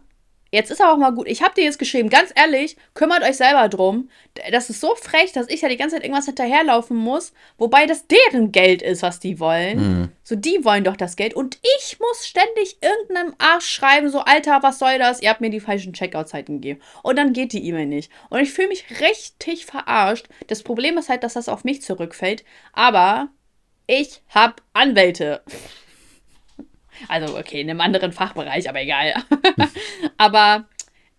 jetzt 0.56 0.72
ist 0.72 0.82
aber 0.82 0.94
auch 0.94 0.98
mal 0.98 1.12
gut. 1.12 1.28
Ich 1.28 1.44
habe 1.44 1.54
dir 1.54 1.64
jetzt 1.64 1.80
geschrieben, 1.80 2.10
ganz 2.10 2.32
ehrlich, 2.34 2.78
kümmert 2.94 3.24
euch 3.24 3.38
selber 3.38 3.68
drum. 3.68 4.10
Das 4.52 4.70
ist 4.70 4.82
so 4.82 4.96
frech, 4.96 5.34
dass 5.34 5.50
ich 5.50 5.62
ja 5.62 5.70
die 5.70 5.78
ganze 5.78 5.96
Zeit 5.96 6.04
irgendwas 6.04 6.26
hinterherlaufen 6.26 6.96
muss, 6.96 7.34
wobei 7.58 7.86
das 7.86 8.08
deren 8.08 8.52
Geld 8.52 8.82
ist, 8.82 9.04
was 9.04 9.20
die 9.20 9.40
wollen. 9.40 9.78
Mhm. 9.78 10.10
So, 10.24 10.36
die 10.36 10.64
wollen 10.64 10.84
doch 10.84 10.96
das 10.96 11.16
Geld. 11.16 11.34
Und 11.34 11.60
ich 11.78 12.00
muss 12.00 12.26
ständig 12.26 12.78
irgendeinem 12.82 13.36
Arsch 13.38 13.68
schreiben, 13.68 14.10
so, 14.10 14.20
Alter, 14.22 14.64
was 14.64 14.80
soll 14.80 14.98
das? 14.98 15.22
Ihr 15.22 15.30
habt 15.30 15.42
mir 15.42 15.50
die 15.50 15.60
falschen 15.60 15.94
Checkout-Zeiten 15.94 16.62
gegeben. 16.62 16.82
Und 17.04 17.18
dann 17.18 17.34
geht 17.34 17.54
die 17.54 17.66
E-Mail 17.68 17.86
nicht. 17.86 18.12
Und 18.30 18.40
ich 18.40 18.52
fühle 18.52 18.70
mich 18.70 18.86
richtig 19.02 19.66
verarscht. 19.66 20.28
Das 20.48 20.64
Problem 20.64 20.98
ist 20.98 21.10
halt, 21.10 21.24
dass 21.24 21.34
das 21.34 21.50
auf 21.50 21.64
mich 21.64 21.82
zurückfällt. 21.82 22.44
Aber 22.74 23.28
ich 23.88 24.22
habe 24.30 24.56
Anwälte. 24.74 25.44
Also, 27.08 27.38
okay, 27.38 27.62
in 27.62 27.70
einem 27.70 27.82
anderen 27.82 28.12
Fachbereich, 28.12 28.70
aber 28.70 28.82
egal. 28.82 29.14
aber 30.18 30.66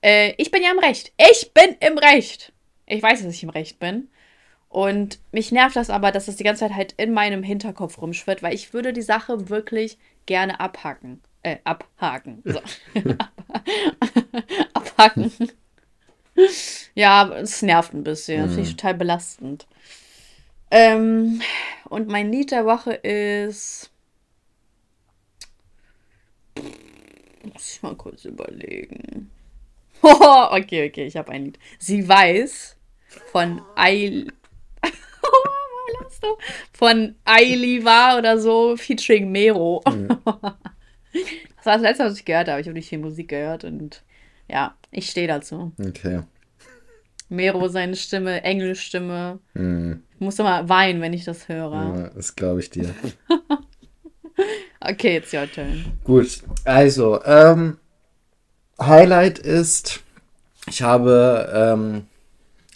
äh, 0.03 0.35
ich 0.39 0.51
bin 0.51 0.63
ja 0.63 0.71
im 0.71 0.79
Recht. 0.79 1.13
Ich 1.17 1.53
bin 1.53 1.77
im 1.81 1.99
Recht. 1.99 2.53
Ich 2.87 3.03
weiß, 3.03 3.23
dass 3.23 3.35
ich 3.35 3.43
im 3.43 3.51
Recht 3.51 3.79
bin. 3.79 4.09
Und 4.69 5.21
mich 5.33 5.53
nervt 5.53 5.77
das 5.77 5.91
aber, 5.91 6.13
dass 6.13 6.27
das 6.27 6.37
die 6.37 6.45
ganze 6.45 6.61
Zeit 6.61 6.75
halt 6.75 6.93
in 6.97 7.13
meinem 7.13 7.43
Hinterkopf 7.43 8.01
rumschwirrt, 8.01 8.43
weil 8.43 8.55
ich 8.55 8.73
würde 8.73 8.93
die 8.93 9.03
Sache 9.03 9.49
wirklich 9.49 9.99
gerne 10.27 10.61
abhaken. 10.61 11.23
Äh, 11.43 11.59
abhaken. 11.65 12.43
So. 12.45 12.61
abhaken. 14.75 15.33
ja, 16.95 17.29
es 17.37 17.63
nervt 17.63 17.95
ein 17.95 18.05
bisschen. 18.05 18.43
Das 18.43 18.55
finde 18.55 18.69
ich 18.69 18.77
total 18.77 18.95
belastend. 18.95 19.67
Ähm, 20.71 21.41
und 21.85 22.09
mein 22.09 22.31
Lied 22.31 22.51
der 22.51 22.67
Woche 22.67 22.93
ist. 22.93 23.91
Muss 27.53 27.75
ich 27.75 27.83
mal 27.83 27.95
kurz 27.97 28.25
überlegen. 28.25 29.31
okay, 30.03 30.89
okay, 30.89 31.07
ich 31.07 31.17
habe 31.17 31.33
ein 31.33 31.47
Lied. 31.47 31.59
Sie 31.79 32.07
weiß 32.07 32.77
von 33.33 33.63
Eil. 33.75 34.33
von 36.73 37.15
Eili 37.25 37.85
war 37.85 38.19
oder 38.19 38.39
so, 38.39 38.77
featuring 38.77 39.31
Mero. 39.31 39.83
Das 41.57 41.65
war 41.65 41.79
das 41.79 41.83
letzte, 41.83 42.05
was 42.05 42.19
ich 42.19 42.25
gehört 42.25 42.49
habe. 42.49 42.61
Ich 42.61 42.67
habe 42.69 42.75
nicht 42.75 42.91
viel 42.91 42.99
Musik 42.99 43.29
gehört 43.29 43.65
und 43.65 44.05
ja, 44.49 44.77
ich 44.93 45.11
stehe 45.11 45.27
dazu. 45.27 45.73
Okay. 45.81 46.21
Mero, 47.29 47.69
seine 47.69 47.97
Stimme, 47.97 48.45
Engelstimme. 48.45 49.41
Mhm. 49.55 50.03
Ich 50.15 50.21
muss 50.21 50.39
immer 50.39 50.69
weinen, 50.69 51.01
wenn 51.01 51.13
ich 51.13 51.25
das 51.25 51.49
höre. 51.49 51.73
Ja, 51.73 52.11
das 52.15 52.37
glaube 52.37 52.61
ich 52.61 52.71
dir. 52.71 52.95
Okay, 54.89 55.17
it's 55.17 55.33
your 55.33 55.51
turn. 55.51 55.85
Gut, 56.05 56.43
also, 56.65 57.23
ähm, 57.25 57.79
Highlight 58.81 59.39
ist, 59.39 60.01
ich 60.69 60.83
habe 60.83 61.51
ähm, 61.53 62.07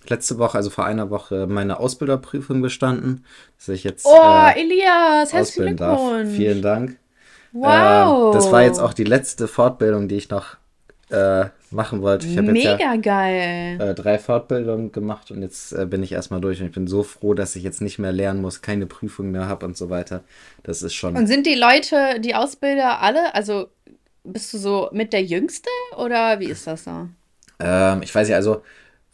letzte 0.08 0.38
Woche, 0.38 0.56
also 0.58 0.70
vor 0.70 0.86
einer 0.86 1.10
Woche, 1.10 1.46
meine 1.46 1.78
Ausbilderprüfung 1.78 2.62
bestanden, 2.62 3.24
dass 3.58 3.68
ich 3.68 3.84
jetzt 3.84 4.06
Oh, 4.06 4.16
äh, 4.16 4.60
Elias, 4.60 5.32
herzlichen. 5.32 5.76
Glückwunsch. 5.76 6.34
Vielen 6.34 6.62
Dank. 6.62 6.96
Wow. 7.52 8.32
Äh, 8.32 8.36
das 8.36 8.50
war 8.50 8.62
jetzt 8.62 8.78
auch 8.78 8.94
die 8.94 9.04
letzte 9.04 9.48
Fortbildung, 9.48 10.08
die 10.08 10.16
ich 10.16 10.30
noch 10.30 10.56
äh, 11.10 11.46
machen 11.72 12.02
wollte. 12.02 12.26
Ich 12.26 12.36
habe 12.36 12.52
jetzt 12.52 12.64
ja 12.64 12.76
Mega 12.76 12.96
geil. 12.96 13.80
äh, 13.80 13.94
drei 13.94 14.18
Fortbildungen 14.18 14.92
gemacht 14.92 15.30
und 15.30 15.42
jetzt 15.42 15.72
äh, 15.72 15.86
bin 15.86 16.02
ich 16.02 16.12
erstmal 16.12 16.40
durch 16.40 16.60
und 16.60 16.66
ich 16.66 16.72
bin 16.72 16.86
so 16.86 17.02
froh, 17.02 17.34
dass 17.34 17.54
ich 17.56 17.62
jetzt 17.62 17.80
nicht 17.80 17.98
mehr 17.98 18.12
lernen 18.12 18.40
muss, 18.40 18.62
keine 18.62 18.86
Prüfung 18.86 19.30
mehr 19.30 19.46
habe 19.46 19.66
und 19.66 19.76
so 19.76 19.90
weiter. 19.90 20.22
Das 20.62 20.82
ist 20.82 20.94
schon. 20.94 21.16
Und 21.16 21.26
sind 21.26 21.46
die 21.46 21.54
Leute, 21.54 22.20
die 22.20 22.34
Ausbilder, 22.34 23.00
alle, 23.00 23.34
also 23.34 23.68
bist 24.24 24.52
du 24.52 24.58
so 24.58 24.88
mit 24.92 25.12
der 25.12 25.22
Jüngste 25.22 25.70
oder 25.96 26.40
wie 26.40 26.46
ist 26.46 26.66
das 26.66 26.84
so? 26.84 27.08
Ähm, 27.58 28.02
ich 28.02 28.14
weiß 28.14 28.28
ja, 28.28 28.36
also, 28.36 28.62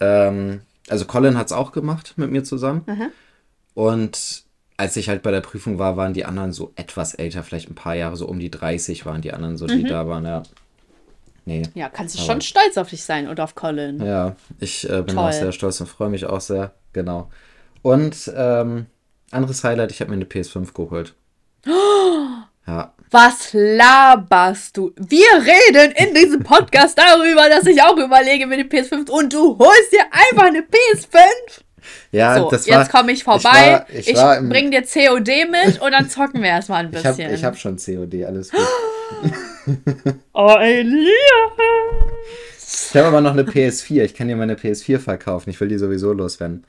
ähm, 0.01 0.61
also 0.89 1.05
Colin 1.05 1.37
hat 1.37 1.47
es 1.47 1.53
auch 1.53 1.73
gemacht 1.73 2.15
mit 2.17 2.31
mir 2.31 2.45
zusammen. 2.45 2.83
Mhm. 2.87 3.07
Und 3.75 4.45
als 4.79 4.97
ich 4.97 5.09
halt 5.09 5.23
bei 5.23 5.31
der 5.31 5.41
Prüfung 5.41 5.79
war, 5.79 5.97
waren 5.97 6.13
die 6.13 6.25
anderen 6.25 6.53
so 6.53 6.73
etwas 6.77 7.15
älter, 7.15 7.43
vielleicht 7.43 7.71
ein 7.71 7.75
paar 7.75 7.95
Jahre, 7.95 8.17
so 8.17 8.27
um 8.27 8.39
die 8.39 8.51
30 8.51 9.07
waren 9.07 9.23
die 9.23 9.33
anderen 9.33 9.57
so, 9.57 9.67
die 9.67 9.83
Mhm. 9.85 9.87
da 9.89 10.09
waren, 10.09 10.25
ja. 10.25 10.43
Nee. 11.49 11.63
Ja, 11.75 11.89
kannst 11.89 12.19
du 12.19 12.23
schon 12.23 12.41
stolz 12.41 12.77
auf 12.77 12.91
dich 12.91 13.05
sein 13.05 13.29
und 13.29 13.39
auf 13.41 13.55
Colin. 13.55 14.05
Ja, 14.05 14.35
ich 14.59 14.85
äh, 14.91 15.03
bin 15.03 15.15
Toll. 15.15 15.29
auch 15.29 15.33
sehr 15.33 15.53
stolz 15.53 15.81
und 15.81 15.87
freue 15.87 16.09
mich 16.11 16.27
auch 16.27 16.41
sehr, 16.41 16.73
genau. 16.93 17.31
Und 17.83 18.31
ähm, 18.37 18.87
anderes 19.31 19.63
Highlight, 19.63 19.93
ich 19.93 20.01
habe 20.01 20.11
mir 20.11 20.17
eine 20.17 20.25
PS5 20.27 20.75
geholt. 20.75 21.15
Ja, 22.69 22.93
Was 23.13 23.51
laberst 23.53 24.77
du? 24.77 24.93
Wir 24.97 25.29
reden 25.37 25.93
in 25.93 26.13
diesem 26.15 26.43
Podcast 26.43 26.99
darüber, 26.99 27.49
dass 27.49 27.65
ich 27.67 27.81
auch 27.81 27.97
überlege 27.97 28.45
mit 28.49 28.59
dem 28.59 28.69
PS5 28.69 29.09
und 29.09 29.33
du 29.33 29.57
holst 29.57 29.93
dir 29.93 30.03
einfach 30.11 30.47
eine 30.49 30.63
PS5. 30.63 31.17
ja 32.11 32.37
So, 32.39 32.51
das 32.51 32.69
war. 32.69 32.81
jetzt 32.81 32.91
komme 32.91 33.13
ich 33.13 33.23
vorbei. 33.23 33.87
Ich, 33.91 33.99
ich, 33.99 34.09
ich 34.09 34.17
war 34.17 34.37
im, 34.39 34.49
bring 34.49 34.73
dir 34.73 34.83
COD 34.83 35.49
mit 35.49 35.81
und 35.81 35.93
dann 35.93 36.11
zocken 36.11 36.43
wir 36.43 36.49
erstmal 36.49 36.85
ein 36.87 36.93
ich 36.93 37.05
habe 37.05 37.17
bisschen. 37.17 37.33
ich 37.35 37.45
hab 37.45 37.57
schon 37.57 37.77
COD, 37.77 38.25
alles 38.25 38.51
gut. 39.23 39.33
Oh, 40.33 40.55
Elias. 40.61 41.13
Ich 42.91 42.97
habe 42.97 43.09
aber 43.09 43.21
noch 43.21 43.33
eine 43.33 43.43
PS4. 43.43 44.05
Ich 44.05 44.15
kann 44.15 44.29
dir 44.29 44.37
meine 44.37 44.55
PS4 44.55 44.99
verkaufen. 44.99 45.51
Ich 45.51 45.61
will 45.61 45.69
die 45.69 45.79
sowieso 45.79 46.13
loswerden. 46.13 46.65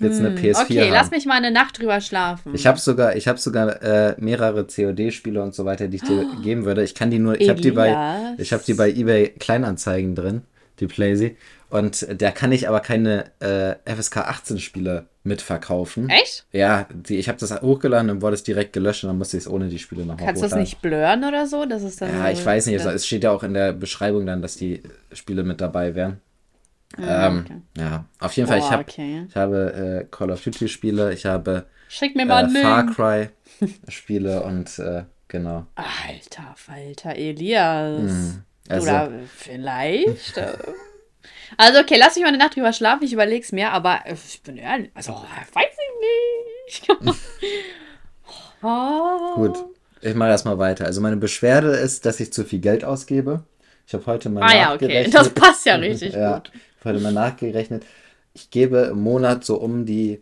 Jetzt 0.00 0.20
eine 0.20 0.30
PS4 0.30 0.54
Hm, 0.54 0.64
Okay, 0.64 0.80
haben. 0.82 0.92
lass 0.92 1.10
mich 1.10 1.26
mal 1.26 1.34
eine 1.34 1.50
Nacht 1.50 1.78
drüber 1.78 2.00
schlafen. 2.00 2.54
Ich 2.54 2.66
habe 2.68 2.78
sogar, 2.78 3.16
ich 3.16 3.26
habe 3.26 3.38
sogar 3.38 3.82
äh, 3.82 4.14
mehrere 4.18 4.64
COD-Spiele 4.64 5.42
und 5.42 5.54
so 5.54 5.64
weiter, 5.64 5.88
die 5.88 5.96
ich 5.96 6.02
dir 6.04 6.24
geben 6.42 6.64
würde. 6.64 6.84
Ich 6.84 6.94
kann 6.94 7.10
die 7.10 7.18
nur, 7.18 7.40
ich 7.40 7.48
habe 7.48 7.60
die 7.60 7.72
bei, 7.72 8.34
ich 8.38 8.52
habe 8.52 8.62
die 8.64 8.74
bei 8.74 8.90
eBay 8.90 9.30
Kleinanzeigen 9.40 10.14
drin, 10.14 10.42
die 10.78 10.86
Playsee. 10.86 11.36
Und 11.70 12.06
da 12.22 12.30
kann 12.30 12.50
ich 12.52 12.68
aber 12.68 12.80
keine 12.80 13.30
äh, 13.40 13.74
FSK 13.94 14.18
18 14.18 14.58
Spiele 14.58 15.06
mitverkaufen. 15.22 16.08
Echt? 16.08 16.46
Ja, 16.52 16.86
die, 16.92 17.16
ich 17.18 17.28
habe 17.28 17.38
das 17.38 17.60
hochgeladen 17.60 18.08
und 18.10 18.22
wurde 18.22 18.34
es 18.34 18.42
direkt 18.42 18.72
gelöscht 18.72 19.04
und 19.04 19.08
dann 19.08 19.18
musste 19.18 19.36
ich 19.36 19.44
es 19.44 19.50
ohne 19.50 19.68
die 19.68 19.78
Spiele 19.78 20.06
nochmal 20.06 20.24
Kannst 20.26 20.42
du 20.42 20.48
das 20.48 20.58
nicht 20.58 20.80
blurren 20.80 21.24
oder 21.24 21.46
so? 21.46 21.66
Das 21.66 21.82
ist 21.82 22.00
dann 22.00 22.10
Ja, 22.10 22.24
so- 22.26 22.32
ich 22.40 22.46
weiß 22.46 22.66
nicht. 22.66 22.82
das- 22.84 22.94
Es 22.94 23.06
steht 23.06 23.24
ja 23.24 23.30
auch 23.32 23.42
in 23.42 23.52
der 23.52 23.72
Beschreibung 23.74 24.24
dann, 24.24 24.40
dass 24.40 24.56
die 24.56 24.82
Spiele 25.12 25.42
mit 25.44 25.60
dabei 25.60 25.94
wären. 25.94 26.20
Ah, 26.96 27.26
ähm, 27.26 27.44
okay. 27.44 27.60
Ja, 27.76 28.04
auf 28.18 28.32
jeden 28.32 28.48
Fall. 28.48 28.58
Ich 28.58 28.64
Boah, 28.64 28.70
habe 28.72 28.82
okay. 28.88 29.26
ich 29.28 29.36
habe 29.36 30.00
äh, 30.04 30.06
Call 30.10 30.30
of 30.30 30.42
Duty 30.42 30.68
Spiele, 30.68 31.12
ich 31.12 31.26
habe 31.26 31.66
Schick 31.90 32.16
mir 32.16 32.24
mal 32.24 32.46
äh, 32.46 32.62
Far. 32.62 32.86
Cry 32.86 33.28
Spiele 33.88 34.42
und 34.42 34.78
äh, 34.78 35.02
genau. 35.28 35.66
Alter, 35.74 36.54
Falter, 36.56 37.14
Elias. 37.14 38.38
Also, 38.70 38.86
Oder 38.86 39.10
vielleicht. 39.36 40.40
Äh. 41.52 41.54
Also, 41.56 41.80
okay, 41.80 41.96
lass 41.98 42.14
mich 42.16 42.22
mal 42.22 42.28
eine 42.28 42.38
Nacht 42.38 42.56
drüber 42.56 42.72
schlafen. 42.72 43.04
Ich 43.04 43.12
überleg's 43.12 43.52
mir, 43.52 43.72
aber 43.72 44.00
äh, 44.04 44.14
ich 44.14 44.42
bin 44.42 44.56
ehrlich. 44.56 44.90
Also, 44.94 45.12
weiß 45.12 45.64
ich 46.66 46.86
nicht. 46.86 46.88
oh. 48.62 49.34
gut. 49.34 49.64
Ich 50.00 50.14
mache 50.14 50.30
erstmal 50.30 50.58
weiter. 50.58 50.84
Also 50.86 51.00
meine 51.00 51.16
Beschwerde 51.16 51.70
ist, 51.70 52.06
dass 52.06 52.20
ich 52.20 52.32
zu 52.32 52.44
viel 52.44 52.60
Geld 52.60 52.84
ausgebe. 52.84 53.42
Ich 53.86 53.94
habe 53.94 54.06
heute 54.06 54.28
mal 54.28 54.42
Ah, 54.42 54.54
ja, 54.54 54.74
okay. 54.74 54.86
nachgerechnet. 54.86 55.14
Das 55.14 55.30
passt 55.30 55.66
ja 55.66 55.76
richtig 55.76 56.12
ja, 56.14 56.38
gut. 56.38 56.52
Ich 56.54 56.84
habe 56.84 56.94
heute 56.94 57.02
mal 57.02 57.12
nachgerechnet. 57.12 57.84
Ich 58.34 58.50
gebe 58.50 58.78
im 58.92 59.00
Monat 59.00 59.44
so 59.44 59.56
um 59.56 59.86
die 59.86 60.20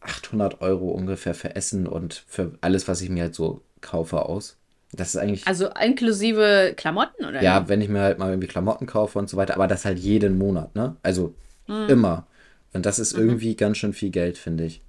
800 0.00 0.60
Euro 0.60 0.90
ungefähr 0.90 1.34
für 1.34 1.54
Essen 1.56 1.86
und 1.86 2.24
für 2.26 2.52
alles, 2.60 2.88
was 2.88 3.00
ich 3.02 3.10
mir 3.10 3.24
halt 3.24 3.34
so 3.34 3.62
kaufe, 3.80 4.22
aus. 4.22 4.56
Das 4.96 5.08
ist 5.14 5.16
eigentlich, 5.16 5.44
Also, 5.46 5.68
inklusive 5.80 6.74
Klamotten, 6.76 7.24
oder? 7.24 7.42
ja, 7.42 7.68
wenn 7.68 7.80
ich 7.80 7.88
mir 7.88 8.00
halt 8.00 8.18
mal 8.18 8.30
irgendwie 8.30 8.48
Klamotten 8.48 8.86
kaufe 8.86 9.18
und 9.18 9.28
so 9.28 9.36
weiter, 9.36 9.54
aber 9.54 9.66
das 9.66 9.84
halt 9.84 9.98
jeden 9.98 10.38
Monat, 10.38 10.74
ne? 10.74 10.96
Also 11.02 11.34
Hm. 11.66 11.88
immer. 11.88 12.26
Und 12.72 12.86
das 12.86 12.98
Mhm. 12.98 13.02
ist 13.02 13.12
irgendwie 13.18 13.56
ganz 13.56 13.78
schön 13.78 13.92
viel 13.92 14.10
Geld, 14.10 14.38
finde 14.38 14.64
ich. 14.64 14.82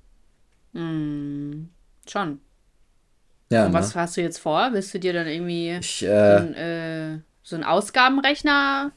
Schon. 2.07 2.39
Ja, 3.49 3.65
Und 3.65 3.71
ne? 3.71 3.79
was 3.79 3.95
hast 3.95 4.17
du 4.17 4.21
jetzt 4.21 4.39
vor? 4.39 4.69
Willst 4.73 4.93
du 4.93 4.99
dir 4.99 5.13
dann 5.13 5.27
irgendwie 5.27 5.77
Ich, 5.79 5.99
so, 6.01 6.07
äh, 6.07 6.09
einen, 6.37 6.53
äh, 6.55 7.19
so 7.43 7.55
einen 7.55 7.63
Ausgabenrechner? 7.63 8.91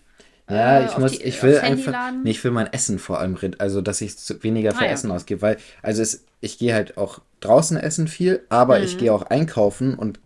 Ja, 0.51 0.81
äh, 0.81 0.87
ich 0.87 0.97
muss, 0.99 1.13
die- 1.13 1.23
ich 1.25 1.43
will 1.43 1.59
einfach, 1.59 1.93
nee, 2.23 2.31
ich 2.31 2.43
will 2.43 2.51
mein 2.53 2.73
Essen 2.73 2.99
vor 2.99 3.19
allem, 3.21 3.37
also 3.59 3.83
dass 3.83 4.01
ich 4.01 4.15
weniger 4.43 4.73
für 4.73 4.79
Ah, 4.79 4.85
ja. 4.87 4.93
Essen 4.93 5.11
ausgebe, 5.11 5.43
weil, 5.43 5.57
also 5.83 6.01
es, 6.03 6.25
ich 6.41 6.59
gehe 6.59 6.73
halt 6.75 6.97
auch 6.97 7.21
draußen 7.41 7.77
essen 7.77 8.09
viel, 8.09 8.43
aber 8.49 8.79
Mhm. 8.79 8.85
ich 8.85 8.97
gehe 8.97 9.13
auch 9.13 9.23
einkaufen 9.23 9.95
und 9.95 10.21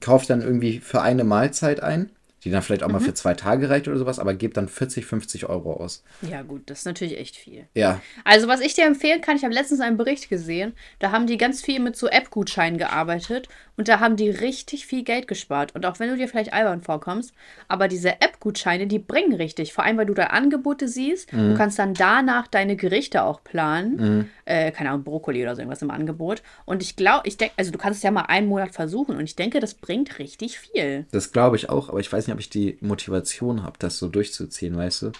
kaufe 0.00 0.26
dann 0.26 0.42
irgendwie 0.42 0.80
für 0.80 1.02
eine 1.02 1.24
Mahlzeit 1.24 1.82
ein, 1.82 2.10
die 2.44 2.50
dann 2.50 2.62
vielleicht 2.62 2.82
auch 2.82 2.88
Mhm. 2.88 2.92
mal 2.94 3.00
für 3.00 3.14
zwei 3.14 3.34
Tage 3.34 3.70
reicht 3.70 3.88
oder 3.88 3.96
sowas, 3.98 4.18
aber 4.18 4.34
gebe 4.34 4.52
dann 4.54 4.68
40, 4.68 5.06
50 5.06 5.48
Euro 5.48 5.72
aus. 5.74 6.02
Ja, 6.22 6.42
gut, 6.42 6.62
das 6.66 6.80
ist 6.80 6.84
natürlich 6.84 7.18
echt 7.18 7.36
viel. 7.36 7.66
Ja, 7.74 8.00
Also, 8.24 8.48
was 8.48 8.60
ich 8.60 8.74
dir 8.74 8.84
empfehlen 8.86 9.20
kann, 9.20 9.36
ich 9.36 9.44
habe 9.44 9.54
letztens 9.54 9.80
einen 9.80 9.96
Bericht 9.96 10.28
gesehen, 10.28 10.74
da 10.98 11.10
haben 11.10 11.26
die 11.26 11.36
ganz 11.38 11.62
viel 11.62 11.80
mit 11.80 11.96
so 11.96 12.06
App-Gutscheinen 12.08 12.78
gearbeitet 12.78 13.48
und 13.76 13.88
da 13.88 14.00
haben 14.00 14.16
die 14.16 14.30
richtig 14.30 14.86
viel 14.86 15.02
Geld 15.04 15.26
gespart. 15.26 15.74
Und 15.74 15.86
auch 15.86 15.98
wenn 15.98 16.08
du 16.10 16.16
dir 16.16 16.28
vielleicht 16.28 16.52
albern 16.52 16.80
vorkommst, 16.82 17.32
aber 17.68 17.88
diese 17.88 18.20
App-Gutscheine, 18.20 18.86
die 18.86 18.98
bringen 18.98 19.32
richtig. 19.34 19.72
Vor 19.72 19.84
allem, 19.84 19.96
weil 19.96 20.06
du 20.06 20.14
da 20.14 20.24
Angebote 20.24 20.86
siehst. 20.88 21.32
Du 21.32 21.54
kannst 21.54 21.78
dann 21.78 21.94
danach 21.94 22.46
deine 22.46 22.76
Gerichte 22.76 23.22
auch 23.24 23.42
planen. 23.42 24.30
Äh, 24.44 24.70
keine 24.72 24.90
Ahnung, 24.90 25.04
Brokkoli 25.04 25.42
oder 25.42 25.54
so 25.54 25.62
irgendwas 25.62 25.82
im 25.82 25.90
Angebot. 25.90 26.42
Und 26.66 26.82
ich 26.82 26.96
glaube, 26.96 27.26
ich 27.26 27.36
denke, 27.36 27.54
also 27.56 27.70
du 27.70 27.78
kannst 27.78 27.98
es 27.98 28.02
ja 28.02 28.10
mal 28.10 28.22
einen 28.22 28.46
Monat 28.46 28.72
versuchen 28.72 29.16
und 29.16 29.24
ich 29.24 29.36
denke, 29.36 29.58
das 29.60 29.74
bringt 29.74 30.18
richtig 30.18 30.58
viel. 30.58 31.06
das 31.12 31.32
glaube 31.32 31.56
ich 31.56 31.70
auch, 31.70 31.88
aber 31.88 32.00
ich 32.00 32.12
weiß 32.12 32.26
nicht, 32.26 32.33
ob 32.34 32.40
ich 32.40 32.50
die 32.50 32.78
Motivation 32.80 33.62
habe, 33.62 33.78
das 33.78 33.98
so 33.98 34.08
durchzuziehen, 34.08 34.76
weißt 34.76 35.02
du? 35.02 35.12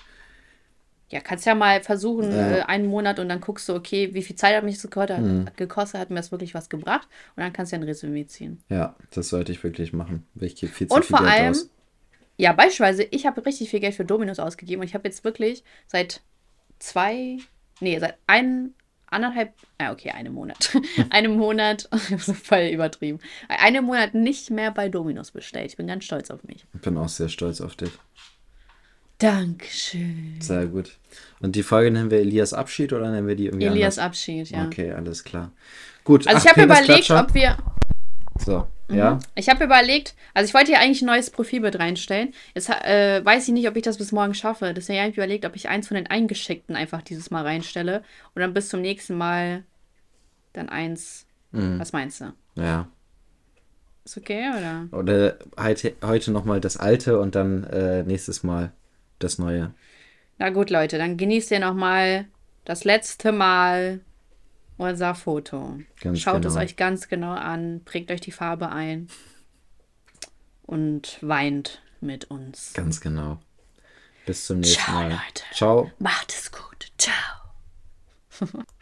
Ja, 1.10 1.20
kannst 1.20 1.46
ja 1.46 1.54
mal 1.54 1.82
versuchen, 1.82 2.32
äh, 2.32 2.62
einen 2.66 2.86
Monat 2.86 3.18
und 3.18 3.28
dann 3.28 3.40
guckst 3.40 3.68
du, 3.68 3.74
okay, 3.74 4.12
wie 4.14 4.22
viel 4.22 4.36
Zeit 4.36 4.56
hat 4.56 4.64
mich 4.64 4.74
das 4.76 4.82
gekostet, 4.90 5.18
Mhm. 5.18 5.46
gekostet 5.56 6.00
hat 6.00 6.10
mir 6.10 6.16
das 6.16 6.32
wirklich 6.32 6.54
was 6.54 6.68
gebracht 6.68 7.08
und 7.36 7.42
dann 7.42 7.52
kannst 7.52 7.72
du 7.72 7.76
ja 7.76 7.80
ein 7.82 7.86
Resümee 7.88 8.26
ziehen. 8.26 8.62
Ja, 8.68 8.96
das 9.10 9.28
sollte 9.30 9.52
ich 9.52 9.62
wirklich 9.64 9.92
machen. 9.92 10.26
Weil 10.34 10.48
ich 10.48 10.56
gebe 10.56 10.72
viel 10.72 10.88
zu 10.88 10.94
Und 10.96 11.04
viel 11.04 11.10
vor 11.10 11.18
Geld 11.18 11.30
allem, 11.30 11.40
aus. 11.40 11.70
ja, 12.38 12.52
beispielsweise, 12.52 13.04
ich 13.04 13.26
habe 13.26 13.44
richtig 13.46 13.70
viel 13.70 13.80
Geld 13.80 13.94
für 13.94 14.04
Dominos 14.06 14.38
ausgegeben 14.40 14.82
und 14.82 14.88
ich 14.88 14.94
habe 14.94 15.08
jetzt 15.08 15.24
wirklich 15.24 15.64
seit 15.86 16.22
zwei, 16.78 17.38
nee, 17.80 17.98
seit 17.98 18.18
ein, 18.26 18.74
anderthalb, 19.14 19.52
ah, 19.78 19.92
okay, 19.92 20.10
einem 20.10 20.34
Monat, 20.34 20.76
einem 21.10 21.36
Monat, 21.36 21.88
so 22.18 22.34
voll 22.34 22.68
übertrieben, 22.72 23.20
einem 23.48 23.84
Monat 23.84 24.14
nicht 24.14 24.50
mehr 24.50 24.70
bei 24.70 24.88
Dominos 24.88 25.30
bestellt. 25.30 25.70
Ich 25.70 25.76
bin 25.76 25.86
ganz 25.86 26.04
stolz 26.04 26.30
auf 26.30 26.44
mich. 26.44 26.66
Ich 26.74 26.80
bin 26.80 26.96
auch 26.98 27.08
sehr 27.08 27.28
stolz 27.28 27.60
auf 27.60 27.74
dich. 27.76 27.90
Dankeschön. 29.18 30.36
Sehr 30.40 30.66
gut. 30.66 30.98
Und 31.40 31.56
die 31.56 31.62
Folge 31.62 31.90
nennen 31.90 32.10
wir 32.10 32.18
Elias 32.18 32.52
Abschied 32.52 32.92
oder 32.92 33.10
nennen 33.10 33.26
wir 33.26 33.36
die 33.36 33.46
irgendwie 33.46 33.66
Elias 33.66 33.98
anders? 33.98 34.06
Abschied, 34.06 34.50
ja. 34.50 34.66
Okay, 34.66 34.92
alles 34.92 35.22
klar. 35.24 35.52
Gut. 36.02 36.26
Also 36.26 36.38
ach, 36.38 36.44
ich 36.44 36.50
habe 36.50 36.62
überlegt, 36.64 37.10
ob 37.10 37.32
wir, 37.32 37.56
So, 38.38 38.66
ja. 38.88 39.18
Ich 39.34 39.48
habe 39.48 39.64
überlegt, 39.64 40.14
also 40.34 40.48
ich 40.48 40.54
wollte 40.54 40.72
hier 40.72 40.80
eigentlich 40.80 41.02
ein 41.02 41.06
neues 41.06 41.30
Profilbild 41.30 41.78
reinstellen. 41.78 42.34
Jetzt 42.54 42.68
äh, 42.68 43.24
weiß 43.24 43.46
ich 43.48 43.54
nicht, 43.54 43.68
ob 43.68 43.76
ich 43.76 43.82
das 43.82 43.98
bis 43.98 44.12
morgen 44.12 44.34
schaffe. 44.34 44.74
Deswegen 44.74 45.00
habe 45.00 45.10
ich 45.10 45.16
überlegt, 45.16 45.44
ob 45.44 45.56
ich 45.56 45.68
eins 45.68 45.88
von 45.88 45.94
den 45.96 46.06
eingeschickten 46.06 46.76
einfach 46.76 47.02
dieses 47.02 47.30
Mal 47.30 47.42
reinstelle 47.42 48.02
und 48.34 48.42
dann 48.42 48.54
bis 48.54 48.68
zum 48.68 48.80
nächsten 48.80 49.16
Mal 49.16 49.64
dann 50.52 50.68
eins. 50.68 51.26
Mhm. 51.52 51.78
Was 51.78 51.92
meinst 51.92 52.20
du? 52.20 52.32
Ja. 52.56 52.88
Ist 54.04 54.18
okay, 54.18 54.50
oder? 54.50 54.88
Oder 54.98 55.38
heute, 55.58 55.94
heute 56.02 56.30
nochmal 56.30 56.60
das 56.60 56.76
alte 56.76 57.18
und 57.20 57.34
dann 57.34 57.64
äh, 57.64 58.02
nächstes 58.02 58.42
Mal 58.42 58.72
das 59.18 59.38
neue. 59.38 59.72
Na 60.38 60.50
gut, 60.50 60.68
Leute, 60.70 60.98
dann 60.98 61.16
genießt 61.16 61.52
ihr 61.52 61.60
nochmal 61.60 62.26
das 62.64 62.84
letzte 62.84 63.32
Mal 63.32 64.00
unser 64.76 65.14
Foto. 65.14 65.78
Ganz 66.00 66.20
Schaut 66.20 66.44
es 66.44 66.54
genau. 66.54 66.64
euch 66.64 66.76
ganz 66.76 67.08
genau 67.08 67.32
an, 67.32 67.82
prägt 67.84 68.10
euch 68.10 68.20
die 68.20 68.32
Farbe 68.32 68.70
ein 68.70 69.08
und 70.62 71.18
weint 71.20 71.82
mit 72.00 72.30
uns. 72.30 72.72
Ganz 72.74 73.00
genau. 73.00 73.38
Bis 74.26 74.46
zum 74.46 74.60
nächsten 74.60 74.82
Ciao, 74.82 74.94
Mal. 74.94 75.10
Leute. 75.10 75.44
Ciao. 75.52 75.90
Macht 75.98 76.32
es 76.32 76.50
gut. 76.50 76.92
Ciao. 76.98 78.62